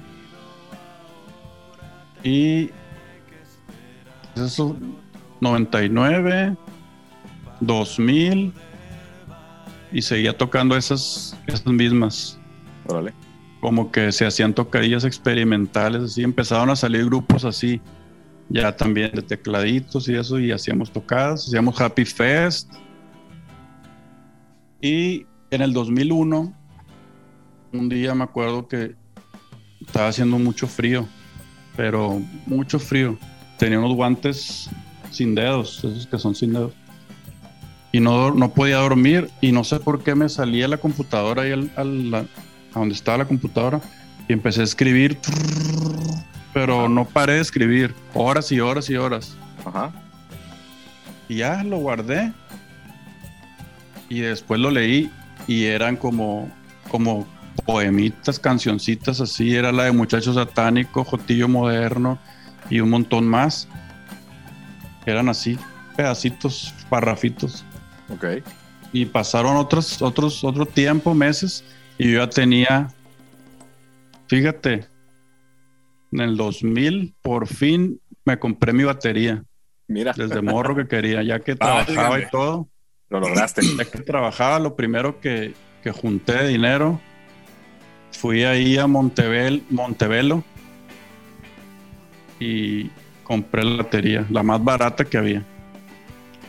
Y 2.23 2.69
eso, 4.35 4.77
99, 5.41 6.55
2000, 7.59 8.53
y 9.91 10.01
seguía 10.01 10.37
tocando 10.37 10.75
esas, 10.75 11.37
esas 11.47 11.65
mismas. 11.67 12.39
Órale. 12.87 13.13
como 13.61 13.91
que 13.91 14.11
se 14.11 14.25
hacían 14.25 14.53
tocadillas 14.53 15.05
experimentales, 15.05 16.03
así 16.03 16.23
empezaron 16.23 16.69
a 16.69 16.75
salir 16.75 17.05
grupos 17.05 17.45
así, 17.45 17.79
ya 18.49 18.75
también 18.75 19.11
de 19.13 19.21
tecladitos 19.21 20.09
y 20.09 20.15
eso, 20.15 20.37
y 20.39 20.51
hacíamos 20.51 20.91
tocadas, 20.91 21.47
hacíamos 21.47 21.79
Happy 21.79 22.03
Fest. 22.03 22.69
Y 24.81 25.25
en 25.49 25.61
el 25.61 25.71
2001, 25.71 26.53
un 27.71 27.89
día 27.89 28.13
me 28.13 28.25
acuerdo 28.25 28.67
que 28.67 28.95
estaba 29.79 30.09
haciendo 30.09 30.37
mucho 30.39 30.67
frío, 30.67 31.07
pero 31.75 32.21
mucho 32.45 32.79
frío. 32.79 33.17
Tenía 33.57 33.79
unos 33.79 33.93
guantes 33.95 34.69
sin 35.11 35.35
dedos, 35.35 35.77
esos 35.83 36.07
que 36.07 36.17
son 36.19 36.35
sin 36.35 36.53
dedos. 36.53 36.73
Y 37.91 37.99
no, 37.99 38.31
no 38.31 38.49
podía 38.53 38.77
dormir 38.77 39.29
y 39.41 39.51
no 39.51 39.63
sé 39.63 39.79
por 39.79 40.03
qué 40.03 40.15
me 40.15 40.27
salía 40.29 40.67
la 40.67 40.77
computadora 40.77 41.43
al- 41.43 41.71
al- 41.75 42.15
a 42.15 42.79
donde 42.79 42.95
estaba 42.95 43.19
la 43.19 43.25
computadora 43.25 43.81
y 44.27 44.33
empecé 44.33 44.61
a 44.61 44.63
escribir, 44.63 45.19
pero 46.53 46.89
no 46.89 47.05
paré 47.05 47.33
de 47.33 47.41
escribir, 47.41 47.93
horas 48.15 48.51
y 48.51 48.59
horas 48.59 48.89
y 48.89 48.95
horas. 48.95 49.35
Ajá. 49.65 49.91
Y 51.29 51.37
ya 51.37 51.63
lo 51.63 51.77
guardé. 51.77 52.31
Y 54.09 54.19
después 54.19 54.59
lo 54.59 54.69
leí 54.71 55.09
y 55.47 55.65
eran 55.65 55.95
como, 55.95 56.49
como 56.89 57.27
poemitas, 57.65 58.39
cancioncitas 58.39 59.21
así. 59.21 59.55
Era 59.55 59.71
la 59.71 59.85
de 59.85 59.91
Muchacho 59.91 60.33
Satánico, 60.33 61.03
Jotillo 61.03 61.47
Moderno 61.47 62.19
y 62.69 62.79
un 62.79 62.89
montón 62.89 63.27
más. 63.27 63.67
Eran 65.05 65.29
así, 65.29 65.57
pedacitos, 65.95 66.73
parrafitos. 66.89 67.65
Ok. 68.09 68.25
Y 68.91 69.05
pasaron 69.05 69.57
otros, 69.57 70.01
otros, 70.01 70.43
otro 70.43 70.65
tiempo, 70.65 71.13
meses, 71.13 71.63
y 71.97 72.11
yo 72.11 72.19
ya 72.19 72.29
tenía, 72.29 72.87
fíjate, 74.27 74.85
en 76.11 76.21
el 76.21 76.37
2000 76.37 77.15
por 77.21 77.47
fin 77.47 77.99
me 78.23 78.37
compré 78.37 78.71
mi 78.71 78.83
batería, 78.83 79.43
Mira, 79.87 80.13
desde 80.15 80.41
morro 80.41 80.75
que 80.75 80.87
quería, 80.87 81.23
ya 81.23 81.39
que 81.39 81.55
Válgame. 81.55 81.85
trabajaba 81.93 82.19
y 82.19 82.29
todo, 82.29 82.69
lo 83.09 83.19
lograste. 83.19 83.61
ya 83.77 83.85
que 83.85 83.99
trabajaba, 83.99 84.59
lo 84.59 84.75
primero 84.75 85.19
que, 85.19 85.55
que 85.81 85.91
junté 85.91 86.33
de 86.33 86.47
dinero 86.49 87.01
fui 88.13 88.43
ahí 88.43 88.77
a 88.77 88.87
Montebel, 88.87 89.63
Montevelo 89.69 90.43
y 92.39 92.89
compré 93.23 93.63
la 93.63 93.83
batería, 93.83 94.25
la 94.29 94.43
más 94.43 94.63
barata 94.63 95.05
que 95.05 95.17
había. 95.17 95.43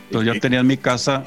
Entonces 0.07 0.33
ya 0.33 0.39
tenía 0.39 0.59
en 0.59 0.67
mi 0.67 0.77
casa 0.77 1.23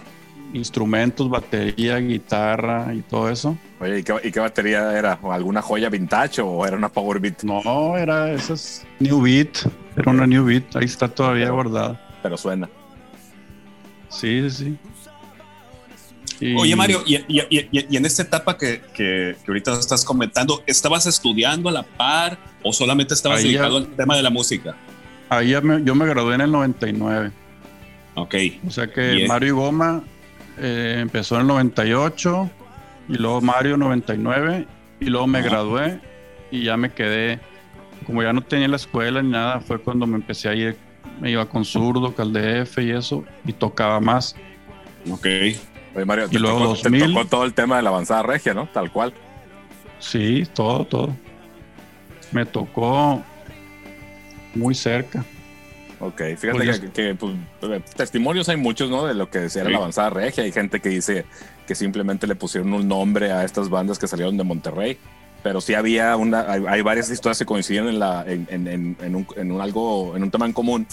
instrumentos, 0.52 1.28
batería, 1.28 1.98
guitarra 1.98 2.94
y 2.94 3.02
todo 3.02 3.28
eso. 3.28 3.56
Oye, 3.80 3.98
¿y 4.00 4.02
qué, 4.02 4.14
y 4.24 4.30
qué 4.30 4.40
batería 4.40 4.96
era? 4.98 5.18
¿O 5.22 5.32
¿Alguna 5.32 5.60
joya 5.62 5.88
vintage 5.88 6.40
o 6.40 6.64
era 6.66 6.76
una 6.76 6.88
Power 6.88 7.20
Beat? 7.20 7.42
No, 7.42 7.96
era 7.96 8.32
esas 8.32 8.86
New 8.98 9.20
Beat, 9.22 9.58
era 9.96 10.10
una 10.10 10.26
New 10.26 10.44
Beat, 10.44 10.76
ahí 10.76 10.84
está 10.84 11.08
todavía 11.08 11.44
Pero- 11.44 11.54
guardada. 11.54 12.00
Pero 12.22 12.36
suena. 12.36 12.68
Sí, 14.08 14.48
sí, 14.50 14.56
sí. 14.64 14.78
Y- 16.40 16.54
Oye, 16.54 16.76
Mario, 16.76 17.02
y, 17.06 17.16
en 17.96 18.04
esta 18.06 18.22
etapa 18.22 18.56
que, 18.56 18.80
que- 18.94 19.34
que 19.44 19.44
ahorita 19.48 19.78
estás 19.78 20.04
comentando, 20.04 20.62
¿estabas 20.66 21.06
estudiando 21.06 21.68
a 21.68 21.72
la 21.72 21.82
par 21.82 22.38
o 22.62 22.72
solamente 22.72 23.14
estabas 23.14 23.38
Ahí 23.40 23.44
ya- 23.52 23.62
dedicado 23.62 23.76
al 23.78 23.86
tema 23.96 24.16
de 24.16 24.22
la 24.22 24.30
música? 24.30 24.76
Ahí 25.30 25.50
ya 25.50 25.60
me- 25.60 25.82
yo 25.84 25.94
me 25.94 26.06
gradué 26.06 26.34
en 26.36 26.42
el 26.42 26.50
99. 26.52 27.32
Ok. 28.14 28.34
O 28.66 28.70
sea 28.70 28.86
que 28.92 29.10
Bien. 29.12 29.28
Mario 29.28 29.48
y 29.48 29.52
Goma 29.52 30.02
eh, 30.60 30.96
empezó 31.00 31.36
en 31.36 31.42
el 31.42 31.46
98 31.48 32.50
y 33.08 33.14
luego 33.14 33.40
Mario 33.40 33.76
99 33.76 34.66
y 35.00 35.04
luego 35.06 35.26
me 35.26 35.38
Ajá. 35.38 35.48
gradué 35.48 36.00
y 36.50 36.64
ya 36.64 36.76
me 36.76 36.90
quedé, 36.92 37.38
como 38.06 38.22
ya 38.22 38.32
no 38.32 38.42
tenía 38.42 38.66
la 38.68 38.76
escuela 38.76 39.22
ni 39.22 39.30
nada, 39.30 39.60
fue 39.60 39.78
cuando 39.80 40.06
me 40.06 40.16
empecé 40.16 40.48
a 40.48 40.54
ir, 40.54 40.76
me 41.20 41.30
iba 41.30 41.48
con 41.48 41.64
zurdo, 41.64 42.14
caldefe 42.14 42.82
y 42.84 42.90
eso 42.90 43.24
y 43.46 43.52
tocaba 43.52 44.00
más. 44.00 44.34
Ok. 45.10 45.26
Oye, 45.94 46.04
Mario, 46.04 46.26
Y 46.30 46.38
luego 46.38 46.58
tocó, 46.58 46.68
2000. 46.70 47.00
te 47.02 47.08
tocó 47.08 47.24
todo 47.26 47.44
el 47.44 47.54
tema 47.54 47.76
de 47.76 47.82
la 47.82 47.88
avanzada 47.90 48.22
regia, 48.22 48.54
¿no? 48.54 48.68
Tal 48.68 48.92
cual. 48.92 49.12
Sí, 49.98 50.46
todo, 50.54 50.84
todo. 50.84 51.16
Me 52.32 52.44
tocó 52.46 53.22
muy 54.54 54.74
cerca. 54.74 55.24
Ok, 56.00 56.22
fíjate 56.36 56.52
Pues 56.64 56.80
que, 56.80 56.90
que, 56.90 57.14
pues, 57.16 57.34
eh, 57.62 57.80
testimonios 57.96 58.48
hay 58.48 58.56
muchos, 58.56 58.88
¿no? 58.88 59.04
De 59.06 59.14
lo 59.14 59.28
que 59.30 59.40
decía 59.40 59.64
Sí. 59.64 59.70
la 59.70 59.78
avanzada 59.78 60.10
regia. 60.10 60.44
Hay 60.44 60.52
gente 60.52 60.80
que 60.80 60.90
dice 60.90 61.24
que 61.66 61.74
simplemente 61.74 62.26
le 62.26 62.36
pusieron 62.36 62.72
un 62.72 62.86
nombre 62.86 63.32
a 63.32 63.44
estas 63.44 63.68
bandas 63.68 63.98
que 63.98 64.06
salieron 64.06 64.36
de 64.36 64.44
Monterrey. 64.44 64.98
Pero 65.42 65.60
sí 65.60 65.74
había 65.74 66.16
una, 66.16 66.50
hay, 66.50 66.62
hay 66.68 66.82
varias 66.82 67.10
historias 67.10 67.38
que 67.38 67.46
coinciden 67.46 67.88
en, 67.88 67.98
la, 67.98 68.24
en, 68.26 68.46
en- 68.50 68.66
en- 68.68 68.96
en 69.00 69.14
un, 69.16 69.26
en 69.36 69.50
un 69.52 69.60
algo, 69.60 70.16
en 70.16 70.22
un 70.22 70.30
tema 70.30 70.46
en 70.46 70.52
común 70.52 70.86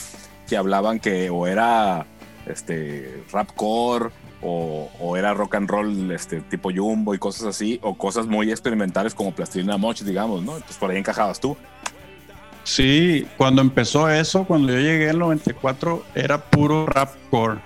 que 0.48 0.58
hablaban 0.58 1.00
que 1.00 1.30
o 1.30 1.46
era 1.48 2.06
este 2.48 3.24
rapcore 3.32 4.10
o, 4.46 4.92
o 5.00 5.18
era 5.18 5.34
rock 5.34 5.56
and 5.56 5.70
roll 5.70 6.12
este 6.12 6.42
tipo 6.42 6.70
Jumbo 6.72 7.16
y 7.16 7.18
cosas 7.18 7.48
así, 7.48 7.80
o 7.82 7.96
cosas 7.96 8.28
muy 8.28 8.52
experimentales 8.52 9.16
como 9.16 9.34
Plastilina 9.34 9.78
Moch, 9.78 10.02
digamos, 10.02 10.44
¿no? 10.44 10.54
Pues 10.54 10.78
por 10.78 10.92
ahí 10.92 10.98
encajabas 10.98 11.40
tú. 11.40 11.58
Sí, 12.64 13.28
cuando 13.38 13.62
empezó 13.62 14.10
eso, 14.10 14.44
cuando 14.46 14.72
yo 14.72 14.80
llegué 14.80 15.06
en 15.06 15.10
el 15.12 15.20
94, 15.20 16.04
era 16.14 16.38
puro 16.38 16.86
rapcore. 16.86 17.60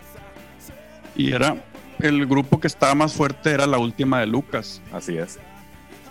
Y 1.16 1.34
era 1.34 1.58
el 2.00 2.26
grupo 2.26 2.60
que 2.60 2.68
estaba 2.68 2.96
más 2.96 3.14
fuerte 3.14 3.52
era 3.52 3.68
la 3.68 3.78
última 3.78 4.22
de 4.22 4.28
Lucas. 4.28 4.82
Así 4.94 5.18
es. 5.18 5.40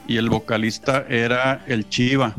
Y 0.07 0.19
el 0.19 0.29
vocalista 0.29 1.07
era 1.09 1.65
el 1.67 1.89
Chiva. 1.89 2.35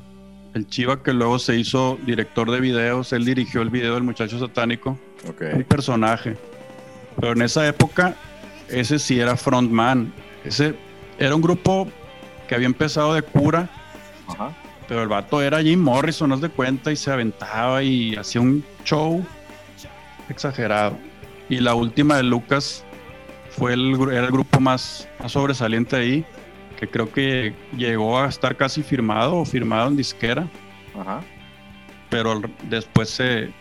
El 0.54 0.68
Chiva 0.68 1.02
que 1.02 1.14
luego 1.14 1.40
se 1.40 1.56
hizo 1.56 1.98
director 2.06 2.50
de 2.52 2.60
videos. 2.60 3.14
Él 3.14 3.26
dirigió 3.26 3.62
el 3.62 3.70
video 3.70 3.96
del 3.96 4.04
muchacho 4.04 4.40
satánico. 4.40 5.00
Ok. 5.28 5.44
Un 5.54 5.64
personaje. 5.64 6.38
Pero 7.20 7.34
en 7.34 7.42
esa 7.42 7.68
época, 7.68 8.16
ese 8.70 9.00
sí 9.00 9.20
era 9.20 9.36
frontman. 9.36 10.14
Ese 10.44 10.76
era 11.18 11.36
un 11.36 11.42
grupo 11.42 11.88
que 12.48 12.56
había 12.56 12.68
empezado 12.68 13.14
de 13.14 13.22
cura. 13.22 13.70
Ajá. 14.28 14.52
Pero 14.88 15.04
el 15.04 15.08
vato 15.08 15.42
era 15.42 15.62
Jim 15.62 15.80
Morrison, 15.80 16.30
no 16.30 16.38
de 16.38 16.50
cuenta, 16.50 16.92
y 16.92 16.96
se 16.96 17.12
aventaba 17.12 17.84
y 17.84 18.16
hacía 18.16 18.42
un 18.42 18.64
show 18.84 19.24
exagerado. 20.30 20.98
Y 21.48 21.60
la 21.60 21.76
última 21.76 22.18
de 22.18 22.24
Lucas 22.24 22.84
fue 23.52 23.74
el, 23.74 23.96
era 24.12 24.26
el 24.26 24.32
grupo 24.32 24.60
más, 24.60 25.08
más 25.20 25.32
sobresaliente 25.32 25.96
ahí, 25.96 26.26
que 26.80 26.88
creo 26.88 27.12
que 27.12 27.54
llegó 27.76 28.20
a 28.20 28.28
estar 28.28 28.56
casi 28.56 28.82
firmado 28.82 29.36
o 29.36 29.46
firmado 29.46 29.90
en 29.90 29.98
disquera, 29.98 30.48
Ajá. 31.00 31.22
pero 32.10 32.42
después 32.64 33.10
se, 33.10 33.52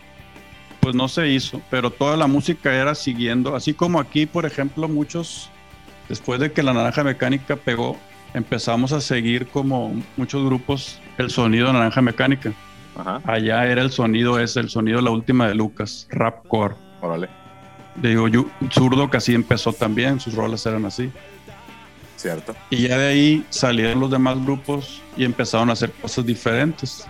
pues 0.79 0.95
no 0.95 1.07
se 1.07 1.29
hizo. 1.29 1.61
Pero 1.69 1.91
toda 1.91 2.17
la 2.17 2.27
música 2.27 2.73
era 2.73 2.95
siguiendo, 2.95 3.55
así 3.55 3.73
como 3.73 3.99
aquí, 3.99 4.25
por 4.25 4.45
ejemplo, 4.45 4.87
muchos, 4.87 5.49
después 6.07 6.39
de 6.39 6.51
que 6.51 6.63
la 6.63 6.73
Naranja 6.73 7.03
Mecánica 7.03 7.55
pegó, 7.55 7.97
empezamos 8.33 8.91
a 8.91 9.01
seguir 9.01 9.47
como 9.47 9.93
muchos 10.17 10.45
grupos 10.45 10.99
el 11.17 11.29
sonido 11.31 11.67
de 11.67 11.73
Naranja 11.73 12.01
Mecánica. 12.01 12.53
Ajá. 12.97 13.21
Allá 13.25 13.65
era 13.65 13.81
el 13.81 13.91
sonido 13.91 14.39
ese, 14.39 14.59
el 14.59 14.69
sonido 14.69 14.97
de 14.97 15.03
la 15.03 15.11
última 15.11 15.47
de 15.47 15.55
Lucas, 15.55 16.07
rapcore. 16.11 16.75
Órale. 17.01 17.29
Digo, 17.95 18.27
Yu- 18.27 18.49
Zurdo 18.71 19.09
que 19.09 19.17
así 19.17 19.33
empezó 19.33 19.73
también, 19.73 20.19
sus 20.19 20.33
rolas 20.35 20.65
eran 20.65 20.85
así. 20.85 21.11
Cierto. 22.17 22.53
Y 22.69 22.87
ya 22.87 22.97
de 22.97 23.07
ahí 23.07 23.45
salieron 23.49 23.99
los 24.01 24.11
demás 24.11 24.43
grupos 24.43 25.01
y 25.15 25.23
empezaron 25.23 25.69
a 25.69 25.73
hacer 25.73 25.91
cosas 25.93 26.25
diferentes. 26.25 27.07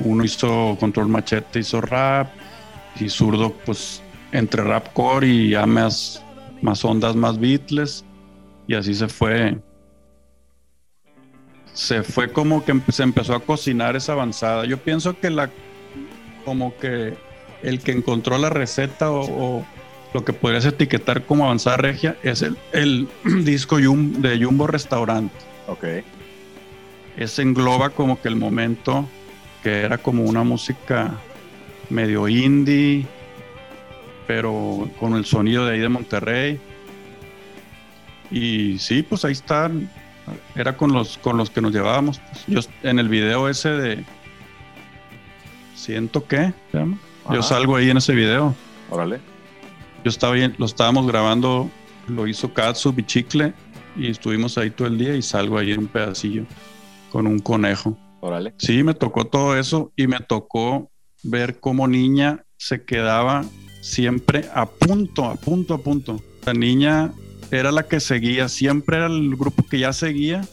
Uno 0.00 0.24
hizo 0.24 0.76
Control 0.80 1.08
Machete, 1.08 1.58
hizo 1.60 1.80
rap, 1.80 2.28
y 3.00 3.08
Zurdo, 3.08 3.52
pues 3.64 4.02
entre 4.32 4.62
rapcore 4.62 5.26
y 5.26 5.50
ya 5.50 5.66
más, 5.66 6.22
más 6.62 6.84
ondas, 6.84 7.16
más 7.16 7.38
Beatles. 7.38 8.04
Y 8.68 8.74
así 8.74 8.94
se 8.94 9.08
fue. 9.08 9.58
Se 11.72 12.02
fue 12.02 12.32
como 12.32 12.64
que 12.64 12.80
se 12.90 13.02
empezó 13.02 13.34
a 13.34 13.40
cocinar 13.40 13.96
esa 13.96 14.12
avanzada. 14.12 14.64
Yo 14.64 14.78
pienso 14.78 15.18
que 15.18 15.30
la, 15.30 15.50
como 16.44 16.74
que 16.76 17.14
el 17.62 17.80
que 17.80 17.92
encontró 17.92 18.38
la 18.38 18.48
receta 18.50 19.10
o, 19.10 19.58
o 19.58 19.66
lo 20.14 20.24
que 20.24 20.32
podrías 20.32 20.64
etiquetar 20.64 21.24
como 21.24 21.44
avanzada 21.44 21.76
regia 21.76 22.16
es 22.22 22.42
el, 22.42 22.56
el 22.72 23.08
disco 23.44 23.78
Jum- 23.78 24.12
de 24.18 24.42
Jumbo 24.42 24.66
Restaurant. 24.66 25.30
Ok. 25.68 25.84
Ese 27.16 27.42
engloba 27.42 27.90
como 27.90 28.20
que 28.20 28.28
el 28.28 28.36
momento 28.36 29.06
que 29.62 29.80
era 29.82 29.98
como 29.98 30.22
una 30.24 30.44
música 30.44 31.14
medio 31.90 32.28
indie, 32.28 33.06
pero 34.26 34.88
con 34.98 35.14
el 35.14 35.24
sonido 35.24 35.66
de 35.66 35.74
ahí 35.74 35.80
de 35.80 35.88
Monterrey. 35.88 36.60
Y 38.30 38.78
sí, 38.78 39.02
pues 39.02 39.24
ahí 39.24 39.32
están. 39.32 39.90
Era 40.56 40.76
con 40.76 40.92
los, 40.92 41.18
con 41.18 41.36
los 41.36 41.50
que 41.50 41.60
nos 41.60 41.72
llevábamos. 41.72 42.18
pues. 42.18 42.44
Yo 42.46 42.88
en 42.88 42.98
el 42.98 43.08
video 43.08 43.48
ese 43.48 43.70
de 43.70 44.04
siento 45.74 46.26
que 46.26 46.52
se 46.72 46.78
llama. 46.78 46.98
Yo 47.32 47.42
salgo 47.42 47.76
ahí 47.76 47.90
en 47.90 47.96
ese 47.96 48.14
video. 48.14 48.54
Órale. 48.90 49.20
Yo 50.04 50.10
estaba 50.10 50.34
bien, 50.34 50.54
lo 50.58 50.66
estábamos 50.66 51.06
grabando, 51.06 51.68
lo 52.06 52.26
hizo 52.26 52.52
Katsu 52.52 52.92
Bichicle 52.92 53.52
y 53.96 54.10
estuvimos 54.10 54.58
ahí 54.58 54.70
todo 54.70 54.88
el 54.88 54.98
día 54.98 55.14
y 55.16 55.22
salgo 55.22 55.58
ahí 55.58 55.72
en 55.72 55.80
un 55.80 55.86
pedacillo 55.88 56.44
con 57.10 57.26
un 57.26 57.38
conejo. 57.38 57.96
Órale. 58.20 58.54
Sí, 58.58 58.82
me 58.82 58.94
tocó 58.94 59.26
todo 59.26 59.56
eso 59.56 59.92
y 59.96 60.06
me 60.06 60.20
tocó 60.20 60.90
ver 61.22 61.58
cómo 61.60 61.88
niña 61.88 62.44
se 62.56 62.84
quedaba 62.84 63.44
siempre 63.80 64.48
a 64.54 64.66
punto, 64.66 65.24
a 65.24 65.36
punto, 65.36 65.74
a 65.74 65.78
punto. 65.78 66.22
La 66.44 66.54
niña 66.54 67.12
era 67.50 67.72
la 67.72 67.84
que 67.84 68.00
seguía, 68.00 68.48
siempre 68.48 68.96
era 68.96 69.06
el 69.06 69.36
grupo 69.36 69.64
que 69.68 69.78
ya 69.78 69.92
seguía, 69.92 70.46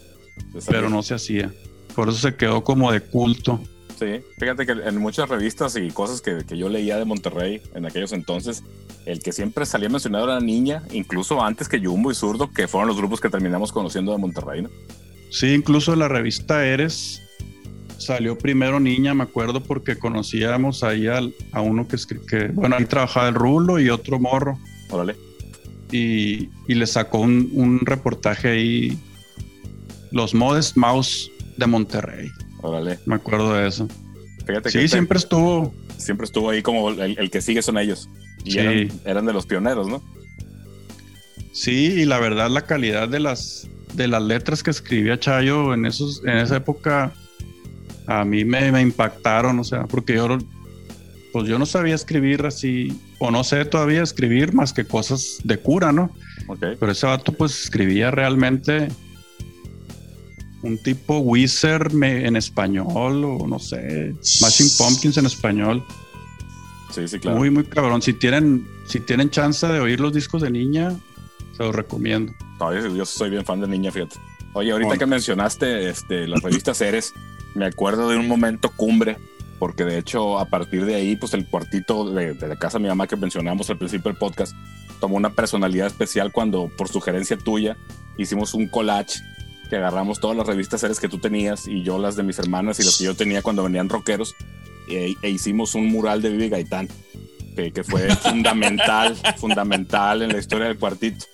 pero 0.67 0.89
no 0.89 1.03
se 1.03 1.15
hacía. 1.15 1.51
Por 1.95 2.09
eso 2.09 2.17
se 2.19 2.35
quedó 2.35 2.63
como 2.63 2.91
de 2.91 3.01
culto. 3.01 3.59
Sí, 3.99 4.21
fíjate 4.39 4.65
que 4.65 4.71
en 4.71 4.97
muchas 4.97 5.29
revistas 5.29 5.75
y 5.75 5.89
cosas 5.89 6.21
que, 6.21 6.43
que 6.45 6.57
yo 6.57 6.67
leía 6.67 6.97
de 6.97 7.05
Monterrey 7.05 7.61
en 7.75 7.85
aquellos 7.85 8.11
entonces, 8.11 8.63
el 9.05 9.21
que 9.21 9.31
siempre 9.31 9.65
salía 9.65 9.89
mencionado 9.89 10.25
era 10.25 10.39
Niña, 10.39 10.83
incluso 10.91 11.43
antes 11.43 11.69
que 11.69 11.79
Jumbo 11.79 12.11
y 12.11 12.15
Zurdo, 12.15 12.51
que 12.51 12.67
fueron 12.67 12.87
los 12.87 12.97
grupos 12.97 13.21
que 13.21 13.29
terminamos 13.29 13.71
conociendo 13.71 14.11
de 14.11 14.17
Monterrey, 14.17 14.63
¿no? 14.63 14.69
Sí, 15.29 15.53
incluso 15.53 15.95
la 15.95 16.07
revista 16.07 16.65
Eres 16.65 17.22
salió 17.97 18.37
primero 18.37 18.79
Niña, 18.79 19.13
me 19.13 19.23
acuerdo, 19.23 19.63
porque 19.63 19.97
conocíamos 19.97 20.83
ahí 20.83 21.07
al- 21.07 21.33
a 21.51 21.61
uno 21.61 21.87
que, 21.87 21.97
que, 22.27 22.47
bueno, 22.47 22.75
ahí 22.77 22.85
trabajaba 22.85 23.29
el 23.29 23.35
Rulo 23.35 23.79
y 23.79 23.89
otro 23.89 24.19
morro, 24.19 24.59
Órale. 24.89 25.15
y, 25.91 26.49
y 26.67 26.75
le 26.75 26.85
sacó 26.87 27.19
un, 27.19 27.49
un 27.53 27.79
reportaje 27.79 28.49
ahí, 28.49 28.97
Los 30.11 30.33
Modest 30.33 30.75
Mouse 30.77 31.29
de 31.57 31.67
Monterrey, 31.67 32.27
Órale. 32.61 32.99
me 33.05 33.15
acuerdo 33.15 33.53
de 33.53 33.67
eso. 33.67 33.87
Fíjate 34.45 34.69
Sí, 34.71 34.79
este- 34.79 34.89
siempre 34.89 35.17
estuvo, 35.17 35.73
siempre 35.97 36.25
estuvo 36.25 36.49
ahí 36.49 36.61
como 36.61 36.89
el, 36.89 37.17
el 37.17 37.29
que 37.31 37.41
sigue 37.41 37.61
son 37.61 37.77
ellos. 37.77 38.09
Y 38.43 38.51
Sí. 38.51 38.59
eran, 38.59 38.91
eran 39.05 39.25
de 39.25 39.31
los 39.33 39.45
pioneros, 39.45 39.87
¿no? 39.87 40.03
sí, 41.53 41.93
y 42.01 42.05
la 42.05 42.19
verdad 42.19 42.49
la 42.49 42.65
calidad 42.65 43.07
de 43.07 43.19
las, 43.19 43.67
de 43.93 44.07
las 44.07 44.23
letras 44.23 44.63
que 44.63 44.71
escribía 44.71 45.19
Chayo 45.19 45.73
en, 45.73 45.85
esos, 45.85 46.21
en 46.25 46.37
esa 46.37 46.57
época 46.57 47.13
a 48.07 48.25
mí 48.25 48.45
me, 48.45 48.71
me 48.71 48.81
impactaron, 48.81 49.59
o 49.59 49.63
sea, 49.63 49.83
porque 49.85 50.15
yo, 50.15 50.37
pues 51.31 51.47
yo 51.47 51.57
no 51.59 51.65
sabía 51.65 51.95
escribir 51.95 52.45
así, 52.45 52.99
o 53.19 53.31
no 53.31 53.43
sé 53.43 53.65
todavía 53.65 54.03
escribir 54.03 54.53
más 54.53 54.73
que 54.73 54.85
cosas 54.85 55.39
de 55.43 55.57
cura, 55.57 55.91
¿no? 55.91 56.11
Ok. 56.47 56.59
Pero 56.79 56.91
ese 56.91 57.05
vato 57.05 57.31
pues 57.31 57.63
escribía 57.63 58.11
realmente 58.11 58.89
un 60.63 60.77
tipo 60.81 61.19
Wizard 61.19 61.91
en 62.01 62.35
español 62.35 63.23
o 63.25 63.47
no 63.47 63.59
sé, 63.59 64.15
Smashing 64.23 64.69
Pumpkins 64.77 65.17
en 65.17 65.25
español. 65.25 65.83
Sí, 66.91 67.07
sí, 67.07 67.19
claro. 67.19 67.37
Muy, 67.37 67.49
muy 67.49 67.63
cabrón. 67.65 68.01
Si 68.01 68.13
tienen, 68.13 68.67
si 68.87 68.99
tienen 68.99 69.29
chance 69.29 69.65
de 69.67 69.79
oír 69.79 69.99
los 69.99 70.13
discos 70.13 70.41
de 70.41 70.51
niña, 70.51 70.95
se 71.57 71.63
los 71.63 71.75
recomiendo. 71.75 72.33
yo 72.95 73.05
soy 73.05 73.29
bien 73.29 73.43
fan 73.43 73.59
de 73.61 73.67
niña, 73.67 73.91
fíjate. 73.91 74.15
Oye, 74.53 74.71
ahorita 74.71 74.97
que 74.97 75.05
mencionaste 75.05 75.89
este, 75.89 76.27
las 76.27 76.41
revistas 76.43 76.77
Ceres, 76.77 77.13
me 77.55 77.65
acuerdo 77.65 78.09
de 78.09 78.17
un 78.17 78.27
momento 78.27 78.71
cumbre, 78.75 79.17
porque 79.59 79.85
de 79.85 79.97
hecho 79.97 80.39
a 80.39 80.45
partir 80.45 80.85
de 80.85 80.95
ahí, 80.95 81.15
pues 81.15 81.33
el 81.33 81.45
cuartito 81.45 82.09
de, 82.09 82.35
la 82.35 82.55
casa 82.55 82.77
de 82.77 82.83
mi 82.83 82.89
mamá 82.89 83.07
que 83.07 83.15
mencionamos 83.15 83.69
al 83.69 83.77
principio 83.77 84.11
del 84.11 84.17
podcast, 84.17 84.55
tomó 84.99 85.17
una 85.17 85.31
personalidad 85.31 85.87
especial 85.87 86.31
cuando, 86.31 86.69
por 86.77 86.89
sugerencia 86.89 87.37
tuya, 87.37 87.77
hicimos 88.17 88.53
un 88.53 88.67
collage 88.67 89.19
que 89.69 89.77
agarramos 89.77 90.19
todas 90.19 90.37
las 90.37 90.47
revistas 90.47 90.81
series 90.81 90.99
que 90.99 91.09
tú 91.09 91.17
tenías 91.17 91.67
y 91.67 91.83
yo 91.83 91.97
las 91.97 92.15
de 92.15 92.23
mis 92.23 92.39
hermanas 92.39 92.79
y 92.79 92.83
las 92.83 92.97
que 92.97 93.05
yo 93.05 93.15
tenía 93.15 93.41
cuando 93.41 93.63
venían 93.63 93.89
rockeros 93.89 94.35
e, 94.87 95.15
e 95.21 95.29
hicimos 95.29 95.75
un 95.75 95.87
mural 95.87 96.21
de 96.21 96.29
Vivi 96.29 96.49
Gaitán 96.49 96.87
que, 97.55 97.83
fue 97.83 98.09
fundamental, 98.15 99.15
fundamental 99.37 100.21
en 100.21 100.33
la 100.33 100.39
historia 100.39 100.67
del 100.67 100.77
cuartito. 100.77 101.25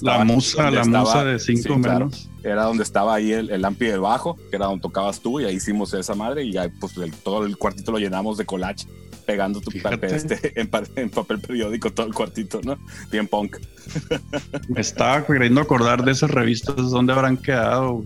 La 0.00 0.24
musa, 0.24 0.70
la 0.70 0.84
musa 0.84 1.24
de 1.24 1.38
cinco 1.38 1.78
menos. 1.78 2.28
era 2.42 2.64
donde 2.64 2.82
estaba 2.82 3.14
ahí 3.14 3.32
el, 3.32 3.50
el 3.50 3.64
ampi 3.64 3.90
bajo, 3.92 4.36
que 4.50 4.56
era 4.56 4.66
donde 4.66 4.82
tocabas 4.82 5.20
tú, 5.20 5.40
y 5.40 5.44
ahí 5.44 5.56
hicimos 5.56 5.92
esa 5.94 6.14
madre, 6.14 6.44
y 6.44 6.52
ya 6.52 6.70
pues 6.80 6.94
todo 7.22 7.44
el 7.44 7.56
cuartito 7.56 7.92
lo 7.92 7.98
llenamos 7.98 8.36
de 8.36 8.46
collage 8.46 8.86
pegando 9.26 9.60
tu 9.60 9.70
papel 9.82 10.14
este, 10.14 10.52
en, 10.60 11.10
papel 11.10 11.40
periódico 11.40 11.92
todo 11.92 12.06
el 12.06 12.14
cuartito, 12.14 12.60
¿no? 12.62 12.78
Bien 13.10 13.26
punk. 13.26 13.56
Me 14.68 14.80
estaba 14.80 15.26
queriendo 15.26 15.60
acordar 15.60 16.04
de 16.04 16.12
esas 16.12 16.30
revistas, 16.30 16.76
¿dónde 16.76 17.12
habrán 17.12 17.36
quedado? 17.36 18.04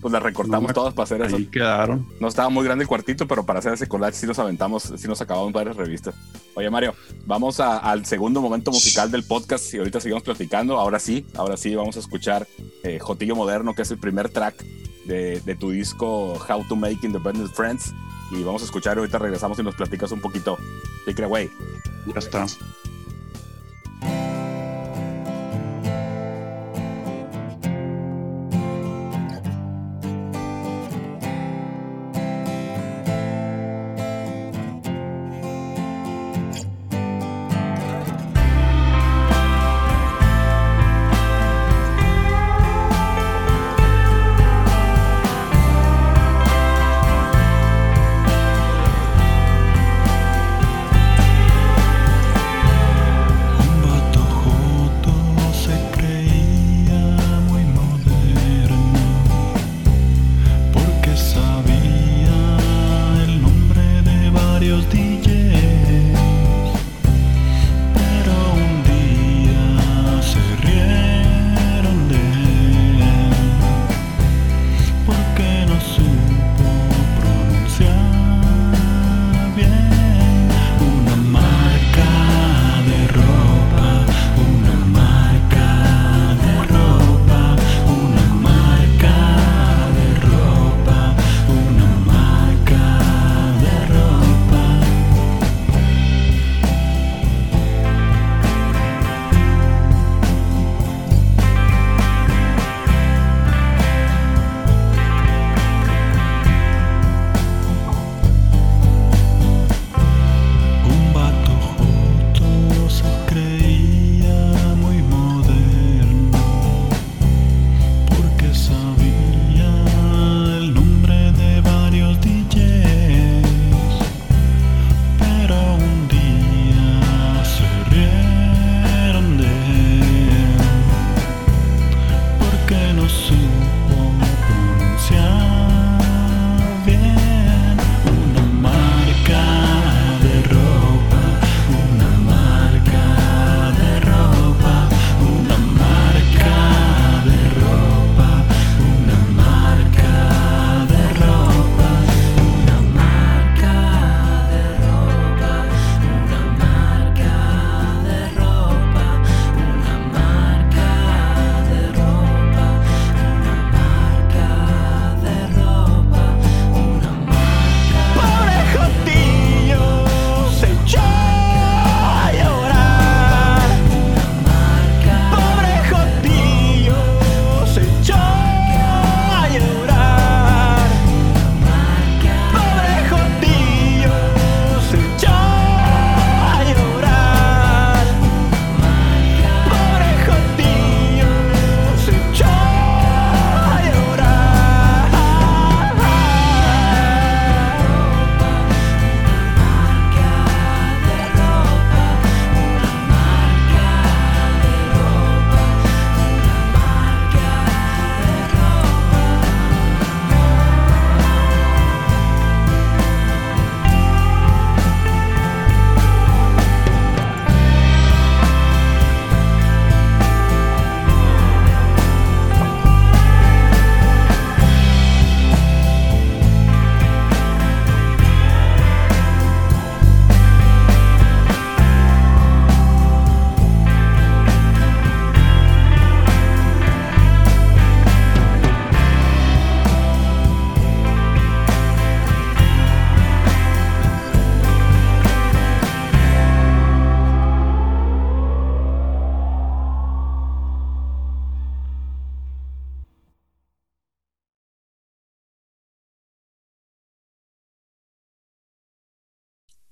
pues 0.00 0.12
las 0.12 0.22
recortamos 0.22 0.72
todas 0.72 0.94
para 0.94 1.04
hacer 1.04 1.22
eso. 1.22 1.36
Ahí 1.36 1.46
quedaron. 1.46 2.06
No 2.20 2.28
estaba 2.28 2.48
muy 2.48 2.64
grande 2.64 2.82
el 2.82 2.88
cuartito, 2.88 3.28
pero 3.28 3.44
para 3.44 3.58
hacer 3.58 3.74
ese 3.74 3.86
collage 3.86 4.16
sí 4.16 4.26
nos 4.26 4.38
aventamos, 4.38 4.92
sí 4.96 5.06
nos 5.06 5.20
acabamos 5.20 5.52
varias 5.52 5.76
revistas. 5.76 6.14
Oye, 6.54 6.70
Mario, 6.70 6.94
vamos 7.26 7.60
al 7.60 8.06
segundo 8.06 8.40
momento 8.40 8.70
musical 8.70 9.10
del 9.10 9.24
podcast 9.24 9.72
y 9.74 9.78
ahorita 9.78 10.00
seguimos 10.00 10.22
platicando. 10.22 10.78
Ahora 10.78 10.98
sí, 10.98 11.26
ahora 11.36 11.56
sí 11.56 11.74
vamos 11.74 11.96
a 11.96 12.00
escuchar 12.00 12.46
eh, 12.82 12.98
Jotillo 12.98 13.36
Moderno, 13.36 13.74
que 13.74 13.82
es 13.82 13.90
el 13.90 13.98
primer 13.98 14.30
track 14.30 14.64
de, 15.06 15.40
de 15.40 15.56
tu 15.56 15.70
disco 15.70 16.34
How 16.48 16.64
to 16.68 16.76
Make 16.76 17.06
Independent 17.06 17.52
Friends 17.52 17.92
y 18.30 18.42
vamos 18.42 18.62
a 18.62 18.64
escuchar. 18.66 18.98
Ahorita 18.98 19.18
regresamos 19.18 19.58
y 19.58 19.62
nos 19.62 19.74
platicas 19.74 20.12
un 20.12 20.20
poquito. 20.20 20.58
Take 21.04 21.22
it 21.22 21.24
away. 21.24 21.50
Ya 22.06 22.18
está. 22.18 22.46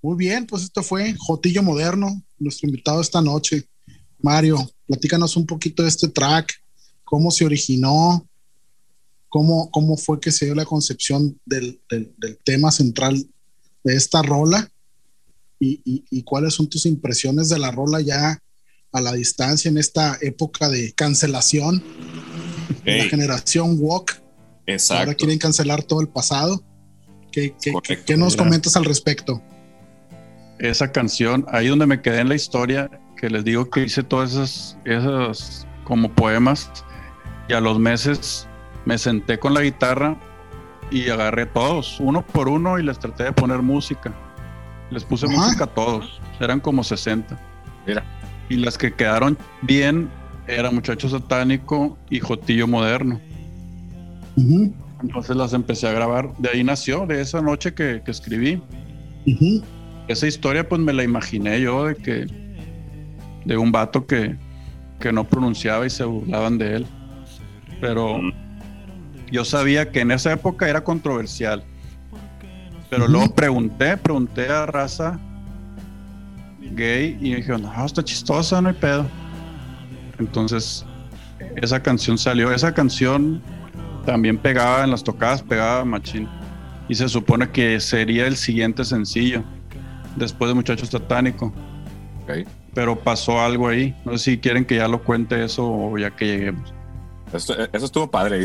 Muy 0.06 0.16
bien, 0.16 0.46
pues 0.46 0.62
esto 0.62 0.84
fue 0.84 1.16
Jotillo 1.18 1.64
Moderno, 1.64 2.22
nuestro 2.38 2.68
invitado 2.68 3.00
esta 3.00 3.20
noche. 3.20 3.66
Mario, 4.20 4.56
platícanos 4.86 5.36
un 5.36 5.44
poquito 5.44 5.82
de 5.82 5.88
este 5.88 6.06
track, 6.06 6.62
cómo 7.02 7.32
se 7.32 7.44
originó, 7.44 8.24
cómo, 9.28 9.68
cómo 9.72 9.96
fue 9.96 10.20
que 10.20 10.30
se 10.30 10.44
dio 10.44 10.54
la 10.54 10.64
concepción 10.64 11.36
del, 11.44 11.80
del, 11.90 12.38
tema 12.44 12.70
central 12.70 13.20
de 13.82 13.96
esta 13.96 14.22
rola 14.22 14.70
y, 15.58 15.80
y, 15.84 16.22
cuáles 16.22 16.54
son 16.54 16.68
tus 16.68 16.86
impresiones 16.86 17.48
de 17.48 17.58
la 17.58 17.72
rola 17.72 18.00
ya 18.00 18.40
a 18.92 19.00
la 19.00 19.12
distancia 19.12 19.68
en 19.68 19.78
esta 19.78 20.18
época 20.20 20.68
de 20.68 20.92
cancelación, 20.92 21.82
la 22.84 23.04
generación 23.06 23.74
Walk. 23.76 24.22
Exacto. 24.66 25.00
Ahora 25.00 25.14
quieren 25.16 25.38
cancelar 25.40 25.82
todo 25.82 26.00
el 26.00 26.08
pasado. 26.08 26.62
¿Qué, 27.32 27.56
qué, 27.60 28.04
¿qué 28.06 28.16
nos 28.16 28.36
comentas 28.36 28.76
al 28.76 28.84
respecto? 28.84 29.42
Esa 30.58 30.92
canción, 30.92 31.44
ahí 31.50 31.68
donde 31.68 31.86
me 31.86 32.00
quedé 32.00 32.20
en 32.20 32.28
la 32.28 32.34
historia, 32.34 32.90
que 33.16 33.30
les 33.30 33.44
digo 33.44 33.68
que 33.68 33.82
hice 33.82 34.02
todas 34.02 34.32
esas, 34.32 34.78
esas 34.84 35.66
como 35.84 36.10
poemas, 36.10 36.70
y 37.48 37.52
a 37.52 37.60
los 37.60 37.78
meses 37.78 38.48
me 38.84 38.98
senté 38.98 39.38
con 39.38 39.54
la 39.54 39.62
guitarra 39.62 40.16
y 40.90 41.10
agarré 41.10 41.46
todos, 41.46 42.00
uno 42.00 42.22
por 42.22 42.48
uno, 42.48 42.78
y 42.78 42.82
les 42.82 42.98
traté 42.98 43.24
de 43.24 43.32
poner 43.32 43.62
música. 43.62 44.14
Les 44.90 45.04
puse 45.04 45.26
música 45.26 45.64
a 45.64 45.66
todos, 45.66 46.20
eran 46.40 46.60
como 46.60 46.84
60. 46.84 47.38
Mira. 47.86 48.04
Y 48.48 48.56
las 48.56 48.78
que 48.78 48.92
quedaron 48.92 49.36
bien 49.62 50.08
eran 50.46 50.74
Muchacho 50.74 51.08
Satánico 51.08 51.98
y 52.08 52.20
Jotillo 52.20 52.68
Moderno. 52.68 53.20
Entonces 55.02 55.36
las 55.36 55.52
empecé 55.52 55.88
a 55.88 55.92
grabar. 55.92 56.36
De 56.38 56.50
ahí 56.50 56.64
nació, 56.64 57.06
de 57.06 57.20
esa 57.20 57.42
noche 57.42 57.74
que, 57.74 58.02
escribí. 58.06 58.62
Esa 60.08 60.26
historia, 60.26 60.68
pues 60.68 60.80
me 60.80 60.92
la 60.92 61.02
imaginé 61.02 61.60
yo 61.60 61.86
de 61.86 61.96
que 61.96 62.26
de 63.44 63.56
un 63.56 63.72
vato 63.72 64.06
que, 64.06 64.36
que 65.00 65.12
no 65.12 65.24
pronunciaba 65.24 65.86
y 65.86 65.90
se 65.90 66.04
burlaban 66.04 66.58
de 66.58 66.76
él. 66.76 66.86
Pero 67.80 68.20
yo 69.30 69.44
sabía 69.44 69.90
que 69.90 70.00
en 70.00 70.10
esa 70.10 70.32
época 70.32 70.68
era 70.68 70.82
controversial. 70.82 71.64
Pero 72.88 73.08
luego 73.08 73.34
pregunté, 73.34 73.96
pregunté 73.96 74.48
a 74.48 74.66
raza 74.66 75.18
gay 76.74 77.18
y 77.20 77.30
me 77.30 77.36
dijeron, 77.36 77.62
no, 77.62 77.84
está 77.84 78.02
chistosa, 78.02 78.60
no 78.60 78.68
hay 78.68 78.74
pedo. 78.74 79.06
Entonces, 80.18 80.84
esa 81.56 81.82
canción 81.82 82.18
salió. 82.18 82.52
Esa 82.52 82.72
canción 82.72 83.42
también 84.04 84.38
pegaba 84.38 84.84
en 84.84 84.90
las 84.90 85.02
tocadas, 85.02 85.42
pegaba 85.42 85.84
machín. 85.84 86.28
Y 86.88 86.94
se 86.94 87.08
supone 87.08 87.50
que 87.50 87.80
sería 87.80 88.26
el 88.26 88.36
siguiente 88.36 88.84
sencillo, 88.84 89.42
después 90.16 90.48
de 90.48 90.54
Muchacho 90.54 90.86
Satánico. 90.86 91.52
Pero 92.74 92.98
pasó 92.98 93.40
algo 93.40 93.68
ahí. 93.68 93.94
No 94.04 94.18
sé 94.18 94.32
si 94.32 94.38
quieren 94.38 94.64
que 94.64 94.76
ya 94.76 94.88
lo 94.88 95.02
cuente 95.02 95.44
eso 95.44 95.66
o 95.66 95.96
ya 95.96 96.10
que 96.10 96.26
lleguemos. 96.26 96.74
Eso, 97.32 97.54
estuvo 97.72 98.10
padre. 98.10 98.40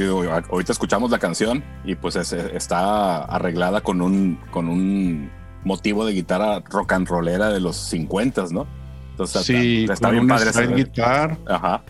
Ahorita 0.50 0.72
escuchamos 0.72 1.12
la 1.12 1.20
canción 1.20 1.64
y 1.84 1.96
pues 1.96 2.16
está 2.16 3.24
arreglada 3.24 3.82
con 3.82 4.02
un, 4.02 4.40
con 4.52 4.68
un 4.68 5.30
motivo 5.64 6.06
de 6.06 6.14
guitarra 6.14 6.62
rock 6.70 6.94
and 6.94 7.08
rollera 7.08 7.50
de 7.50 7.60
los 7.60 7.76
50, 7.76 8.46
¿no? 8.52 8.68
Entonces 9.12 9.44
sí, 9.46 9.86
está, 9.90 10.10
bien 10.10 10.28
padre 10.28 10.50
esa 10.50 10.66
guitarra. 10.66 11.38
Ajá. 11.48 11.84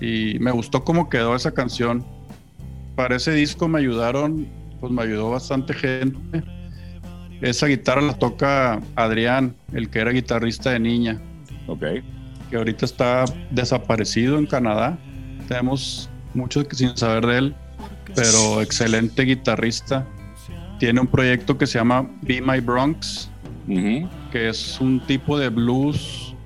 Y 0.00 0.38
me 0.38 0.50
gustó 0.50 0.82
cómo 0.84 1.10
quedó 1.10 1.34
esa 1.34 1.52
canción. 1.52 2.04
Para 2.96 3.16
ese 3.16 3.32
disco 3.32 3.68
me 3.68 3.80
ayudaron, 3.80 4.48
pues 4.80 4.92
me 4.92 5.02
ayudó 5.02 5.30
bastante 5.30 5.74
gente. 5.74 6.42
Esa 7.40 7.66
guitarra 7.66 8.02
la 8.02 8.14
toca 8.14 8.80
Adrián, 8.96 9.54
el 9.72 9.88
que 9.88 10.00
era 10.00 10.10
guitarrista 10.10 10.70
de 10.70 10.80
niña. 10.80 11.20
Ok. 11.66 11.84
Que 12.50 12.56
ahorita 12.56 12.84
está 12.84 13.24
desaparecido 13.50 14.38
en 14.38 14.46
Canadá 14.46 14.98
tenemos 15.50 16.08
muchos 16.32 16.64
sin 16.70 16.96
saber 16.96 17.26
de 17.26 17.38
él, 17.38 17.54
pero 18.14 18.62
excelente 18.62 19.24
guitarrista. 19.24 20.06
Tiene 20.78 21.00
un 21.00 21.08
proyecto 21.08 21.58
que 21.58 21.66
se 21.66 21.76
llama 21.76 22.08
Be 22.22 22.40
My 22.40 22.60
Bronx, 22.60 23.28
que 23.66 24.48
es 24.48 24.80
un 24.80 25.00
tipo 25.08 25.36
de 25.36 25.48
blues, 25.48 26.36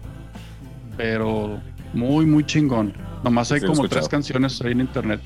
pero 0.97 1.61
muy, 1.93 2.25
muy 2.25 2.47
chingón. 2.47 2.95
Nomás 3.23 3.53
hay 3.53 3.61
como 3.61 3.87
tres 3.87 4.09
canciones 4.09 4.59
ahí 4.63 4.73
en 4.73 4.81
internet. 4.81 5.21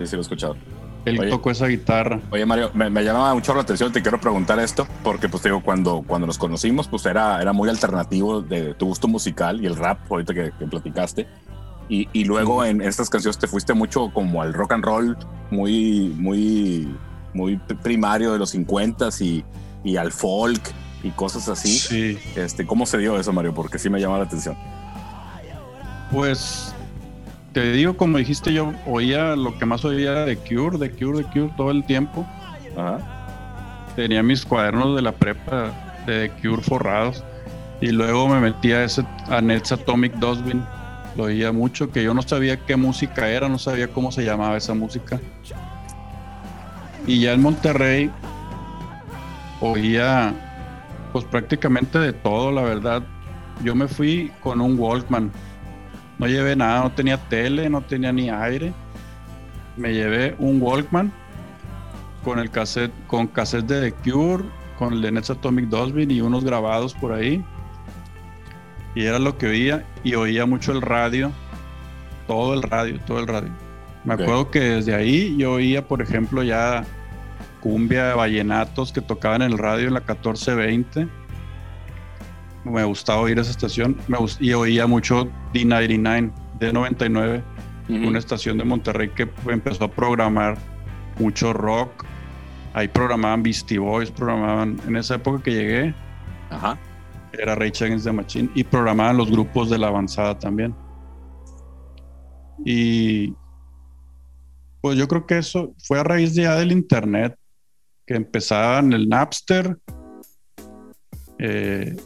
Sí, 0.00 0.06
sí, 0.08 0.16
lo 0.16 0.18
he 0.18 0.22
escuchado. 0.22 0.56
Él 1.04 1.28
tocó 1.28 1.50
esa 1.50 1.66
guitarra. 1.66 2.20
Oye, 2.30 2.46
Mario, 2.46 2.70
me, 2.74 2.90
llamaba 3.02 3.34
mucho 3.34 3.54
la 3.54 3.62
atención, 3.62 3.92
te 3.92 4.02
quiero 4.02 4.20
preguntar 4.20 4.58
esto, 4.60 4.86
porque 5.02 5.28
pues 5.28 5.42
te 5.42 5.48
digo, 5.48 5.62
cuando, 5.62 6.04
cuando 6.06 6.26
nos 6.26 6.38
conocimos, 6.38 6.88
pues 6.88 7.06
era, 7.06 7.40
era 7.42 7.52
muy 7.52 7.68
alternativo 7.68 8.40
de 8.40 8.74
tu 8.74 8.86
gusto 8.86 9.08
musical 9.08 9.60
y 9.62 9.66
el 9.66 9.76
rap, 9.76 9.98
ahorita 10.10 10.34
que, 10.34 10.52
que 10.58 10.66
platicaste. 10.66 11.26
Y, 11.88 12.24
luego 12.24 12.64
en 12.64 12.80
estas 12.80 13.10
canciones 13.10 13.36
te 13.36 13.46
fuiste 13.46 13.74
mucho 13.74 14.10
como 14.14 14.40
al 14.40 14.54
rock 14.54 14.72
and 14.72 14.84
roll, 14.84 15.16
muy, 15.50 16.14
muy, 16.16 16.88
muy 17.34 17.58
primario 17.82 18.32
de 18.32 18.38
los 18.38 18.50
50 18.50 19.10
y, 19.20 19.44
y 19.84 19.96
al 19.96 20.10
folk 20.10 20.62
y 21.02 21.10
cosas 21.10 21.50
así. 21.50 21.78
Sí. 21.78 22.18
Este, 22.34 22.66
¿Cómo 22.66 22.86
se 22.86 22.96
dio 22.96 23.18
eso, 23.18 23.30
Mario? 23.34 23.52
Porque 23.52 23.78
sí 23.78 23.90
me 23.90 24.00
llama 24.00 24.16
la 24.16 24.24
atención. 24.24 24.56
Pues 26.10 26.74
te 27.52 27.72
digo, 27.72 27.96
como 27.96 28.18
dijiste, 28.18 28.52
yo 28.52 28.72
oía 28.86 29.36
lo 29.36 29.58
que 29.58 29.66
más 29.66 29.84
oía 29.84 30.24
de 30.24 30.36
Cure, 30.36 30.78
de 30.78 30.90
Cure, 30.90 31.18
de 31.18 31.24
Cure 31.24 31.52
todo 31.56 31.70
el 31.70 31.84
tiempo. 31.84 32.26
Tenía 33.96 34.22
mis 34.22 34.44
cuadernos 34.44 34.96
de 34.96 35.02
la 35.02 35.12
prepa 35.12 35.72
de 36.06 36.30
Cure 36.40 36.62
forrados. 36.62 37.24
Y 37.80 37.88
luego 37.88 38.28
me 38.28 38.40
metí 38.40 38.72
a 38.72 38.84
ese 38.84 39.04
a 39.28 39.40
Nets 39.40 39.72
Atomic 39.72 40.14
Dustbin 40.14 40.62
lo 41.16 41.24
oía 41.24 41.52
mucho, 41.52 41.90
que 41.90 42.02
yo 42.02 42.14
no 42.14 42.22
sabía 42.22 42.56
qué 42.56 42.76
música 42.76 43.28
era, 43.28 43.48
no 43.48 43.58
sabía 43.58 43.88
cómo 43.88 44.12
se 44.12 44.24
llamaba 44.24 44.56
esa 44.56 44.74
música. 44.74 45.20
Y 47.06 47.20
ya 47.20 47.32
en 47.32 47.42
Monterrey 47.42 48.10
oía 49.60 50.34
pues 51.12 51.24
prácticamente 51.26 51.98
de 51.98 52.12
todo, 52.12 52.50
la 52.52 52.62
verdad. 52.62 53.02
Yo 53.62 53.74
me 53.74 53.88
fui 53.88 54.32
con 54.40 54.60
un 54.60 54.78
Walkman. 54.78 55.30
No 56.22 56.28
llevé 56.28 56.54
nada, 56.54 56.84
no 56.84 56.92
tenía 56.92 57.16
tele, 57.16 57.68
no 57.68 57.80
tenía 57.80 58.12
ni 58.12 58.30
aire. 58.30 58.72
Me 59.76 59.92
llevé 59.92 60.36
un 60.38 60.62
Walkman 60.62 61.12
con 62.22 62.38
el 62.38 62.48
cassette, 62.48 62.92
con 63.08 63.26
cassette 63.26 63.66
de 63.66 63.90
The 63.90 64.10
Cure, 64.10 64.44
con 64.78 64.92
el 64.92 65.02
de 65.02 65.10
Nets 65.10 65.30
Atomic 65.30 65.66
Dustbin 65.66 66.12
y 66.12 66.20
unos 66.20 66.44
grabados 66.44 66.94
por 66.94 67.12
ahí 67.12 67.44
y 68.94 69.04
era 69.04 69.18
lo 69.18 69.36
que 69.38 69.46
oía 69.46 69.84
y 70.04 70.14
oía 70.14 70.46
mucho 70.46 70.70
el 70.70 70.82
radio, 70.82 71.32
todo 72.28 72.54
el 72.54 72.62
radio, 72.62 73.00
todo 73.06 73.18
el 73.18 73.26
radio. 73.26 73.50
Me 74.04 74.14
acuerdo 74.14 74.48
que 74.48 74.60
desde 74.60 74.94
ahí 74.94 75.36
yo 75.36 75.54
oía, 75.54 75.86
por 75.86 76.02
ejemplo, 76.02 76.44
ya 76.44 76.84
cumbia, 77.60 78.14
vallenatos 78.14 78.92
que 78.92 79.00
tocaban 79.00 79.42
en 79.42 79.52
el 79.52 79.58
radio 79.58 79.88
en 79.88 79.94
la 79.94 80.00
1420. 80.00 81.08
Me 82.64 82.84
gustaba 82.84 83.22
oír 83.22 83.38
esa 83.38 83.50
estación 83.50 83.96
me 84.06 84.18
y 84.38 84.52
oía 84.52 84.86
mucho 84.86 85.24
D99, 85.52 86.32
D99, 86.60 87.42
una 87.88 88.18
estación 88.18 88.56
de 88.58 88.64
Monterrey 88.64 89.08
que 89.10 89.28
empezó 89.46 89.84
a 89.84 89.90
programar 89.90 90.56
mucho 91.18 91.52
rock. 91.52 92.04
Ahí 92.74 92.88
programaban 92.88 93.42
Beastie 93.42 93.78
Boys, 93.78 94.10
programaban 94.10 94.80
en 94.86 94.96
esa 94.96 95.16
época 95.16 95.42
que 95.42 95.50
llegué. 95.50 95.94
Ajá 96.50 96.78
era 97.38 97.54
Rage 97.54 97.84
Against 97.84 98.04
the 98.04 98.12
Machine 98.12 98.50
y 98.54 98.64
programaban 98.64 99.16
los 99.16 99.30
grupos 99.30 99.70
de 99.70 99.78
la 99.78 99.88
avanzada 99.88 100.38
también. 100.38 100.74
Y 102.64 103.34
pues 104.80 104.96
yo 104.96 105.08
creo 105.08 105.26
que 105.26 105.38
eso 105.38 105.74
fue 105.84 105.98
a 105.98 106.04
raíz 106.04 106.34
ya 106.34 106.56
del 106.56 106.72
internet, 106.72 107.36
que 108.06 108.14
empezaban 108.14 108.92
el 108.92 109.08
Napster 109.08 109.78
eh, 111.38 111.96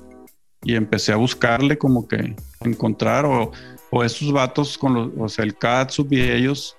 y 0.63 0.75
empecé 0.75 1.13
a 1.13 1.17
buscarle 1.17 1.79
como 1.79 2.09
que 2.09 2.35
encontrar 2.61 3.25
o, 3.25 3.53
o 3.91 4.05
esos 4.05 4.33
vatos 4.33 4.77
con 4.77 4.95
los, 4.95 5.11
o 5.19 5.29
sea, 5.29 5.45
el 5.45 5.57
Katsup 5.57 6.13
y 6.13 6.21
ellos 6.21 6.77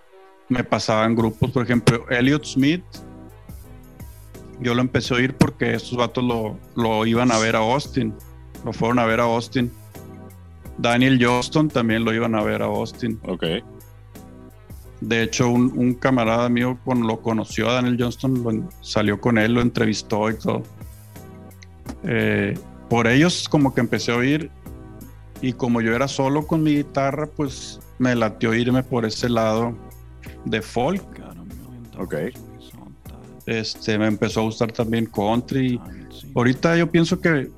me 0.49 0.63
pasaban 0.63 1.15
grupos, 1.15 1.51
por 1.51 1.63
ejemplo, 1.63 2.05
Elliot 2.09 2.45
Smith. 2.45 2.83
Yo 4.59 4.73
lo 4.73 4.81
empecé 4.81 5.13
a 5.13 5.17
oír 5.17 5.35
porque 5.35 5.73
estos 5.73 5.97
vatos 5.97 6.23
lo, 6.23 6.57
lo 6.75 7.05
iban 7.05 7.31
a 7.31 7.37
ver 7.37 7.55
a 7.55 7.59
Austin 7.59 8.13
lo 8.67 8.73
fueron 8.73 8.99
a 8.99 9.05
ver 9.05 9.19
a 9.19 9.23
Austin. 9.23 9.71
Daniel 10.77 11.17
Johnston 11.21 11.69
también 11.69 12.03
lo 12.03 12.13
iban 12.13 12.35
a 12.35 12.43
ver 12.43 12.61
a 12.61 12.65
Austin. 12.65 13.19
Ok. 13.23 13.43
De 15.01 15.23
hecho, 15.23 15.49
un, 15.49 15.93
camarada 15.95 16.49
mío 16.49 16.77
lo 16.85 17.21
conoció 17.21 17.69
a 17.69 17.73
Daniel 17.73 17.97
Johnston, 17.99 18.67
salió 18.81 19.21
con 19.21 19.37
él, 19.37 19.53
lo 19.53 19.61
entrevistó 19.61 20.29
y 20.29 20.37
todo. 20.37 20.63
Eh, 22.03 22.55
por 22.89 23.07
ellos 23.07 23.47
como 23.49 23.73
que 23.73 23.81
empecé 23.81 24.11
a 24.11 24.17
oír 24.17 24.49
y 25.41 25.53
como 25.53 25.81
yo 25.81 25.93
era 25.95 26.07
solo 26.07 26.47
con 26.47 26.63
mi 26.63 26.75
guitarra, 26.77 27.27
pues 27.27 27.79
me 27.99 28.15
latió 28.15 28.53
irme 28.53 28.83
por 28.83 29.05
ese 29.05 29.29
lado 29.29 29.75
de 30.45 30.61
folk. 30.61 31.03
Ok. 31.97 32.15
Este, 33.45 33.97
me 33.97 34.07
empezó 34.07 34.41
a 34.41 34.43
gustar 34.43 34.71
también 34.71 35.05
country 35.05 35.79
ahorita 36.35 36.75
yo 36.75 36.91
pienso 36.91 37.19
que 37.21 37.49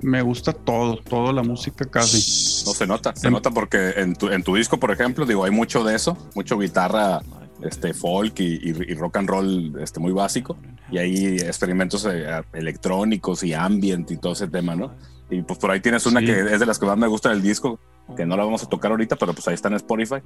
me 0.00 0.22
gusta 0.22 0.52
todo, 0.52 0.96
toda 0.98 1.32
la 1.32 1.42
música 1.42 1.84
casi. 1.84 2.64
No 2.64 2.72
se 2.72 2.86
nota, 2.86 3.14
se 3.16 3.26
Em- 3.26 3.32
nota 3.32 3.50
porque 3.50 3.90
en 3.96 4.14
tu, 4.14 4.28
en 4.28 4.44
tu 4.44 4.54
disco, 4.54 4.78
por 4.78 4.92
ejemplo, 4.92 5.26
digo, 5.26 5.44
hay 5.44 5.50
mucho 5.50 5.82
de 5.82 5.96
eso, 5.96 6.16
mucho 6.36 6.56
guitarra, 6.56 7.20
este, 7.62 7.92
folk 7.94 8.38
y, 8.40 8.54
y- 8.70 8.92
y 8.92 8.94
rock 8.94 9.16
and 9.18 9.28
roll, 9.28 9.72
este, 9.80 10.00
muy 10.00 10.12
básico. 10.12 10.56
Y 10.90 10.98
hay 10.98 11.36
experimentos 11.38 12.06
eh, 12.10 12.26
electrónicos 12.52 13.42
y 13.42 13.52
ambient 13.54 14.10
y 14.10 14.16
todo 14.16 14.32
ese 14.32 14.48
tema, 14.48 14.74
¿no? 14.74 14.92
Y 15.30 15.42
pues 15.42 15.58
por 15.58 15.70
ahí 15.70 15.80
tienes 15.80 16.06
una 16.06 16.20
Sí. 16.20 16.26
que 16.26 16.40
es 16.40 16.60
de 16.60 16.66
las 16.66 16.78
que 16.78 16.86
más 16.86 16.96
me 16.96 17.06
gusta 17.06 17.28
del 17.30 17.42
disco, 17.42 17.78
que 18.16 18.24
no 18.24 18.36
la 18.36 18.44
vamos 18.44 18.62
a 18.62 18.66
tocar 18.68 18.90
ahorita, 18.92 19.16
pero 19.16 19.34
pues 19.34 19.46
ahí 19.48 19.54
está 19.54 19.68
en 19.68 19.74
Spotify, 19.74 20.16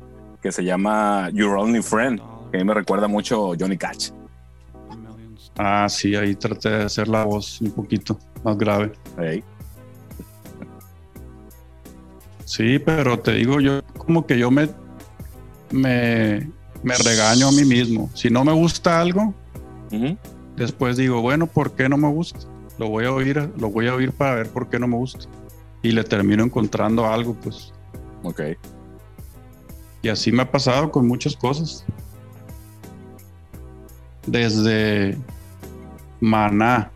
que 0.40 0.52
se 0.52 0.62
llama 0.62 1.28
Your 1.32 1.56
Only 1.58 1.82
Friend, 1.82 2.20
que 2.52 2.58
a 2.58 2.60
mí 2.60 2.64
me 2.64 2.74
recuerda 2.74 3.08
mucho 3.08 3.52
Johnny 3.58 3.76
Cash. 3.76 4.10
Ah, 5.58 5.86
sí, 5.88 6.14
ahí 6.14 6.34
traté 6.36 6.70
de 6.70 6.84
hacer 6.84 7.08
la 7.08 7.24
voz 7.24 7.60
un 7.60 7.72
poquito 7.72 8.16
más 8.44 8.56
grave. 8.56 8.92
Sí, 12.44 12.78
pero 12.78 13.18
te 13.18 13.32
digo, 13.32 13.60
yo 13.60 13.82
como 13.98 14.26
que 14.26 14.38
yo 14.38 14.50
me, 14.50 14.68
me, 15.70 16.50
me 16.82 16.96
regaño 16.96 17.48
a 17.48 17.52
mí 17.52 17.64
mismo. 17.64 18.10
Si 18.14 18.30
no 18.30 18.44
me 18.44 18.52
gusta 18.52 19.00
algo, 19.00 19.34
después 20.56 20.96
digo, 20.96 21.20
bueno, 21.20 21.46
¿por 21.46 21.72
qué 21.72 21.88
no 21.88 21.96
me 21.96 22.08
gusta? 22.08 22.40
Lo 22.78 22.88
voy 22.88 23.04
a 23.04 23.12
oír, 23.12 23.50
lo 23.58 23.70
voy 23.70 23.88
a 23.88 23.94
oír 23.94 24.12
para 24.12 24.34
ver 24.34 24.48
por 24.48 24.68
qué 24.68 24.78
no 24.78 24.88
me 24.88 24.96
gusta. 24.96 25.26
Y 25.82 25.92
le 25.92 26.04
termino 26.04 26.44
encontrando 26.44 27.06
algo, 27.06 27.34
pues. 27.34 27.72
Ok. 28.22 28.40
Y 30.02 30.08
así 30.08 30.32
me 30.32 30.42
ha 30.42 30.50
pasado 30.50 30.90
con 30.90 31.06
muchas 31.06 31.36
cosas. 31.36 31.84
Desde 34.26 35.18
Maná. 36.20 36.90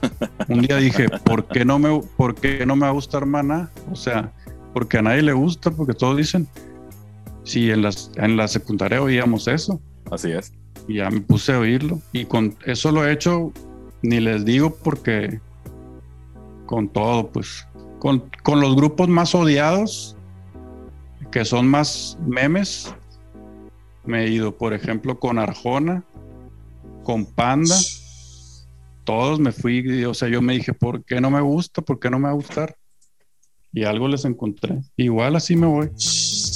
Un 0.48 0.60
día 0.62 0.76
dije, 0.76 1.08
¿por 1.24 1.46
qué 1.46 1.64
no 1.64 1.78
me, 1.78 2.00
por 2.16 2.34
qué 2.34 2.64
no 2.64 2.76
me 2.76 2.82
va 2.82 2.88
a 2.88 2.92
gustar 2.92 3.26
Maná? 3.26 3.70
O 3.90 3.96
sea, 3.96 4.32
porque 4.72 4.98
a 4.98 5.02
nadie 5.02 5.22
le 5.22 5.32
gusta, 5.32 5.70
porque 5.70 5.94
todos 5.94 6.16
dicen. 6.16 6.46
Si 7.46 7.70
en, 7.70 7.80
las, 7.82 8.10
en 8.16 8.36
la 8.36 8.48
secundaria 8.48 9.00
oíamos 9.00 9.46
eso, 9.46 9.80
Así 10.10 10.32
es. 10.32 10.52
y 10.88 10.96
ya 10.96 11.10
me 11.10 11.20
puse 11.20 11.52
a 11.52 11.60
oírlo. 11.60 12.00
Y 12.12 12.24
con 12.24 12.56
eso 12.66 12.90
lo 12.90 13.06
he 13.06 13.12
hecho, 13.12 13.52
ni 14.02 14.18
les 14.20 14.44
digo 14.44 14.74
porque 14.74 15.40
con 16.66 16.88
todo, 16.88 17.28
pues. 17.28 17.66
Con, 18.00 18.24
con 18.42 18.60
los 18.60 18.74
grupos 18.76 19.08
más 19.08 19.34
odiados, 19.34 20.16
que 21.30 21.44
son 21.44 21.68
más 21.68 22.18
memes, 22.26 22.92
me 24.04 24.24
he 24.24 24.30
ido, 24.30 24.56
por 24.56 24.74
ejemplo, 24.74 25.18
con 25.18 25.38
Arjona, 25.38 26.04
con 27.04 27.24
Panda, 27.24 27.76
todos 29.04 29.38
me 29.38 29.52
fui, 29.52 30.04
o 30.04 30.14
sea, 30.14 30.28
yo 30.28 30.42
me 30.42 30.54
dije, 30.54 30.72
¿por 30.74 31.04
qué 31.04 31.20
no 31.20 31.30
me 31.30 31.40
gusta? 31.40 31.80
¿Por 31.80 32.00
qué 32.00 32.10
no 32.10 32.18
me 32.18 32.24
va 32.24 32.30
a 32.30 32.34
gustar? 32.34 32.76
Y 33.72 33.84
algo 33.84 34.08
les 34.08 34.24
encontré. 34.24 34.80
Igual 34.96 35.36
así 35.36 35.54
me 35.54 35.66
voy. 35.66 35.90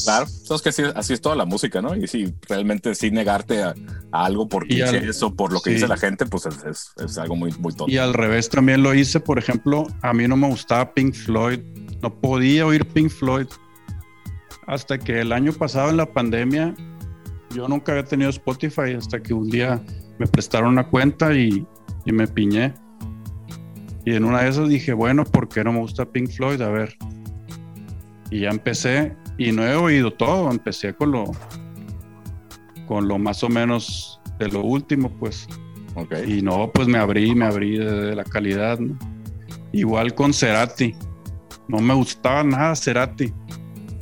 Claro, 0.05 0.27
sabes 0.27 0.63
que 0.63 0.69
así, 0.71 0.83
así 0.95 1.13
es 1.13 1.21
toda 1.21 1.37
la 1.37 1.45
música, 1.45 1.81
¿no? 1.83 1.95
Y 1.97 2.07
si 2.07 2.35
realmente 2.49 2.95
sí 2.95 3.11
negarte 3.11 3.63
a, 3.63 3.75
a 4.13 4.25
algo 4.25 4.49
por 4.49 4.67
clichés 4.67 5.23
o 5.23 5.35
por 5.35 5.53
lo 5.53 5.61
que 5.61 5.71
sí. 5.71 5.75
dice 5.75 5.89
la 5.89 5.97
gente, 5.97 6.27
pues 6.27 6.47
es, 6.47 6.65
es- 6.65 6.93
es 7.05 7.19
algo 7.19 7.37
muy, 7.37 7.53
muy 7.59 7.73
tonto. 7.75 7.93
Y 7.93 7.99
al 7.99 8.15
revés 8.15 8.49
también 8.49 8.83
lo 8.83 8.95
hice, 8.95 9.21
por 9.21 9.39
ejemplo, 9.39 9.87
a 10.03 10.13
mí 10.13 10.27
no 10.29 10.37
me 10.37 10.49
gustaba 10.49 10.93
Pink 10.95 11.15
Floyd, 11.15 11.61
no 12.03 12.15
podía 12.21 12.67
oír 12.67 12.87
Pink 12.87 13.11
Floyd. 13.11 13.47
Hasta 14.67 14.99
que 14.99 15.21
el 15.21 15.33
año 15.33 15.53
pasado 15.53 15.91
en 15.91 15.97
la 15.97 16.07
pandemia, 16.13 16.75
yo 17.55 17.67
nunca 17.69 17.93
había 17.93 18.05
tenido 18.05 18.31
Spotify, 18.31 18.93
hasta 18.97 19.21
que 19.21 19.35
un 19.35 19.49
día 19.51 19.83
me 20.19 20.27
prestaron 20.27 20.71
una 20.71 20.89
cuenta 20.89 21.35
y, 21.35 21.67
y 22.05 22.13
me 22.13 22.27
piñé. 22.29 22.75
Y 24.05 24.15
en 24.15 24.25
una 24.25 24.43
de 24.43 24.49
esas 24.51 24.69
dije, 24.69 24.93
bueno, 24.93 25.25
¿por 25.25 25.49
qué 25.49 25.63
no 25.65 25.73
me 25.73 25.81
gusta 25.81 26.05
Pink 26.07 26.31
Floyd? 26.31 26.61
A 26.63 26.69
ver. 26.71 26.97
Y 28.31 28.41
ya 28.41 28.51
empecé, 28.51 29.17
y 29.41 29.53
no 29.53 29.67
he 29.67 29.75
oído 29.75 30.11
todo, 30.11 30.51
empecé 30.51 30.93
con 30.93 31.13
lo, 31.13 31.25
con 32.87 33.09
lo 33.09 33.19
más 33.19 33.43
o 33.43 33.49
menos 33.49 34.21
de 34.39 34.49
lo 34.49 34.61
último, 34.63 35.11
pues. 35.19 35.49
Y 36.27 36.43
no, 36.43 36.71
pues 36.71 36.89
me 36.89 36.99
abrí, 36.99 37.35
me 37.35 37.47
abrí 37.47 37.79
de, 37.79 37.91
de 37.91 38.15
la 38.15 38.23
calidad. 38.23 38.79
¿no? 38.79 38.99
Igual 39.73 40.15
con 40.15 40.35
Cerati. 40.35 40.95
No 41.69 41.79
me 41.79 41.95
gustaba 41.95 42.45
nada 42.45 42.77
Cerati. 42.77 43.33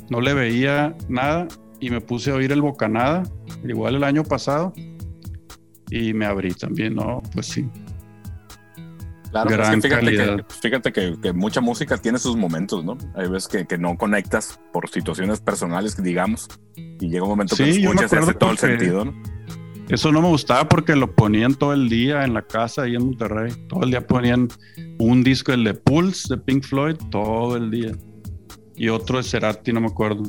No 0.09 0.19
le 0.19 0.33
veía 0.33 0.93
nada 1.07 1.47
y 1.79 1.89
me 1.89 2.01
puse 2.01 2.31
a 2.31 2.35
oír 2.35 2.51
el 2.51 2.61
Bocanada, 2.61 3.23
igual 3.63 3.95
el 3.95 4.03
año 4.03 4.25
pasado. 4.25 4.73
Y 5.89 6.13
me 6.13 6.25
abrí 6.25 6.53
también, 6.53 6.95
¿no? 6.95 7.23
Pues 7.33 7.45
sí. 7.47 7.65
Claro, 9.31 9.49
es 9.49 9.55
que 9.55 9.61
gran 9.61 9.81
fíjate, 9.81 10.17
que, 10.17 10.45
fíjate 10.61 10.91
que, 10.91 11.15
que 11.21 11.33
mucha 11.33 11.61
música 11.61 11.97
tiene 11.97 12.17
sus 12.17 12.35
momentos, 12.35 12.83
¿no? 12.83 12.97
Hay 13.15 13.29
veces 13.29 13.47
que, 13.47 13.67
que 13.67 13.77
no 13.77 13.95
conectas 13.95 14.59
por 14.73 14.89
situaciones 14.89 15.39
personales, 15.39 16.01
digamos, 16.01 16.47
y 16.75 17.09
llega 17.09 17.23
un 17.23 17.29
momento 17.29 17.55
que 17.55 17.71
Sí, 17.71 17.81
me 17.81 17.85
escuchas 17.85 18.13
y 18.13 18.15
hace 18.15 18.33
todo 18.33 18.51
el 18.51 18.57
sentido, 18.57 19.05
¿no? 19.05 19.13
Eso 19.89 20.11
no 20.11 20.21
me 20.21 20.27
gustaba 20.27 20.69
porque 20.69 20.95
lo 20.95 21.15
ponían 21.15 21.55
todo 21.55 21.73
el 21.73 21.89
día 21.89 22.23
en 22.23 22.35
la 22.35 22.43
casa 22.43 22.83
ahí 22.83 22.95
en 22.95 23.05
Monterrey. 23.05 23.51
Todo 23.67 23.83
el 23.83 23.89
día 23.89 24.05
ponían 24.05 24.47
un 24.99 25.23
disco, 25.23 25.51
el 25.51 25.63
de 25.63 25.73
Pulse 25.73 26.35
de 26.35 26.41
Pink 26.41 26.63
Floyd, 26.63 26.95
todo 27.09 27.57
el 27.57 27.71
día. 27.71 27.91
Y 28.75 28.89
otro 28.89 29.17
de 29.17 29.23
Cerati, 29.23 29.73
no 29.73 29.81
me 29.81 29.87
acuerdo. 29.87 30.23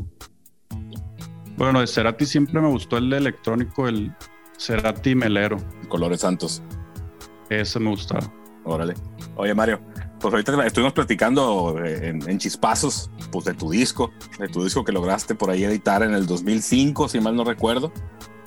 Bueno, 1.59 1.81
de 1.81 1.87
Cerati 1.87 2.25
siempre 2.25 2.59
me 2.59 2.69
gustó 2.69 2.97
el 2.97 3.11
de 3.11 3.19
electrónico, 3.19 3.87
el 3.87 4.15
Cerati 4.59 5.15
Melero. 5.15 5.59
Colores 5.89 6.23
Santos. 6.23 6.63
Ese 7.51 7.79
me 7.79 7.91
gustaba. 7.91 8.33
Órale. 8.65 8.95
Oye, 9.37 9.55
Mario, 9.55 9.81
pues 10.21 10.33
ahorita 10.35 10.67
estuvimos 10.67 10.93
platicando 10.93 11.77
eh, 11.85 12.09
en, 12.09 12.29
en 12.29 12.39
chispazos, 12.39 13.11
pues 13.33 13.45
de 13.47 13.55
tu 13.55 13.71
disco, 13.71 14.11
de 14.39 14.49
tu 14.49 14.63
disco 14.65 14.85
que 14.85 14.93
lograste 14.93 15.35
por 15.35 15.51
ahí 15.51 15.65
editar 15.65 16.03
en 16.03 16.13
el 16.15 16.27
2005, 16.27 17.09
si 17.09 17.21
mal 17.21 17.35
no 17.37 17.45
recuerdo, 17.45 17.93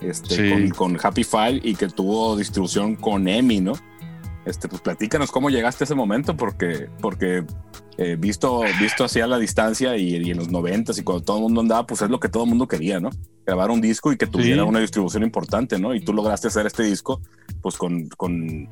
este, 0.02 0.36
Sí. 0.36 0.50
con, 0.52 0.94
con 0.94 1.00
Happy 1.06 1.24
File 1.24 1.62
y 1.64 1.76
que 1.76 1.88
tuvo 1.88 2.36
distribución 2.36 2.96
con 2.96 3.28
EMI, 3.28 3.62
¿no? 3.62 3.74
Este, 4.46 4.68
pues 4.68 4.82
platícanos 4.82 5.32
cómo 5.32 5.50
llegaste 5.50 5.84
a 5.84 5.86
ese 5.86 5.96
momento, 5.96 6.36
porque, 6.36 6.90
porque 7.00 7.46
eh, 7.98 8.18
visto, 8.20 8.62
visto 8.80 9.06
así 9.06 9.22
a 9.22 9.28
la 9.28 9.38
distancia 9.40 9.96
y, 9.96 10.18
y 10.18 10.32
en 10.32 10.38
los 10.38 10.50
noventas 10.50 10.98
y 10.98 11.04
cuando 11.04 11.24
todo 11.24 11.38
el 11.38 11.44
mundo 11.44 11.62
andaba, 11.62 11.86
pues 11.88 12.02
es 12.02 12.10
lo 12.10 12.20
que 12.20 12.28
todo 12.28 12.44
el 12.44 12.50
mundo 12.50 12.68
quería, 12.68 13.00
¿no? 13.00 13.10
Grabar 13.46 13.72
un 13.72 13.80
disco 13.80 14.12
y 14.12 14.18
que 14.18 14.28
tuviera 14.28 14.64
Sí. 14.64 14.68
una 14.70 14.80
distribución 14.80 15.24
importante, 15.24 15.80
¿no? 15.80 15.96
Y 15.96 16.02
tú 16.02 16.12
lograste 16.14 16.50
hacer 16.50 16.66
este 16.68 16.84
disco, 16.84 17.22
pues 17.62 17.78
con, 17.78 18.10
con, 18.18 18.68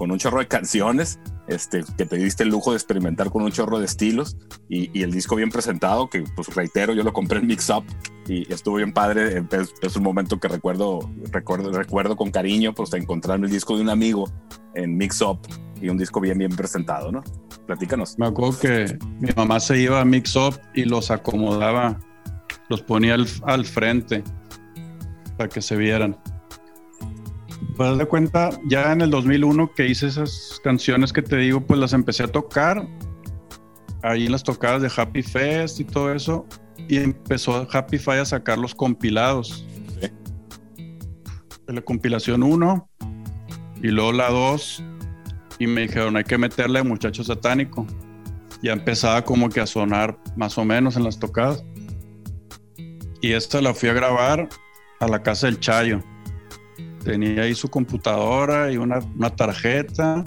con 0.00 0.10
un 0.10 0.18
chorro 0.18 0.38
de 0.38 0.48
canciones, 0.48 1.20
este, 1.46 1.84
que 1.98 2.06
te 2.06 2.16
diste 2.16 2.42
el 2.42 2.48
lujo 2.48 2.70
de 2.70 2.78
experimentar 2.78 3.28
con 3.28 3.42
un 3.42 3.52
chorro 3.52 3.78
de 3.78 3.84
estilos 3.84 4.34
y, 4.66 5.02
el 5.02 5.12
disco 5.12 5.36
bien 5.36 5.50
presentado, 5.50 6.08
que 6.08 6.24
pues 6.34 6.54
reitero, 6.54 6.94
yo 6.94 7.02
lo 7.02 7.12
compré 7.12 7.38
en 7.38 7.46
Mix 7.46 7.68
Up 7.68 7.84
y 8.26 8.50
estuvo 8.50 8.76
bien 8.76 8.94
padre. 8.94 9.44
Es, 9.52 9.74
es 9.82 9.96
un 9.96 10.02
momento 10.02 10.40
que 10.40 10.48
recuerdo, 10.48 11.00
recuerdo, 11.30 11.70
recuerdo 11.72 12.16
con 12.16 12.30
cariño, 12.30 12.72
pues 12.74 12.94
encontrarme 12.94 13.46
el 13.46 13.52
disco 13.52 13.76
de 13.76 13.82
un 13.82 13.90
amigo 13.90 14.24
en 14.74 14.96
Mix 14.96 15.20
Up 15.20 15.38
y 15.82 15.90
un 15.90 15.98
disco 15.98 16.18
bien, 16.18 16.38
bien 16.38 16.56
presentado, 16.56 17.12
¿no? 17.12 17.22
Platícanos. 17.66 18.18
Me 18.18 18.26
acuerdo 18.26 18.58
que 18.58 18.98
mi 19.18 19.28
mamá 19.36 19.60
se 19.60 19.78
iba 19.78 20.00
a 20.00 20.04
Mix 20.06 20.34
Up 20.34 20.58
y 20.74 20.86
los 20.86 21.10
acomodaba, 21.10 22.00
los 22.70 22.80
ponía 22.80 23.18
al 23.42 23.66
frente 23.66 24.24
para 25.36 25.50
que 25.50 25.60
se 25.60 25.76
vieran. 25.76 26.16
Pues 27.76 27.98
de 27.98 28.06
cuenta, 28.06 28.50
ya 28.66 28.92
en 28.92 29.00
el 29.00 29.10
2001 29.10 29.72
que 29.74 29.86
hice 29.86 30.06
esas 30.06 30.60
canciones 30.62 31.12
que 31.12 31.22
te 31.22 31.36
digo, 31.36 31.60
pues 31.60 31.78
las 31.80 31.92
empecé 31.92 32.24
a 32.24 32.28
tocar 32.28 32.86
ahí 34.02 34.26
en 34.26 34.32
las 34.32 34.42
tocadas 34.42 34.82
de 34.82 34.90
Happy 34.94 35.22
Fest 35.22 35.80
y 35.80 35.84
todo 35.84 36.12
eso. 36.12 36.46
Y 36.88 36.98
empezó 36.98 37.66
Happy 37.70 37.98
Five 37.98 38.20
a 38.20 38.24
sacar 38.24 38.58
los 38.58 38.74
compilados. 38.74 39.66
Sí. 40.00 40.10
La 41.66 41.82
compilación 41.82 42.42
1 42.42 42.88
y 43.82 43.88
luego 43.88 44.12
la 44.12 44.30
2. 44.30 44.84
Y 45.58 45.66
me 45.66 45.82
dijeron, 45.82 46.16
hay 46.16 46.24
que 46.24 46.38
meterle 46.38 46.78
a 46.78 46.84
Muchacho 46.84 47.22
Satánico. 47.22 47.86
Ya 48.62 48.72
empezaba 48.72 49.22
como 49.24 49.48
que 49.48 49.60
a 49.60 49.66
sonar 49.66 50.18
más 50.36 50.58
o 50.58 50.64
menos 50.64 50.96
en 50.96 51.04
las 51.04 51.18
tocadas. 51.18 51.64
Y 53.22 53.32
esta 53.32 53.60
la 53.60 53.74
fui 53.74 53.88
a 53.88 53.92
grabar 53.92 54.48
a 55.00 55.08
la 55.08 55.22
casa 55.22 55.46
del 55.46 55.60
Chayo. 55.60 56.02
Tenía 57.04 57.42
ahí 57.42 57.54
su 57.54 57.68
computadora 57.68 58.70
y 58.72 58.76
una, 58.76 58.98
una 59.16 59.30
tarjeta. 59.30 60.22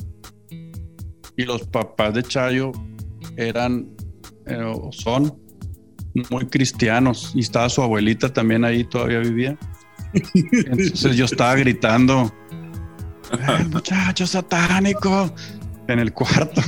Y 1.36 1.44
los 1.46 1.64
papás 1.68 2.14
de 2.14 2.24
Chayo 2.24 2.72
eran, 3.38 3.88
eh, 4.46 4.74
son 4.92 5.36
muy 6.30 6.46
cristianos. 6.48 7.32
Y 7.36 7.42
estaba 7.42 7.70
su 7.70 7.82
abuelita 7.82 8.32
también 8.32 8.64
ahí, 8.66 8.84
todavía 8.84 9.20
vivía. 9.20 9.58
Entonces 10.34 11.16
yo 11.16 11.26
estaba 11.26 11.56
gritando, 11.56 12.32
el 13.60 13.70
muchacho 13.70 14.28
satánico, 14.28 15.34
en 15.88 16.00
el 16.00 16.14
cuarto. 16.14 16.62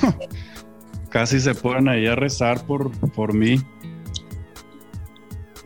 Casi 1.10 1.40
se 1.40 1.53
ponen 1.56 1.88
ahí 1.88 2.07
a 2.07 2.15
rezar 2.15 2.65
por, 2.65 2.91
por 3.11 3.34
mí. 3.34 3.61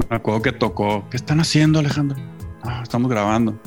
Me 0.09 0.15
acuerdo 0.17 0.41
que 0.41 0.51
tocó. 0.51 1.07
¿Qué 1.09 1.17
están 1.17 1.39
haciendo, 1.39 1.79
Alejandro? 1.79 2.17
"Ah, 2.63 2.81
estamos 2.83 3.09
grabando. 3.09 3.59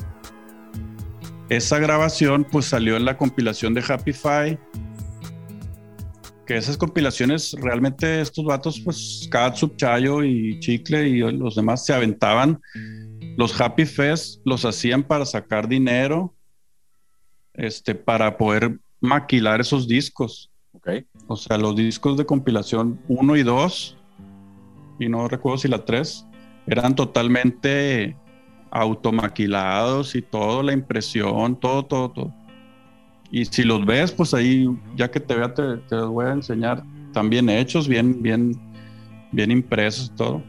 Esa 1.49 1.79
grabación 1.79 2.45
pues 2.49 2.65
salió 2.65 2.97
en 2.97 3.05
la 3.05 3.17
compilación 3.17 3.73
de 3.73 3.83
Happy 3.87 4.13
Five 4.13 4.59
que 6.45 6.57
esas 6.57 6.77
compilaciones 6.77 7.53
realmente 7.53 8.21
estos 8.21 8.45
vatos, 8.45 8.79
pues 8.79 9.27
Katsup, 9.31 9.77
Chayo 9.77 10.23
y 10.23 10.59
Chicle 10.59 11.07
y 11.07 11.19
los 11.19 11.55
demás 11.55 11.85
se 11.85 11.93
aventaban. 11.93 12.61
Los 13.37 13.59
Happy 13.59 13.85
Fest 13.85 14.41
los 14.45 14.65
hacían 14.65 15.03
para 15.03 15.25
sacar 15.25 15.67
dinero, 15.67 16.33
este, 17.53 17.95
para 17.95 18.37
poder 18.37 18.79
maquilar 18.99 19.61
esos 19.61 19.87
discos. 19.87 20.51
Ok. 20.73 20.89
O 21.27 21.35
sea, 21.35 21.57
los 21.57 21.75
discos 21.75 22.17
de 22.17 22.25
compilación 22.25 22.99
1 23.07 23.35
y 23.37 23.43
2, 23.43 23.97
y 24.99 25.09
no 25.09 25.27
recuerdo 25.27 25.57
si 25.57 25.67
la 25.67 25.85
3, 25.85 26.25
eran 26.67 26.95
totalmente 26.95 28.17
automaquilados 28.73 30.15
y 30.15 30.21
todo, 30.23 30.63
la 30.63 30.73
impresión, 30.73 31.59
todo, 31.59 31.85
todo, 31.85 32.09
todo. 32.09 32.33
Y 33.31 33.45
si 33.45 33.63
los 33.63 33.85
ves, 33.85 34.11
pues 34.11 34.33
ahí, 34.33 34.67
ya 34.95 35.09
que 35.09 35.19
te 35.19 35.35
vea, 35.35 35.53
te, 35.53 35.63
los 35.91 36.09
voy 36.09 36.25
a 36.25 36.31
enseñar. 36.33 36.83
Están 37.05 37.29
bien 37.29 37.49
hechos, 37.49 37.87
bien, 37.87 38.21
bien, 38.21 38.59
bien 39.31 39.51
impresos, 39.51 40.11
todo. 40.15 40.43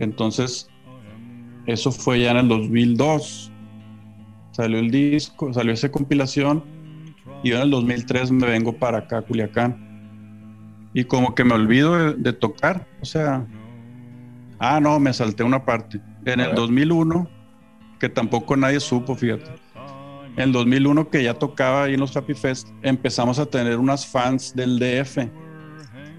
Entonces, 0.00 0.68
eso 1.66 1.92
fue 1.92 2.20
ya 2.20 2.32
en 2.32 2.38
el 2.38 2.48
2002. 2.48 3.52
Salió 4.50 4.78
el 4.80 4.90
disco, 4.90 5.52
salió 5.52 5.72
esa 5.72 5.90
compilación. 5.90 6.64
Y 7.44 7.50
yo 7.50 7.56
en 7.56 7.62
el 7.62 7.70
2003 7.70 8.32
me 8.32 8.46
vengo 8.48 8.72
para 8.72 8.98
acá, 8.98 9.22
Culiacán. 9.22 10.90
Y 10.94 11.04
como 11.04 11.34
que 11.34 11.44
me 11.44 11.54
olvido 11.54 11.96
de, 11.96 12.14
de 12.14 12.32
tocar. 12.32 12.88
O 13.00 13.04
sea, 13.04 13.46
ah, 14.58 14.80
no, 14.80 14.98
me 14.98 15.12
salté 15.12 15.44
una 15.44 15.64
parte. 15.64 16.00
En 16.32 16.40
el 16.40 16.46
ver. 16.48 16.56
2001, 16.56 17.28
que 17.98 18.08
tampoco 18.08 18.56
nadie 18.56 18.80
supo, 18.80 19.14
fíjate. 19.14 19.50
En 20.36 20.44
el 20.44 20.52
2001 20.52 21.10
que 21.10 21.22
ya 21.24 21.34
tocaba 21.34 21.84
ahí 21.84 21.94
en 21.94 22.00
los 22.00 22.16
Happy 22.16 22.34
Fest, 22.34 22.68
empezamos 22.82 23.38
a 23.38 23.46
tener 23.46 23.76
unas 23.78 24.06
fans 24.06 24.54
del 24.54 24.78
DF 24.78 25.28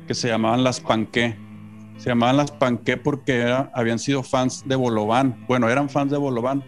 que 0.08 0.14
se 0.14 0.28
llamaban 0.28 0.64
las 0.64 0.80
Panqué. 0.82 1.38
Se 1.98 2.10
llamaban 2.10 2.38
las 2.38 2.52
Panqué 2.52 2.98
porque 2.98 3.38
era- 3.38 3.72
habían 3.74 4.00
sido 4.00 4.24
fans 4.24 4.64
de 4.68 4.76
Bolobán. 4.76 5.46
Bueno, 5.48 5.70
eran 5.70 5.90
fans 5.90 6.12
de 6.12 6.18
Bolobán 6.18 6.64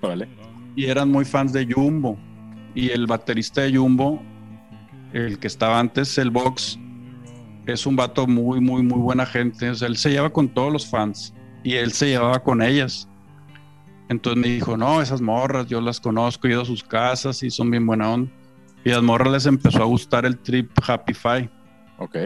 Órale. 0.00 0.28
y 0.76 0.84
eran 0.86 1.10
muy 1.10 1.24
fans 1.24 1.52
de 1.52 1.66
Jumbo. 1.72 2.16
Y 2.74 2.90
el 2.90 3.06
baterista 3.06 3.62
de 3.62 3.76
Jumbo, 3.76 4.22
el 5.12 5.38
que 5.38 5.46
estaba 5.48 5.78
antes, 5.80 6.16
el 6.18 6.30
Box, 6.30 6.78
es 7.66 7.84
un 7.86 7.96
vato 7.96 8.26
muy, 8.26 8.60
muy, 8.60 8.82
muy 8.82 8.98
buena 8.98 9.26
gente. 9.26 9.70
O 9.70 9.74
sea, 9.74 9.88
él 9.88 9.96
se 9.96 10.10
lleva 10.10 10.30
con 10.30 10.48
todos 10.48 10.72
los 10.72 10.86
fans 10.88 11.34
y 11.62 11.74
él 11.74 11.92
se 11.92 12.08
llevaba 12.08 12.42
con 12.42 12.62
ellas. 12.62 13.08
Entonces 14.08 14.42
me 14.42 14.48
dijo, 14.48 14.76
no, 14.76 15.00
esas 15.00 15.20
morras, 15.20 15.66
yo 15.66 15.80
las 15.80 16.00
conozco, 16.00 16.46
he 16.46 16.50
ido 16.50 16.62
a 16.62 16.66
sus 16.66 16.82
casas 16.82 17.42
y 17.42 17.50
son 17.50 17.70
bien 17.70 17.86
buena 17.86 18.10
onda. 18.10 18.30
Y 18.84 18.90
a 18.90 18.94
las 18.94 19.02
morras 19.02 19.32
les 19.32 19.46
empezó 19.46 19.82
a 19.82 19.86
gustar 19.86 20.26
el 20.26 20.38
trip 20.38 20.70
Happy 20.86 21.14
Five. 21.14 21.50
Ok. 21.98 22.16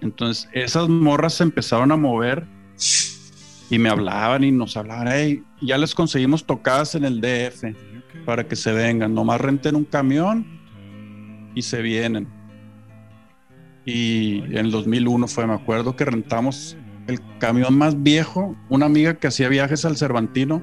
Entonces, 0.00 0.48
esas 0.52 0.88
morras 0.88 1.34
se 1.34 1.42
empezaron 1.42 1.92
a 1.92 1.96
mover 1.96 2.46
y 3.70 3.78
me 3.78 3.88
hablaban 3.88 4.44
y 4.44 4.52
nos 4.52 4.76
hablaban, 4.76 5.08
hey, 5.10 5.42
ya 5.60 5.78
les 5.78 5.94
conseguimos 5.94 6.44
tocadas 6.44 6.94
en 6.94 7.04
el 7.04 7.20
DF 7.20 7.64
para 8.24 8.46
que 8.46 8.56
se 8.56 8.72
vengan, 8.72 9.14
nomás 9.14 9.40
renten 9.40 9.76
un 9.76 9.84
camión 9.84 10.46
y 11.54 11.62
se 11.62 11.82
vienen. 11.82 12.28
Y 13.84 14.38
en 14.44 14.58
el 14.58 14.70
2001 14.70 15.26
fue, 15.26 15.46
me 15.46 15.54
acuerdo 15.54 15.96
que 15.96 16.04
rentamos 16.04 16.76
el 17.06 17.20
camión 17.38 17.76
más 17.76 18.02
viejo, 18.02 18.56
una 18.68 18.86
amiga 18.86 19.14
que 19.14 19.26
hacía 19.26 19.48
viajes 19.48 19.84
al 19.84 19.96
Cervantino, 19.96 20.62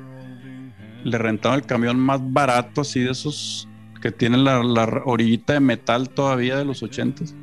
le 1.04 1.18
rentaba 1.18 1.56
el 1.56 1.64
camión 1.64 2.00
más 2.00 2.20
barato, 2.34 2.82
así 2.82 3.00
de 3.02 3.12
esos 3.12 3.68
que 4.02 4.12
tienen 4.12 4.44
la, 4.44 4.64
la 4.64 5.02
orillita 5.06 5.54
de 5.54 5.60
metal 5.60 6.10
todavía 6.10 6.58
de 6.58 6.66
los 6.66 6.82
80s. 6.84 7.34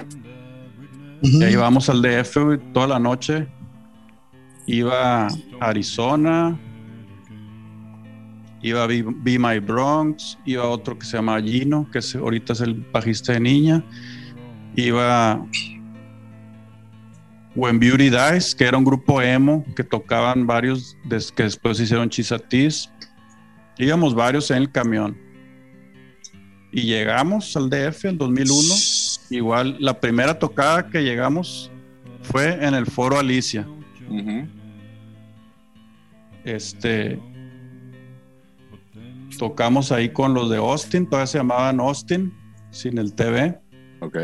Ujú. 1.23 1.41
Y 1.41 1.45
ahí 1.45 1.57
vamos 1.57 1.89
al 1.89 2.01
DF 2.03 2.37
güey, 2.45 2.59
toda 2.73 2.87
la 2.87 2.99
noche. 2.99 3.47
Iba 4.67 5.27
a 5.27 5.31
Arizona. 5.61 6.59
Iba 8.63 8.85
a 8.85 8.87
Be, 8.87 9.05
Be 9.07 9.39
My 9.39 9.59
Bronx. 9.59 10.39
Iba 10.45 10.65
a 10.65 10.69
otro 10.69 10.99
que 10.99 11.07
se 11.07 11.17
llama 11.17 11.41
Gino, 11.41 11.89
que 11.91 11.99
es- 12.01 12.15
ahorita 12.17 12.53
es 12.55 12.61
el 12.63 12.75
bajista 12.93 13.33
de 13.35 13.41
niña. 13.41 13.85
Iba 14.75 15.45
When 17.57 17.79
Beauty 17.81 18.11
Dies, 18.11 18.55
que 18.55 18.65
era 18.65 18.77
un 18.77 18.85
grupo 18.85 19.21
emo 19.23 19.65
que 19.75 19.83
tocaban 19.83 20.47
varios 20.47 20.97
des- 21.05 21.33
que 21.33 21.45
después 21.45 21.81
hicieron 21.81 22.11
Chisatis. 22.11 22.91
Íbamos 23.79 24.15
varios 24.15 24.51
en 24.51 24.59
el 24.59 24.71
camión. 24.71 25.17
Y 26.71 26.83
llegamos 26.83 27.57
al 27.57 27.71
DF 27.71 28.05
en 28.09 28.19
2001. 28.19 28.75
Igual, 29.31 29.77
la 29.81 29.99
primera 29.99 30.39
tocada 30.39 30.89
que 30.91 31.03
llegamos 31.03 31.71
fue 32.23 32.63
en 32.65 32.75
el 32.75 32.85
Foro 32.87 33.19
Alicia. 33.19 33.67
Este. 36.45 37.19
Tocamos 39.39 39.93
ahí 39.93 40.11
con 40.11 40.33
los 40.33 40.49
de 40.49 40.57
Austin, 40.59 41.07
todavía 41.07 41.27
se 41.27 41.39
llamaban 41.39 41.81
Austin, 41.81 42.33
sin 42.71 42.97
el 42.99 43.13
TV, 43.15 43.59
Ok. 44.01 44.17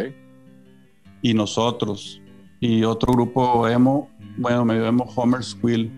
y 1.20 1.34
nosotros. 1.34 2.22
Y 2.62 2.84
otro 2.84 3.12
grupo 3.12 3.66
emo, 3.68 4.09
bueno, 4.39 4.64
me 4.64 4.74
llamo 4.74 5.05
Homer 5.16 5.43
Squill, 5.43 5.90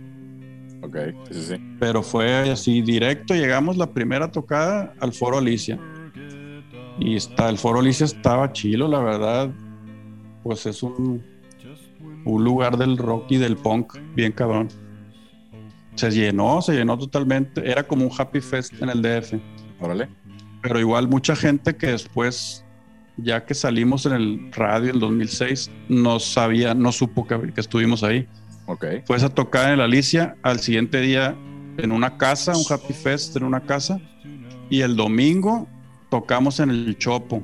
Ok. 0.82 0.96
Sí, 1.30 1.42
sí. 1.42 1.76
pero 1.78 2.02
fue 2.02 2.50
así 2.50 2.80
directo. 2.80 3.34
Llegamos 3.34 3.76
la 3.76 3.90
primera 3.92 4.30
tocada 4.30 4.94
al 4.98 5.12
Foro 5.12 5.38
Alicia. 5.38 5.78
Y 6.98 7.16
está, 7.16 7.50
el 7.50 7.58
Foro 7.58 7.80
Alicia 7.80 8.06
estaba 8.06 8.50
chilo, 8.52 8.88
la 8.88 9.00
verdad. 9.00 9.50
Pues 10.42 10.64
es 10.64 10.82
un, 10.82 11.22
un 12.24 12.44
lugar 12.44 12.78
del 12.78 12.96
rock 12.96 13.26
y 13.30 13.36
del 13.36 13.56
punk, 13.56 13.98
bien 14.14 14.32
cabrón. 14.32 14.68
Se 15.96 16.10
llenó, 16.10 16.62
se 16.62 16.72
llenó 16.72 16.96
totalmente. 16.98 17.70
Era 17.70 17.82
como 17.82 18.06
un 18.06 18.10
Happy 18.16 18.40
Fest 18.40 18.72
en 18.82 18.88
el 18.88 19.02
DF. 19.02 19.34
Órale. 19.80 20.08
Pero 20.62 20.80
igual 20.80 21.08
mucha 21.08 21.36
gente 21.36 21.76
que 21.76 21.88
después, 21.88 22.63
ya 23.16 23.44
que 23.44 23.54
salimos 23.54 24.06
en 24.06 24.12
el 24.12 24.52
radio 24.52 24.90
en 24.92 24.98
2006, 24.98 25.70
no 25.88 26.18
sabía, 26.20 26.74
no 26.74 26.92
supo 26.92 27.26
que, 27.26 27.52
que 27.52 27.60
estuvimos 27.60 28.02
ahí. 28.02 28.28
Ok. 28.66 28.84
Fue 29.06 29.16
esa 29.16 29.28
tocada 29.28 29.72
en 29.72 29.78
la 29.78 29.84
Alicia, 29.84 30.36
al 30.42 30.60
siguiente 30.60 31.00
día 31.00 31.36
en 31.76 31.92
una 31.92 32.16
casa, 32.16 32.56
un 32.56 32.64
Happy 32.68 32.92
Fest 32.92 33.36
en 33.36 33.44
una 33.44 33.60
casa, 33.60 34.00
y 34.70 34.80
el 34.80 34.96
domingo 34.96 35.68
tocamos 36.10 36.60
en 36.60 36.70
el 36.70 36.96
Chopo, 36.98 37.42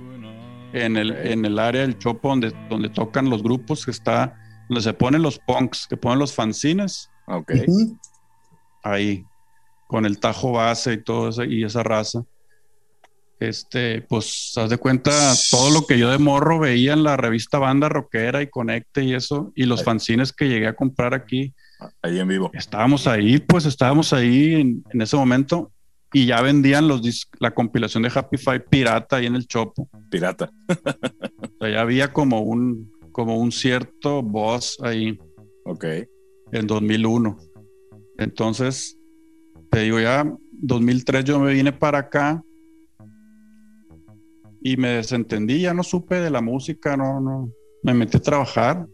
en 0.73 0.97
el, 0.97 1.11
en 1.11 1.45
el 1.45 1.59
área 1.59 1.83
del 1.83 1.99
Chopo 1.99 2.29
donde, 2.29 2.53
donde 2.69 2.89
tocan 2.89 3.29
los 3.29 3.43
grupos 3.43 3.85
que 3.85 3.91
está, 3.91 4.37
donde 4.69 4.83
se 4.83 4.93
ponen 4.93 5.23
los 5.23 5.39
punks, 5.39 5.87
que 5.89 5.97
ponen 5.97 6.19
los 6.19 6.33
fanzines, 6.33 7.11
Ok. 7.27 7.53
Ujú. 7.67 7.99
ahí, 8.83 9.25
con 9.87 10.07
el 10.07 10.19
tajo 10.19 10.53
base 10.53 10.95
y 10.95 11.03
todo 11.03 11.29
eso, 11.29 11.45
y 11.45 11.65
esa 11.65 11.83
raza. 11.83 12.25
Este, 13.41 14.03
pues, 14.03 14.53
haz 14.57 14.69
de 14.69 14.77
cuenta 14.77 15.11
todo 15.51 15.71
lo 15.71 15.87
que 15.87 15.99
yo 15.99 16.11
de 16.11 16.19
morro 16.19 16.59
veía 16.59 16.93
en 16.93 17.03
la 17.03 17.17
revista 17.17 17.59
Banda 17.59 17.89
Rockera 17.89 18.43
y 18.43 18.49
Conecte 18.51 19.03
y 19.03 19.15
eso, 19.15 19.51
y 19.55 19.65
los 19.65 19.81
Ahí. 19.81 19.85
fanzines 19.87 20.33
que 20.33 20.49
llegué 20.49 20.67
a 20.67 20.77
comprar 20.77 21.15
aquí, 21.15 21.55
Ahí 22.03 22.19
en 22.19 22.29
vivo. 22.29 22.51
estábamos 22.53 23.07
ahí, 23.07 23.39
pues 23.39 23.65
estábamos 23.65 24.13
ahí 24.13 24.55
en, 24.57 24.85
en 24.93 25.01
ese 25.01 25.17
momento 25.17 25.73
y 26.13 26.27
ya 26.27 26.43
vendían 26.43 26.87
los 26.87 27.01
la 27.39 27.53
compilación 27.53 28.03
de 28.03 28.13
Happy 28.15 28.37
Five 28.37 28.61
pirata 28.69 29.17
ahí 29.17 29.27
en 29.27 29.37
el 29.37 29.47
Chopo. 29.47 29.89
Pirata. 30.11 30.51
O 31.43 31.65
sea, 31.65 31.73
ya 31.73 31.81
había 31.81 32.13
como 32.13 32.41
un, 32.41 32.93
como 33.13 33.39
un 33.39 33.53
cierto 33.53 34.23
boss 34.23 34.77
ahí 34.83 35.19
Ok. 35.65 35.85
en 36.53 36.67
2001. 36.67 37.39
Entonces, 38.19 38.99
te 39.71 39.81
digo, 39.81 39.99
ya 40.01 40.31
2003 40.53 41.25
yo 41.25 41.39
me 41.41 41.53
vine 41.55 41.73
para 41.73 41.99
acá 41.99 42.43
y 44.61 44.77
me 44.77 44.89
desentendí, 44.91 45.63
ya 45.63 45.75
no 45.75 45.83
supe 45.83 46.21
de 46.21 46.31
la 46.31 46.41
música, 46.41 46.97
no, 46.97 47.21
no, 47.21 47.53
me 47.83 47.95
metí 47.95 48.19
a 48.19 48.21
trabajar. 48.21 48.87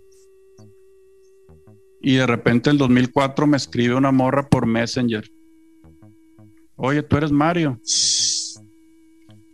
Y 2.01 2.17
de 2.17 2.27
repente 2.27 2.71
el 2.71 2.79
2004 2.79 3.47
me 3.47 3.57
escribe 3.57 3.95
una 3.95 4.13
morra 4.13 4.49
por 4.49 4.67
Messenger. 4.67 5.29
Oye, 6.77 7.03
tú 7.03 7.17
eres 7.17 7.33
Mario. 7.33 7.81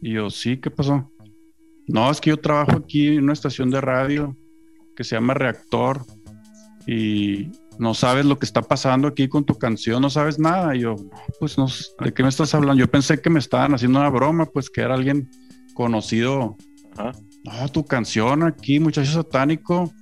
Y 0.01 0.13
yo, 0.15 0.29
sí, 0.29 0.59
¿qué 0.59 0.71
pasó? 0.71 1.11
No, 1.87 2.11
es 2.11 2.21
que 2.21 2.31
yo 2.31 2.37
trabajo 2.37 2.73
aquí 2.73 3.09
en 3.09 3.25
una 3.25 3.33
estación 3.33 3.71
de 3.71 3.81
radio 3.81 4.37
que 4.95 5.05
se 5.05 5.15
llama 5.15 5.35
Reactor 5.35 6.05
y 6.87 7.51
no 7.79 7.95
sabes 7.95 8.27
lo 8.27 8.39
que 8.39 8.45
está 8.45 8.61
pasando 8.61 9.09
aquí 9.09 9.29
con 9.29 9.45
tu 9.45 9.55
canción, 9.55 10.03
no 10.03 10.11
sabes 10.11 10.39
nada. 10.39 10.77
Y 10.77 10.81
yo, 10.81 10.97
"No, 10.97 11.11
pues 11.41 11.57
no, 11.57 11.67
¿de 12.01 12.13
qué 12.13 12.23
me 12.23 12.29
estás 12.29 12.55
hablando? 12.55 12.81
Yo 12.81 12.91
pensé 12.91 13.21
que 13.21 13.31
me 13.31 13.39
estaban 13.39 13.75
haciendo 13.75 13.99
una 14.01 14.11
broma, 14.11 14.47
pues 14.47 14.69
que 14.69 14.83
era 14.83 14.95
alguien 14.95 15.31
conocido. 15.75 16.57
Ajá. 16.97 17.13
No, 17.45 17.69
tu 17.69 17.85
canción 17.85 18.45
aquí, 18.45 18.79
muchacho 18.79 19.11
satánico, 19.13 19.93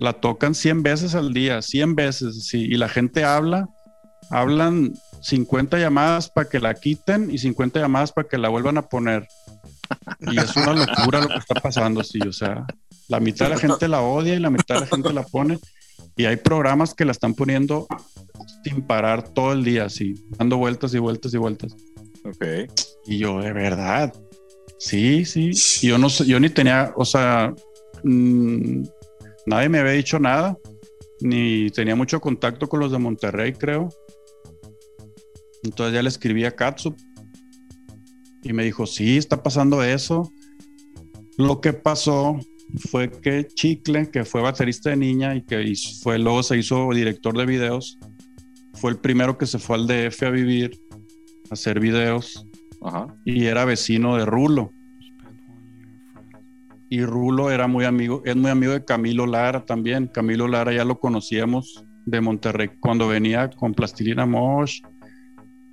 la 0.00 0.14
tocan 0.14 0.54
100 0.54 0.82
veces 0.82 1.14
al 1.14 1.32
día, 1.32 1.62
100 1.62 1.94
veces, 1.94 2.46
sí, 2.46 2.62
y 2.62 2.76
la 2.76 2.88
gente 2.88 3.22
habla, 3.22 3.68
hablan 4.30 4.92
50 5.22 5.78
llamadas 5.78 6.30
para 6.30 6.48
que 6.48 6.58
la 6.58 6.74
quiten 6.74 7.30
y 7.30 7.38
50 7.38 7.78
llamadas 7.78 8.12
para 8.12 8.26
que 8.26 8.38
la 8.38 8.48
vuelvan 8.48 8.78
a 8.78 8.88
poner. 8.88 9.28
Y 10.20 10.38
es 10.38 10.56
una 10.56 10.72
locura 10.72 11.20
lo 11.20 11.28
que 11.28 11.38
está 11.38 11.60
pasando, 11.60 12.02
sí, 12.02 12.20
o 12.26 12.32
sea, 12.32 12.64
La 13.08 13.20
mitad 13.20 13.46
de 13.46 13.54
la 13.54 13.58
gente 13.58 13.88
la 13.88 14.02
odia 14.02 14.34
y 14.34 14.38
la 14.38 14.50
mitad 14.50 14.76
de 14.76 14.80
la 14.82 14.86
gente 14.86 15.12
la 15.12 15.22
pone. 15.22 15.58
Y 16.16 16.24
hay 16.24 16.36
programas 16.36 16.94
que 16.94 17.04
la 17.04 17.12
están 17.12 17.34
poniendo 17.34 17.86
sin 18.64 18.82
parar 18.82 19.28
todo 19.28 19.52
el 19.52 19.64
día, 19.64 19.84
así, 19.84 20.14
dando 20.38 20.56
vueltas 20.56 20.94
y 20.94 20.98
vueltas 20.98 21.34
y 21.34 21.36
vueltas. 21.36 21.76
Ok. 22.24 22.70
Y 23.06 23.18
yo, 23.18 23.40
de 23.40 23.52
verdad. 23.52 24.12
Sí, 24.80 25.26
sí. 25.26 25.52
Yo 25.82 25.98
no 25.98 26.08
yo 26.08 26.40
ni 26.40 26.48
tenía, 26.48 26.94
o 26.96 27.04
sea, 27.04 27.54
mm, 28.02 28.82
nadie 29.44 29.68
me 29.68 29.78
había 29.78 29.92
dicho 29.92 30.18
nada, 30.18 30.56
ni 31.20 31.68
tenía 31.68 31.94
mucho 31.94 32.18
contacto 32.18 32.66
con 32.66 32.80
los 32.80 32.90
de 32.90 32.98
Monterrey, 32.98 33.52
creo. 33.52 33.90
Entonces 35.62 35.94
ya 35.94 36.02
le 36.02 36.08
escribí 36.08 36.46
a 36.46 36.56
Katsup 36.56 36.96
y 38.42 38.54
me 38.54 38.64
dijo, 38.64 38.86
sí, 38.86 39.18
está 39.18 39.42
pasando 39.42 39.84
eso. 39.84 40.32
Lo 41.36 41.60
que 41.60 41.74
pasó 41.74 42.40
fue 42.88 43.10
que 43.10 43.46
Chicle, 43.48 44.10
que 44.10 44.24
fue 44.24 44.40
baterista 44.40 44.88
de 44.88 44.96
niña 44.96 45.36
y 45.36 45.44
que 45.44 45.74
fue, 46.02 46.18
luego 46.18 46.42
se 46.42 46.56
hizo 46.56 46.88
director 46.94 47.36
de 47.36 47.44
videos, 47.44 47.98
fue 48.72 48.92
el 48.92 48.98
primero 48.98 49.36
que 49.36 49.44
se 49.44 49.58
fue 49.58 49.76
al 49.76 49.86
DF 49.86 50.22
a 50.22 50.30
vivir, 50.30 50.80
a 51.50 51.52
hacer 51.54 51.80
videos 51.80 52.46
Ajá. 52.82 53.06
y 53.24 53.46
era 53.46 53.64
vecino 53.64 54.16
de 54.16 54.24
Rulo. 54.24 54.72
Y 56.88 57.04
Rulo 57.04 57.50
era 57.52 57.68
muy 57.68 57.84
amigo, 57.84 58.22
es 58.24 58.34
muy 58.34 58.50
amigo 58.50 58.72
de 58.72 58.84
Camilo 58.84 59.24
Lara 59.24 59.64
también. 59.64 60.08
Camilo 60.08 60.48
Lara 60.48 60.72
ya 60.72 60.84
lo 60.84 60.98
conocíamos 60.98 61.84
de 62.04 62.20
Monterrey 62.20 62.70
cuando 62.80 63.06
venía 63.06 63.48
con 63.50 63.74
Plastilina 63.74 64.26
Mosh. 64.26 64.80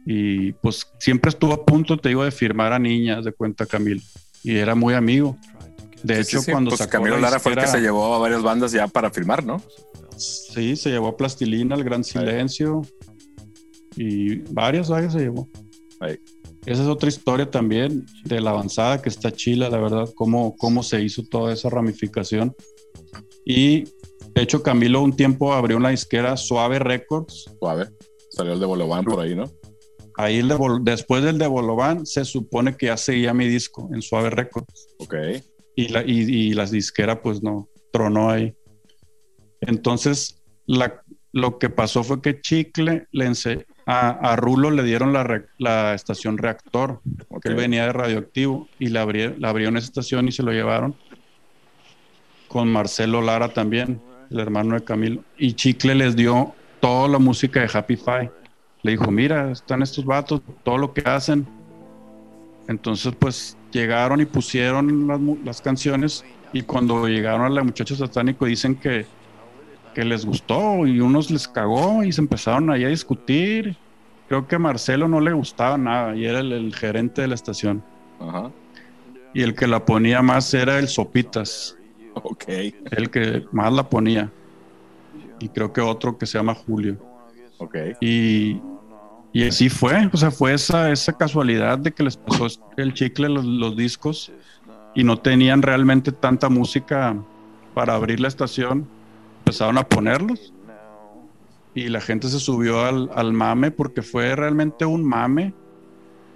Y 0.06 0.52
pues 0.54 0.86
siempre 1.00 1.30
estuvo 1.30 1.54
a 1.54 1.66
punto, 1.66 1.98
te 1.98 2.10
digo, 2.10 2.24
de 2.24 2.32
firmar 2.32 2.72
a 2.72 2.80
niñas 2.80 3.26
de 3.26 3.32
cuenta 3.34 3.66
Camilo. 3.66 4.02
Y 4.44 4.58
era 4.58 4.76
muy 4.76 4.94
amigo. 4.94 5.36
De 6.04 6.20
hecho, 6.20 6.40
sí, 6.40 6.46
sí, 6.46 6.52
cuando 6.52 6.70
pues 6.70 6.80
sacó 6.80 6.92
Camilo 6.92 7.16
la 7.16 7.24
Lara 7.24 7.40
fue 7.40 7.54
el 7.54 7.60
que 7.60 7.68
se 7.68 7.82
llevó 7.82 8.14
a 8.14 8.20
varias 8.20 8.44
bandas 8.44 8.72
ya 8.72 8.88
para 8.88 9.10
filmar, 9.10 9.44
¿no? 9.44 9.62
Sí, 10.18 10.76
se 10.76 10.92
llevó 10.92 11.08
a 11.08 11.18
Plastilina, 11.18 11.76
El 11.76 11.84
Gran 11.84 12.04
Silencio. 12.04 12.84
Y 13.96 14.36
varias, 14.54 14.88
varias 14.90 15.14
se 15.14 15.20
llevó. 15.20 15.50
Ahí. 16.00 16.20
Esa 16.68 16.82
es 16.84 16.88
otra 16.90 17.08
historia 17.08 17.50
también 17.50 18.06
de 18.26 18.42
la 18.42 18.50
avanzada 18.50 19.02
que 19.02 19.08
está 19.08 19.32
chila, 19.32 19.70
la 19.70 19.80
verdad, 19.80 20.10
cómo, 20.16 20.56
cómo 20.58 20.84
se 20.84 21.02
hizo 21.02 21.24
toda 21.24 21.54
esa 21.54 21.70
ramificación. 21.70 22.54
Y 23.46 23.86
de 24.36 24.42
hecho, 24.42 24.62
Camilo 24.62 25.02
un 25.02 25.16
tiempo 25.16 25.54
abrió 25.54 25.78
una 25.78 25.90
disquera 25.90 26.36
Suave 26.36 26.80
Records. 26.80 27.46
Suave. 27.60 27.88
Salió 28.32 28.52
el 28.52 28.60
de 28.60 28.66
Bolobán 28.66 29.06
por 29.06 29.20
ahí, 29.22 29.34
¿no? 29.34 29.50
Ahí 30.18 30.40
el 30.40 30.50
de 30.50 30.58
después 30.82 31.24
del 31.24 31.38
de 31.38 31.48
Bolobán 31.48 32.06
se 32.06 32.26
supone 32.26 32.76
que 32.76 32.88
ya 32.88 32.98
seguía 32.98 33.34
mi 33.34 33.48
disco 33.48 33.90
en 33.94 34.02
Suave 34.02 34.30
Records. 34.30 34.88
Ok. 35.00 35.16
y 35.76 35.88
la, 35.88 36.04
y, 36.04 36.20
y 36.22 36.54
la 36.54 36.66
disquera 36.66 37.22
pues 37.22 37.42
no, 37.42 37.70
tronó 37.94 38.30
ahí. 38.30 38.54
Entonces, 39.62 40.42
la, 40.66 41.02
lo 41.32 41.60
que 41.60 41.70
pasó 41.70 42.04
fue 42.04 42.22
que 42.22 42.42
Chicle 42.42 43.08
le 43.12 43.26
ense- 43.28 43.66
a, 43.88 44.10
a 44.10 44.36
Rulo 44.36 44.70
le 44.70 44.84
dieron 44.84 45.14
la, 45.14 45.24
re- 45.24 45.48
la 45.58 45.96
estación 45.96 46.38
reactor, 46.38 47.02
ok. 47.30 47.42
que 47.42 47.50
él 47.50 47.56
venía 47.56 47.86
de 47.86 47.94
radioactivo, 47.94 48.68
y 48.78 48.90
le, 48.90 49.00
abrí, 49.00 49.34
le 49.36 49.48
abrieron 49.48 49.78
esa 49.78 49.88
estación 49.88 50.28
y 50.28 50.32
se 50.32 50.44
lo 50.44 50.52
llevaron 50.52 50.96
con 52.48 52.72
Marcelo 52.72 53.22
Lara 53.22 53.50
también, 53.50 54.00
el 54.30 54.40
hermano 54.40 54.76
de 54.76 54.84
Camilo. 54.84 55.24
Y 55.38 55.54
Chicle 55.54 55.96
les 55.96 56.16
dio 56.16 56.54
toda 56.80 57.08
la 57.08 57.20
música 57.20 57.62
de 57.62 57.70
Happy 57.74 57.96
Five. 57.96 58.32
Le 58.84 58.92
dijo, 58.92 59.12
mira, 59.12 59.52
están 59.52 59.82
estos 59.82 60.06
vatos, 60.06 60.42
todo 60.64 60.78
lo 60.78 60.94
que 60.94 61.02
hacen. 61.02 61.48
Entonces, 62.68 63.14
pues 63.18 63.58
llegaron 63.72 64.22
y 64.22 64.26
pusieron 64.26 65.40
las 65.44 65.62
canciones 65.62 66.24
y 66.54 66.62
cuando 66.62 67.08
llegaron 67.08 67.46
a 67.46 67.50
la 67.50 67.64
muchacha 67.64 67.96
satánico 67.96 68.46
dicen 68.46 68.76
que, 68.76 69.06
que 69.98 70.06
les 70.06 70.28
gustó 70.28 70.86
y 70.86 71.00
unos 71.00 71.32
les 71.32 71.48
cagó 71.48 72.04
y 72.04 72.12
se 72.12 72.22
empezaron 72.22 72.70
ahí 72.70 72.84
a 72.84 72.88
discutir. 72.90 73.76
Creo 74.28 74.48
que 74.48 74.58
a 74.58 74.60
Marcelo 74.60 75.08
no 75.08 75.20
le 75.20 75.34
gustaba 75.34 75.76
nada 75.76 76.16
y 76.16 76.24
era 76.24 76.40
el, 76.40 76.52
el 76.52 76.76
gerente 76.76 77.24
de 77.24 77.28
la 77.28 77.34
estación. 77.34 77.84
Ajá. 78.20 78.52
Y 79.34 79.42
el 79.42 79.56
que 79.56 79.66
la 79.66 79.84
ponía 79.84 80.22
más 80.22 80.54
era 80.54 80.78
el 80.78 80.88
Sopitas, 80.88 81.76
Ok. 82.14 82.44
el 82.92 83.10
que 83.10 83.46
más 83.52 83.74
la 83.74 83.90
ponía. 83.90 84.32
Y 85.40 85.50
creo 85.50 85.74
que 85.74 85.82
otro 85.82 86.16
que 86.16 86.28
se 86.28 86.38
llama 86.38 86.54
Julio. 86.54 87.00
Ok. 87.58 87.76
Y, 88.00 88.62
y 89.34 89.48
así 89.48 89.70
fue, 89.70 90.12
o 90.14 90.18
sea, 90.18 90.30
fue 90.30 90.54
esa, 90.54 90.92
esa 90.92 91.14
casualidad 91.14 91.80
de 91.80 91.92
que 91.92 92.04
les 92.04 92.18
pasó 92.18 92.46
el 92.78 92.94
chicle 92.94 93.30
los, 93.30 93.44
los 93.44 93.76
discos 93.76 94.32
y 94.94 95.04
no 95.04 95.18
tenían 95.18 95.64
realmente 95.64 96.12
tanta 96.12 96.50
música 96.50 97.16
para 97.74 97.96
abrir 97.96 98.20
la 98.20 98.28
estación. 98.28 98.88
Empezaron 99.48 99.78
a 99.78 99.88
ponerlos 99.88 100.54
y 101.74 101.88
la 101.88 102.02
gente 102.02 102.28
se 102.28 102.38
subió 102.38 102.82
al, 102.84 103.10
al 103.16 103.32
mame 103.32 103.72
porque 103.72 104.02
fue 104.02 104.36
realmente 104.36 104.84
un 104.86 105.06
mame 105.06 105.54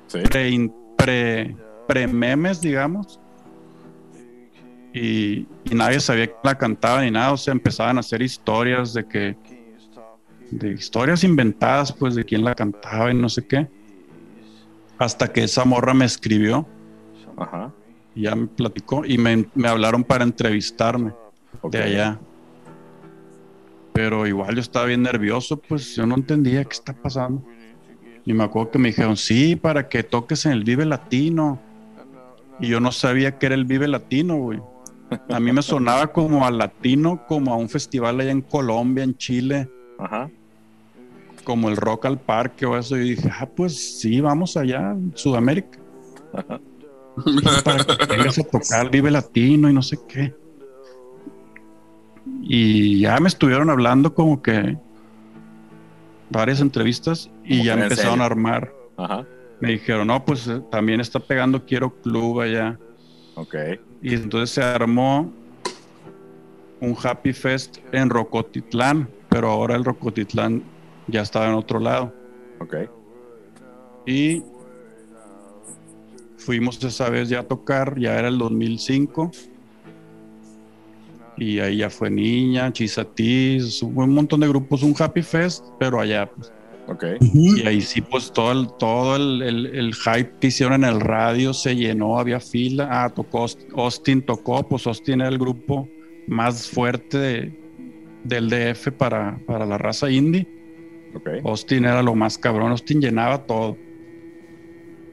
Sí. 0.08 0.20
pre, 0.30 0.72
pre, 0.98 1.56
pre 1.90 2.08
memes, 2.08 2.62
digamos. 2.62 3.20
Y, 4.94 5.46
y 5.66 5.74
nadie 5.76 6.00
sabía 6.00 6.28
que 6.28 6.36
la 6.44 6.58
cantaba 6.58 7.02
ni 7.02 7.12
nada, 7.12 7.34
o 7.34 7.38
sea, 7.38 7.52
empezaban 7.54 7.98
a 7.98 8.00
hacer 8.02 8.22
historias 8.22 8.94
de 8.94 9.06
que, 9.06 9.38
de 10.52 10.72
historias 10.74 11.24
inventadas, 11.26 11.92
pues, 11.94 12.16
de 12.16 12.24
quién 12.26 12.44
la 12.46 12.56
cantaba 12.56 13.12
y 13.12 13.14
no 13.14 13.28
sé 13.30 13.46
qué. 13.46 13.68
Hasta 15.00 15.32
que 15.32 15.44
esa 15.44 15.66
morra 15.66 15.94
me 15.94 16.06
escribió 16.06 16.66
Ajá. 17.38 17.72
y 18.16 18.24
ya 18.24 18.36
me 18.36 18.48
platicó 18.48 19.04
y 19.06 19.18
me, 19.18 19.46
me 19.56 19.68
hablaron 19.68 20.04
para 20.04 20.24
entrevistarme 20.24 21.14
de 21.72 21.84
allá. 21.84 22.20
Pero 23.94 24.26
igual 24.26 24.56
yo 24.56 24.62
estaba 24.62 24.86
bien 24.86 25.02
nervioso, 25.04 25.58
pues 25.58 25.96
yo 25.96 26.06
no 26.06 26.16
entendía 26.16 26.64
qué 26.64 26.74
está 26.74 26.94
pasando. 26.94 27.44
Y 28.26 28.34
me 28.34 28.44
acuerdo 28.44 28.72
que 28.72 28.80
me 28.80 28.90
dijeron, 28.90 29.18
sí, 29.18 29.56
para 29.56 29.90
que 29.90 30.04
toques 30.04 30.46
en 30.46 30.54
el 30.54 30.64
Vive 30.64 30.86
Latino. 30.86 31.60
Y 32.60 32.68
yo 32.68 32.80
no 32.80 32.92
sabía 32.92 33.38
que 33.38 33.48
era 33.48 33.56
el 33.56 33.66
Vive 33.66 33.88
Latino, 33.88 34.38
güey. 34.38 34.60
A 35.30 35.40
mí 35.40 35.52
me 35.52 35.62
sonaba 35.62 36.08
como 36.08 36.46
a 36.46 36.52
latino, 36.52 37.26
como 37.28 37.54
a 37.54 37.58
un 37.58 37.68
festival 37.68 38.22
allá 38.22 38.32
en 38.32 38.42
Colombia, 38.42 39.04
en 39.04 39.18
Chile, 39.18 39.70
Ajá. 40.00 40.30
como 41.44 41.68
el 41.68 41.76
Rock 41.76 42.06
al 42.06 42.18
Parque 42.20 42.66
o 42.66 42.78
eso. 42.78 42.96
Y 42.96 43.16
dije, 43.16 43.30
ah, 43.38 43.46
pues 43.46 44.00
sí, 44.00 44.22
vamos 44.22 44.56
allá, 44.56 44.92
en 44.92 45.12
Sudamérica. 45.16 45.80
para 47.66 47.84
que 47.84 48.06
vengas 48.06 48.40
a 48.40 48.44
tocar 48.44 48.90
Vive 48.90 49.12
Latino 49.12 49.70
y 49.70 49.74
no 49.74 49.82
sé 49.82 50.00
qué. 50.08 50.34
Y 52.42 53.00
ya 53.00 53.20
me 53.20 53.28
estuvieron 53.28 53.70
hablando 53.70 54.14
como 54.14 54.42
que 54.42 54.78
varias 56.30 56.62
entrevistas 56.62 57.30
y 57.44 57.58
Como 57.58 57.64
ya 57.64 57.74
empezaron 57.74 58.22
a 58.22 58.26
armar. 58.26 58.74
Ajá. 58.98 59.26
Me 59.60 59.74
dijeron, 59.74 60.08
no, 60.08 60.26
pues 60.26 60.48
eh, 60.48 60.62
también 60.72 61.00
está 61.00 61.20
pegando 61.20 61.66
Quiero 61.66 61.94
Club 62.02 62.42
allá. 62.42 62.80
Ok. 63.36 63.56
Y 64.02 64.16
entonces 64.16 64.50
se 64.50 64.64
armó 64.64 65.32
un 66.80 66.98
Happy 67.02 67.32
Fest 67.32 67.78
en 67.92 68.10
Rocotitlán, 68.10 69.08
pero 69.30 69.50
ahora 69.50 69.76
el 69.76 69.86
Rocotitlán 69.86 70.64
ya 71.08 71.22
estaba 71.22 71.48
en 71.48 71.54
otro 71.54 71.80
lado. 71.80 72.14
Ok. 72.60 72.76
Y 74.06 74.44
fuimos 76.38 76.84
esa 76.84 77.10
vez 77.10 77.30
ya 77.30 77.42
a 77.42 77.44
tocar, 77.44 78.00
ya 78.00 78.18
era 78.18 78.28
el 78.28 78.40
2005. 78.40 79.32
Y 81.38 81.60
ahí 81.60 81.78
ya 81.78 81.90
fue 81.90 82.10
Niña, 82.10 82.72
Chisatis, 82.72 83.82
hubo 83.84 84.04
un 84.04 84.14
montón 84.14 84.42
de 84.42 84.48
grupos, 84.48 84.84
un 84.84 84.94
Happy 84.98 85.22
Fest, 85.22 85.64
pero 85.80 86.00
allá. 86.00 86.30
pues. 86.30 86.52
Ok. 86.88 87.04
Ujú. 87.22 87.58
Y 87.58 87.62
ahí 87.68 87.82
sí, 87.82 88.02
pues 88.02 88.32
todo 88.32 88.52
el, 88.52 88.68
todo 88.78 89.16
el, 89.16 89.42
el- 89.42 89.66
el 89.68 89.96
hype 89.96 90.34
que 90.40 90.48
hicieron 90.48 90.84
en 90.84 90.90
el 90.90 91.00
radio 91.00 91.54
se 91.54 91.76
llenó, 91.76 92.20
había 92.20 92.40
fila. 92.40 92.88
Ah, 92.92 93.10
tocó 93.10 93.44
Aust- 93.46 93.66
Austin, 93.76 94.22
tocó, 94.22 94.68
pues 94.68 94.86
Austin 94.88 95.22
era 95.22 95.30
el 95.30 95.38
grupo 95.38 95.88
más 96.28 96.68
fuerte 96.70 97.18
de- 97.18 97.60
del 98.24 98.50
DF 98.50 98.92
para, 98.92 99.40
para 99.48 99.66
la 99.66 99.78
raza 99.78 100.10
indie. 100.12 100.48
Austin 101.46 101.86
era 101.86 102.04
lo 102.04 102.14
más 102.14 102.38
cabrón, 102.38 102.72
Austin 102.72 103.00
llenaba 103.02 103.46
todo. 103.46 103.78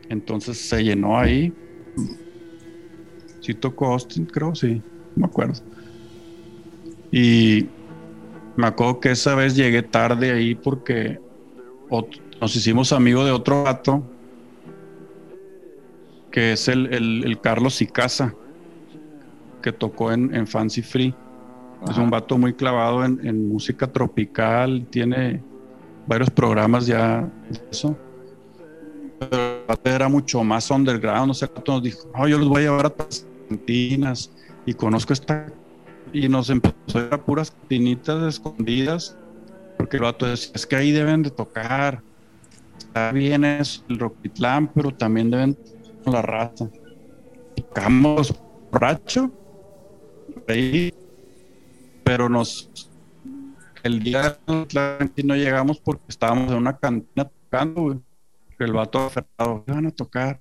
Entonces 0.08 0.58
se 0.58 0.82
llenó 0.82 1.18
ahí. 1.18 1.52
Sí 3.40 3.54
tocó 3.54 3.92
Austin, 3.92 4.26
creo, 4.26 4.54
sí, 4.54 4.74
no 5.14 5.20
me 5.22 5.26
acuerdo. 5.26 5.54
Y 7.10 7.66
me 8.56 8.66
acuerdo 8.66 9.00
que 9.00 9.10
esa 9.12 9.34
vez 9.34 9.54
llegué 9.56 9.82
tarde 9.82 10.32
ahí 10.32 10.54
porque 10.54 11.18
nos 12.40 12.54
hicimos 12.54 12.92
amigos 12.92 13.24
de 13.24 13.32
otro 13.32 13.64
gato 13.64 14.02
que 16.30 16.52
es 16.52 16.68
el, 16.68 16.92
el- 16.92 17.24
el 17.24 17.40
Carlos 17.40 17.80
Icasa 17.80 18.34
que 19.62 19.72
tocó 19.72 20.12
en, 20.12 20.34
en 20.34 20.46
Fancy 20.46 20.82
Free. 20.82 21.14
Es 21.88 21.96
un 21.96 22.10
vato 22.10 22.36
muy 22.36 22.54
clavado 22.54 23.04
en, 23.04 23.24
en 23.26 23.48
música 23.48 23.86
tropical, 23.86 24.86
tiene 24.90 25.42
varios 26.06 26.30
programas 26.30 26.86
ya 26.86 27.20
de 27.48 27.60
eso. 27.70 27.96
Pero 29.18 29.36
el 29.60 29.66
vato 29.66 29.90
era 29.90 30.08
mucho 30.08 30.42
más 30.44 30.70
underground, 30.70 31.30
o 31.30 31.34
sea, 31.34 31.48
el 31.48 31.54
vato 31.54 31.72
nos 31.72 31.82
dijo, 31.82 32.08
no, 32.16 32.28
yo 32.28 32.38
los 32.38 32.48
voy 32.48 32.58
a 32.62 32.64
llevar 32.66 32.86
a 32.86 32.94
las 32.98 33.26
cantinas 33.48 34.30
y 34.66 34.74
conozco 34.74 35.12
esta 35.12 35.46
y 36.12 36.28
nos 36.28 36.50
empezó 36.50 36.98
a 36.98 37.02
ir 37.02 37.14
a 37.14 37.24
puras 37.24 37.52
tinitas 37.68 38.22
escondidas, 38.22 39.16
porque 39.76 39.96
el 39.96 40.04
vato 40.04 40.26
decía, 40.26 40.52
es 40.54 40.66
que 40.66 40.76
ahí 40.76 40.92
deben 40.92 41.22
de 41.22 41.30
tocar. 41.30 42.02
Está 42.78 43.12
bien 43.12 43.44
es 43.44 43.84
el 43.88 43.98
Roquitlán, 43.98 44.68
pero 44.68 44.92
también 44.92 45.30
deben 45.30 45.56
con 46.04 46.12
la 46.12 46.22
raza. 46.22 46.68
Tocamos 47.56 48.34
borracho, 48.70 49.30
ahí, 50.48 50.92
pero 52.04 52.28
nos 52.28 52.70
el 53.82 54.02
día 54.02 54.38
de 54.46 55.22
no 55.24 55.36
llegamos 55.36 55.80
porque 55.80 56.04
estábamos 56.08 56.50
en 56.50 56.58
una 56.58 56.76
cantina 56.76 57.24
tocando, 57.28 57.82
güey. 57.82 58.00
El 58.58 58.72
vato 58.72 58.98
aferrado, 58.98 59.64
van 59.68 59.86
a 59.86 59.90
tocar? 59.92 60.40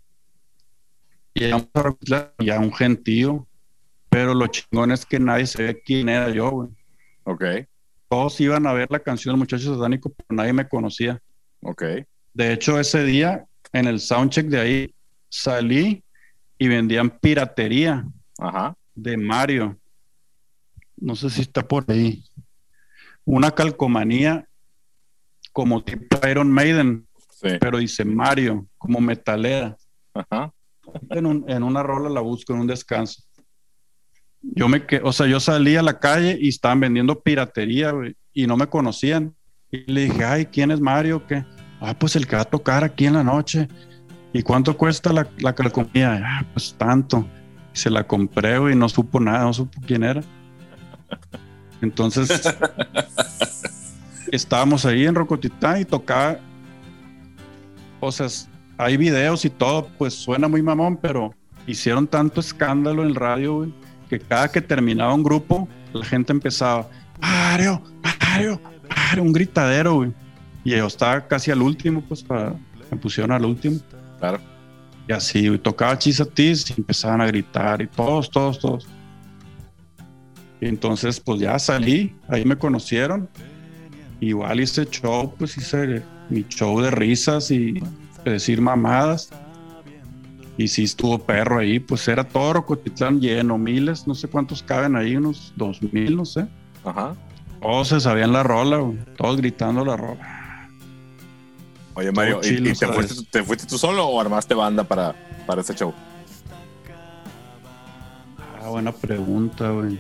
Y 1.36 1.42
llegamos 1.42 1.68
a 1.74 1.84
Roquitlán, 1.84 2.32
ya 2.40 2.60
un 2.60 2.74
gentío, 2.74 3.48
pero 4.10 4.34
lo 4.34 4.48
chingón 4.48 4.92
es 4.92 5.06
que 5.06 5.20
nadie 5.20 5.46
sabía 5.48 5.76
quién 5.80 6.10
era 6.10 6.30
yo, 6.30 6.50
güey. 6.52 6.70
Ok, 7.24 7.44
Todos 8.10 8.40
iban 8.40 8.66
a 8.66 8.74
ver 8.74 8.88
la 8.90 9.00
canción 9.00 9.34
del 9.34 9.40
muchacho 9.40 9.74
satánico, 9.76 10.10
pero 10.14 10.28
nadie 10.30 10.54
me 10.54 10.68
conocía. 10.68 11.22
ok. 11.62 11.84
De 12.34 12.54
hecho, 12.54 12.80
ese 12.80 13.04
día, 13.04 13.46
en 13.74 13.88
el 13.88 14.00
soundcheck 14.00 14.46
de 14.48 14.60
ahí, 14.60 14.96
salí 15.28 16.04
y 16.60 16.68
vendían 16.68 17.10
piratería 17.10 18.06
Ajá. 18.40 18.76
de 18.94 19.18
Mario. 19.18 19.78
No 20.96 21.16
sé 21.16 21.30
si 21.32 21.42
está 21.42 21.68
por 21.68 21.84
ahí. 21.92 22.24
Una 23.26 23.52
calcomanía 23.52 24.48
como 25.52 25.84
tipo 25.84 26.18
Iron 26.30 26.52
Maiden, 26.52 27.08
Sí. 27.32 27.50
pero 27.60 27.78
dice 27.80 28.06
Mario, 28.06 28.68
como 28.78 29.00
metalera. 29.02 29.76
Ajá. 30.14 30.54
En, 31.10 31.26
un- 31.26 31.46
en 31.50 31.62
una 31.64 31.84
rola 31.84 32.10
la 32.10 32.22
busco 32.22 32.54
en 32.54 32.60
un 32.62 32.68
descanso. 32.68 33.24
Yo 34.42 34.68
me 34.68 34.86
que, 34.86 35.02
o 35.04 35.12
sea, 35.12 35.28
yo 35.28 35.40
salí 35.40 35.76
a 35.76 35.82
la 35.82 36.00
calle 36.00 36.38
y 36.40 36.50
estaban 36.50 36.80
vendiendo 36.80 37.20
piratería, 37.20 37.92
güey, 37.92 38.16
y 38.34 38.48
no 38.48 38.58
me 38.58 38.68
conocían. 38.68 39.36
Y 39.72 39.92
le 39.92 40.06
dije, 40.06 40.24
ay, 40.24 40.46
¿quién 40.46 40.72
es 40.72 40.80
Mario? 40.80 41.26
¿Qué? 41.28 41.44
Ah, 41.80 41.96
pues 41.98 42.16
el 42.16 42.28
que 42.28 42.36
va 42.36 42.44
a 42.44 42.46
tocar 42.46 42.84
aquí 42.84 43.06
en 43.06 43.14
la 43.14 43.24
noche. 43.24 43.68
¿Y 44.34 44.42
cuánto 44.42 44.78
cuesta 44.78 45.12
la, 45.12 45.28
la 45.40 45.54
calcomanía? 45.54 46.22
Ah, 46.24 46.46
pues 46.54 46.76
tanto. 46.78 47.28
Y 47.74 47.78
se 47.78 47.90
la 47.90 48.06
compré, 48.06 48.58
güey, 48.58 48.74
y 48.74 48.78
no 48.78 48.88
supo 48.88 49.20
nada, 49.20 49.44
no 49.44 49.54
supo 49.54 49.80
quién 49.86 50.04
era. 50.04 50.22
Entonces, 51.82 52.30
estábamos 54.32 54.86
ahí 54.86 55.06
en 55.06 55.16
Rocotitán 55.16 55.82
y 55.82 55.86
tocaba. 55.86 56.40
O 58.00 58.12
sea, 58.12 58.28
hay 58.78 58.98
videos 58.98 59.46
y 59.46 59.50
todo, 59.50 59.88
pues 59.98 60.14
suena 60.14 60.48
muy 60.48 60.62
mamón, 60.62 60.98
pero 60.98 61.34
hicieron 61.66 62.08
tanto 62.08 62.40
escándalo 62.40 63.02
en 63.02 63.10
el 63.10 63.16
radio, 63.16 63.58
güey, 63.58 63.74
que 64.10 64.20
cada 64.20 64.50
que 64.50 64.62
terminaba 64.62 65.14
un 65.14 65.24
grupo, 65.24 65.68
la 65.94 66.06
gente 66.06 66.32
empezaba, 66.32 66.88
Mario, 67.20 67.82
Mario, 68.04 68.62
Mario, 68.90 69.24
un 69.24 69.34
gritadero, 69.34 69.96
güey. 69.96 70.14
Y 70.64 70.72
yo 70.72 70.88
estaba 70.88 71.28
casi 71.28 71.52
al 71.52 71.62
último, 71.62 72.02
pues 72.02 72.24
para, 72.24 72.54
me 72.92 72.98
pusieron 72.98 73.32
al 73.32 73.46
último. 73.46 73.80
Claro. 74.20 74.40
Y 75.08 75.14
así, 75.14 75.48
güey, 75.48 75.60
tocaba 75.60 75.98
Chisatis 75.98 76.70
y 76.70 76.74
empezaban 76.78 77.22
a 77.22 77.28
gritar 77.28 77.82
y 77.82 77.88
todos, 77.88 78.30
todos, 78.30 78.60
todos. 78.60 78.88
Y 80.60 80.68
entonces, 80.68 81.20
pues 81.20 81.40
ya 81.40 81.58
salí, 81.60 82.16
ahí 82.28 82.44
me 82.44 82.58
conocieron. 82.58 83.30
Igual 84.20 84.60
hice 84.60 84.86
show, 84.86 85.34
pues 85.38 85.58
hice 85.58 86.04
mi 86.30 86.44
show 86.48 86.82
de 86.82 86.92
risas 86.92 87.52
y 87.52 87.74
de 88.26 88.32
decir 88.32 88.60
mamadas. 88.60 89.30
Y 90.58 90.68
sí 90.68 90.84
estuvo 90.84 91.20
perro 91.20 91.60
ahí, 91.60 91.80
pues 91.80 92.08
era 92.08 92.24
todo 92.24 92.54
Rocotitlán 92.54 93.22
lleno, 93.22 93.58
miles, 93.58 94.08
no 94.08 94.16
sé 94.16 94.28
cuántos 94.28 94.64
caben 94.64 94.96
ahí, 94.96 95.16
unos 95.16 95.54
dos 95.56 95.82
mil, 95.94 96.18
no 96.18 96.26
sé. 96.26 96.48
Ajá. 96.84 97.16
Todos 97.62 97.90
se 97.90 98.00
sabían 98.00 98.34
la 98.34 98.44
rola, 98.44 98.78
güey, 98.78 98.98
todos 99.18 99.38
gritando 99.38 99.86
la 99.86 99.96
rola. 99.96 100.70
Oye, 101.94 102.12
Mario, 102.12 102.40
¿y, 102.44 102.48
chilo, 102.48 102.70
y 102.70 102.74
te, 102.74 102.88
fuiste, 102.88 103.16
te 103.32 103.44
fuiste 103.44 103.68
tú 103.68 103.78
solo 103.78 104.06
o 104.08 104.20
armaste 104.20 104.54
banda 104.54 104.84
para, 104.84 105.16
para 105.46 105.62
ese 105.62 105.74
show? 105.76 105.94
Ah, 108.62 108.70
buena 108.70 108.92
pregunta, 108.92 109.70
güey. 109.70 110.00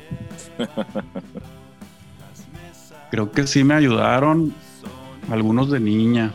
Creo 3.10 3.32
que 3.32 3.48
sí 3.48 3.64
me 3.64 3.74
ayudaron 3.74 4.54
algunos 5.32 5.72
de 5.72 5.80
niña. 5.80 6.32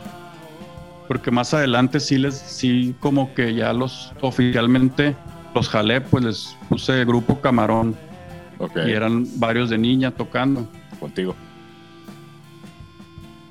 Porque 1.09 1.31
más 1.31 1.53
adelante 1.55 2.01
sí 2.01 2.19
les, 2.19 2.35
sí 2.39 2.95
como 3.01 3.35
que 3.35 3.55
ya 3.55 3.73
los 3.73 4.13
oficialmente 4.21 5.17
los 5.55 5.69
jalé, 5.69 6.01
pues 6.01 6.25
les 6.25 6.57
puse 6.69 7.05
grupo 7.05 7.41
camarón 7.41 7.97
Ok, 8.59 8.79
y 8.87 8.93
eran 8.93 9.27
varios 9.37 9.71
de 9.71 9.79
niña 9.79 10.11
tocando. 10.13 10.67
contigo. 11.01 11.35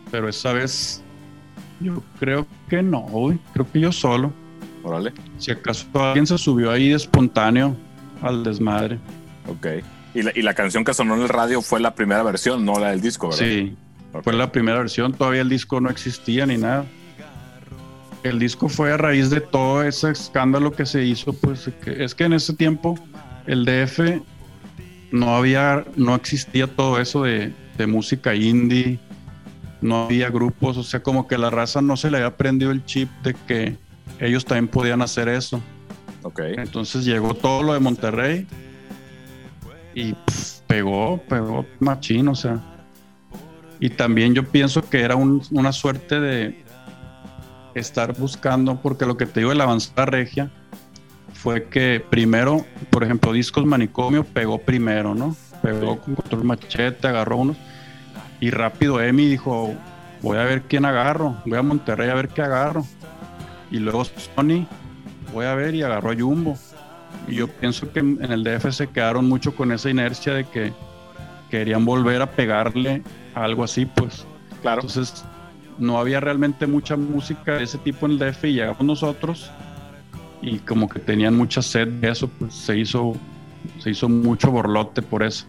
Pero 0.09 0.27
esa 0.29 0.53
vez 0.53 1.03
yo 1.79 2.01
creo 2.19 2.47
que 2.69 2.81
no, 2.81 3.01
güey. 3.01 3.39
Creo 3.53 3.69
que 3.71 3.79
yo 3.79 3.91
solo. 3.91 4.31
Órale. 4.83 5.13
Si 5.37 5.51
acaso 5.51 5.85
alguien 5.93 6.25
se 6.25 6.37
subió 6.37 6.71
ahí 6.71 6.89
de 6.89 6.95
espontáneo 6.95 7.75
al 8.21 8.43
desmadre. 8.43 8.99
Ok. 9.47 9.67
Y 10.13 10.23
la, 10.23 10.31
y 10.35 10.41
la 10.41 10.53
canción 10.53 10.83
que 10.83 10.93
sonó 10.93 11.15
en 11.15 11.21
el 11.21 11.29
radio 11.29 11.61
fue 11.61 11.79
la 11.79 11.95
primera 11.95 12.23
versión, 12.23 12.65
no 12.65 12.79
la 12.79 12.89
del 12.89 13.01
disco, 13.01 13.29
¿verdad? 13.29 13.45
Sí. 13.45 13.75
Fue 14.23 14.33
la 14.33 14.51
primera 14.51 14.77
versión, 14.79 15.13
todavía 15.13 15.41
el 15.41 15.49
disco 15.49 15.79
no 15.79 15.89
existía 15.89 16.45
ni 16.45 16.57
nada. 16.57 16.85
El 18.23 18.37
disco 18.39 18.69
fue 18.69 18.91
a 18.93 18.97
raíz 18.97 19.29
de 19.29 19.41
todo 19.41 19.83
ese 19.83 20.11
escándalo 20.11 20.71
que 20.71 20.85
se 20.85 21.03
hizo, 21.03 21.33
pues 21.33 21.69
que- 21.83 22.03
es 22.03 22.13
que 22.13 22.25
en 22.25 22.33
ese 22.33 22.53
tiempo 22.53 22.95
el 23.47 23.65
DF 23.65 24.21
no 25.11 25.35
había, 25.35 25.85
no 25.95 26.13
existía 26.15 26.67
todo 26.67 26.99
eso 27.01 27.23
de, 27.23 27.51
de 27.77 27.87
música 27.87 28.35
indie, 28.35 28.99
no 29.81 30.05
había 30.05 30.29
grupos, 30.29 30.77
o 30.77 30.83
sea, 30.83 31.01
como 31.01 31.27
que 31.27 31.37
la 31.39 31.49
raza 31.49 31.81
no 31.81 31.97
se 31.97 32.11
le 32.11 32.17
había 32.17 32.37
prendido 32.37 32.69
el 32.71 32.85
chip 32.85 33.09
de 33.23 33.33
que 33.47 33.75
ellos 34.19 34.45
también 34.45 34.67
podían 34.67 35.01
hacer 35.01 35.27
eso. 35.27 35.59
Ok. 36.21 36.41
Entonces 36.57 37.03
llegó 37.03 37.33
todo 37.33 37.63
lo 37.63 37.73
de 37.73 37.79
Monterrey 37.79 38.45
y 39.95 40.13
pegó, 40.67 41.17
pegó 41.27 41.65
machín, 41.79 42.27
o 42.27 42.35
sea. 42.35 42.59
Y 43.79 43.89
también 43.89 44.35
yo 44.35 44.43
pienso 44.47 44.87
que 44.87 45.01
era 45.01 45.15
un- 45.15 45.41
una 45.49 45.71
suerte 45.71 46.19
de 46.19 46.60
estar 47.75 48.17
buscando, 48.17 48.81
porque 48.81 49.05
lo 49.05 49.17
que 49.17 49.25
te 49.25 49.41
digo 49.41 49.49
de 49.49 49.55
la 49.55 49.63
avanzada 49.65 50.05
regia 50.05 50.51
fue 51.33 51.65
que 51.65 52.03
primero, 52.07 52.65
por 52.89 53.03
ejemplo, 53.03 53.33
Discos 53.33 53.65
Manicomio 53.65 54.23
pegó 54.23 54.59
primero, 54.59 55.15
¿no? 55.15 55.35
Pegó 55.61 55.99
con 55.99 56.15
control 56.15 56.43
machete, 56.43 57.07
agarró 57.07 57.37
unos. 57.37 57.57
Y 58.39 58.51
rápido 58.51 59.01
Emi 59.01 59.25
dijo, 59.25 59.73
voy 60.21 60.37
a 60.37 60.43
ver 60.43 60.63
quién 60.63 60.85
agarro, 60.85 61.37
voy 61.45 61.57
a 61.57 61.63
Monterrey 61.63 62.09
a 62.09 62.15
ver 62.15 62.29
qué 62.29 62.41
agarro. 62.41 62.85
Y 63.71 63.79
luego 63.79 64.03
Sony, 64.05 64.67
voy 65.33 65.45
a 65.45 65.55
ver 65.55 65.73
y 65.75 65.83
agarró 65.83 66.11
a 66.11 66.15
Jumbo. 66.15 66.57
Y 67.27 67.35
yo 67.35 67.47
pienso 67.47 67.91
que 67.91 67.99
en 67.99 68.31
el 68.31 68.43
DF 68.43 68.71
se 68.71 68.87
quedaron 68.87 69.27
mucho 69.27 69.55
con 69.55 69.71
esa 69.71 69.89
inercia 69.89 70.33
de 70.33 70.45
que 70.45 70.73
querían 71.49 71.85
volver 71.85 72.21
a 72.21 72.31
pegarle 72.31 73.03
a 73.35 73.43
algo 73.43 73.63
así, 73.63 73.85
pues. 73.85 74.25
Claro. 74.61 74.81
Entonces, 74.81 75.23
no 75.81 75.97
había 75.97 76.19
realmente 76.19 76.67
mucha 76.67 76.95
música 76.95 77.55
de 77.55 77.63
ese 77.63 77.79
tipo 77.79 78.05
en 78.05 78.13
el 78.13 78.19
DF 78.19 78.45
y 78.45 78.53
llegamos 78.53 78.83
nosotros 78.83 79.51
y 80.41 80.59
como 80.59 80.87
que 80.87 80.99
tenían 80.99 81.35
mucha 81.35 81.61
sed 81.61 81.87
de 81.87 82.11
eso, 82.11 82.27
pues 82.27 82.53
se 82.53 82.77
hizo, 82.77 83.13
se 83.79 83.89
hizo 83.89 84.07
mucho 84.07 84.51
borlote 84.51 85.01
por 85.01 85.23
eso. 85.23 85.45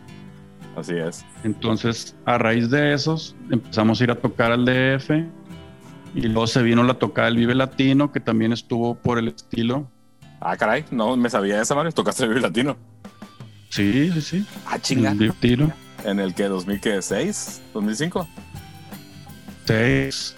Así 0.77 0.95
es. 0.95 1.25
Entonces, 1.45 2.17
a 2.25 2.39
raíz 2.39 2.71
de 2.71 2.95
esos, 2.95 3.37
empezamos 3.51 4.01
a 4.01 4.05
ir 4.05 4.11
a 4.11 4.15
tocar 4.15 4.53
al 4.53 4.65
DF 4.65 5.11
y 6.15 6.23
luego 6.23 6.47
se 6.47 6.63
vino 6.63 6.83
la 6.83 6.95
tocada 6.95 7.27
del 7.29 7.37
Vive 7.37 7.55
Latino, 7.55 8.11
que 8.11 8.21
también 8.21 8.53
estuvo 8.53 8.95
por 8.95 9.19
el 9.19 9.29
estilo. 9.29 9.91
Ah, 10.41 10.57
caray, 10.57 10.87
no 10.91 11.17
me 11.17 11.29
sabía 11.29 11.61
esa, 11.61 11.75
Mario. 11.75 11.93
Tocaste 11.93 12.25
el 12.25 12.31
Vive 12.31 12.41
Latino. 12.41 12.77
Sí, 13.69 14.11
sí, 14.13 14.21
sí. 14.23 14.47
Ah, 14.67 14.79
Latino. 14.97 15.73
¿En 16.05 16.21
el 16.21 16.35
que 16.35 16.45
2006? 16.49 17.63
¿2005? 17.75 18.27
Seis. 19.67 20.37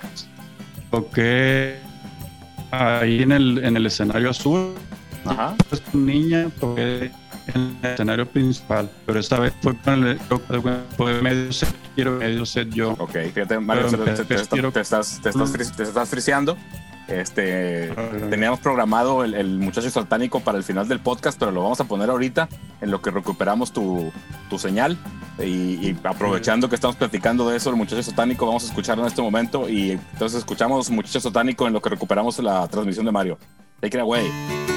Toqué 0.91 1.77
ahí 2.71 3.23
en 3.23 3.33
el, 3.33 3.65
en 3.65 3.77
el 3.77 3.87
escenario 3.87 4.31
azul. 4.31 4.75
Ajá. 5.25 5.55
Pues, 5.71 5.83
niña 5.95 6.49
toqué 6.61 7.11
en 7.55 7.77
el 7.83 7.91
escenario 7.93 8.27
principal, 8.29 8.91
pero 9.07 9.21
esta 9.21 9.39
vez 9.41 9.53
fue 9.63 9.77
con 9.79 10.05
el 10.07 10.19
fue 10.97 11.21
medio 11.23 11.53
set, 11.53 11.75
quiero 11.95 12.13
medio 12.13 12.45
set 12.47 12.69
yo. 12.71 12.93
Ok, 12.99 13.17
fíjate, 13.35 13.59
Mario, 13.59 13.87
te, 13.89 13.97
te- 13.97 14.25
te- 14.25 14.35
estás, 14.81 15.21
te, 15.21 15.29
estás, 15.31 15.81
estás 15.81 16.09
friseando. 16.09 16.57
Este, 17.09 17.93
Ah, 17.97 18.09
teníamos 18.31 18.60
programado 18.60 19.24
el, 19.24 19.35
el 19.35 19.59
muchacho 19.59 19.90
satánico 19.90 20.40
para 20.40 20.56
el 20.59 20.64
final 20.64 20.89
del 20.89 21.01
podcast, 21.01 21.39
pero 21.39 21.51
lo 21.51 21.62
vamos 21.62 21.81
a 21.81 21.85
poner 21.85 22.09
ahorita 22.10 22.48
en 22.81 22.90
lo 22.90 23.02
que 23.02 23.10
recuperamos 23.10 23.72
tu, 23.72 24.10
tu 24.48 24.59
señal. 24.59 24.97
Y, 25.39 25.44
y 25.89 25.97
aprovechando 26.05 26.68
que 26.68 26.76
estamos 26.76 26.97
platicando 26.97 27.48
de 27.48 27.56
eso, 27.56 27.68
el 27.70 27.76
muchacho 27.76 28.02
satánico, 28.02 28.47
vamos 28.47 28.64
a 28.64 28.66
escucharlo 28.68 29.02
en 29.02 29.09
este 29.09 29.20
momento. 29.22 29.68
Y 29.68 29.93
entonces 29.93 30.39
escuchamos 30.39 30.90
muchacho 30.90 31.20
satánico 31.20 31.66
en 31.66 31.72
lo 31.72 31.82
que 31.82 31.90
recuperamos 31.90 32.39
la 32.39 32.66
transmisión 32.68 33.05
de 33.05 33.12
Mario. 33.12 33.39
Take 33.81 33.97
it 33.98 34.01
away. 34.02 34.74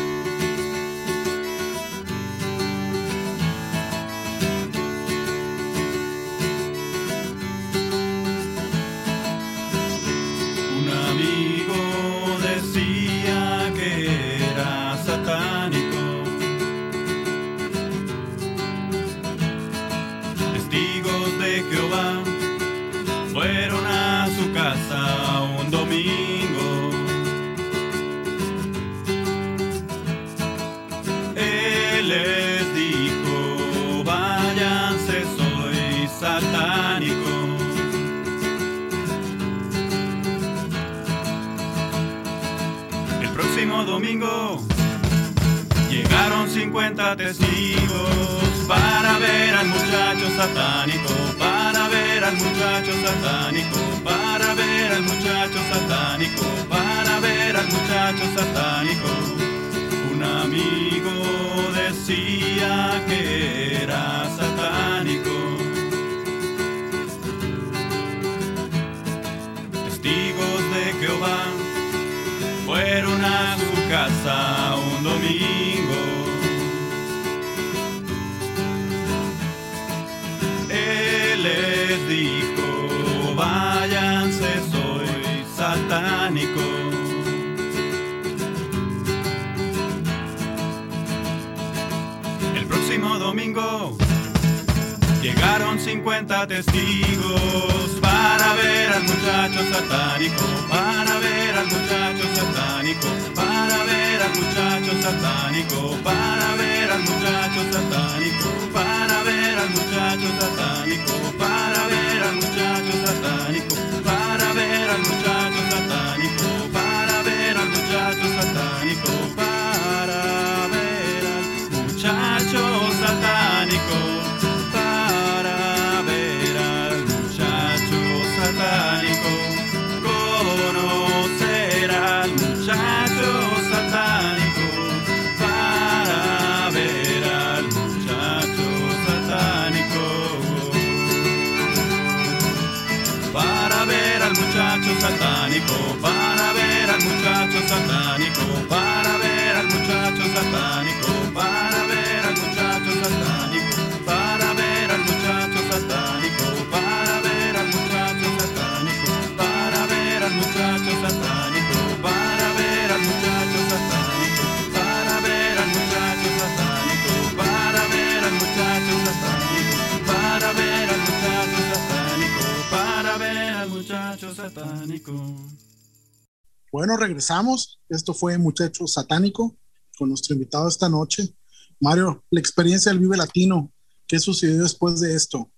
Regresamos. 177.18 177.80
Esto 177.90 178.14
fue 178.14 178.38
Muchacho 178.38 178.86
Satánico 178.86 179.56
con 179.98 180.10
nuestro 180.10 180.36
invitado 180.36 180.68
esta 180.68 180.88
noche. 180.88 181.34
Mario, 181.80 182.24
la 182.30 182.40
experiencia 182.40 182.92
del 182.92 183.00
Vive 183.00 183.18
Latino, 183.18 183.72
¿qué 184.08 184.20
sucedió 184.20 184.62
después 184.62 185.00
de 185.00 185.16
esto? 185.16 185.50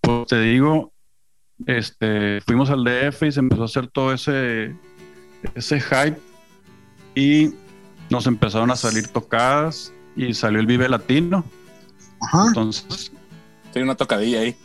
Pues 0.00 0.26
te 0.26 0.40
digo, 0.40 0.92
este, 1.66 2.40
fuimos 2.40 2.68
al 2.70 2.82
DF 2.82 3.22
y 3.22 3.32
se 3.32 3.40
empezó 3.40 3.62
a 3.62 3.66
hacer 3.66 3.86
todo 3.88 4.12
ese, 4.12 4.74
ese 5.54 5.80
hype 5.80 6.20
y 7.14 7.54
nos 8.10 8.26
empezaron 8.26 8.70
a 8.72 8.76
salir 8.76 9.06
tocadas 9.08 9.92
y 10.16 10.34
salió 10.34 10.58
el 10.58 10.66
Vive 10.66 10.88
Latino. 10.88 11.44
Ajá. 12.20 12.46
Entonces, 12.48 13.12
Tiene 13.72 13.84
una 13.84 13.94
tocadilla 13.96 14.40
ahí. 14.40 14.56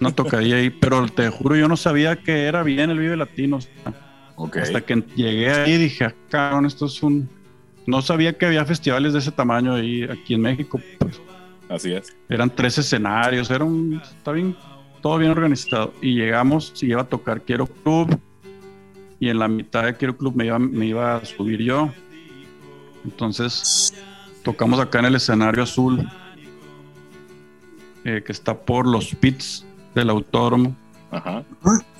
no 0.00 0.14
tocaría 0.14 0.56
ahí, 0.56 0.70
pero 0.70 1.06
te 1.08 1.28
juro, 1.28 1.54
yo 1.56 1.68
no 1.68 1.76
sabía 1.76 2.16
que 2.16 2.44
era 2.44 2.62
bien 2.62 2.88
el 2.90 2.98
Vive 2.98 3.16
Latino. 3.16 3.58
o 3.58 3.60
sea, 3.60 4.04
Ok. 4.36 4.56
Hasta 4.56 4.80
que 4.80 4.96
llegué 5.14 5.50
ahí 5.52 5.76
dije, 5.76 6.04
ah, 6.06 6.14
cabrón, 6.28 6.66
esto 6.66 6.86
es 6.86 7.02
un... 7.02 7.28
No 7.86 8.00
sabía 8.02 8.32
que 8.36 8.46
había 8.46 8.64
festivales 8.64 9.12
de 9.12 9.18
ese 9.18 9.30
tamaño 9.30 9.74
ahí 9.74 10.04
aquí 10.04 10.34
en 10.34 10.40
México. 10.40 10.80
Pues 10.98 11.20
Así 11.68 11.92
es. 11.92 12.14
eran 12.28 12.50
tres 12.50 12.78
escenarios, 12.78 13.50
era 13.50 13.64
un... 13.64 14.00
Está 14.02 14.32
bien, 14.32 14.56
todo 15.02 15.18
bien 15.18 15.30
organizado. 15.30 15.92
Y 16.00 16.14
llegamos, 16.14 16.82
y 16.82 16.86
iba 16.86 17.02
a 17.02 17.08
tocar 17.08 17.42
Quiero 17.42 17.66
Club. 17.66 18.18
Y 19.20 19.28
en 19.28 19.38
la 19.38 19.48
mitad 19.48 19.84
de 19.84 19.94
Quiero 19.94 20.16
Club 20.16 20.34
me 20.34 20.46
iba, 20.46 20.58
me 20.58 20.86
iba 20.86 21.16
a 21.16 21.24
subir 21.24 21.60
yo. 21.62 21.90
Entonces 23.04 23.94
tocamos 24.42 24.80
acá 24.80 24.98
en 25.00 25.04
el 25.06 25.14
escenario 25.16 25.62
azul. 25.62 26.08
eh, 28.04 28.22
que 28.24 28.32
está 28.32 28.54
por 28.54 28.86
los 28.86 29.14
pits 29.14 29.64
del 29.94 30.10
autódromo. 30.10 30.76
Ajá. 31.10 31.42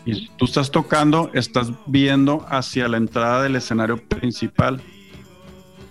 Y 0.07 0.29
tú 0.37 0.45
estás 0.45 0.71
tocando, 0.71 1.31
estás 1.33 1.73
viendo 1.87 2.45
hacia 2.49 2.89
la 2.89 2.99
entrada 2.99 3.43
del 3.43 3.57
escenario 3.57 3.97
principal. 3.97 4.81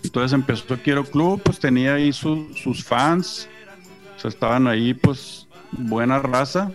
Entonces 0.04 0.34
empezó 0.34 0.78
Quiero 0.78 1.04
Club, 1.04 1.42
pues 1.44 1.60
tenía 1.60 1.96
ahí 1.96 2.14
su- 2.14 2.54
sus 2.56 2.84
fans. 2.84 3.50
O 4.16 4.20
sea, 4.20 4.30
estaban 4.30 4.68
ahí, 4.68 4.94
pues, 4.94 5.48
buena 5.72 6.20
raza. 6.20 6.72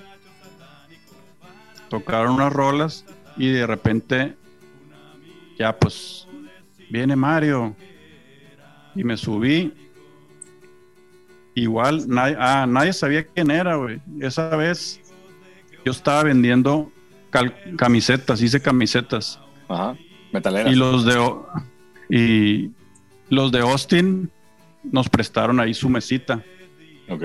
Tocaron 1.89 2.32
unas 2.35 2.52
rolas 2.52 3.05
y 3.36 3.48
de 3.51 3.66
repente, 3.66 4.36
ya 5.59 5.77
pues, 5.77 6.27
viene 6.90 7.15
Mario. 7.16 7.74
Y 8.94 9.05
me 9.05 9.16
subí. 9.16 9.73
Igual, 11.55 12.09
nadie, 12.09 12.36
ah, 12.39 12.66
nadie 12.69 12.93
sabía 12.93 13.24
quién 13.27 13.51
era, 13.51 13.77
güey. 13.77 14.01
Esa 14.20 14.55
vez 14.56 15.01
yo 15.85 15.93
estaba 15.93 16.24
vendiendo 16.24 16.90
camisetas, 17.77 18.41
hice 18.43 18.61
camisetas. 18.61 19.41
Ajá. 19.69 19.97
Metalera. 20.33 20.71
Y 20.71 20.75
los 20.75 21.05
de 21.05 21.17
y 22.11 22.71
los 23.29 23.53
de 23.53 23.61
Austin 23.61 24.31
nos 24.83 25.09
prestaron 25.09 25.61
ahí 25.61 25.75
su 25.75 25.89
mesita. 25.89 26.43
Ok. 27.09 27.23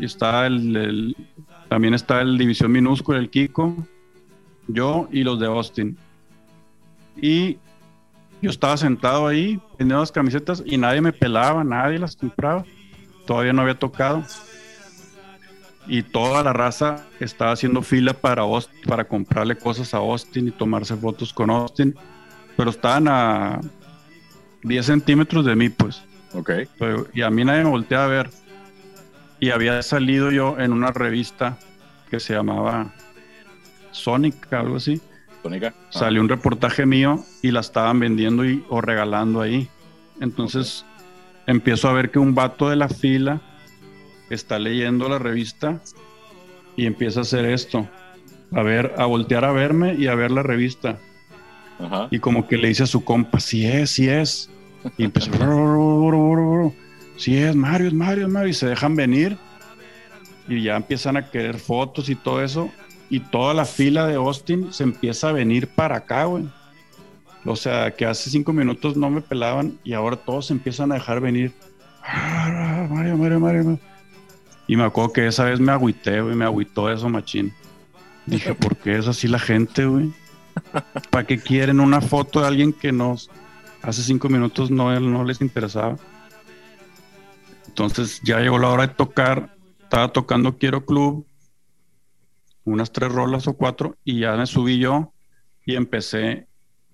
Está 0.00 0.46
el, 0.46 0.76
el- 0.76 1.16
también 1.68 1.92
está 1.92 2.22
el 2.22 2.38
División 2.38 2.72
Minúscula, 2.72 3.18
el 3.18 3.28
Kiko, 3.28 3.76
yo 4.68 5.08
y 5.12 5.22
los 5.22 5.38
de 5.38 5.46
Austin. 5.46 5.98
Y 7.20 7.58
yo 8.40 8.48
estaba 8.50 8.76
sentado 8.78 9.26
ahí 9.26 9.60
vendiendo 9.78 10.00
las 10.00 10.12
camisetas 10.12 10.62
y 10.64 10.78
nadie 10.78 11.00
me 11.02 11.12
pelaba, 11.12 11.62
nadie 11.64 11.98
las 11.98 12.16
compraba. 12.16 12.64
Todavía 13.26 13.52
no 13.52 13.62
había 13.62 13.78
tocado. 13.78 14.24
Y 15.88 16.02
toda 16.02 16.42
la 16.42 16.52
raza 16.52 17.06
estaba 17.18 17.52
haciendo 17.52 17.80
fila 17.82 18.12
para, 18.12 18.42
para 18.86 19.04
comprarle 19.04 19.56
cosas 19.56 19.94
a 19.94 19.98
Austin 19.98 20.48
y 20.48 20.50
tomarse 20.50 20.94
fotos 20.96 21.32
con 21.32 21.48
Austin. 21.50 21.94
Pero 22.56 22.70
estaban 22.70 23.08
a 23.08 23.60
10 24.62 24.84
centímetros 24.86 25.44
de 25.46 25.56
mí, 25.56 25.70
pues. 25.70 26.02
Ok. 26.34 26.50
Pero- 26.78 27.06
y 27.14 27.22
a 27.22 27.30
mí 27.30 27.44
nadie 27.44 27.64
me 27.64 27.70
volteaba 27.70 28.04
a 28.04 28.08
ver. 28.08 28.30
Y 29.40 29.50
había 29.50 29.80
salido 29.82 30.30
yo 30.30 30.58
en 30.58 30.72
una 30.72 30.90
revista 30.90 31.58
que 32.10 32.20
se 32.20 32.34
llamaba 32.34 32.92
Sonic, 33.92 34.52
algo 34.52 34.76
así. 34.76 35.00
Tónica. 35.42 35.72
Ah, 35.76 35.82
Salió 35.90 36.20
un 36.20 36.28
reportaje 36.28 36.84
mío 36.84 37.24
y 37.42 37.50
la 37.52 37.60
estaban 37.60 38.00
vendiendo 38.00 38.44
y, 38.44 38.64
o 38.68 38.80
regalando 38.80 39.40
ahí. 39.40 39.68
Entonces 40.20 40.84
empiezo 41.46 41.88
a 41.88 41.92
ver 41.92 42.10
que 42.10 42.18
un 42.18 42.34
vato 42.34 42.68
de 42.68 42.76
la 42.76 42.88
fila 42.88 43.40
está 44.34 44.58
leyendo 44.58 45.08
la 45.08 45.18
revista 45.18 45.80
y 46.76 46.86
empieza 46.86 47.20
a 47.20 47.22
hacer 47.22 47.44
esto. 47.44 47.88
a 48.52 48.62
ver, 48.62 48.94
a 48.96 49.04
voltear 49.04 49.44
a 49.44 49.52
verme 49.52 49.94
y 49.94 50.06
a 50.06 50.14
ver 50.14 50.30
la 50.30 50.42
revista. 50.42 50.98
Ajá. 51.78 52.08
Y 52.10 52.18
como 52.18 52.48
que 52.48 52.56
le 52.56 52.68
dice 52.68 52.84
a 52.84 52.86
su 52.86 53.04
compa, 53.04 53.40
sí 53.40 53.66
es, 53.66 53.90
sí 53.90 54.08
es. 54.08 54.50
Y 54.96 55.04
empezó, 55.04 55.30
sí 57.16 57.36
es, 57.36 57.54
Mario, 57.54 57.88
es 57.88 57.94
Mario, 57.94 58.26
es 58.26 58.32
Mario. 58.32 58.48
Y 58.48 58.54
se 58.54 58.66
dejan 58.66 58.96
venir. 58.96 59.36
Y 60.48 60.62
ya 60.62 60.76
empiezan 60.76 61.16
a 61.16 61.30
querer 61.30 61.58
fotos 61.58 62.08
y 62.08 62.14
todo 62.14 62.42
eso. 62.42 62.70
Y 63.10 63.20
toda 63.20 63.54
la 63.54 63.64
fila 63.64 64.06
de 64.06 64.14
Austin 64.14 64.72
se 64.72 64.82
empieza 64.82 65.28
a 65.28 65.32
venir 65.32 65.68
para 65.68 65.96
acá, 65.96 66.24
güey. 66.24 66.44
O 67.44 67.56
sea, 67.56 67.92
que 67.92 68.04
hace 68.04 68.30
cinco 68.30 68.52
minutos 68.52 68.96
no 68.96 69.10
me 69.10 69.20
pelaban 69.20 69.78
y 69.84 69.94
ahora 69.94 70.16
todos 70.16 70.46
se 70.46 70.52
empiezan 70.52 70.92
a 70.92 70.96
dejar 70.96 71.20
venir. 71.20 71.52
Ah, 72.02 72.86
Mario, 72.90 73.16
Mario, 73.16 73.40
Mario, 73.40 73.64
Mario. 73.64 73.78
Y 74.68 74.76
me 74.76 74.84
acuerdo 74.84 75.14
que 75.14 75.26
esa 75.26 75.44
vez 75.44 75.58
me 75.58 75.72
agüité, 75.72 76.20
güey, 76.20 76.36
me 76.36 76.44
agüitó 76.44 76.92
eso, 76.92 77.08
machín. 77.08 77.52
Dije, 78.26 78.54
¿por 78.54 78.76
qué 78.76 78.98
es 78.98 79.08
así 79.08 79.26
la 79.26 79.38
gente, 79.38 79.86
güey? 79.86 80.12
¿Para 81.10 81.26
qué 81.26 81.38
quieren 81.38 81.80
una 81.80 82.02
foto 82.02 82.42
de 82.42 82.48
alguien 82.48 82.74
que 82.74 82.92
nos 82.92 83.30
hace 83.80 84.02
cinco 84.02 84.28
minutos 84.28 84.70
no, 84.70 85.00
no 85.00 85.24
les 85.24 85.40
interesaba? 85.40 85.96
Entonces 87.66 88.20
ya 88.22 88.40
llegó 88.40 88.58
la 88.58 88.68
hora 88.68 88.86
de 88.86 88.94
tocar. 88.94 89.56
Estaba 89.80 90.12
tocando 90.12 90.58
Quiero 90.58 90.84
Club, 90.84 91.26
unas 92.64 92.92
tres 92.92 93.10
rolas 93.10 93.48
o 93.48 93.54
cuatro, 93.54 93.96
y 94.04 94.20
ya 94.20 94.36
me 94.36 94.44
subí 94.44 94.78
yo 94.78 95.14
y 95.64 95.76
empecé 95.76 96.46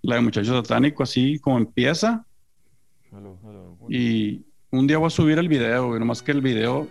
la 0.02 0.14
de 0.14 0.20
Muchacho 0.20 0.62
Satánico, 0.62 1.02
así 1.02 1.40
como 1.40 1.58
empieza. 1.58 2.24
Y 3.88 4.44
un 4.70 4.86
día 4.86 4.98
voy 4.98 5.08
a 5.08 5.10
subir 5.10 5.38
el 5.40 5.48
video, 5.48 5.88
güey, 5.88 5.98
nomás 5.98 6.22
que 6.22 6.30
el 6.30 6.40
video 6.40 6.86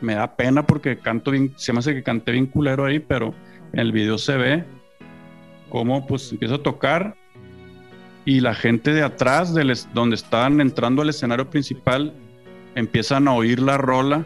me 0.00 0.14
da 0.14 0.36
pena 0.36 0.66
porque 0.66 0.98
canto 0.98 1.30
bien, 1.30 1.52
se 1.56 1.72
me 1.72 1.80
hace 1.80 1.94
que 1.94 2.02
canté 2.02 2.32
bien 2.32 2.46
culero 2.46 2.84
ahí, 2.84 2.98
pero 2.98 3.34
en 3.72 3.80
el 3.80 3.92
video 3.92 4.18
se 4.18 4.36
ve 4.36 4.64
cómo 5.68 6.06
pues 6.06 6.32
empiezo 6.32 6.56
a 6.56 6.62
tocar 6.62 7.14
y 8.24 8.40
la 8.40 8.54
gente 8.54 8.92
de 8.92 9.02
atrás, 9.02 9.56
es- 9.56 9.88
donde 9.94 10.16
estaban 10.16 10.60
entrando 10.60 11.02
al 11.02 11.08
escenario 11.08 11.48
principal, 11.48 12.12
empiezan 12.74 13.26
a 13.28 13.32
oír 13.32 13.60
la 13.60 13.78
rola 13.78 14.24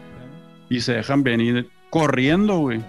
y 0.69 0.81
se 0.81 0.93
dejan 0.93 1.23
venir 1.23 1.69
corriendo, 1.89 2.57
güey. 2.59 2.81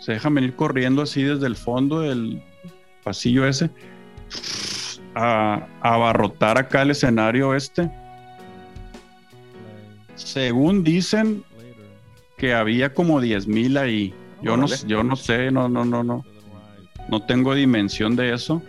Se 0.00 0.12
dejan 0.12 0.34
venir 0.34 0.54
corriendo 0.54 1.02
así 1.02 1.22
desde 1.22 1.46
el 1.46 1.56
fondo 1.56 2.00
del 2.00 2.42
pasillo 3.04 3.46
ese 3.46 3.70
a 5.14 5.66
abarrotar 5.82 6.58
acá 6.58 6.82
el 6.82 6.92
escenario 6.92 7.54
este. 7.54 7.90
Según 10.14 10.84
dicen 10.84 11.42
que 12.38 12.54
había 12.54 12.94
como 12.94 13.20
10 13.20 13.48
mil 13.48 13.76
ahí. 13.76 14.14
Yo 14.40 14.56
no, 14.56 14.66
yo 14.86 15.02
no 15.02 15.16
sé, 15.16 15.50
no, 15.50 15.68
no, 15.68 15.84
no, 15.84 16.02
no. 16.02 16.24
No 17.10 17.22
tengo 17.26 17.54
dimensión 17.54 18.16
de 18.16 18.32
eso. 18.32 18.62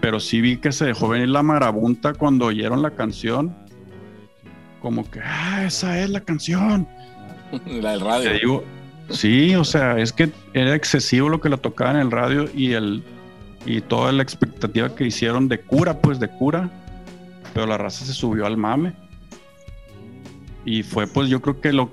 Pero 0.00 0.20
sí 0.20 0.40
vi 0.40 0.58
que 0.58 0.72
se 0.72 0.86
dejó 0.86 1.08
venir 1.08 1.28
la 1.28 1.42
marabunta 1.42 2.12
cuando 2.12 2.46
oyeron 2.46 2.82
la 2.82 2.90
canción. 2.90 3.56
Como 4.82 5.08
que, 5.10 5.20
ah, 5.24 5.64
esa 5.64 6.02
es 6.02 6.10
la 6.10 6.20
canción. 6.20 6.86
La 7.66 7.92
del 7.92 8.00
radio. 8.00 8.30
Te 8.30 8.38
digo, 8.38 8.64
sí, 9.10 9.54
o 9.54 9.64
sea, 9.64 9.98
es 9.98 10.12
que 10.12 10.30
era 10.52 10.74
excesivo 10.74 11.28
lo 11.28 11.40
que 11.40 11.48
la 11.48 11.56
tocaban 11.56 11.96
en 11.96 12.02
el 12.02 12.10
radio 12.10 12.50
y 12.54 12.72
el 12.72 13.04
y 13.64 13.80
toda 13.80 14.12
la 14.12 14.22
expectativa 14.22 14.94
que 14.94 15.04
hicieron 15.04 15.48
de 15.48 15.60
cura, 15.60 16.00
pues 16.00 16.20
de 16.20 16.28
cura, 16.28 16.70
pero 17.52 17.66
la 17.66 17.76
raza 17.76 18.04
se 18.04 18.12
subió 18.12 18.46
al 18.46 18.56
mame. 18.56 18.94
Y 20.64 20.82
fue 20.82 21.06
pues 21.06 21.28
yo 21.28 21.40
creo 21.40 21.60
que 21.60 21.72
lo, 21.72 21.92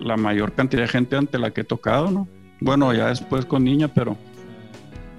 la 0.00 0.16
mayor 0.16 0.52
cantidad 0.52 0.82
de 0.82 0.88
gente 0.88 1.16
ante 1.16 1.38
la 1.38 1.50
que 1.50 1.62
he 1.62 1.64
tocado, 1.64 2.10
¿no? 2.10 2.28
Bueno, 2.60 2.92
ya 2.94 3.08
después 3.08 3.44
con 3.46 3.64
niña, 3.64 3.88
pero 3.88 4.16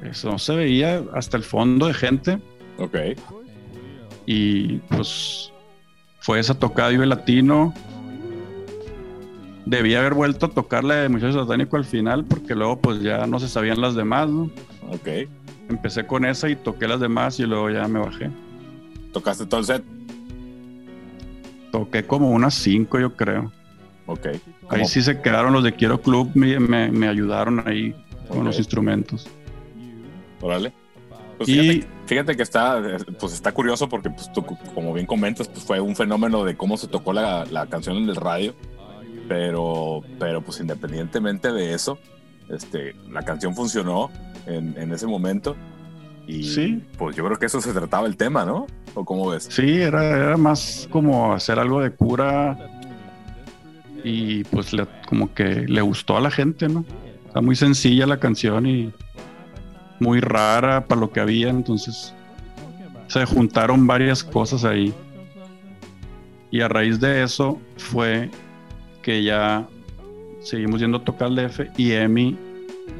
eso 0.03 0.31
no 0.31 0.39
se 0.39 0.55
veía 0.55 1.03
hasta 1.13 1.37
el 1.37 1.43
fondo 1.43 1.87
de 1.87 1.93
gente 1.93 2.39
Ok. 2.77 2.95
y 4.25 4.77
pues 4.89 5.51
fue 6.19 6.39
esa 6.39 6.57
tocada 6.57 6.89
Vive 6.89 7.05
Latino. 7.05 7.73
Debía 9.65 9.99
haber 9.99 10.13
vuelto 10.13 10.45
a 10.45 10.49
tocar 10.49 10.83
la 10.83 10.95
de 10.95 11.09
Muchacho 11.09 11.41
Satánico 11.41 11.75
al 11.75 11.85
final 11.85 12.23
porque 12.25 12.53
luego 12.53 12.79
pues 12.79 13.01
ya 13.01 13.25
no 13.25 13.39
se 13.39 13.47
sabían 13.47 13.81
las 13.81 13.95
demás, 13.95 14.29
¿no? 14.29 14.43
Ok. 14.91 15.27
Empecé 15.69 16.05
con 16.05 16.25
esa 16.25 16.49
y 16.49 16.55
toqué 16.55 16.87
las 16.87 16.99
demás 16.99 17.39
y 17.39 17.43
luego 17.43 17.71
ya 17.71 17.87
me 17.87 17.99
bajé. 17.99 18.29
Tocaste 19.11 19.45
todo 19.47 19.59
el 19.61 19.65
set. 19.65 19.83
Toqué 21.71 22.05
como 22.05 22.29
unas 22.29 22.53
cinco 22.53 22.99
yo 22.99 23.15
creo. 23.15 23.51
Ok. 24.07 24.27
Ahí 24.69 24.85
sí 24.85 25.01
se 25.01 25.21
quedaron 25.21 25.53
los 25.53 25.63
de 25.63 25.73
Quiero 25.73 26.01
Club, 26.01 26.31
me, 26.35 26.59
me- 26.59 26.91
me 26.91 27.07
ayudaron 27.07 27.63
ahí 27.67 27.95
con 28.29 28.43
los 28.45 28.57
instrumentos. 28.57 29.27
Órale. 30.41 30.73
Pues 31.37 31.49
Y- 31.49 31.53
fíjate, 31.59 31.87
fíjate 32.05 32.35
que 32.37 32.43
está, 32.43 32.81
pues 33.19 33.33
está 33.33 33.51
curioso 33.51 33.89
porque, 33.89 34.09
pues, 34.09 34.31
tú, 34.31 34.45
como 34.73 34.93
bien 34.93 35.05
comentas, 35.05 35.47
pues 35.47 35.63
fue 35.65 35.79
un 35.81 35.95
fenómeno 35.95 36.43
de 36.43 36.55
cómo 36.55 36.77
se 36.77 36.87
tocó 36.87 37.13
la, 37.13 37.45
la 37.45 37.65
canción 37.67 37.97
en 37.97 38.09
el 38.09 38.15
radio. 38.15 38.53
Pero, 39.27 40.01
pero 40.19 40.41
pues 40.41 40.59
independientemente 40.59 41.51
de 41.51 41.73
eso, 41.73 41.97
este, 42.49 42.93
la 43.09 43.23
canción 43.23 43.55
funcionó 43.55 44.11
en, 44.45 44.75
en 44.77 44.93
ese 44.93 45.07
momento. 45.07 45.55
Y 46.27 46.43
Sí. 46.43 46.83
pues 46.97 47.15
yo 47.15 47.25
creo 47.25 47.37
que 47.37 47.47
eso 47.47 47.59
se 47.59 47.73
trataba 47.73 48.05
el 48.07 48.17
tema, 48.17 48.45
¿no? 48.45 48.67
¿O 48.93 49.03
cómo 49.03 49.29
ves? 49.29 49.47
Sí, 49.49 49.79
era, 49.81 50.03
era 50.05 50.37
más 50.37 50.87
como 50.91 51.33
hacer 51.33 51.57
algo 51.59 51.81
de 51.81 51.91
cura 51.91 52.74
y 54.05 54.43
pues 54.45 54.71
le- 54.71 54.85
como 55.07 55.33
que 55.33 55.65
le 55.67 55.81
gustó 55.81 56.15
a 56.15 56.21
la 56.21 56.29
gente, 56.29 56.69
¿no? 56.69 56.85
Está 57.25 57.41
muy 57.41 57.55
sencilla 57.55 58.05
la 58.05 58.19
canción 58.19 58.67
y 58.67 58.93
muy 59.99 60.19
rara 60.19 60.85
para 60.85 61.01
lo 61.01 61.11
que 61.11 61.19
había, 61.19 61.49
entonces 61.49 62.13
se 63.07 63.25
juntaron 63.25 63.87
varias 63.87 64.23
cosas 64.23 64.63
ahí. 64.63 64.93
Y 66.51 66.61
a 66.61 66.67
raíz 66.67 66.99
de 66.99 67.23
eso 67.23 67.59
fue 67.77 68.29
que 69.01 69.23
ya 69.23 69.67
seguimos 70.41 70.79
yendo 70.79 70.99
a 70.99 71.03
tocar 71.03 71.29
el 71.29 71.35
DF 71.35 71.61
y 71.75 71.91
Emi, 71.93 72.37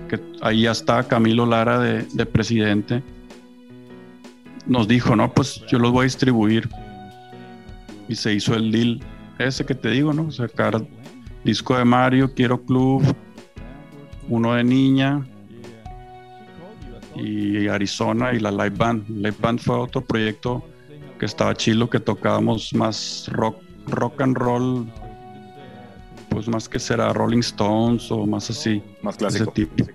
que 0.10 0.19
ahí 0.41 0.61
ya 0.64 0.72
estaba 0.72 1.03
Camilo 1.03 1.45
Lara 1.45 1.80
de 1.80 2.26
presidente, 2.26 3.03
nos 4.65 4.88
dijo, 4.88 5.15
no, 5.15 5.32
pues 5.32 5.61
yo 5.68 5.77
los 5.77 5.91
voy 5.91 6.02
a 6.02 6.03
distribuir. 6.06 6.68
Y 8.07 8.15
se 8.15 8.34
hizo 8.34 8.56
el 8.56 8.72
deal 8.72 8.99
ese 9.40 9.66
que 9.66 9.76
te 9.76 9.90
digo, 9.90 10.14
¿no? 10.14 10.32
Sacar 10.32 10.86
disco 11.44 11.78
de 11.78 11.86
Mario, 11.86 12.34
Quiero 12.34 12.62
Club, 12.64 13.03
uno 14.30 14.53
de 14.53 14.64
Niña 14.64 15.26
y 17.16 17.68
Arizona 17.68 18.34
y 18.34 18.40
la 18.40 18.52
Live 18.52 18.72
Band. 18.78 19.10
Live 19.10 19.38
Band 19.40 19.60
fue 19.60 19.78
otro 19.78 20.02
proyecto 20.02 20.64
que 21.20 21.26
estaba 21.26 21.56
chilo, 21.56 21.90
que 21.90 21.99
tocábamos 21.99 22.74
más 22.74 23.30
rock, 23.32 23.57
rock 23.88 24.22
and 24.22 24.38
roll, 24.38 24.91
pues 26.30 26.48
más 26.48 26.68
que 26.68 26.80
será 26.80 27.14
Rolling 27.14 27.40
Stones 27.40 28.12
o 28.12 28.26
más 28.26 28.49
así, 28.49 28.82
Más 29.02 29.16
ese 29.16 29.20
clásico. 29.20 29.52
tipo. 29.52 29.86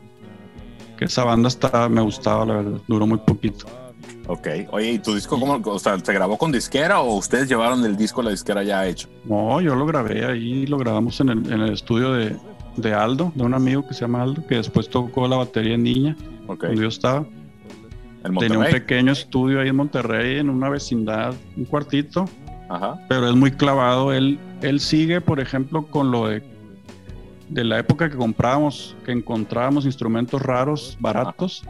Que 0.97 1.07
esa 1.07 1.25
banda 1.25 1.49
estaba, 1.49 1.89
me 1.89 2.01
gustaba, 2.03 2.45
la 2.47 2.55
verdad, 2.55 2.81
duró 2.87 3.07
muy 3.07 3.19
poquito. 3.19 3.67
Ok. 4.31 4.47
Oye, 4.71 4.93
¿y 4.93 4.99
tu 5.01 5.17
disco 5.17 5.41
cómo? 5.41 5.61
O 5.65 5.79
sea, 5.81 5.99
¿se 5.99 6.13
grabó 6.13 6.39
con 6.39 6.53
disquera 6.53 7.01
o 7.01 7.17
ustedes 7.17 7.49
llevaron 7.49 7.85
el 7.85 7.97
disco 7.97 8.21
a 8.21 8.25
la 8.25 8.31
disquera 8.31 8.63
ya 8.63 8.87
hecho? 8.87 9.09
No, 9.25 9.61
yo 9.61 9.75
lo 9.75 9.85
grabé 9.87 10.25
ahí, 10.25 10.67
lo 10.69 10.79
grabamos 10.79 11.21
en 11.21 11.31
el, 11.31 11.53
en 11.53 11.61
el 11.61 11.73
estudio 11.73 12.13
de, 12.13 12.37
de 12.77 12.95
Aldo, 12.95 13.33
de 13.35 13.43
un 13.43 13.55
amigo 13.55 13.85
que 13.89 13.93
se 13.93 14.03
llama 14.03 14.23
Aldo, 14.23 14.47
que 14.47 14.55
después 14.55 14.89
tocó 14.89 15.27
la 15.27 15.37
batería 15.37 15.75
en 15.75 15.83
Niña, 15.83 16.17
donde 16.47 16.77
yo 16.77 16.87
estaba. 16.87 17.27
En 18.23 18.37
Tenía 18.37 18.59
un 18.61 18.67
pequeño 18.67 19.11
estudio 19.11 19.61
ahí 19.61 19.69
en 19.69 19.77
Monterrey, 19.77 20.39
en 20.39 20.49
una 20.49 20.69
vecindad, 20.69 21.35
un 21.57 21.65
cuartito, 21.65 22.27
Ajá. 22.69 23.01
pero 23.09 23.29
es 23.29 23.35
muy 23.35 23.51
clavado. 23.51 24.13
Él, 24.13 24.39
él 24.63 24.79
sigue, 24.79 25.21
por 25.21 25.41
ejemplo, 25.41 25.87
con 25.87 26.13
lo 26.13 26.29
de, 26.29 26.45
de 27.49 27.65
la 27.65 27.81
época 27.81 28.09
que 28.09 28.17
comprábamos, 28.17 28.95
que 29.05 29.11
encontrábamos 29.11 29.87
instrumentos 29.87 30.41
raros, 30.41 30.97
baratos. 31.01 31.65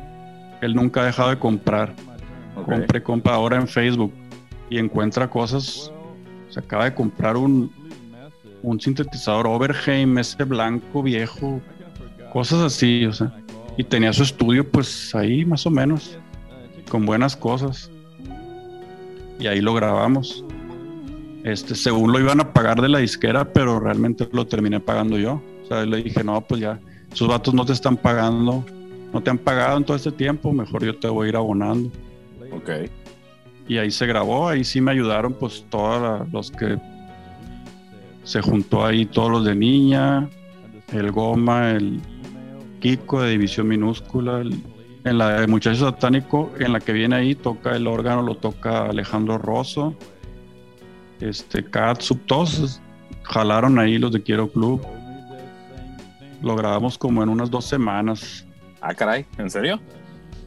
Él 0.60 0.74
nunca 0.74 1.00
ha 1.00 1.04
dejado 1.06 1.30
de 1.30 1.38
comprar. 1.38 1.94
Ok. 2.60 2.70
compre, 2.70 3.02
compra 3.02 3.34
ahora 3.34 3.56
en 3.56 3.68
Facebook 3.68 4.12
y 4.68 4.78
encuentra 4.78 5.28
cosas. 5.28 5.92
Se 6.48 6.60
acaba 6.60 6.84
de 6.84 6.94
comprar 6.94 7.36
un, 7.36 7.70
un 8.62 8.80
sintetizador 8.80 9.46
Overheim, 9.46 10.18
ese 10.18 10.44
blanco 10.44 11.02
viejo, 11.02 11.60
cosas 12.32 12.60
así, 12.60 13.04
o 13.04 13.12
sea. 13.12 13.32
Y 13.76 13.84
tenía 13.84 14.12
su 14.12 14.22
estudio, 14.22 14.68
pues 14.68 15.14
ahí 15.14 15.44
más 15.44 15.66
o 15.66 15.70
menos, 15.70 16.18
con 16.90 17.06
buenas 17.06 17.36
cosas. 17.36 17.90
Y 19.38 19.46
ahí 19.46 19.60
lo 19.60 19.74
grabamos. 19.74 20.44
Este, 21.44 21.74
según 21.74 22.12
lo 22.12 22.20
iban 22.20 22.40
a 22.40 22.52
pagar 22.52 22.82
de 22.82 22.88
la 22.88 22.98
disquera, 22.98 23.50
pero 23.52 23.80
realmente 23.80 24.28
lo 24.32 24.46
terminé 24.46 24.80
pagando 24.80 25.16
yo. 25.16 25.40
O 25.64 25.66
sea, 25.66 25.86
le 25.86 26.02
dije, 26.02 26.22
no, 26.22 26.40
pues 26.42 26.60
ya, 26.60 26.78
esos 27.10 27.28
vatos 27.28 27.54
no 27.54 27.64
te 27.64 27.72
están 27.72 27.96
pagando, 27.96 28.64
no 29.14 29.22
te 29.22 29.30
han 29.30 29.38
pagado 29.38 29.78
en 29.78 29.84
todo 29.84 29.96
este 29.96 30.12
tiempo, 30.12 30.52
mejor 30.52 30.84
yo 30.84 30.98
te 30.98 31.08
voy 31.08 31.26
a 31.26 31.28
ir 31.30 31.36
abonando 31.36 31.90
Ok. 32.52 32.70
y 33.68 33.78
ahí 33.78 33.90
se 33.90 34.06
grabó, 34.06 34.48
ahí 34.48 34.64
sí 34.64 34.80
me 34.80 34.90
ayudaron 34.92 35.32
pues 35.34 35.64
todos 35.70 36.28
los 36.32 36.50
que 36.50 36.78
se 38.24 38.40
juntó 38.42 38.84
ahí, 38.84 39.06
todos 39.06 39.30
los 39.30 39.44
de 39.44 39.54
niña, 39.54 40.28
el 40.92 41.10
goma, 41.12 41.70
el, 41.70 42.00
Kiko 42.80 43.20
de 43.22 43.32
División 43.32 43.68
Minúscula. 43.68 44.40
El- 44.40 44.62
En 45.04 45.16
la 45.16 45.40
de 45.40 45.46
Muchacho 45.46 45.90
Satánico, 45.90 46.50
en 46.58 46.72
la 46.74 46.80
que 46.80 46.92
viene 46.92 47.16
ahí, 47.16 47.34
toca 47.34 47.74
el 47.74 47.86
órgano, 47.86 48.20
lo 48.22 48.34
toca 48.34 48.84
Alejandro 48.86 49.38
Rosso. 49.38 49.94
Este, 51.20 51.64
Katsup, 51.64 52.20
todos 52.26 52.80
jalaron 53.22 53.78
ahí 53.78 53.96
los 53.98 54.12
de 54.12 54.22
Quiero 54.22 54.48
Club. 54.50 54.82
Lo 56.42 56.54
grabamos 56.56 56.98
como 56.98 57.22
en 57.22 57.28
unas 57.30 57.50
dos 57.50 57.64
semanas, 57.64 58.46
Ah, 58.82 58.92
caray, 58.94 59.24
¿en 59.38 59.48
serio? 59.50 59.78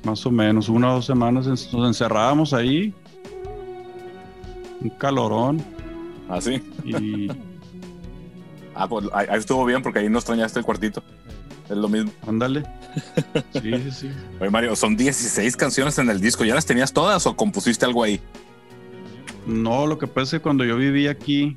Más 0.04 0.26
o 0.26 0.32
menos, 0.32 0.70
una 0.70 0.92
o 0.92 0.96
dos 0.96 1.06
semanas. 1.06 1.48
Nos 1.48 1.74
encerrábamos 1.88 2.54
ahí. 2.54 2.94
Un 4.82 4.90
calorón. 4.92 5.64
Así. 6.30 6.62
Y 6.84 7.30
Ah, 8.76 8.88
pues 8.88 9.06
ahí, 9.14 9.28
ahí 9.30 9.38
estuvo 9.40 9.64
bien 9.66 9.82
porque 9.84 10.00
ahí 10.00 10.10
no 10.10 10.18
extrañaste 10.18 10.60
el 10.60 10.66
cuartito. 10.66 11.04
Es 11.70 11.78
lo 11.78 11.88
mismo. 11.88 12.12
ándale. 12.28 12.64
Sí, 13.54 13.72
sí, 13.74 13.92
sí. 13.92 14.10
Oye, 14.40 14.50
Mario, 14.52 14.76
son 14.76 14.96
16 14.96 15.56
canciones 15.58 15.98
en 15.98 16.10
el 16.10 16.20
disco. 16.22 16.44
¿Ya 16.44 16.54
las 16.54 16.66
tenías 16.66 16.94
todas 16.94 17.26
o 17.26 17.36
compusiste 17.36 17.86
algo 17.86 18.04
ahí? 18.04 18.20
No, 19.48 19.88
lo 19.88 19.98
que 19.98 20.06
pasa 20.08 20.24
es 20.24 20.32
que 20.32 20.40
cuando 20.42 20.64
yo 20.64 20.78
vivía 20.78 21.12
aquí, 21.12 21.56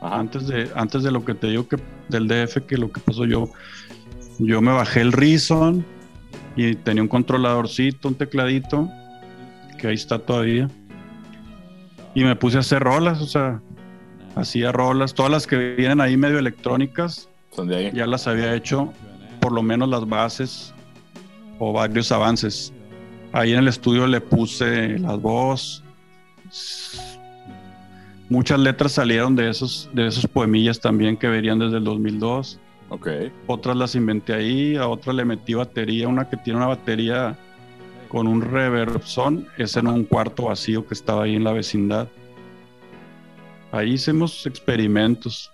Ajá. 0.00 0.18
antes 0.18 0.46
de, 0.48 0.70
antes 0.74 1.02
de 1.04 1.10
lo 1.12 1.24
que 1.24 1.34
te 1.34 1.48
digo 1.48 1.68
que 1.68 1.76
del 2.08 2.26
DF, 2.26 2.66
que 2.66 2.76
lo 2.76 2.90
que 2.90 3.00
pasó 3.00 3.24
yo, 3.24 3.48
yo 4.38 4.60
me 4.60 4.72
bajé 4.72 5.02
el 5.02 5.12
Reason 5.12 5.84
y 6.56 6.74
tenía 6.74 7.02
un 7.02 7.08
controladorcito, 7.08 8.08
un 8.08 8.14
tecladito, 8.14 8.88
que 9.78 9.88
ahí 9.88 9.94
está 9.94 10.18
todavía. 10.18 10.68
Y 12.14 12.24
me 12.24 12.34
puse 12.34 12.56
a 12.56 12.60
hacer 12.60 12.82
rolas, 12.82 13.20
o 13.20 13.26
sea, 13.26 13.60
hacía 14.34 14.72
rolas, 14.72 15.14
todas 15.14 15.30
las 15.30 15.46
que 15.46 15.74
vienen 15.76 16.00
ahí 16.00 16.16
medio 16.16 16.38
electrónicas, 16.38 17.28
ahí. 17.58 17.90
ya 17.92 18.06
las 18.06 18.26
había 18.26 18.54
hecho, 18.54 18.92
por 19.40 19.52
lo 19.52 19.62
menos 19.62 19.88
las 19.88 20.08
bases 20.08 20.74
o 21.58 21.72
varios 21.72 22.10
avances. 22.10 22.72
Ahí 23.32 23.52
en 23.52 23.58
el 23.58 23.68
estudio 23.68 24.06
le 24.06 24.20
puse 24.20 24.98
la 24.98 25.14
voz. 25.14 25.84
Muchas 28.30 28.58
letras 28.58 28.92
salieron 28.92 29.36
de 29.36 29.50
esos, 29.50 29.90
de 29.92 30.06
esos 30.06 30.26
poemillas 30.26 30.80
también 30.80 31.16
que 31.16 31.28
verían 31.28 31.58
desde 31.58 31.76
el 31.76 31.84
2002. 31.84 32.58
Ok. 32.88 33.08
Otras 33.46 33.76
las 33.76 33.94
inventé 33.94 34.32
ahí, 34.34 34.76
a 34.76 34.86
otras 34.88 35.14
le 35.16 35.24
metí 35.24 35.54
batería, 35.54 36.08
una 36.08 36.28
que 36.28 36.36
tiene 36.36 36.58
una 36.58 36.68
batería 36.68 37.36
con 38.08 38.28
un 38.28 38.40
reverb 38.40 39.02
son, 39.02 39.48
es 39.58 39.76
en 39.76 39.88
un 39.88 40.04
cuarto 40.04 40.44
vacío 40.44 40.86
que 40.86 40.94
estaba 40.94 41.24
ahí 41.24 41.34
en 41.34 41.42
la 41.44 41.52
vecindad. 41.52 42.08
Ahí 43.72 43.94
hicimos 43.94 44.46
experimentos. 44.46 45.50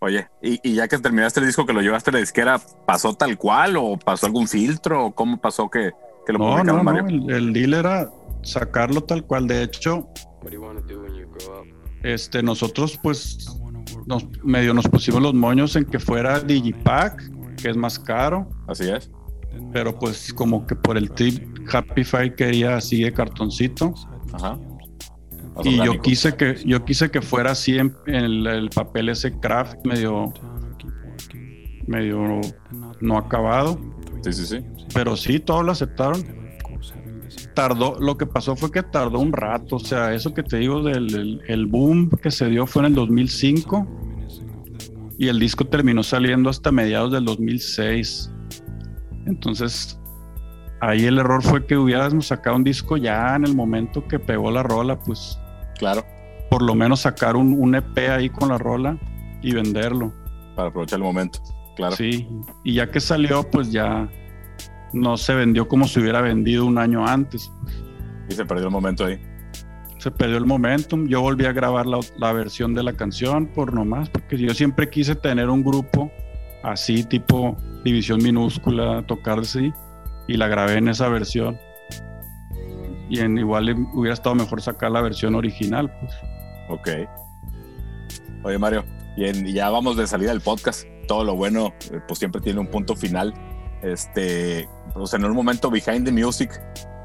Oye, 0.00 0.28
y, 0.42 0.60
y 0.68 0.74
ya 0.74 0.88
que 0.88 0.98
terminaste 0.98 1.40
el 1.40 1.46
disco 1.46 1.64
que 1.66 1.72
lo 1.72 1.80
llevaste 1.80 2.10
a 2.10 2.14
la 2.14 2.18
disquera, 2.20 2.60
¿pasó 2.86 3.14
tal 3.14 3.36
cual 3.38 3.76
o 3.76 3.96
pasó 3.98 4.26
algún 4.26 4.48
filtro 4.48 5.06
o 5.06 5.14
cómo 5.14 5.40
pasó 5.40 5.70
que, 5.70 5.92
que 6.26 6.32
lo 6.32 6.40
No, 6.40 6.44
publicaron, 6.50 6.84
no, 6.84 6.84
Mario? 6.84 7.02
no, 7.04 7.08
el, 7.08 7.30
el 7.30 7.52
deal 7.52 7.74
era 7.74 8.10
sacarlo 8.42 9.00
tal 9.02 9.24
cual. 9.24 9.46
De 9.46 9.62
hecho, 9.62 10.08
este, 12.02 12.42
nosotros 12.42 12.98
pues 13.02 13.48
nos, 14.08 14.26
medio 14.42 14.74
nos 14.74 14.88
pusimos 14.88 15.22
los 15.22 15.34
moños 15.34 15.76
en 15.76 15.84
que 15.84 15.98
fuera 15.98 16.40
Digipack, 16.40 17.56
que 17.56 17.70
es 17.70 17.76
más 17.76 17.98
caro, 17.98 18.48
Así 18.66 18.88
es. 18.88 19.10
pero 19.72 19.98
pues 19.98 20.32
como 20.32 20.66
que 20.66 20.74
por 20.74 20.96
el 20.96 21.10
trip 21.10 21.42
Happify 21.72 22.34
quería 22.34 22.76
así 22.76 23.02
de 23.02 23.12
cartoncito. 23.12 23.94
Ajá. 24.32 24.58
Y 25.64 25.76
yo 25.84 26.00
quise 26.00 26.34
que 26.36 26.54
yo 26.64 26.84
quise 26.84 27.10
que 27.10 27.20
fuera 27.20 27.50
así 27.50 27.78
en, 27.78 27.92
en 28.06 28.14
el, 28.14 28.46
el 28.46 28.70
papel 28.70 29.08
ese 29.08 29.32
craft 29.40 29.74
medio 29.84 30.32
medio 31.86 32.40
no 33.00 33.18
acabado, 33.18 33.78
Sí, 34.22 34.32
sí, 34.32 34.46
sí. 34.46 34.64
pero 34.94 35.16
sí 35.16 35.40
todos 35.40 35.64
lo 35.64 35.72
aceptaron. 35.72 36.22
Tardó, 37.58 37.96
lo 37.98 38.16
que 38.16 38.24
pasó 38.24 38.54
fue 38.54 38.70
que 38.70 38.84
tardó 38.84 39.18
un 39.18 39.32
rato, 39.32 39.74
o 39.76 39.78
sea, 39.80 40.14
eso 40.14 40.32
que 40.32 40.44
te 40.44 40.58
digo 40.58 40.80
del 40.84 41.12
el, 41.12 41.42
el 41.48 41.66
boom 41.66 42.08
que 42.22 42.30
se 42.30 42.46
dio 42.46 42.68
fue 42.68 42.82
en 42.82 42.86
el 42.86 42.94
2005 42.94 43.84
y 45.18 45.26
el 45.26 45.40
disco 45.40 45.64
terminó 45.64 46.04
saliendo 46.04 46.50
hasta 46.50 46.70
mediados 46.70 47.10
del 47.10 47.24
2006. 47.24 48.30
Entonces, 49.26 49.98
ahí 50.80 51.06
el 51.06 51.18
error 51.18 51.42
fue 51.42 51.66
que 51.66 51.76
hubiéramos 51.76 52.28
sacado 52.28 52.54
un 52.54 52.62
disco 52.62 52.96
ya 52.96 53.34
en 53.34 53.44
el 53.44 53.56
momento 53.56 54.06
que 54.06 54.20
pegó 54.20 54.52
la 54.52 54.62
rola, 54.62 54.96
pues 55.00 55.36
Claro. 55.80 56.04
por 56.50 56.62
lo 56.62 56.76
menos 56.76 57.00
sacar 57.00 57.34
un, 57.34 57.54
un 57.60 57.74
EP 57.74 57.98
ahí 58.08 58.30
con 58.30 58.50
la 58.50 58.58
rola 58.58 58.96
y 59.42 59.52
venderlo. 59.52 60.12
Para 60.54 60.68
aprovechar 60.68 60.98
el 61.00 61.04
momento. 61.04 61.40
Claro. 61.74 61.96
Sí, 61.96 62.28
y 62.62 62.74
ya 62.74 62.88
que 62.88 63.00
salió, 63.00 63.42
pues 63.50 63.72
ya 63.72 64.08
no 64.92 65.16
se 65.16 65.34
vendió 65.34 65.68
como 65.68 65.86
se 65.86 66.00
hubiera 66.00 66.20
vendido 66.20 66.64
un 66.66 66.78
año 66.78 67.06
antes. 67.06 67.50
Y 68.28 68.34
se 68.34 68.44
perdió 68.44 68.66
el 68.66 68.72
momento 68.72 69.04
ahí. 69.04 69.20
Se 69.98 70.10
perdió 70.10 70.36
el 70.36 70.46
momentum. 70.46 71.06
Yo 71.08 71.20
volví 71.20 71.44
a 71.44 71.52
grabar 71.52 71.86
la, 71.86 71.98
la 72.18 72.32
versión 72.32 72.74
de 72.74 72.82
la 72.82 72.92
canción 72.92 73.46
por 73.46 73.72
nomás, 73.72 74.08
porque 74.10 74.38
yo 74.38 74.54
siempre 74.54 74.88
quise 74.88 75.14
tener 75.14 75.48
un 75.48 75.64
grupo 75.64 76.10
así, 76.62 77.04
tipo 77.04 77.56
división 77.84 78.22
minúscula, 78.22 79.04
tocar 79.06 79.40
así, 79.40 79.72
y 80.28 80.36
la 80.36 80.46
grabé 80.48 80.74
en 80.74 80.88
esa 80.88 81.08
versión. 81.08 81.58
Y 83.10 83.20
en 83.20 83.38
igual 83.38 83.74
hubiera 83.94 84.14
estado 84.14 84.34
mejor 84.34 84.60
sacar 84.60 84.90
la 84.90 85.00
versión 85.00 85.34
original, 85.34 85.90
pues. 86.00 86.12
Ok. 86.68 86.88
Oye, 88.44 88.58
Mario, 88.58 88.84
y, 89.16 89.24
en- 89.24 89.46
ya 89.46 89.70
vamos 89.70 89.96
de 89.96 90.06
salida 90.06 90.30
del 90.30 90.40
podcast. 90.42 90.86
Todo 91.08 91.24
lo 91.24 91.34
bueno, 91.34 91.72
eh, 91.90 92.00
pues 92.06 92.18
siempre 92.18 92.40
tiene 92.40 92.60
un 92.60 92.66
punto 92.68 92.94
final. 92.94 93.32
Este, 93.82 94.68
pues 94.94 95.12
en 95.14 95.24
un 95.24 95.32
momento 95.32 95.70
behind 95.70 96.04
the 96.04 96.12
music, 96.12 96.50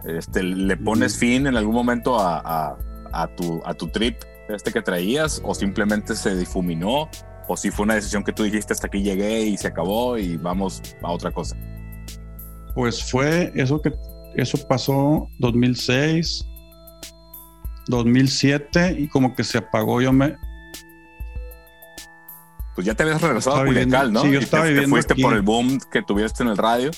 este, 0.06 0.42
le 0.44 0.76
pones 0.78 1.18
fin 1.18 1.48
en 1.48 1.56
algún 1.56 1.76
momento 1.76 2.20
a, 2.20 2.40
a- 2.40 2.78
a 3.14 3.28
tu, 3.36 3.62
a 3.66 3.74
tu 3.76 3.88
trip 3.90 4.18
este 4.50 4.72
que 4.72 4.82
traías, 4.82 5.40
o 5.46 5.54
simplemente 5.54 6.16
se 6.16 6.36
difuminó, 6.36 7.08
o 7.48 7.56
si 7.56 7.70
fue 7.72 7.84
una 7.84 7.96
decisión 7.96 8.24
que 8.24 8.34
tú 8.34 8.44
dijiste 8.44 8.74
hasta 8.74 8.88
aquí 8.88 9.02
llegué 9.04 9.42
y 9.46 9.58
se 9.58 9.68
acabó 9.68 10.18
y 10.18 10.36
vamos 10.38 10.82
a 11.02 11.12
otra 11.12 11.32
cosa. 11.32 11.56
Pues 12.74 13.04
fue 13.10 13.52
eso 13.56 13.82
que 13.82 13.94
eso 14.36 14.58
pasó 14.68 15.28
2006, 15.40 16.44
2007 17.88 18.96
y 19.00 19.08
como 19.08 19.36
que 19.36 19.44
se 19.44 19.60
apagó. 19.60 20.02
Yo 20.02 20.12
me 20.12 20.36
Pues 22.76 22.86
ya 22.88 22.94
te 22.96 23.04
habías 23.04 23.22
regresado 23.22 23.58
a 23.58 23.60
Estaba 23.60 23.70
viviendo- 23.70 23.98
Culiacán, 23.98 24.14
¿no? 24.14 24.22
sí, 24.22 24.28
yo 24.28 24.34
Y 24.34 24.38
te- 24.40 24.44
estaba 24.46 24.64
te, 24.64 24.70
viviendo 24.70 24.96
fuiste 24.96 25.14
aquí. 25.14 25.22
por 25.22 25.34
el 25.34 25.42
boom 25.42 25.80
que 25.92 26.02
tuviste 26.02 26.44
en 26.44 26.50
el 26.50 26.58
radio. 26.58 26.92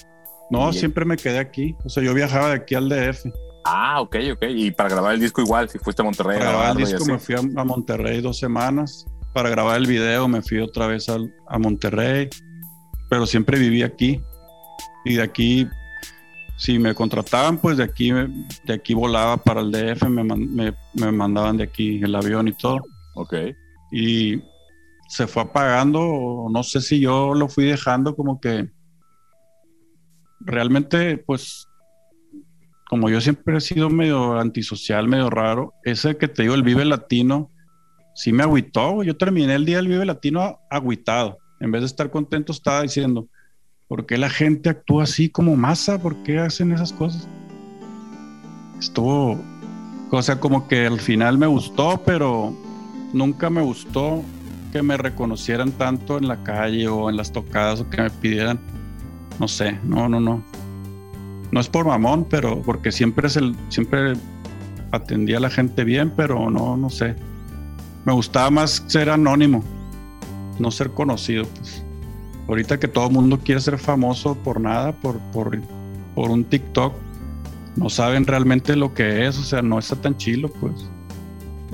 no 0.52 0.70
Y- 0.70 0.74
siempre 0.74 1.06
me 1.06 1.18
quedé 1.18 1.40
aquí. 1.40 1.76
O 1.84 1.90
sea, 1.90 2.04
yo 2.04 2.14
viajaba 2.14 2.50
de 2.50 2.56
aquí 2.56 2.76
al 2.76 2.88
DF. 2.88 3.32
Ah, 3.66 4.00
ok, 4.00 4.16
ok. 4.34 4.44
Y 4.50 4.70
para 4.72 4.90
grabar 4.90 5.16
el 5.16 5.20
disco 5.20 5.42
igual, 5.42 5.68
si 5.70 5.80
fuiste 5.80 6.04
a 6.04 6.06
Monterrey 6.06 6.38
Para 6.38 6.50
a 6.50 6.54
grabar 6.54 6.72
el 6.80 6.86
disco 6.86 7.04
me 7.06 7.18
fui 7.18 7.34
a, 7.36 7.40
a 7.40 7.64
Monterrey 7.66 8.22
dos 8.22 8.38
semanas. 8.38 9.06
Para 9.34 9.50
grabar 9.50 9.76
el 9.78 9.88
video 9.88 10.28
me 10.28 10.42
fui 10.44 10.60
otra 10.60 10.86
vez 10.86 11.10
al- 11.10 11.34
a 11.50 11.58
Monterrey. 11.58 12.30
Pero 13.10 13.26
siempre 13.26 13.58
viví 13.58 13.82
aquí. 13.82 14.22
Y 15.04 15.16
de 15.16 15.24
aquí, 15.24 15.68
si 16.58 16.78
me 16.80 16.94
contrataban, 16.94 17.58
pues 17.58 17.78
de 17.78 17.84
aquí, 17.84 18.12
de 18.12 18.74
aquí 18.74 18.94
volaba 18.94 19.38
para 19.38 19.62
el 19.62 19.72
DF. 19.72 20.08
Me, 20.10 20.24
me- 20.24 20.76
me 20.94 21.12
mandaban 21.12 21.58
de 21.58 21.64
aquí 21.64 22.02
el 22.04 22.14
avión 22.16 22.48
y 22.48 22.54
todo. 22.54 22.78
Ok. 23.16 23.34
y 23.92 24.42
se 25.16 25.28
fue 25.28 25.44
apagando, 25.44 26.48
no 26.52 26.62
sé 26.62 26.82
si 26.82 27.00
yo 27.00 27.34
lo 27.34 27.48
fui 27.48 27.64
dejando 27.64 28.18
como 28.18 28.42
que 28.42 28.70
realmente, 30.42 31.18
pues, 31.18 31.70
como 32.90 33.10
yo 33.10 33.22
siempre 33.22 33.56
he 33.56 33.62
sido 33.62 33.90
medio 33.90 34.38
antisocial, 34.38 35.08
medio 35.08 35.30
raro, 35.30 35.74
ese 35.86 36.18
que 36.18 36.28
te 36.28 36.42
digo, 36.42 36.54
el 36.54 36.64
Vive 36.64 36.84
Latino, 36.84 37.50
sí 38.14 38.34
me 38.34 38.44
agüitó, 38.44 39.04
yo 39.04 39.16
terminé 39.16 39.56
el 39.56 39.64
día 39.64 39.78
del 39.78 39.88
Vive 39.88 40.04
Latino 40.04 40.60
agüitado, 40.70 41.38
en 41.62 41.72
vez 41.72 41.84
de 41.84 41.88
estar 41.88 42.12
contento 42.12 42.52
estaba 42.52 42.82
diciendo, 42.82 43.30
¿por 43.88 44.06
qué 44.06 44.18
la 44.18 44.30
gente 44.30 44.70
actúa 44.70 45.04
así 45.04 45.30
como 45.30 45.56
masa? 45.56 45.98
¿Por 45.98 46.24
qué 46.24 46.40
hacen 46.40 46.74
esas 46.74 46.92
cosas? 46.92 47.26
Estuvo, 48.82 49.42
o 50.12 50.22
sea, 50.22 50.42
como 50.42 50.68
que 50.68 50.88
al 50.88 51.00
final 51.00 51.38
me 51.38 51.48
gustó, 51.48 52.02
pero 52.06 52.54
nunca 53.14 53.50
me 53.50 53.62
gustó 53.62 54.22
que 54.76 54.84
me 54.84 54.98
reconocieran 54.98 55.72
tanto 55.72 56.18
en 56.18 56.28
la 56.28 56.44
calle 56.44 56.90
o 56.90 57.10
en 57.10 57.16
las 57.16 57.32
tocadas 57.32 57.80
o 57.80 57.90
que 57.90 58.02
me 58.02 58.10
pidieran, 58.10 58.60
no 59.40 59.48
sé, 59.48 59.80
no, 59.86 60.10
no, 60.10 60.20
no. 60.20 60.44
No 61.50 61.60
es 61.62 61.70
por 61.70 61.86
mamón, 61.86 62.26
pero 62.30 62.62
porque 62.62 62.92
siempre 62.92 63.28
es 63.28 63.38
el, 63.38 63.56
siempre 63.70 64.16
atendía 64.92 65.38
a 65.38 65.40
la 65.40 65.50
gente 65.50 65.86
bien, 65.86 66.12
pero 66.14 66.50
no, 66.50 66.76
no 66.76 66.90
sé. 66.90 67.16
Me 68.04 68.12
gustaba 68.12 68.50
más 68.50 68.84
ser 68.88 69.10
anónimo, 69.10 69.64
no 70.60 70.70
ser 70.72 70.90
conocido. 70.90 71.46
Pues. 71.46 71.82
Ahorita 72.50 72.78
que 72.78 72.90
todo 72.90 73.08
el 73.08 73.14
mundo 73.14 73.40
quiere 73.42 73.62
ser 73.62 73.78
famoso 73.78 74.36
por 74.36 74.60
nada, 74.60 74.92
por, 74.92 75.20
por, 75.32 75.58
por 76.16 76.32
un 76.32 76.44
TikTok, 76.44 76.94
no 77.78 77.90
saben 77.90 78.26
realmente 78.28 78.76
lo 78.76 78.94
que 78.94 79.26
es, 79.26 79.38
o 79.40 79.44
sea, 79.44 79.62
no 79.62 79.80
está 79.80 79.96
tan 79.96 80.18
chilo, 80.18 80.50
pues 80.50 80.74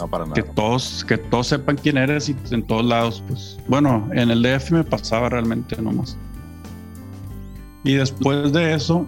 No, 0.01 0.07
para 0.07 0.25
nada. 0.25 0.33
que 0.33 0.43
todos 0.43 1.05
que 1.07 1.17
todos 1.17 1.47
sepan 1.47 1.77
quién 1.77 1.97
eres 1.97 2.27
y 2.27 2.35
en 2.49 2.63
todos 2.63 2.83
lados 2.83 3.23
pues 3.27 3.57
bueno 3.67 4.09
en 4.13 4.31
el 4.31 4.41
DF 4.41 4.71
me 4.71 4.83
pasaba 4.83 5.29
realmente 5.29 5.79
nomás 5.79 6.17
Y 7.83 7.93
después 7.93 8.51
de 8.51 8.73
eso, 8.73 9.05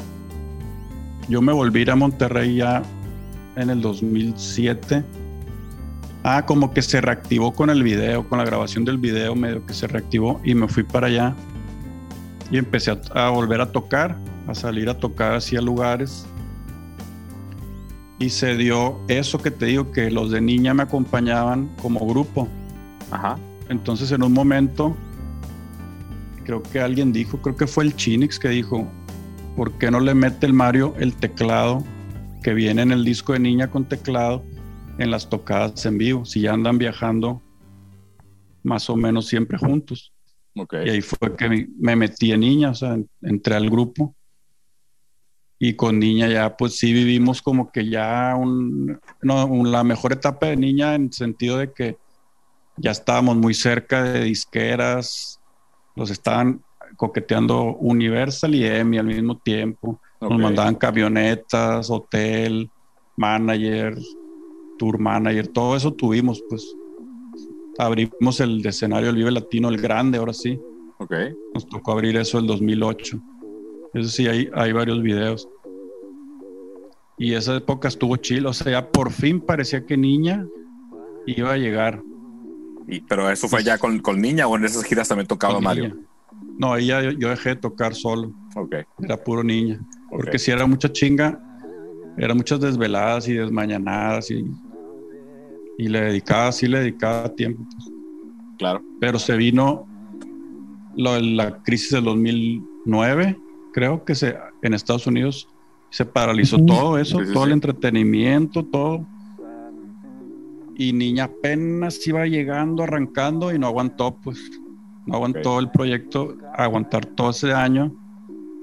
yo 1.29 1.41
me 1.41 1.53
volví 1.53 1.87
a 1.89 1.95
Monterrey 1.95 2.55
ya 2.57 2.81
en 3.55 3.69
el 3.69 3.81
2007. 3.81 5.03
Ah, 6.23 6.45
como 6.45 6.73
que 6.73 6.81
se 6.81 7.01
reactivó 7.01 7.53
con 7.53 7.69
el 7.69 7.83
video, 7.83 8.27
con 8.27 8.39
la 8.39 8.45
grabación 8.45 8.85
del 8.85 8.97
video, 8.97 9.35
medio 9.35 9.65
que 9.65 9.73
se 9.73 9.87
reactivó 9.87 10.39
y 10.43 10.55
me 10.55 10.67
fui 10.67 10.83
para 10.83 11.07
allá. 11.07 11.35
Y 12.49 12.57
empecé 12.57 12.91
a, 12.91 12.99
a 13.13 13.29
volver 13.29 13.61
a 13.61 13.71
tocar, 13.71 14.17
a 14.47 14.55
salir 14.55 14.89
a 14.89 14.97
tocar 14.97 15.35
hacia 15.35 15.61
lugares. 15.61 16.25
Y 18.23 18.29
se 18.29 18.55
dio 18.55 19.01
eso 19.09 19.37
que 19.39 19.51
te 19.51 19.65
digo, 19.65 19.91
que 19.91 20.09
los 20.09 20.31
de 20.31 20.39
niña 20.39 20.73
me 20.73 20.83
acompañaban 20.83 21.67
como 21.81 22.07
grupo. 22.07 22.47
Ajá. 23.11 23.37
Entonces 23.67 24.13
en 24.13 24.23
un 24.23 24.31
momento, 24.31 24.95
creo 26.45 26.63
que 26.63 26.79
alguien 26.79 27.11
dijo, 27.11 27.41
creo 27.41 27.57
que 27.57 27.67
fue 27.67 27.83
el 27.83 27.93
Chinix 27.97 28.39
que 28.39 28.47
dijo, 28.47 28.87
¿por 29.57 29.73
qué 29.73 29.91
no 29.91 29.99
le 29.99 30.13
mete 30.15 30.45
el 30.45 30.53
Mario 30.53 30.93
el 30.99 31.13
teclado 31.15 31.83
que 32.41 32.53
viene 32.53 32.81
en 32.81 32.93
el 32.93 33.03
disco 33.03 33.33
de 33.33 33.39
niña 33.39 33.69
con 33.69 33.83
teclado 33.89 34.41
en 34.99 35.11
las 35.11 35.29
tocadas 35.29 35.85
en 35.85 35.97
vivo? 35.97 36.23
Si 36.23 36.39
ya 36.39 36.53
andan 36.53 36.77
viajando 36.77 37.41
más 38.63 38.89
o 38.89 38.95
menos 38.95 39.27
siempre 39.27 39.57
juntos. 39.57 40.13
Y 40.85 40.89
ahí 40.89 41.01
fue 41.01 41.35
que 41.35 41.49
me- 41.49 41.67
me 41.77 41.97
metí 41.97 42.31
en 42.31 42.39
niña, 42.39 42.69
o 42.69 42.75
sea, 42.75 42.93
en- 42.93 43.09
entré 43.21 43.55
al 43.55 43.69
grupo. 43.69 44.15
Y 45.65 45.77
con 45.77 45.97
niña 45.97 46.27
ya, 46.27 46.57
pues 46.57 46.75
sí 46.75 46.91
vivimos 46.91 47.41
como 47.41 47.71
que 47.71 47.87
ya 47.89 48.35
un, 48.37 48.99
no, 49.21 49.45
un- 49.45 49.71
la 49.71 49.81
mejor 49.85 50.11
etapa 50.11 50.47
de 50.47 50.57
niña 50.57 50.93
en 50.93 51.09
sentido 51.13 51.57
de 51.57 51.71
que 51.71 51.95
ya 52.75 52.91
estábamos 52.91 53.37
muy 53.37 53.53
cerca 53.53 54.03
de 54.03 54.25
disqueras, 54.25 55.39
los 55.95 56.09
estaban 56.09 56.61
coqueteando 56.97 57.77
Universal 57.77 58.53
y 58.55 58.65
EMI 58.65 58.97
al 58.97 59.05
mismo 59.05 59.37
tiempo. 59.37 60.01
Nos 60.19 60.31
Ok. 60.31 60.39
mandaban 60.41 60.75
camionetas, 60.75 61.89
hotel, 61.89 62.69
manager, 63.15 63.95
tour 64.77 64.99
manager, 64.99 65.47
todo 65.47 65.77
eso 65.77 65.93
tuvimos, 65.93 66.43
pues. 66.49 66.75
Abrimos 67.77 68.41
el 68.41 68.65
escenario 68.65 69.07
del 69.07 69.15
Vive 69.15 69.31
Latino, 69.31 69.69
el 69.69 69.77
grande, 69.77 70.17
ahora 70.17 70.33
sí. 70.33 70.59
Ok. 70.99 71.13
Nos 71.53 71.65
tocó 71.69 71.93
abrir 71.93 72.17
eso 72.17 72.37
el 72.37 72.47
2008. 72.47 73.17
Eso 73.93 74.09
sí, 74.09 74.27
hay, 74.27 74.49
hay 74.53 74.71
varios 74.73 75.01
videos. 75.01 75.47
Y 77.17 77.33
esa 77.33 77.55
época 77.57 77.87
estuvo 77.87 78.17
chill. 78.17 78.45
O 78.47 78.53
sea, 78.53 78.89
por 78.91 79.11
fin 79.11 79.39
parecía 79.39 79.85
que 79.85 79.95
niña 79.97 80.45
iba 81.27 81.53
a 81.53 81.57
llegar. 81.57 82.01
Y- 82.87 83.01
pero 83.01 83.29
eso 83.29 83.47
fue 83.47 83.63
ya 83.63 83.77
con, 83.77 83.99
con 83.99 84.19
niña 84.21 84.47
o 84.47 84.57
en 84.57 84.65
esas 84.65 84.83
giras 84.83 85.07
también 85.07 85.27
tocaba 85.27 85.59
Mario. 85.59 85.89
niña. 85.89 85.97
No, 86.57 86.73
ahí 86.73 86.87
ya 86.87 87.01
yo, 87.01 87.29
dejé 87.29 87.49
de 87.49 87.55
tocar 87.57 87.93
solo. 87.95 88.31
Ok. 88.55 88.75
Era 88.99 89.17
puro 89.23 89.43
niña. 89.43 89.79
Porque 90.09 90.31
Ok. 90.31 90.37
si 90.37 90.51
era 90.51 90.65
mucha 90.67 90.91
chinga, 90.91 91.39
eran 92.17 92.37
muchas 92.37 92.59
desveladas 92.59 93.27
y 93.27 93.33
desmañanadas 93.33 94.29
y, 94.31 94.45
y 95.77 95.87
le 95.87 96.01
dedicaba, 96.01 96.51
sí 96.51 96.67
le 96.67 96.79
dedicaba 96.79 97.29
tiempo. 97.29 97.63
Claro. 98.59 98.81
pero 99.01 99.17
se 99.19 99.35
vino 99.35 99.85
lo- 100.95 101.19
la 101.19 101.61
crisis 101.63 101.89
del 101.91 102.03
2009, 102.05 103.35
creo 103.73 104.05
que 104.05 104.15
se, 104.15 104.35
en 104.61 104.73
Estados 104.73 105.05
Unidos 105.07 105.49
se 105.89 106.05
paralizó 106.05 106.57
todo 106.63 106.97
eso, 106.97 107.19
Sí, 107.19 107.25
sí, 107.27 107.33
todo 107.33 107.43
sí. 107.43 107.47
el 107.49 107.53
entretenimiento, 107.53 108.63
todo. 108.63 109.05
Y 110.75 110.91
niña 110.93 111.25
apenas 111.25 112.05
iba 112.07 112.25
llegando, 112.25 112.83
arrancando 112.83 113.53
y 113.53 113.59
no 113.59 113.67
aguantó, 113.67 114.15
pues. 114.23 114.39
No 115.05 115.15
aguantó 115.15 115.59
el 115.59 115.69
proyecto, 115.69 116.35
aguantar 116.55 117.05
todo 117.05 117.31
ese 117.31 117.51
año 117.53 117.91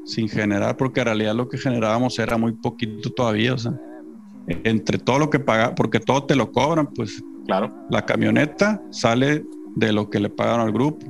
sin 0.06 0.26
generar, 0.28 0.76
porque 0.78 1.00
en 1.00 1.06
realidad 1.06 1.34
lo 1.34 1.48
que 1.48 1.58
generábamos 1.58 2.18
era 2.18 2.38
muy 2.38 2.52
poquito 2.52 3.10
todavía, 3.10 3.52
o 3.54 3.58
sea, 3.58 3.78
entre 4.64 4.98
todo 4.98 5.18
lo 5.18 5.28
que 5.28 5.38
paga, 5.38 5.74
porque 5.74 6.00
todo 6.00 6.24
te 6.24 6.34
lo 6.34 6.50
cobran, 6.50 6.86
pues 6.88 7.22
Claro. 7.46 7.70
la 7.90 8.06
camioneta 8.06 8.80
sale 8.90 9.44
de 9.76 9.92
lo 9.92 10.08
que 10.08 10.18
le 10.18 10.30
pagan 10.30 10.60
al 10.60 10.72
grupo. 10.72 11.06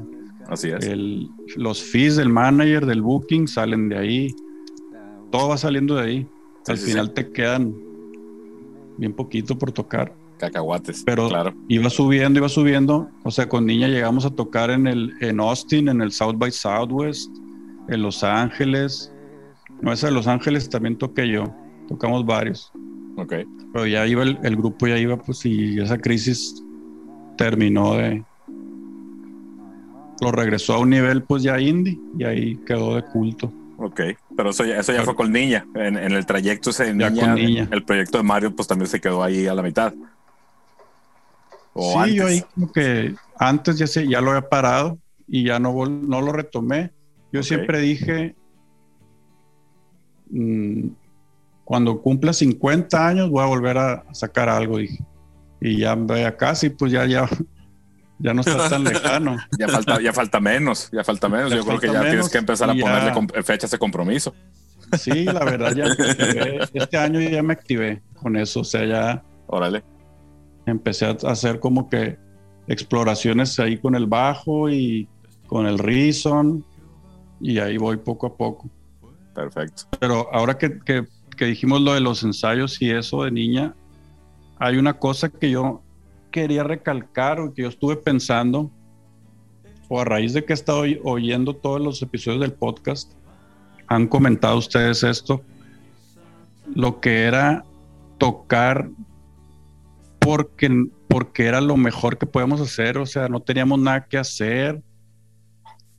Así 0.51 0.69
es. 0.69 0.85
El- 0.85 1.31
los 1.57 1.83
fees 1.83 2.17
del 2.17 2.29
manager, 2.29 2.85
del 2.87 3.01
booking, 3.03 3.47
salen 3.49 3.89
de 3.89 3.97
ahí. 3.99 4.35
Todo 5.31 5.49
va 5.49 5.57
saliendo 5.57 5.95
de 5.95 6.03
ahí. 6.03 6.27
Sí, 6.65 6.73
Al 6.73 6.79
sí, 6.79 6.91
final 6.91 7.07
sí. 7.09 7.13
te 7.15 7.31
quedan 7.33 7.75
bien 8.99 9.13
poquito 9.15 9.57
por 9.57 9.73
tocar. 9.73 10.15
Cacahuates. 10.39 11.03
Pero 11.05 11.29
claro. 11.29 11.55
iba 11.69 11.89
subiendo, 11.91 12.39
iba 12.39 12.49
subiendo. 12.49 13.09
O 13.25 13.31
sea, 13.31 13.49
con 13.49 13.67
niña 13.67 13.89
llegamos 13.89 14.25
a 14.25 14.31
tocar 14.31 14.71
en, 14.71 14.87
el, 14.87 15.13
en 15.21 15.39
Austin, 15.41 15.89
en 15.89 16.01
el 16.01 16.13
South 16.13 16.37
by 16.37 16.51
Southwest, 16.51 17.31
en 17.89 18.03
Los 18.03 18.25
Ángeles. 18.25 19.13
No, 19.83 19.93
esa 19.93 20.07
de 20.09 20.13
Los 20.15 20.27
Ángeles 20.27 20.69
también 20.69 20.97
toqué 20.97 21.29
yo. 21.29 21.45
Tocamos 21.89 22.25
varios. 22.25 22.73
Ok. 23.17 23.35
Pero 23.73 23.87
ya 23.87 24.07
iba 24.07 24.23
el, 24.23 24.39
el 24.43 24.57
grupo, 24.57 24.87
ya 24.87 24.99
iba, 24.99 25.17
pues, 25.19 25.45
y 25.45 25.79
esa 25.79 25.99
crisis 25.99 26.63
terminó 27.37 27.95
de. 27.95 28.25
Lo 30.21 30.33
regresó 30.33 30.75
a 30.75 30.79
un 30.79 30.91
nivel, 30.91 31.23
pues, 31.23 31.43
ya 31.43 31.59
indie, 31.61 31.99
y 32.19 32.25
ahí 32.25 32.57
quedó 32.67 32.95
de 32.97 33.03
culto. 33.03 33.53
Ok. 33.79 34.01
Pero 34.37 34.51
eso 34.51 34.65
ya, 34.65 34.79
eso 34.79 34.93
ya 34.93 34.99
Claro. 34.99 35.05
fue 35.07 35.15
con 35.17 35.33
niña. 35.33 35.67
En, 35.75 35.97
en 35.97 36.13
el 36.13 36.27
trayecto 36.27 36.71
ese 36.71 36.93
niña, 36.93 37.15
con 37.15 37.35
Niña. 37.35 37.69
el 37.71 37.83
proyecto 37.83 38.19
de 38.19 38.25
Mario, 38.25 38.55
pues 38.55 38.69
también 38.69 38.89
se 38.89 39.01
quedó 39.01 39.23
ahí 39.23 39.47
a 39.47 39.55
la 39.55 39.63
mitad. 39.63 39.95
O 41.73 41.93
sí, 41.93 41.99
antes. 41.99 42.15
yo 42.15 42.27
ahí 42.27 42.43
como 42.55 42.73
que 42.73 43.15
antes 43.39 43.79
ya, 43.79 43.87
se, 43.87 44.07
ya 44.07 44.21
lo 44.21 44.33
había 44.33 44.49
parado 44.49 44.99
y 45.27 45.45
ya 45.45 45.59
no, 45.59 45.73
no 45.87 46.21
lo 46.21 46.33
retomé. 46.33 46.91
Yo 47.33 47.43
siempre 47.43 47.79
dije, 47.81 48.35
mm, 50.31 50.89
cuando 51.65 52.03
cumpla 52.03 52.33
50 52.33 53.07
años 53.07 53.31
voy 53.31 53.43
a 53.43 53.47
volver 53.47 53.79
a, 53.79 54.05
sacar 54.13 54.49
algo, 54.49 54.79
dije. 54.79 55.03
Y 55.61 55.79
ya 55.79 55.97
casi, 56.37 56.71
pues 56.71 56.91
ya, 56.93 57.07
ya, 57.07 57.29
ya 58.21 58.35
no 58.35 58.41
está 58.43 58.69
tan 58.69 58.85
lejano. 58.85 59.37
Ya 59.59 59.69
falta, 59.69 60.01
ya 60.01 60.13
falta 60.13 60.41
menos, 60.41 60.89
ya 60.93 61.03
falta 61.05 61.29
menos. 61.29 61.51
Ya 61.51 61.57
Yo 61.57 61.65
creo 61.65 61.81
que 61.81 61.87
ya 61.89 62.01
tienes 62.03 62.29
que 62.29 62.39
empezar 62.39 62.71
a 62.71 62.75
ya- 62.75 62.83
ponerle 62.83 63.43
fechas 63.43 63.71
de 63.71 63.79
compromiso. 63.79 64.35
Sí, 64.99 65.25
la 65.25 65.45
verdad, 65.45 65.75
ya 65.75 65.85
me 65.87 65.91
activé. 66.11 66.59
Este 66.75 66.97
año 66.97 67.21
ya 67.21 67.43
me 67.43 67.53
activé 67.53 68.03
con 68.15 68.37
eso. 68.37 68.61
O 68.61 68.65
sea, 68.65 68.85
ya 68.85 69.23
Órale. 69.47 69.83
empecé 70.67 71.07
a 71.07 71.17
hacer 71.29 71.61
como 71.61 71.89
que 71.89 72.19
exploraciones 72.67 73.59
ahí 73.59 73.79
con 73.79 73.95
el 73.95 74.07
bajo 74.07 74.71
y 74.71 75.09
con 75.47 75.67
el 75.67 75.79
Reason. 75.79 76.65
Y 77.41 77.59
ahí 77.59 77.77
voy 77.79 77.97
poco 77.97 78.27
a 78.27 78.37
poco. 78.37 78.69
Perfecto. 79.35 79.85
Pero 79.99 80.29
ahora 80.33 80.59
que, 80.59 80.79
que- 80.81 81.07
que 81.37 81.47
dijimos 81.47 81.81
lo 81.81 81.95
de 81.95 82.01
los 82.01 82.23
ensayos 82.23 82.83
y 82.83 82.91
eso 82.91 83.25
de 83.25 83.31
niña, 83.31 83.75
hay 84.59 84.77
una 84.77 84.99
cosa 84.99 85.31
que 85.31 85.51
yo 85.51 85.83
quería 86.31 86.63
recalcar 86.63 87.41
o 87.41 87.53
que 87.53 87.63
yo 87.63 87.69
estuve 87.69 87.97
pensando, 87.97 88.71
o 89.89 90.01
a 90.01 90.05
raíz 90.05 90.33
de 90.33 90.45
que 90.45 90.53
he 90.53 90.55
estado 90.55 90.81
oy- 90.81 91.01
oyendo 91.05 91.55
todos 91.55 91.81
los 91.81 92.01
episodios 92.03 92.41
del 92.41 92.53
podcast, 92.53 93.13
han 93.89 94.07
comentado 94.07 94.57
ustedes 94.57 95.03
esto, 95.03 95.43
lo 96.75 97.01
que 97.01 97.25
era 97.25 97.65
tocar 98.19 98.89
porque, 100.21 100.87
porque 101.09 101.47
era 101.47 101.61
lo 101.61 101.77
mejor 101.77 102.19
que 102.19 102.27
podíamos 102.27 102.61
hacer, 102.61 102.99
o 102.99 103.07
sea, 103.07 103.29
no 103.29 103.41
teníamos 103.41 103.79
nada 103.81 104.05
que 104.05 104.19
hacer. 104.19 104.83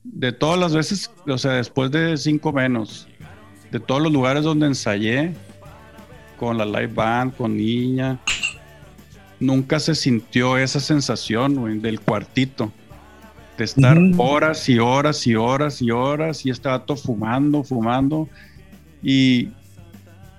De 0.03 0.31
todas 0.31 0.59
las 0.59 0.73
veces, 0.73 1.11
o 1.27 1.37
sea, 1.37 1.53
después 1.53 1.91
de 1.91 2.15
cinco 2.17 2.53
menos, 2.53 3.07
de 3.71 3.79
todos 3.79 4.01
los 4.01 4.11
lugares 4.11 4.43
donde 4.43 4.67
ensayé, 4.67 5.33
con 6.39 6.57
la 6.57 6.65
live 6.65 6.87
band, 6.87 7.35
con 7.35 7.55
niña, 7.57 8.19
nunca 9.41 9.79
se 9.81 9.95
sintió 9.95 10.57
esa 10.57 10.79
sensación 10.79 11.55
güey, 11.55 11.79
del 11.79 11.99
cuartito, 11.99 12.71
de 13.57 13.65
estar 13.65 13.97
Ujú. 13.97 14.21
horas 14.21 14.69
y 14.69 14.79
horas 14.79 15.27
y 15.27 15.35
horas 15.35 15.81
y 15.81 15.91
horas 15.91 16.45
y 16.45 16.49
estaba 16.51 16.85
todo 16.85 16.95
fumando, 16.95 17.63
fumando 17.63 18.29
y 19.03 19.49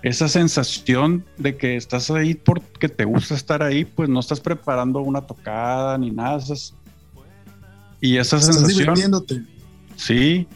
esa 0.02 0.26
sensación 0.28 1.24
de 1.36 1.56
que 1.56 1.76
estás 1.76 2.10
ahí 2.10 2.34
porque 2.34 2.88
te 2.88 3.04
gusta 3.04 3.34
estar 3.34 3.62
ahí, 3.62 3.84
pues 3.84 4.08
no 4.08 4.18
estás 4.20 4.40
preparando 4.40 5.00
una 5.00 5.20
tocada 5.20 5.98
ni 5.98 6.10
nada. 6.10 6.38
esas- 6.38 6.74
y 8.00 8.16
esa 8.16 8.38
Estás 8.38 8.54
sensación, 8.56 8.78
divirtiéndote. 8.78 9.42
Sí, 9.96 10.48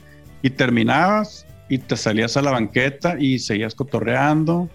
y 0.42 0.50
terminabas 0.50 1.46
y 1.68 1.78
te 1.78 1.96
salías 1.96 2.36
a 2.36 2.42
la 2.42 2.50
banqueta 2.50 3.16
y 3.20 3.38
seguías 3.38 3.74
cotorreando. 3.76 4.68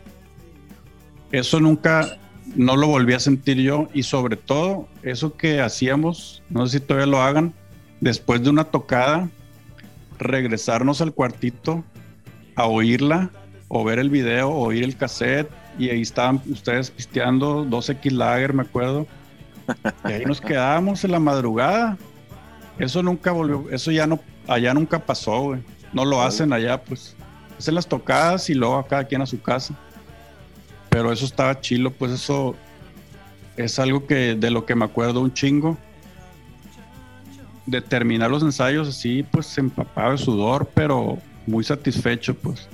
Eso 1.33 1.59
nunca, 1.59 2.17
no 2.55 2.75
lo 2.75 2.87
volví 2.87 3.13
a 3.13 3.19
sentir 3.19 3.57
yo 3.57 3.87
y 3.93 4.03
sobre 4.03 4.35
todo 4.35 4.87
eso 5.03 5.35
que 5.35 5.61
hacíamos, 5.61 6.43
no 6.49 6.65
sé 6.67 6.79
si 6.79 6.85
todavía 6.85 7.07
lo 7.07 7.21
hagan, 7.21 7.53
después 7.99 8.43
de 8.43 8.49
una 8.49 8.65
tocada, 8.65 9.29
regresarnos 10.19 11.01
al 11.01 11.13
cuartito 11.13 11.83
a 12.55 12.65
oírla 12.65 13.31
o 13.67 13.83
ver 13.83 13.99
el 13.99 14.09
video 14.09 14.49
o 14.49 14.67
oír 14.67 14.83
el 14.83 14.97
cassette 14.97 15.49
y 15.77 15.89
ahí 15.89 16.01
estaban 16.01 16.41
ustedes 16.49 16.91
pisteando 16.91 17.65
2X 17.65 18.11
Lager, 18.11 18.53
me 18.53 18.63
acuerdo. 18.63 19.07
Y 20.05 20.11
ahí 20.11 20.25
nos 20.25 20.41
quedábamos 20.41 21.03
en 21.03 21.11
la 21.11 21.19
madrugada. 21.19 21.97
Eso 22.77 23.01
nunca 23.01 23.31
volvió, 23.31 23.69
eso 23.71 23.91
ya 23.91 24.05
no, 24.07 24.19
allá 24.47 24.73
nunca 24.73 24.99
pasó, 24.99 25.41
güey. 25.41 25.61
No 25.93 26.05
lo 26.05 26.21
hacen 26.21 26.51
allá, 26.53 26.81
pues. 26.81 27.15
hacen 27.57 27.75
las 27.75 27.87
tocadas 27.87 28.49
y 28.49 28.53
luego 28.53 28.77
a 28.77 28.87
cada 28.87 29.05
quien 29.05 29.21
a 29.21 29.25
su 29.25 29.41
casa. 29.41 29.73
Pero 30.91 31.13
eso 31.13 31.23
estaba 31.23 31.59
chilo, 31.61 31.89
pues 31.91 32.11
eso 32.11 32.53
es 33.55 33.79
algo 33.79 34.05
que 34.05 34.35
de 34.35 34.51
lo 34.51 34.65
que 34.65 34.75
me 34.75 34.83
acuerdo 34.83 35.21
un 35.21 35.33
chingo. 35.33 35.77
De 37.65 37.79
terminar 37.79 38.29
los 38.29 38.43
ensayos 38.43 38.89
así, 38.89 39.23
pues 39.23 39.57
empapado 39.57 40.11
de 40.11 40.17
sudor, 40.17 40.69
pero 40.73 41.17
muy 41.47 41.63
satisfecho, 41.63 42.35
pues. 42.35 42.67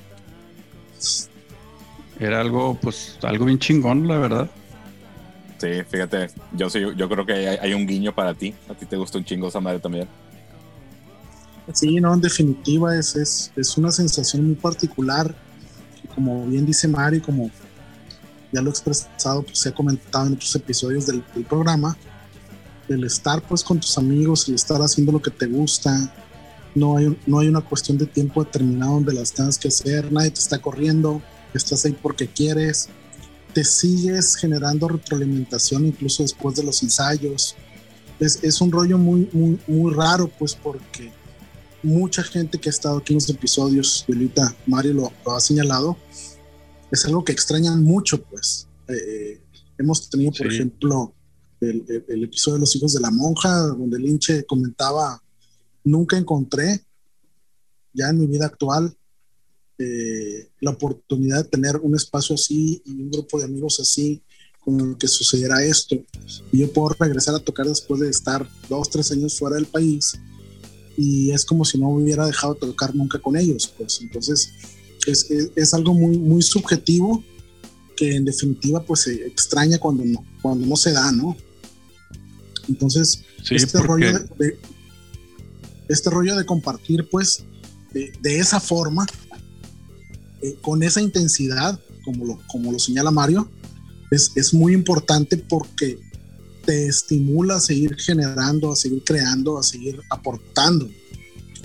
Era 2.20 2.42
algo, 2.42 2.76
pues, 2.82 3.20
algo 3.22 3.46
bien 3.46 3.60
chingón, 3.60 4.08
la 4.08 4.18
verdad. 4.18 4.50
Sí, 5.60 5.84
fíjate, 5.88 6.32
yo 6.54 6.72
sí, 6.72 6.80
yo 6.96 7.08
creo 7.08 7.24
que 7.24 7.34
hay, 7.34 7.46
hay 7.46 7.74
un 7.76 7.86
guiño 7.86 8.16
para 8.16 8.34
ti. 8.34 8.56
A 8.68 8.74
ti 8.74 8.88
te 8.88 8.98
gusta 8.98 9.20
un 9.20 9.26
chingo 9.26 9.48
esa 9.50 9.60
madre 9.60 9.80
también. 9.80 10.08
Sí, 11.72 11.98
no, 11.98 12.16
en 12.16 12.22
definitiva 12.22 12.98
es, 12.98 13.16
es, 13.16 13.52
es 13.56 13.78
una 13.78 13.92
sensación 13.92 14.44
muy 14.44 14.56
particular. 14.56 15.36
que 16.02 16.08
Como 16.08 16.48
bien 16.48 16.66
dice 16.66 16.88
Mari, 16.88 17.20
como 17.20 17.52
ya 18.58 18.62
lo 18.64 18.70
he 18.70 18.72
expresado, 18.72 19.44
pues 19.44 19.60
se 19.60 19.70
ha 19.70 19.72
comentado 19.72 20.26
en 20.26 20.34
otros 20.34 20.56
episodios 20.56 21.06
del, 21.06 21.24
del 21.36 21.46
programa, 21.46 21.96
el 22.90 23.04
estar 23.04 23.40
pues 23.48 23.64
con 23.64 23.80
tus 23.80 23.96
amigos, 24.00 24.48
el 24.48 24.56
estar 24.56 24.82
haciendo 24.82 25.12
lo 25.12 25.22
que 25.22 25.30
te 25.30 25.46
gusta, 25.46 26.12
no 26.74 26.98
hay, 26.98 27.16
no 27.28 27.40
hay 27.40 27.48
una 27.50 27.62
cuestión 27.62 28.00
de 28.00 28.08
tiempo 28.08 28.44
determinado 28.44 28.94
donde 28.94 29.14
las 29.14 29.32
tengas 29.32 29.60
que 29.60 29.68
hacer, 29.68 30.12
nadie 30.12 30.32
te 30.32 30.40
está 30.40 30.58
corriendo, 30.58 31.22
estás 31.54 31.86
ahí 31.86 31.96
porque 32.02 32.28
quieres, 32.28 32.90
te 33.54 33.64
sigues 33.64 34.36
generando 34.36 34.88
retroalimentación 34.88 35.86
incluso 35.86 36.24
después 36.24 36.56
de 36.56 36.64
los 36.64 36.82
ensayos. 36.82 37.56
Es, 38.20 38.44
es 38.44 38.60
un 38.62 38.72
rollo 38.72 38.98
muy, 38.98 39.30
muy, 39.32 39.60
muy 39.68 39.94
raro, 39.94 40.32
pues 40.40 40.56
porque 40.56 41.12
mucha 41.84 42.24
gente 42.24 42.58
que 42.58 42.70
ha 42.70 42.72
estado 42.72 42.98
aquí 42.98 43.14
en 43.14 43.18
los 43.18 43.30
episodios, 43.30 44.04
y 44.08 44.14
ahorita 44.14 44.56
Mario 44.66 44.94
lo, 44.94 45.12
lo 45.24 45.36
ha 45.36 45.40
señalado, 45.40 45.96
es 46.92 47.06
algo 47.06 47.24
que 47.24 47.32
extrañan 47.32 47.84
mucho, 47.84 48.22
pues. 48.24 48.68
Eh, 48.88 49.42
hemos 49.78 50.10
tenido, 50.10 50.32
por 50.32 50.48
Sí. 50.50 50.56
ejemplo, 50.56 51.14
el, 51.60 51.84
el- 51.88 52.06
el 52.08 52.24
episodio 52.24 52.56
de 52.56 52.60
los 52.62 52.76
hijos 52.76 52.94
de 52.94 53.02
la 53.02 53.12
monja, 53.12 53.50
donde 53.68 54.00
Linche 54.00 54.46
comentaba, 54.46 55.22
nunca 55.84 56.18
encontré, 56.18 56.84
ya 57.94 58.10
en 58.10 58.20
mi 58.20 58.28
vida 58.28 58.46
actual, 58.46 58.96
eh, 59.80 60.50
la 60.62 60.72
oportunidad 60.72 61.44
de 61.44 61.50
tener 61.50 61.78
un 61.78 61.96
espacio 61.96 62.36
así 62.36 62.82
y 62.86 62.92
un 63.02 63.12
grupo 63.12 63.38
de 63.40 63.46
amigos 63.46 63.80
así 63.80 64.22
con 64.60 64.80
el 64.82 64.98
que 64.98 65.08
sucediera 65.08 65.64
esto. 65.64 65.96
Y 66.52 66.60
yo 66.60 66.72
puedo 66.74 66.90
regresar 67.00 67.36
a 67.36 67.40
tocar 67.40 67.68
después 67.68 68.02
de 68.02 68.10
estar 68.10 68.48
dos, 68.70 68.90
tres 68.90 69.12
años 69.12 69.38
fuera 69.38 69.56
del 69.56 69.66
país 69.68 70.14
y 70.98 71.32
es 71.32 71.46
como 71.46 71.64
si 71.64 71.78
no 71.80 71.90
hubiera 71.90 72.26
dejado 72.26 72.56
de 72.56 72.62
tocar 72.62 72.96
nunca 72.96 73.20
con 73.20 73.38
ellos, 73.38 73.72
pues 73.78 74.00
entonces 74.02 74.52
es, 75.08 75.30
es, 75.32 75.50
es 75.56 75.74
algo 75.74 75.94
muy, 75.94 76.18
muy 76.18 76.42
subjetivo 76.42 77.24
que 77.96 78.16
en 78.16 78.26
definitiva 78.26 78.84
pues 78.84 79.02
se 79.02 79.26
extraña 79.26 79.80
cuando 79.80 80.06
no, 80.06 80.24
cuando 80.42 80.66
no 80.68 80.76
se 80.76 80.92
da, 80.92 81.12
¿no? 81.12 81.36
Entonces, 82.68 83.24
Sí, 83.44 83.56
este 83.56 83.80
rollo 83.80 84.12
de, 84.14 84.20
de- 84.46 84.60
este 85.88 86.10
rollo 86.10 86.36
de 86.36 86.46
compartir 86.46 87.08
pues 87.10 87.44
de, 87.94 88.12
de 88.22 88.40
esa 88.40 88.60
forma 88.60 89.06
eh, 90.42 90.58
con 90.62 90.84
esa 90.84 91.02
intensidad 91.02 91.80
como 92.04 92.26
lo, 92.26 92.40
como 92.48 92.72
lo 92.74 92.80
señala 92.80 93.10
Mario 93.10 93.50
es, 94.12 94.32
es 94.36 94.54
muy 94.54 94.74
importante 94.74 95.38
porque 95.38 95.98
te 96.66 96.88
estimula 96.88 97.56
a 97.56 97.60
seguir 97.62 97.96
generando 97.96 98.72
a 98.72 98.76
seguir 98.76 99.02
creando 99.06 99.58
a 99.58 99.64
seguir 99.64 100.02
aportando 100.10 100.90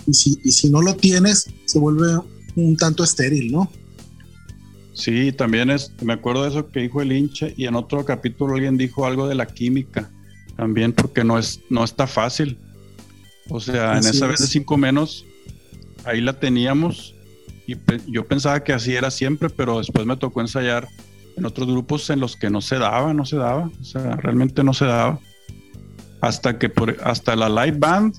y 0.06 0.14
si, 0.14 0.39
y 0.44 0.52
si 0.52 0.70
no 0.70 0.82
lo 0.82 0.94
tienes 0.94 1.47
se 1.64 1.78
vuelve 1.81 2.20
un 2.57 2.77
tanto 2.77 3.03
estéril 3.05 3.51
¿no? 3.53 3.70
Sí, 4.95 5.33
también 5.33 5.70
es, 5.70 5.93
me 6.03 6.12
acuerdo 6.12 6.43
de 6.43 6.51
eso 6.51 6.70
que 6.70 6.81
dijo 6.81 7.01
el 7.01 7.12
hincha 7.12 7.49
y 7.57 7.66
en 7.66 7.74
otro 7.74 8.05
capítulo 8.05 8.55
alguien 8.55 8.77
dijo 8.77 9.07
algo 9.07 9.27
de 9.27 9.35
la 9.35 9.47
química, 9.47 10.11
también 10.57 10.93
porque 10.93 11.24
no 11.24 11.39
es, 11.39 11.61
no 11.70 11.83
está 11.83 12.07
fácil. 12.07 12.59
O 13.49 13.59
sea, 13.59 13.93
en 13.99 14.07
esa 14.07 14.27
es. 14.27 14.31
vez 14.33 14.41
de 14.41 14.47
cinco 14.47 14.77
menos, 14.77 15.24
ahí 16.05 16.20
la 16.20 16.39
teníamos 16.39 17.15
y 17.66 17.74
pe- 17.74 18.01
yo 18.07 18.27
pensaba 18.27 18.62
que 18.62 18.73
así 18.74 18.95
era 18.95 19.11
siempre, 19.11 19.49
pero 19.49 19.79
después 19.79 20.05
me 20.07 20.16
tocó 20.16 20.41
ensayar 20.43 20.87
en 21.37 21.47
otros 21.47 21.66
grupos 21.69 22.11
en 22.11 22.20
los 22.20 22.37
que 22.37 22.51
no 22.51 22.61
se 22.61 22.77
daba, 22.79 23.15
no 23.15 23.24
se 23.24 23.37
daba, 23.37 23.70
o 23.81 23.85
sea, 23.85 24.16
realmente 24.16 24.62
no 24.62 24.74
se 24.74 24.85
daba. 24.85 25.19
Hasta 26.20 26.59
que 26.59 26.69
por, 26.69 26.99
hasta 27.03 27.35
la 27.35 27.49
live 27.49 27.79
band, 27.79 28.15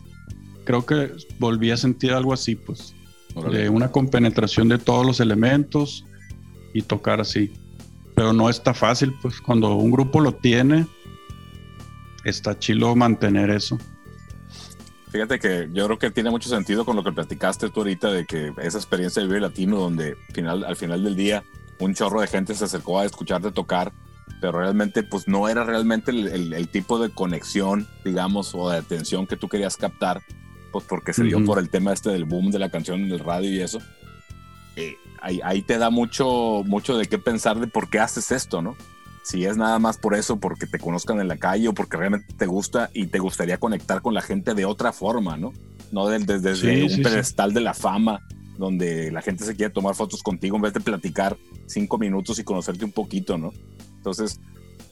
creo 0.65 0.85
que 0.85 1.11
volví 1.39 1.69
a 1.69 1.77
sentir 1.77 2.11
algo 2.13 2.33
así, 2.33 2.55
pues 2.55 2.95
de 3.51 3.69
una 3.69 3.91
compenetración 3.91 4.67
de 4.69 4.77
todos 4.77 5.05
los 5.05 5.19
elementos 5.19 6.05
y 6.73 6.81
tocar 6.83 7.19
así. 7.21 7.51
Pero 8.15 8.31
no 8.33 8.49
está 8.49 8.73
fácil, 8.73 9.13
pues 9.21 9.41
cuando 9.41 9.75
un 9.75 9.91
grupo 9.91 10.19
lo 10.19 10.33
tiene, 10.33 10.85
está 12.23 12.57
chilo 12.57 12.95
mantener 12.95 13.49
eso. 13.49 13.77
Fíjate 15.09 15.39
que 15.39 15.69
yo 15.73 15.85
creo 15.85 15.99
que 15.99 16.09
tiene 16.11 16.31
mucho 16.31 16.49
sentido 16.49 16.85
con 16.85 16.95
lo 16.95 17.03
que 17.03 17.11
platicaste 17.11 17.69
tú 17.69 17.81
ahorita 17.81 18.11
de 18.11 18.25
que 18.25 18.51
esa 18.61 18.77
experiencia 18.77 19.21
de 19.21 19.27
Vive 19.27 19.41
Latino 19.41 19.77
donde 19.77 20.15
final, 20.33 20.63
al 20.63 20.75
final 20.75 21.03
del 21.03 21.15
día 21.15 21.43
un 21.79 21.93
chorro 21.93 22.21
de 22.21 22.27
gente 22.27 22.55
se 22.55 22.65
acercó 22.65 22.99
a 22.99 23.05
escucharte 23.05 23.51
tocar, 23.51 23.91
pero 24.41 24.59
realmente 24.59 25.03
pues 25.03 25.27
no 25.27 25.47
era 25.49 25.63
realmente 25.65 26.09
el, 26.11 26.27
el- 26.27 26.53
el 26.53 26.67
tipo 26.67 26.97
de 26.97 27.09
conexión, 27.09 27.87
digamos, 28.05 28.55
o 28.55 28.69
de 28.71 28.77
atención 28.77 29.27
que 29.27 29.35
tú 29.37 29.49
querías 29.49 29.77
captar, 29.77 30.21
pues 30.73 30.83
porque 30.89 31.13
se 31.13 31.23
dio 31.23 31.37
Ujú. 31.37 31.45
por 31.45 31.59
el 31.59 31.69
tema 31.69 31.93
este 31.93 32.09
del 32.09 32.25
boom 32.25 32.51
de 32.51 32.59
la 32.59 32.69
canción 32.69 32.99
en 33.01 33.11
el 33.11 33.19
radio 33.19 33.49
y 33.49 33.61
eso. 33.61 33.79
Eh, 34.75 34.95
ahí, 35.21 35.39
ahí 35.43 35.61
te 35.61 35.77
da 35.77 35.89
mucho, 35.89 36.63
mucho 36.65 36.97
de 36.97 37.05
qué 37.05 37.17
pensar 37.19 37.59
de 37.59 37.67
por 37.67 37.89
qué 37.89 37.99
haces 37.99 38.31
esto, 38.31 38.61
¿no? 38.61 38.75
Si 39.23 39.45
es 39.45 39.55
nada 39.55 39.79
más 39.79 39.97
por 39.97 40.15
eso, 40.15 40.37
porque 40.37 40.65
te 40.67 40.79
conozcan 40.79 41.21
en 41.21 41.29
la 41.29 41.37
calle 41.37 41.69
o 41.69 41.73
porque 41.73 41.95
realmente 41.95 42.33
te 42.33 42.45
gusta 42.45 42.89
y 42.93 43.05
te 43.07 43.19
gustaría 43.19 43.57
conectar 43.57 44.01
con 44.01 44.13
la 44.13 44.21
gente 44.21 44.53
de 44.53 44.65
otra 44.65 44.91
forma, 44.91 45.37
¿no? 45.37 45.53
No 45.93 46.07
del- 46.09 46.25
desde 46.25 46.55
Sí, 46.55 46.81
un 46.81 46.89
sí, 46.89 46.95
sí. 46.95 47.01
pedestal 47.03 47.53
de 47.53 47.61
la 47.61 47.73
fama, 47.73 48.19
donde 48.57 49.11
la 49.11 49.21
gente 49.21 49.45
se 49.45 49.55
quiere 49.55 49.71
tomar 49.71 49.95
fotos 49.95 50.21
contigo 50.23 50.55
en 50.57 50.63
vez 50.63 50.73
de 50.73 50.81
platicar 50.81 51.37
cinco 51.67 51.97
minutos 51.97 52.37
y 52.39 52.43
conocerte 52.43 52.83
un 52.83 52.91
poquito, 52.91 53.37
¿no? 53.37 53.53
Entonces, 53.97 54.39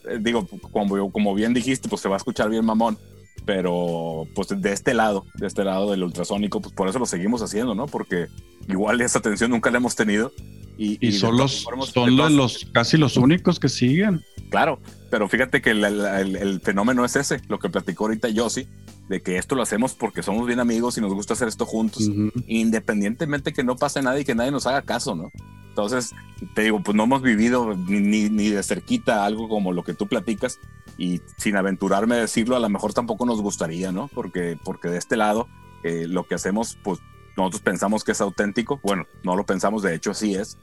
eh, 0.07 0.17
digo, 0.21 0.47
como, 0.71 1.11
como 1.11 1.33
bien 1.35 1.53
dijiste, 1.53 1.89
pues 1.89 2.01
se 2.01 2.07
va 2.07 2.15
a 2.15 2.17
escuchar 2.17 2.49
bien 2.49 2.63
mamón, 2.65 2.97
pero 3.45 4.25
pues 4.35 4.47
de 4.49 4.71
este 4.73 4.93
lado, 4.93 5.25
de 5.35 5.47
este 5.47 5.63
lado 5.63 5.91
del 5.91 6.03
ultrasónico, 6.03 6.61
pues 6.61 6.73
por 6.73 6.87
eso 6.87 6.99
lo 6.99 7.05
seguimos 7.05 7.41
haciendo, 7.41 7.75
¿no? 7.75 7.87
Porque 7.87 8.27
igual 8.67 9.01
esa 9.01 9.19
atención 9.19 9.51
nunca 9.51 9.71
la 9.71 9.77
hemos 9.77 9.95
tenido. 9.95 10.31
Y, 10.77 11.11
son, 11.11 11.37
los, 11.37 11.67
son 11.93 12.15
los- 12.35 12.65
casi 12.73 12.97
los 12.97 13.15
únicos 13.15 13.59
que 13.59 13.69
siguen. 13.69 14.21
Claro, 14.49 14.79
pero 15.11 15.27
fíjate 15.27 15.61
que 15.61 15.71
el, 15.71 15.83
el- 15.83 16.35
el 16.35 16.59
fenómeno 16.59 17.05
es 17.05 17.15
ese, 17.15 17.39
lo 17.49 17.59
que 17.59 17.69
platicó 17.69 18.05
ahorita 18.05 18.29
Yossi, 18.29 18.67
de 19.11 19.21
que 19.21 19.37
esto 19.37 19.55
lo 19.55 19.61
hacemos 19.61 19.93
porque 19.93 20.23
somos 20.23 20.47
bien 20.47 20.59
amigos 20.61 20.97
y 20.97 21.01
nos 21.01 21.13
gusta 21.13 21.33
hacer 21.33 21.49
esto 21.49 21.65
juntos, 21.65 22.07
Ujú. 22.07 22.31
independientemente 22.47 23.51
que 23.51 23.63
no 23.63 23.75
pase 23.75 24.01
nada 24.01 24.17
y 24.19 24.23
que 24.23 24.35
nadie 24.35 24.51
nos 24.51 24.65
haga 24.67 24.81
caso, 24.83 25.15
¿no? 25.15 25.31
Entonces, 25.67 26.11
te 26.55 26.63
digo, 26.63 26.81
pues 26.81 26.95
no 26.95 27.03
hemos 27.03 27.21
vivido 27.21 27.75
ni, 27.75 28.29
ni, 28.29 28.49
de 28.49 28.63
cerquita 28.63 29.25
algo 29.25 29.47
como 29.49 29.73
lo 29.73 29.83
que 29.83 29.93
tú 29.93 30.07
platicas 30.07 30.59
y 30.97 31.21
sin 31.37 31.55
aventurarme 31.57 32.15
a 32.15 32.19
decirlo, 32.19 32.55
a 32.55 32.59
lo 32.59 32.69
mejor 32.69 32.93
tampoco 32.93 33.25
nos 33.25 33.41
gustaría, 33.41 33.91
¿no? 33.91 34.07
Porque, 34.07 34.57
porque 34.63 34.87
de 34.89 34.97
este 34.97 35.17
lado, 35.17 35.47
eh, 35.83 36.05
lo 36.07 36.23
que 36.25 36.35
hacemos, 36.35 36.77
pues 36.83 36.99
nosotros 37.35 37.61
pensamos 37.61 38.03
que 38.05 38.13
es 38.13 38.21
auténtico, 38.21 38.79
bueno, 38.83 39.05
no 39.23 39.35
lo 39.35 39.45
pensamos, 39.45 39.83
de 39.83 39.93
hecho 39.95 40.11
así 40.11 40.35
es, 40.35 40.57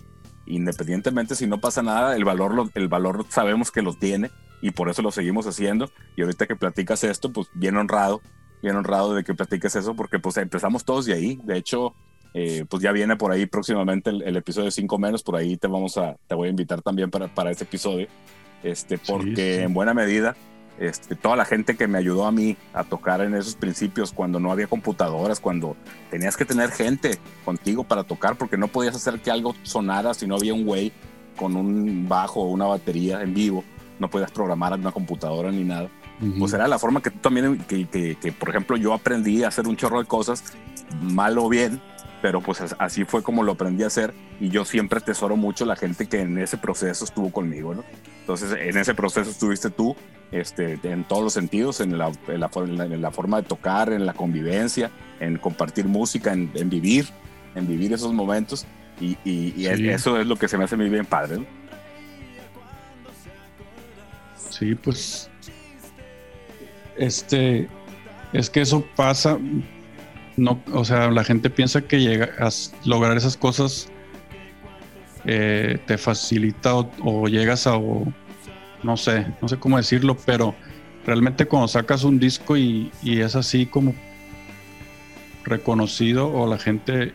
independientemente 0.47 1.35
si 1.35 1.47
no 1.47 1.59
pasa 1.61 1.83
nada, 1.83 2.17
el 2.17 2.25
valor, 2.25 2.55
lo- 2.55 2.71
el 2.75 2.89
valor 2.89 3.27
sabemos 3.29 3.71
que 3.71 3.83
lo 3.83 3.95
tiene 3.95 4.31
y 4.61 4.71
por 4.73 4.89
eso 4.89 5.03
lo 5.03 5.11
seguimos 5.11 5.47
haciendo. 5.47 5.91
Y 6.17 6.23
ahorita 6.23 6.47
que 6.47 6.57
platicas 6.57 7.05
esto, 7.05 7.33
pues 7.33 7.49
bien 7.55 7.77
honrado, 7.77 8.21
bien 8.63 8.77
honrado 8.77 9.15
de 9.15 9.25
que 9.25 9.35
platiques 9.35 9.75
eso, 9.77 9.95
porque 9.95 10.19
pues 10.19 10.37
empezamos 10.37 10.85
todos 10.85 11.07
de 11.07 11.15
ahí. 11.15 11.41
De 11.45 11.57
hecho, 11.57 11.95
eh, 12.35 12.65
pues 12.69 12.83
ya 12.83 12.93
viene 12.93 13.17
por 13.17 13.33
ahí 13.33 13.47
próximamente 13.47 14.11
el, 14.11 14.23
el 14.23 14.37
episodio 14.37 14.67
de 14.67 14.73
5 14.73 14.99
menos, 14.99 15.23
por 15.23 15.37
ahí 15.37 15.57
te 15.57 15.67
vamos 15.67 15.97
a, 15.97 16.17
te 16.27 16.35
voy 16.35 16.49
a 16.49 16.51
invitar 16.51 16.83
también 16.83 17.11
para, 17.11 17.29
para 17.29 17.51
ese 17.51 17.65
episodio, 17.65 18.07
este, 18.63 18.99
porque 18.99 19.57
sí. 19.57 19.63
en 19.63 19.73
buena 19.73 19.95
medida, 19.95 20.37
este, 20.79 21.17
toda 21.17 21.37
la 21.37 21.45
gente 21.45 21.77
que 21.77 21.89
me 21.89 21.99
ayudó 21.99 22.27
a 22.27 22.33
mí 22.33 22.57
a 22.75 22.85
tocar 22.85 23.23
en 23.23 23.35
esos 23.35 23.57
principios, 23.57 24.13
cuando 24.13 24.41
no 24.41 24.53
había 24.53 24.67
computadoras, 24.67 25.41
cuando 25.41 25.77
tenías 26.11 26.37
que 26.37 26.45
tener 26.45 26.71
gente 26.71 27.19
contigo 27.45 27.85
para 27.85 28.05
tocar, 28.05 28.37
porque 28.37 28.57
no 28.57 28.69
podías 28.69 28.95
hacer 28.95 29.21
que 29.21 29.31
algo 29.31 29.55
sonara 29.63 30.13
si 30.15 30.27
no 30.27 30.37
había 30.37 30.55
un 30.55 30.65
güey 30.65 30.93
con 31.37 31.57
un 31.57 32.09
bajo 32.09 32.43
o 32.43 32.51
una 32.51 32.67
batería 32.67 33.23
en 33.23 33.33
vivo, 33.33 33.65
no 33.99 34.11
podías 34.11 34.31
programar 34.31 34.75
una 34.75 34.93
computadora 34.93 35.51
ni 35.51 35.65
nada 35.65 35.89
Ujú. 36.21 36.39
pues 36.41 36.53
era 36.53 36.67
la 36.69 36.79
forma 36.79 37.01
que 37.03 37.11
tú 37.11 37.19
también, 37.21 37.59
que, 37.69 37.87
que- 37.87 38.17
que, 38.17 38.33
por 38.33 38.49
ejemplo 38.51 38.77
yo 38.77 38.93
aprendí 38.93 39.45
a 39.45 39.49
hacer 39.49 39.67
un 39.69 39.77
chorro 39.77 40.01
de 40.01 40.07
cosas, 40.07 40.43
mal 41.01 41.39
o 41.39 41.49
bien, 41.49 41.81
pero 42.23 42.41
pues 42.41 42.61
as- 42.61 42.75
así 42.81 43.05
fue 43.05 43.23
como 43.23 43.43
lo 43.45 43.53
aprendí 43.53 43.85
a 43.85 43.87
hacer 43.87 44.13
y 44.41 44.49
yo 44.49 44.65
siempre 44.65 45.01
tesoro 45.01 45.37
mucho 45.37 45.65
la 45.65 45.77
gente 45.77 46.07
que 46.09 46.21
en 46.21 46.37
ese 46.39 46.57
proceso 46.59 47.05
estuvo 47.05 47.31
conmigo, 47.31 47.75
¿no? 47.75 47.85
Entonces 48.21 48.53
en 48.59 48.77
ese 48.77 48.95
proceso 48.95 49.31
estuviste 49.31 49.71
tú, 49.71 49.95
este, 50.33 50.79
en 50.83 51.05
todos 51.05 51.23
los 51.23 51.33
sentidos, 51.33 51.81
en 51.81 51.97
la, 51.97 52.11
en 52.27 52.41
la- 52.41 52.85
en 52.85 53.01
la 53.01 53.11
forma 53.13 53.37
de 53.41 53.45
tocar, 53.45 53.93
en 53.93 54.05
la 54.05 54.13
convivencia, 54.13 54.91
en 55.21 55.39
compartir 55.39 55.85
música, 55.87 56.33
en, 56.33 56.51
en 56.55 56.69
vivir, 56.69 57.07
en 57.55 57.67
vivir 57.69 57.93
esos 57.93 58.13
momentos. 58.13 58.67
Y, 59.01 59.17
y- 59.25 59.55
y 59.57 59.67
Sí. 59.77 59.89
eso 59.89 60.19
es 60.21 60.27
lo 60.27 60.35
que 60.37 60.49
se 60.49 60.59
me 60.59 60.65
hace 60.65 60.77
muy 60.77 60.89
bien 60.89 61.07
padre. 61.07 61.39
¿no? 61.39 61.47
Sí, 64.51 64.75
pues. 64.75 65.28
Este. 66.99 67.69
Es 68.33 68.51
que 68.51 68.61
eso 68.61 68.85
pasa. 68.97 69.39
No, 70.37 70.63
o 70.73 70.85
sea, 70.85 71.11
la 71.11 71.25
gente 71.25 71.51
piensa 71.51 71.83
que 71.83 72.01
llega 72.01 72.31
a 72.39 72.49
lograr 72.85 73.17
esas 73.17 73.37
cosas 73.37 73.89
eh, 75.25 75.79
te 75.87 75.99
facilita 75.99 76.77
o, 76.77 76.91
o 77.03 77.29
llegas 77.29 77.67
a. 77.67 77.77
o- 77.77 78.13
no 78.85 78.97
sé, 78.97 79.27
no 79.43 79.49
sé 79.49 79.57
cómo 79.59 79.77
decirlo, 79.77 80.17
pero 80.25 80.55
realmente 81.05 81.47
cuando 81.47 81.67
sacas 81.67 82.05
un 82.05 82.21
disco 82.21 82.57
y, 82.57 82.93
y 83.03 83.21
es 83.21 83.35
así 83.35 83.67
como 83.67 83.93
reconocido 85.45 86.29
o 86.33 86.47
la 86.47 86.59
gente 86.59 87.13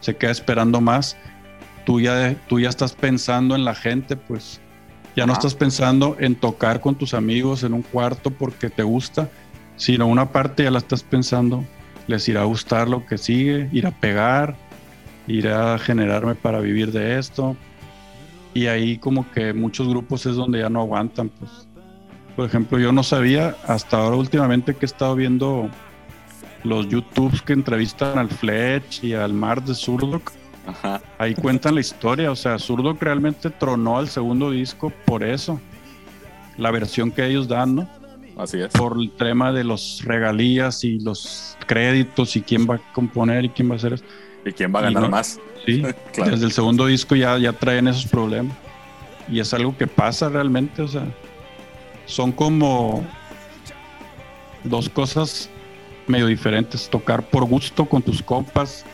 se 0.00 0.16
queda 0.16 0.30
esperando 0.30 0.80
más, 0.80 1.16
tú 1.84 2.00
ya, 2.00 2.34
tú 2.48 2.60
ya 2.60 2.68
estás 2.68 2.92
pensando 2.92 3.56
en 3.56 3.64
la 3.64 3.74
gente, 3.74 4.16
pues 4.16 4.60
ya 5.16 5.26
no 5.26 5.32
estás 5.32 5.54
pensando 5.54 6.16
en 6.20 6.34
tocar 6.34 6.80
con 6.80 6.94
tus 6.94 7.14
amigos 7.14 7.64
en 7.64 7.74
un 7.74 7.82
cuarto 7.82 8.30
porque 8.30 8.70
te 8.70 8.82
gusta, 8.82 9.28
sino 9.76 10.06
una 10.06 10.30
parte 10.32 10.64
ya 10.64 10.70
la 10.70 10.78
estás 10.78 11.02
pensando, 11.02 11.64
les 12.06 12.28
irá 12.28 12.42
a 12.42 12.44
gustar 12.44 12.88
lo 12.88 13.06
que 13.06 13.18
sigue, 13.18 13.68
irá 13.72 13.90
a 13.90 14.00
pegar, 14.00 14.56
irá 15.26 15.74
a 15.74 15.78
generarme 15.78 16.34
para 16.34 16.60
vivir 16.60 16.92
de 16.92 17.18
esto. 17.18 17.56
Y 18.52 18.66
ahí 18.66 18.98
como 18.98 19.30
que 19.30 19.52
muchos 19.52 19.88
grupos 19.88 20.26
es 20.26 20.34
donde 20.34 20.60
ya 20.60 20.68
no 20.68 20.80
aguantan, 20.80 21.28
pues. 21.28 21.68
Por 22.36 22.46
ejemplo, 22.46 22.78
yo 22.78 22.92
no 22.92 23.02
sabía 23.02 23.56
hasta 23.66 23.98
ahora 23.98 24.16
últimamente 24.16 24.74
que 24.74 24.84
he 24.84 24.86
estado 24.86 25.14
viendo 25.14 25.68
los 26.64 26.88
YouTubes 26.88 27.42
que 27.42 27.52
entrevistan 27.52 28.18
al 28.18 28.28
Fletch 28.28 29.04
y 29.04 29.14
al 29.14 29.32
Mars 29.32 29.66
de 29.66 29.74
Zurdok. 29.74 30.32
Ajá. 30.66 31.00
Ahí 31.18 31.34
cuentan 31.34 31.74
la 31.74 31.80
historia, 31.80 32.30
o 32.30 32.36
sea, 32.36 32.58
Zurdok 32.58 33.02
realmente 33.02 33.50
tronó 33.50 33.98
al 33.98 34.08
segundo 34.08 34.50
disco 34.50 34.92
por 35.04 35.22
eso. 35.24 35.60
La 36.56 36.70
versión 36.70 37.10
que 37.10 37.26
ellos 37.26 37.48
dan, 37.48 37.74
¿no? 37.76 37.88
Así 38.36 38.60
es. 38.60 38.68
Por 38.72 38.96
el 38.98 39.10
tema 39.10 39.52
de 39.52 39.64
los 39.64 40.02
regalías 40.04 40.84
y 40.84 40.98
los 41.00 41.56
créditos 41.66 42.36
y 42.36 42.42
quién 42.42 42.66
va 42.68 42.76
a 42.76 42.92
componer 42.92 43.44
y 43.44 43.48
quién 43.48 43.70
va 43.70 43.74
a 43.74 43.76
hacer 43.76 43.94
eso. 43.94 44.04
¿Y 44.44 44.52
quién 44.52 44.72
va 44.74 44.80
a 44.80 44.82
ganar 44.84 45.02
no- 45.04 45.08
más? 45.10 45.38
Sí, 45.66 45.82
Claro. 46.12 46.30
desde 46.32 46.46
el 46.46 46.52
segundo 46.52 46.86
disco 46.86 47.14
ya, 47.16 47.36
ya 47.38 47.52
traen 47.52 47.88
esos 47.88 48.06
problemas. 48.06 48.56
Y 49.28 49.40
es 49.40 49.52
algo 49.54 49.76
que 49.76 49.86
pasa 49.86 50.28
realmente, 50.28 50.82
o 50.82 50.88
sea, 50.88 51.04
son 52.06 52.32
como 52.32 53.04
dos 54.64 54.88
cosas 54.88 55.48
medio 56.06 56.26
diferentes. 56.26 56.88
Tocar 56.88 57.22
por 57.28 57.44
gusto 57.44 57.84
con 57.86 58.02
tus 58.02 58.22
compas 58.22 58.84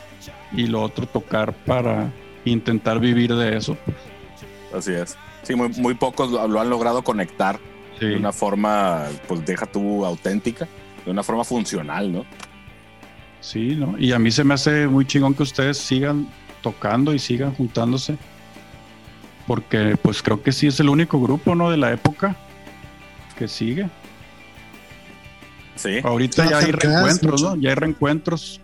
y 0.53 0.67
lo 0.67 0.81
otro 0.81 1.05
tocar 1.05 1.53
para 1.53 2.11
intentar 2.45 2.99
vivir 2.99 3.35
de 3.35 3.57
eso. 3.57 3.77
Así 4.73 4.93
es. 4.93 5.17
Sí, 5.43 5.55
muy, 5.55 5.69
muy 5.69 5.93
pocos 5.93 6.31
lo, 6.31 6.47
lo 6.47 6.59
han 6.59 6.69
logrado 6.69 7.03
conectar 7.03 7.59
Sí, 7.99 8.05
de 8.05 8.15
una 8.15 8.31
forma, 8.31 9.05
pues 9.27 9.43
deja 9.45 9.65
tú 9.65 10.05
auténtica, 10.05 10.67
de 11.03 11.11
una 11.11 11.23
forma 11.23 11.43
funcional, 11.43 12.11
¿no? 12.11 12.25
sí, 13.39 13.75
¿no? 13.75 13.95
Y 13.97 14.11
a 14.11 14.19
mí 14.19 14.29
se 14.29 14.43
me 14.43 14.53
hace 14.53 14.87
muy 14.87 15.05
chingón 15.05 15.33
que 15.33 15.43
ustedes 15.43 15.77
sigan 15.77 16.27
tocando 16.61 17.13
y 17.13 17.19
sigan 17.19 17.53
juntándose. 17.53 18.17
Porque 19.47 19.97
pues 20.01 20.21
creo 20.21 20.43
que 20.43 20.51
sí 20.51 20.67
es 20.67 20.79
el 20.81 20.89
único 20.89 21.21
grupo, 21.21 21.55
¿no? 21.55 21.71
De 21.71 21.77
la 21.77 21.93
época 21.93 22.35
que 23.37 23.47
sigue. 23.47 23.89
Sí. 25.75 25.99
Ahorita 26.03 26.49
ya 26.49 26.57
hay 26.57 26.71
reencuentros. 26.71 27.41
¿no? 27.41 27.55
Ya 27.55 27.69
hay 27.69 27.75
reencuentros. 27.75 28.59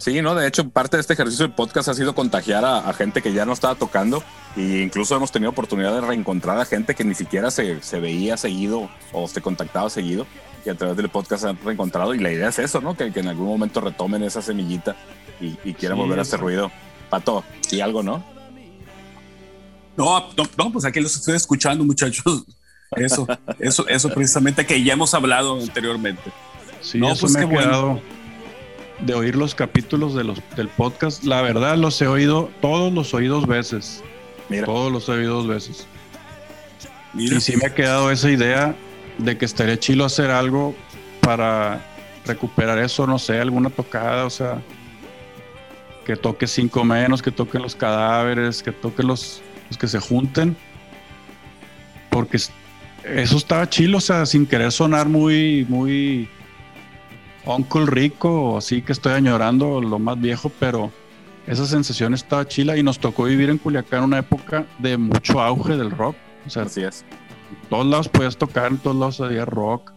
Sí, 0.00 0.22
¿no? 0.22 0.34
De 0.34 0.48
hecho, 0.48 0.66
parte 0.70 0.96
de 0.96 1.02
este 1.02 1.12
ejercicio 1.12 1.46
del 1.46 1.54
podcast 1.54 1.88
ha 1.90 1.94
sido 1.94 2.14
contagiar 2.14 2.64
a, 2.64 2.78
a 2.88 2.94
gente 2.94 3.20
que 3.20 3.34
ya 3.34 3.44
no 3.44 3.52
estaba 3.52 3.74
tocando 3.74 4.24
e 4.56 4.80
incluso 4.80 5.14
hemos 5.14 5.30
tenido 5.30 5.50
oportunidad 5.50 5.94
de 5.94 6.00
reencontrar 6.00 6.58
a 6.58 6.64
gente 6.64 6.94
que 6.94 7.04
ni 7.04 7.14
siquiera 7.14 7.50
se, 7.50 7.82
se 7.82 8.00
veía 8.00 8.38
seguido 8.38 8.88
o 9.12 9.28
se 9.28 9.42
contactaba 9.42 9.90
seguido 9.90 10.26
y 10.64 10.70
a 10.70 10.74
través 10.74 10.96
del 10.96 11.10
podcast 11.10 11.42
se 11.42 11.50
han 11.50 11.58
reencontrado 11.62 12.14
y 12.14 12.18
la 12.18 12.32
idea 12.32 12.48
es 12.48 12.58
eso, 12.58 12.80
¿no? 12.80 12.96
Que, 12.96 13.12
que 13.12 13.20
en 13.20 13.28
algún 13.28 13.46
momento 13.48 13.82
retomen 13.82 14.22
esa 14.22 14.40
semillita 14.40 14.96
y, 15.38 15.58
y 15.64 15.74
quieran 15.74 15.98
Sí, 15.98 16.02
volver 16.02 16.18
a 16.18 16.22
hacer 16.22 16.40
ruido. 16.40 16.72
Pato, 17.10 17.44
y 17.70 17.80
algo, 17.80 18.02
¿no? 18.02 18.24
No, 19.98 20.30
no, 20.34 20.44
no, 20.56 20.72
pues 20.72 20.86
aquí 20.86 21.00
los 21.00 21.14
estoy 21.14 21.36
escuchando, 21.36 21.84
muchachos. 21.84 22.44
Eso, 22.96 23.26
eso, 23.58 23.86
eso 23.86 24.08
precisamente 24.08 24.66
que 24.66 24.82
ya 24.82 24.94
hemos 24.94 25.14
hablado 25.14 25.60
anteriormente. 25.60 26.32
Sí, 26.80 26.98
No, 26.98 27.12
eso 27.12 27.20
pues 27.20 27.34
me 27.34 27.40
qué 27.40 27.44
ha 27.44 27.48
bueno. 27.48 28.00
De 29.02 29.14
oír 29.14 29.36
los 29.36 29.54
capítulos 29.54 30.14
de 30.14 30.24
los, 30.24 30.38
del 30.56 30.68
podcast. 30.68 31.24
La 31.24 31.42
verdad, 31.42 31.76
los 31.76 32.00
he 32.02 32.06
oído, 32.06 32.50
todos 32.60 32.92
los 32.92 33.12
oí 33.14 33.26
dos 33.26 33.46
veces. 33.46 34.02
Mira, 34.48 34.66
Todos 34.66 34.92
los 34.92 35.08
he 35.08 35.12
oído 35.12 35.36
dos 35.36 35.46
veces. 35.46 35.86
Mira, 37.14 37.36
Y 37.36 37.40
sí 37.40 37.56
me 37.56 37.66
ha 37.66 37.74
quedado 37.74 38.10
esa 38.10 38.30
idea 38.30 38.74
de 39.18 39.36
que 39.38 39.44
estaría 39.44 39.78
chilo 39.78 40.04
hacer 40.04 40.30
algo 40.30 40.74
para 41.20 41.84
recuperar 42.26 42.78
eso, 42.78 43.06
no 43.06 43.18
sé, 43.18 43.40
alguna 43.40 43.70
tocada, 43.70 44.26
o 44.26 44.30
sea, 44.30 44.60
que 46.04 46.16
toque 46.16 46.46
cinco 46.46 46.84
menos, 46.84 47.22
que 47.22 47.30
toquen 47.30 47.62
los 47.62 47.74
cadáveres, 47.74 48.62
que 48.62 48.72
toquen 48.72 49.06
los, 49.06 49.40
los 49.68 49.78
que 49.78 49.88
se 49.88 49.98
junten. 50.00 50.56
Porque 52.10 52.36
es- 52.38 52.50
eso 53.04 53.36
estaba 53.36 53.68
chilo, 53.68 53.98
o 53.98 54.00
sea, 54.00 54.26
sin 54.26 54.46
querer 54.46 54.72
sonar 54.72 55.08
muy, 55.08 55.64
muy 55.68 56.28
Uncle 57.46 57.86
Rico, 57.86 58.52
o 58.52 58.58
así 58.58 58.82
que 58.82 58.92
estoy 58.92 59.12
añorando 59.12 59.80
lo 59.80 59.98
más 59.98 60.20
viejo, 60.20 60.50
pero 60.60 60.90
esa 61.46 61.66
sensación 61.66 62.14
estaba 62.14 62.46
chila 62.46 62.76
y 62.76 62.82
nos 62.82 62.98
tocó 62.98 63.24
vivir 63.24 63.50
en 63.50 63.58
Culiacán 63.58 64.04
una 64.04 64.18
época 64.18 64.66
de 64.78 64.96
mucho 64.96 65.40
auge 65.40 65.76
del 65.76 65.90
rock. 65.90 66.16
O 66.46 66.50
sea, 66.50 66.62
así 66.64 66.82
es. 66.82 67.04
en 67.50 67.68
todos 67.68 67.86
lados 67.86 68.08
podías 68.08 68.36
tocar, 68.36 68.70
en 68.70 68.78
todos 68.78 68.96
lados 68.96 69.20
había 69.20 69.44
rock. 69.44 69.92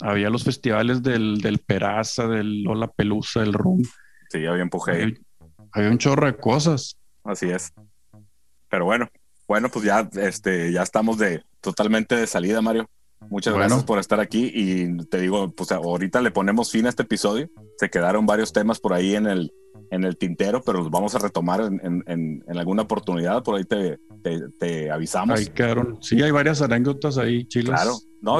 Había 0.00 0.30
los 0.30 0.44
festivales 0.44 1.02
del, 1.02 1.38
del 1.38 1.58
Peraza, 1.58 2.26
del 2.26 2.62
Lola 2.62 2.88
Pelusa, 2.88 3.40
del 3.40 3.52
Rum. 3.52 3.82
Sí, 4.30 4.44
había 4.46 4.62
empuje. 4.62 4.90
Había, 4.92 5.14
había 5.72 5.90
un 5.90 5.98
chorro 5.98 6.26
de 6.26 6.36
cosas. 6.36 6.96
Así 7.24 7.50
es. 7.50 7.72
Pero 8.68 8.84
bueno, 8.84 9.08
bueno, 9.46 9.68
pues 9.68 9.84
ya, 9.84 10.08
este, 10.14 10.72
ya 10.72 10.82
estamos 10.82 11.18
de 11.18 11.44
totalmente 11.60 12.16
de 12.16 12.26
salida, 12.26 12.62
Mario. 12.62 12.88
Muchas 13.32 13.54
Bueno. 13.54 13.66
gracias 13.68 13.84
por 13.84 13.98
estar 13.98 14.20
aquí 14.20 14.50
y 14.54 14.96
te 15.06 15.18
digo, 15.20 15.50
pues 15.52 15.72
ahorita 15.72 16.20
le 16.20 16.30
ponemos 16.30 16.70
fin 16.70 16.86
a 16.86 16.90
este 16.90 17.02
episodio. 17.02 17.48
Se 17.78 17.88
quedaron 17.88 18.26
varios 18.26 18.52
temas 18.52 18.78
por 18.78 18.92
ahí 18.92 19.14
en 19.16 19.26
el, 19.26 19.52
en 19.90 20.04
el 20.04 20.16
tintero, 20.18 20.62
pero 20.62 20.80
los 20.80 20.90
vamos 20.90 21.14
a 21.14 21.18
retomar 21.18 21.62
en, 21.62 21.80
en- 21.82 22.04
en- 22.06 22.44
en 22.46 22.58
alguna 22.58 22.82
oportunidad. 22.82 23.42
Por 23.42 23.56
ahí 23.56 23.64
te, 23.64 23.98
te, 24.22 24.40
te 24.58 24.90
avisamos. 24.90 25.38
Ahí 25.40 25.46
quedaron. 25.46 25.96
Sí, 26.02 26.20
hay 26.22 26.30
varias 26.30 26.60
anécdotas 26.60 27.16
ahí, 27.16 27.46
chilas. 27.46 27.80
Claro, 27.82 27.96
no, 28.20 28.38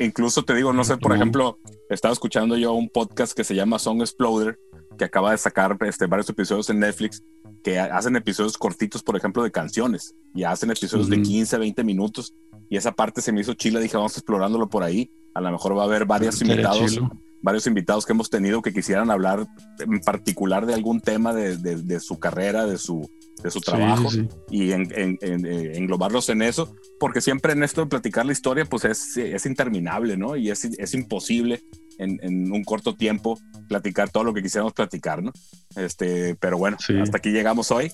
incluso 0.00 0.42
te 0.44 0.54
digo, 0.54 0.72
no 0.72 0.82
sé, 0.84 0.96
por 0.96 1.14
ejemplo, 1.14 1.58
estaba 1.88 2.12
escuchando 2.12 2.56
yo 2.56 2.72
un 2.72 2.88
podcast 2.88 3.34
que 3.36 3.44
se 3.44 3.54
llama 3.54 3.78
Song 3.78 4.00
Exploder, 4.00 4.58
que 4.98 5.04
acaba 5.04 5.30
de 5.30 5.38
sacar 5.38 5.76
este, 5.86 6.06
varios 6.06 6.28
episodios 6.28 6.68
en 6.70 6.80
Netflix, 6.80 7.22
que 7.62 7.78
ha- 7.78 7.96
hacen 7.96 8.14
episodios 8.16 8.58
cortitos, 8.58 9.02
por 9.02 9.16
ejemplo, 9.16 9.42
de 9.42 9.50
canciones, 9.50 10.14
y 10.34 10.42
hacen 10.44 10.70
episodios 10.70 11.08
de 11.08 11.16
Ujú. 11.16 11.24
15, 11.24 11.58
20 11.58 11.84
minutos, 11.84 12.34
y 12.70 12.76
esa 12.76 12.92
parte 12.92 13.20
se 13.20 13.32
me 13.32 13.40
hizo 13.40 13.54
chila, 13.54 13.80
dije, 13.80 13.96
vamos 13.96 14.16
explorándolo 14.16 14.68
por 14.68 14.82
ahí, 14.82 15.10
a 15.34 15.40
lo 15.40 15.50
mejor 15.50 15.76
va 15.76 15.82
a 15.82 15.86
haber 15.86 16.04
varios 16.04 16.40
invitados, 16.42 16.98
varios 17.42 17.66
invitados 17.66 18.06
que 18.06 18.12
hemos 18.12 18.30
tenido 18.30 18.62
que 18.62 18.72
quisieran 18.72 19.10
hablar 19.10 19.46
en 19.78 20.00
particular 20.00 20.64
de 20.66 20.74
algún 20.74 21.00
tema 21.00 21.32
de, 21.34 21.56
de- 21.58 21.82
de 21.82 22.00
su 22.00 22.18
carrera, 22.18 22.66
de 22.66 22.78
su, 22.78 23.10
de 23.42 23.50
su 23.50 23.60
trabajo 23.60 24.10
sí, 24.10 24.20
sí. 24.22 24.28
y 24.50 24.72
en- 24.72 24.88
en- 24.96 25.18
en- 25.20 25.44
eh, 25.46 25.72
englobarlos 25.76 26.28
en 26.30 26.40
eso, 26.42 26.74
porque 26.98 27.20
siempre 27.20 27.52
en 27.52 27.62
esto 27.62 27.82
de 27.82 27.88
platicar 27.88 28.24
la 28.24 28.32
historia, 28.32 28.64
pues 28.64 28.84
es, 28.86 29.16
es 29.18 29.44
interminable, 29.44 30.16
¿no? 30.16 30.36
Y 30.36 30.50
es, 30.50 30.64
es 30.64 30.94
imposible 30.94 31.62
en, 31.98 32.18
en 32.22 32.50
un 32.50 32.64
corto 32.64 32.94
tiempo 32.94 33.38
platicar 33.68 34.08
todo 34.08 34.24
lo 34.24 34.32
que 34.32 34.42
quisiéramos 34.42 34.72
platicar, 34.72 35.22
¿no? 35.22 35.32
Este, 35.76 36.34
pero 36.36 36.56
bueno, 36.56 36.76
Sí. 36.80 36.98
hasta 36.98 37.18
aquí 37.18 37.30
llegamos 37.30 37.70
hoy. 37.70 37.90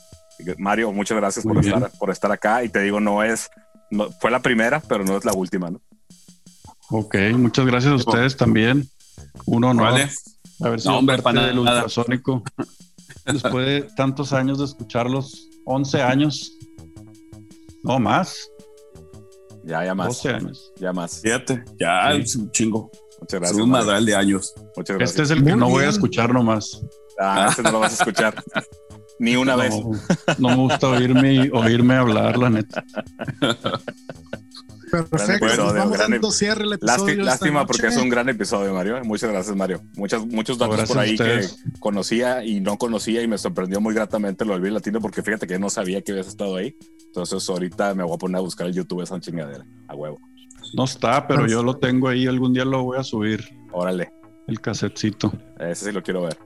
Mario, 0.58 0.90
muchas 0.92 1.16
gracias 1.18 1.44
Muy 1.44 1.54
por 1.54 1.64
bien. 1.64 1.74
estar, 1.76 1.90
por 1.98 2.10
estar 2.10 2.32
acá 2.32 2.64
y 2.64 2.68
te 2.70 2.80
digo, 2.80 2.98
no 3.00 3.22
es, 3.22 3.50
no- 3.90 4.10
fue 4.20 4.30
la 4.30 4.40
primera, 4.40 4.80
pero 4.80 5.04
no 5.04 5.16
es 5.16 5.24
la 5.24 5.32
última, 5.32 5.70
¿no? 5.70 5.80
Ok, 6.90 7.14
muchas 7.36 7.66
gracias 7.66 7.92
a 7.92 7.96
ustedes 7.96 8.36
también. 8.36 8.88
Un 9.46 9.64
honor 9.64 9.92
vale. 9.92 10.10
haber 10.62 10.80
sido 10.80 10.92
No, 10.92 10.98
hombre, 10.98 11.22
parte 11.22 11.40
del 11.40 11.58
ultrasónico. 11.58 12.42
Después 13.24 13.66
de 13.66 13.82
tantos 13.96 14.32
años 14.32 14.58
de 14.58 14.64
escucharlos, 14.64 15.48
11 15.64 16.02
años, 16.02 16.52
no 17.84 17.98
más, 17.98 18.36
Ya, 19.64 19.84
ya 19.84 19.94
más, 19.94 20.08
12 20.08 20.28
años. 20.30 20.72
ya 20.76 20.92
más. 20.92 21.20
Fíjate, 21.20 21.62
ya 21.78 22.10
Sí. 22.14 22.20
es 22.22 22.36
un 22.36 22.50
chingo. 22.50 22.90
Muchas 23.20 23.50
Es 23.50 23.56
un 23.56 23.68
madral 23.70 24.04
de 24.06 24.14
años. 24.16 24.52
Muchas 24.76 24.96
gracias. 24.96 25.10
Este 25.10 25.22
es 25.22 25.30
el 25.30 25.44
que 25.44 25.50
Muy 25.50 25.60
no 25.60 25.68
voy 25.68 25.84
a 25.84 25.88
escuchar 25.90 26.32
nomás. 26.32 26.80
Ah, 27.20 27.48
este 27.50 27.62
no 27.62 27.72
lo 27.72 27.80
vas 27.80 27.92
a 27.92 28.02
escuchar 28.02 28.42
ni 29.20 29.36
una 29.36 29.54
vez. 29.54 29.72
No, 30.38 30.48
me 30.48 30.56
gusta 30.56 30.88
oírme, 30.88 31.50
oírme 31.52 31.94
hablar, 31.94 32.36
la 32.38 32.50
neta. 32.50 32.84
Perfecto, 34.90 35.46
episodio, 35.46 35.72
vamos 35.74 35.96
gran 35.96 36.10
dando 36.10 36.32
cierre 36.32 36.64
Lásti- 36.64 36.82
episodio. 36.82 37.22
lástima 37.22 37.64
porque 37.64 37.86
es 37.86 37.96
un 37.96 38.08
gran 38.08 38.28
episodio, 38.28 38.74
Mario. 38.74 39.00
Muchas 39.04 39.30
gracias, 39.30 39.54
Mario. 39.54 39.80
Muchas, 39.94 40.26
muchos 40.26 40.58
datos 40.58 40.76
Gracias 40.78 40.96
por 40.96 41.04
ahí 41.04 41.16
que 41.16 41.46
conocía 41.78 42.44
y 42.44 42.58
no 42.60 42.76
conocía 42.76 43.22
y 43.22 43.28
me 43.28 43.38
sorprendió 43.38 43.80
muy 43.80 43.94
gratamente 43.94 44.44
lo 44.44 44.54
del 44.54 44.62
Vive 44.62 44.72
Latino 44.74 45.00
porque 45.00 45.22
fíjate 45.22 45.46
que 45.46 45.52
yo 45.54 45.60
no 45.60 45.70
sabía 45.70 46.02
que 46.02 46.10
habías 46.10 46.26
estado 46.26 46.56
ahí. 46.56 46.76
Entonces 47.06 47.48
ahorita 47.48 47.94
me 47.94 48.02
voy 48.02 48.14
a 48.14 48.18
poner 48.18 48.38
a 48.38 48.40
buscar 48.40 48.66
el 48.66 48.74
YouTube 48.74 49.02
esa 49.02 49.20
chingadera. 49.20 49.64
A 49.86 49.94
huevo. 49.94 50.20
No 50.74 50.84
está, 50.84 51.24
pero 51.28 51.46
yo 51.46 51.62
lo 51.62 51.76
tengo 51.76 52.08
ahí. 52.08 52.26
Algún 52.26 52.52
día 52.52 52.64
lo 52.64 52.82
voy 52.82 52.98
a 52.98 53.04
subir, 53.04 53.44
Órale. 53.70 54.12
el 54.48 54.60
casetcito. 54.60 55.32
Ese 55.60 55.84
sí 55.86 55.92
lo 55.92 56.02
quiero 56.02 56.22
ver. 56.22 56.36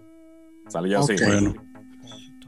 Sale 0.68 0.90
ya 0.90 1.00
Ok. 1.00 1.12
sí. 1.16 1.24
Bueno, 1.24 1.54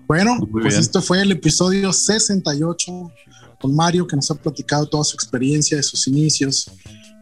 Bueno, 0.06 0.36
Muy 0.36 0.62
pues 0.62 0.74
bien. 0.74 0.80
esto 0.80 1.02
fue 1.02 1.20
el 1.22 1.32
episodio 1.32 1.92
68 1.92 3.12
con 3.60 3.74
Mario, 3.74 4.06
que 4.06 4.16
nos 4.16 4.30
ha 4.30 4.34
platicado 4.34 4.86
toda 4.86 5.04
su 5.04 5.14
experiencia, 5.14 5.76
de 5.76 5.82
sus 5.82 6.06
inicios, 6.06 6.70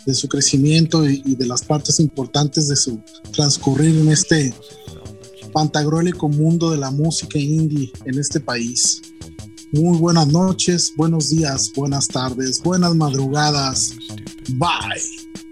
de 0.05 0.15
su 0.15 0.29
crecimiento 0.29 1.09
y, 1.09 1.23
y 1.25 1.35
de 1.37 1.47
las 1.47 1.63
partes 1.65 2.01
importantes 2.01 2.69
de 2.69 2.77
su 2.77 3.01
transcurrir 3.33 3.97
en 3.99 4.11
este 4.11 4.55
pantagruélico 5.53 6.29
mundo 6.29 6.71
de 6.71 6.79
la 6.79 6.91
música 6.91 7.39
indie 7.39 7.93
en 8.05 8.19
este 8.19 8.41
país. 8.41 9.01
Muy 9.73 9.99
buenas 9.99 10.29
noches, 10.29 10.93
buenos 10.97 11.31
días, 11.31 11.73
buenas 11.75 12.07
tardes, 12.09 12.63
buenas 12.63 12.95
madrugadas. 12.95 13.95
Bye. 14.51 15.44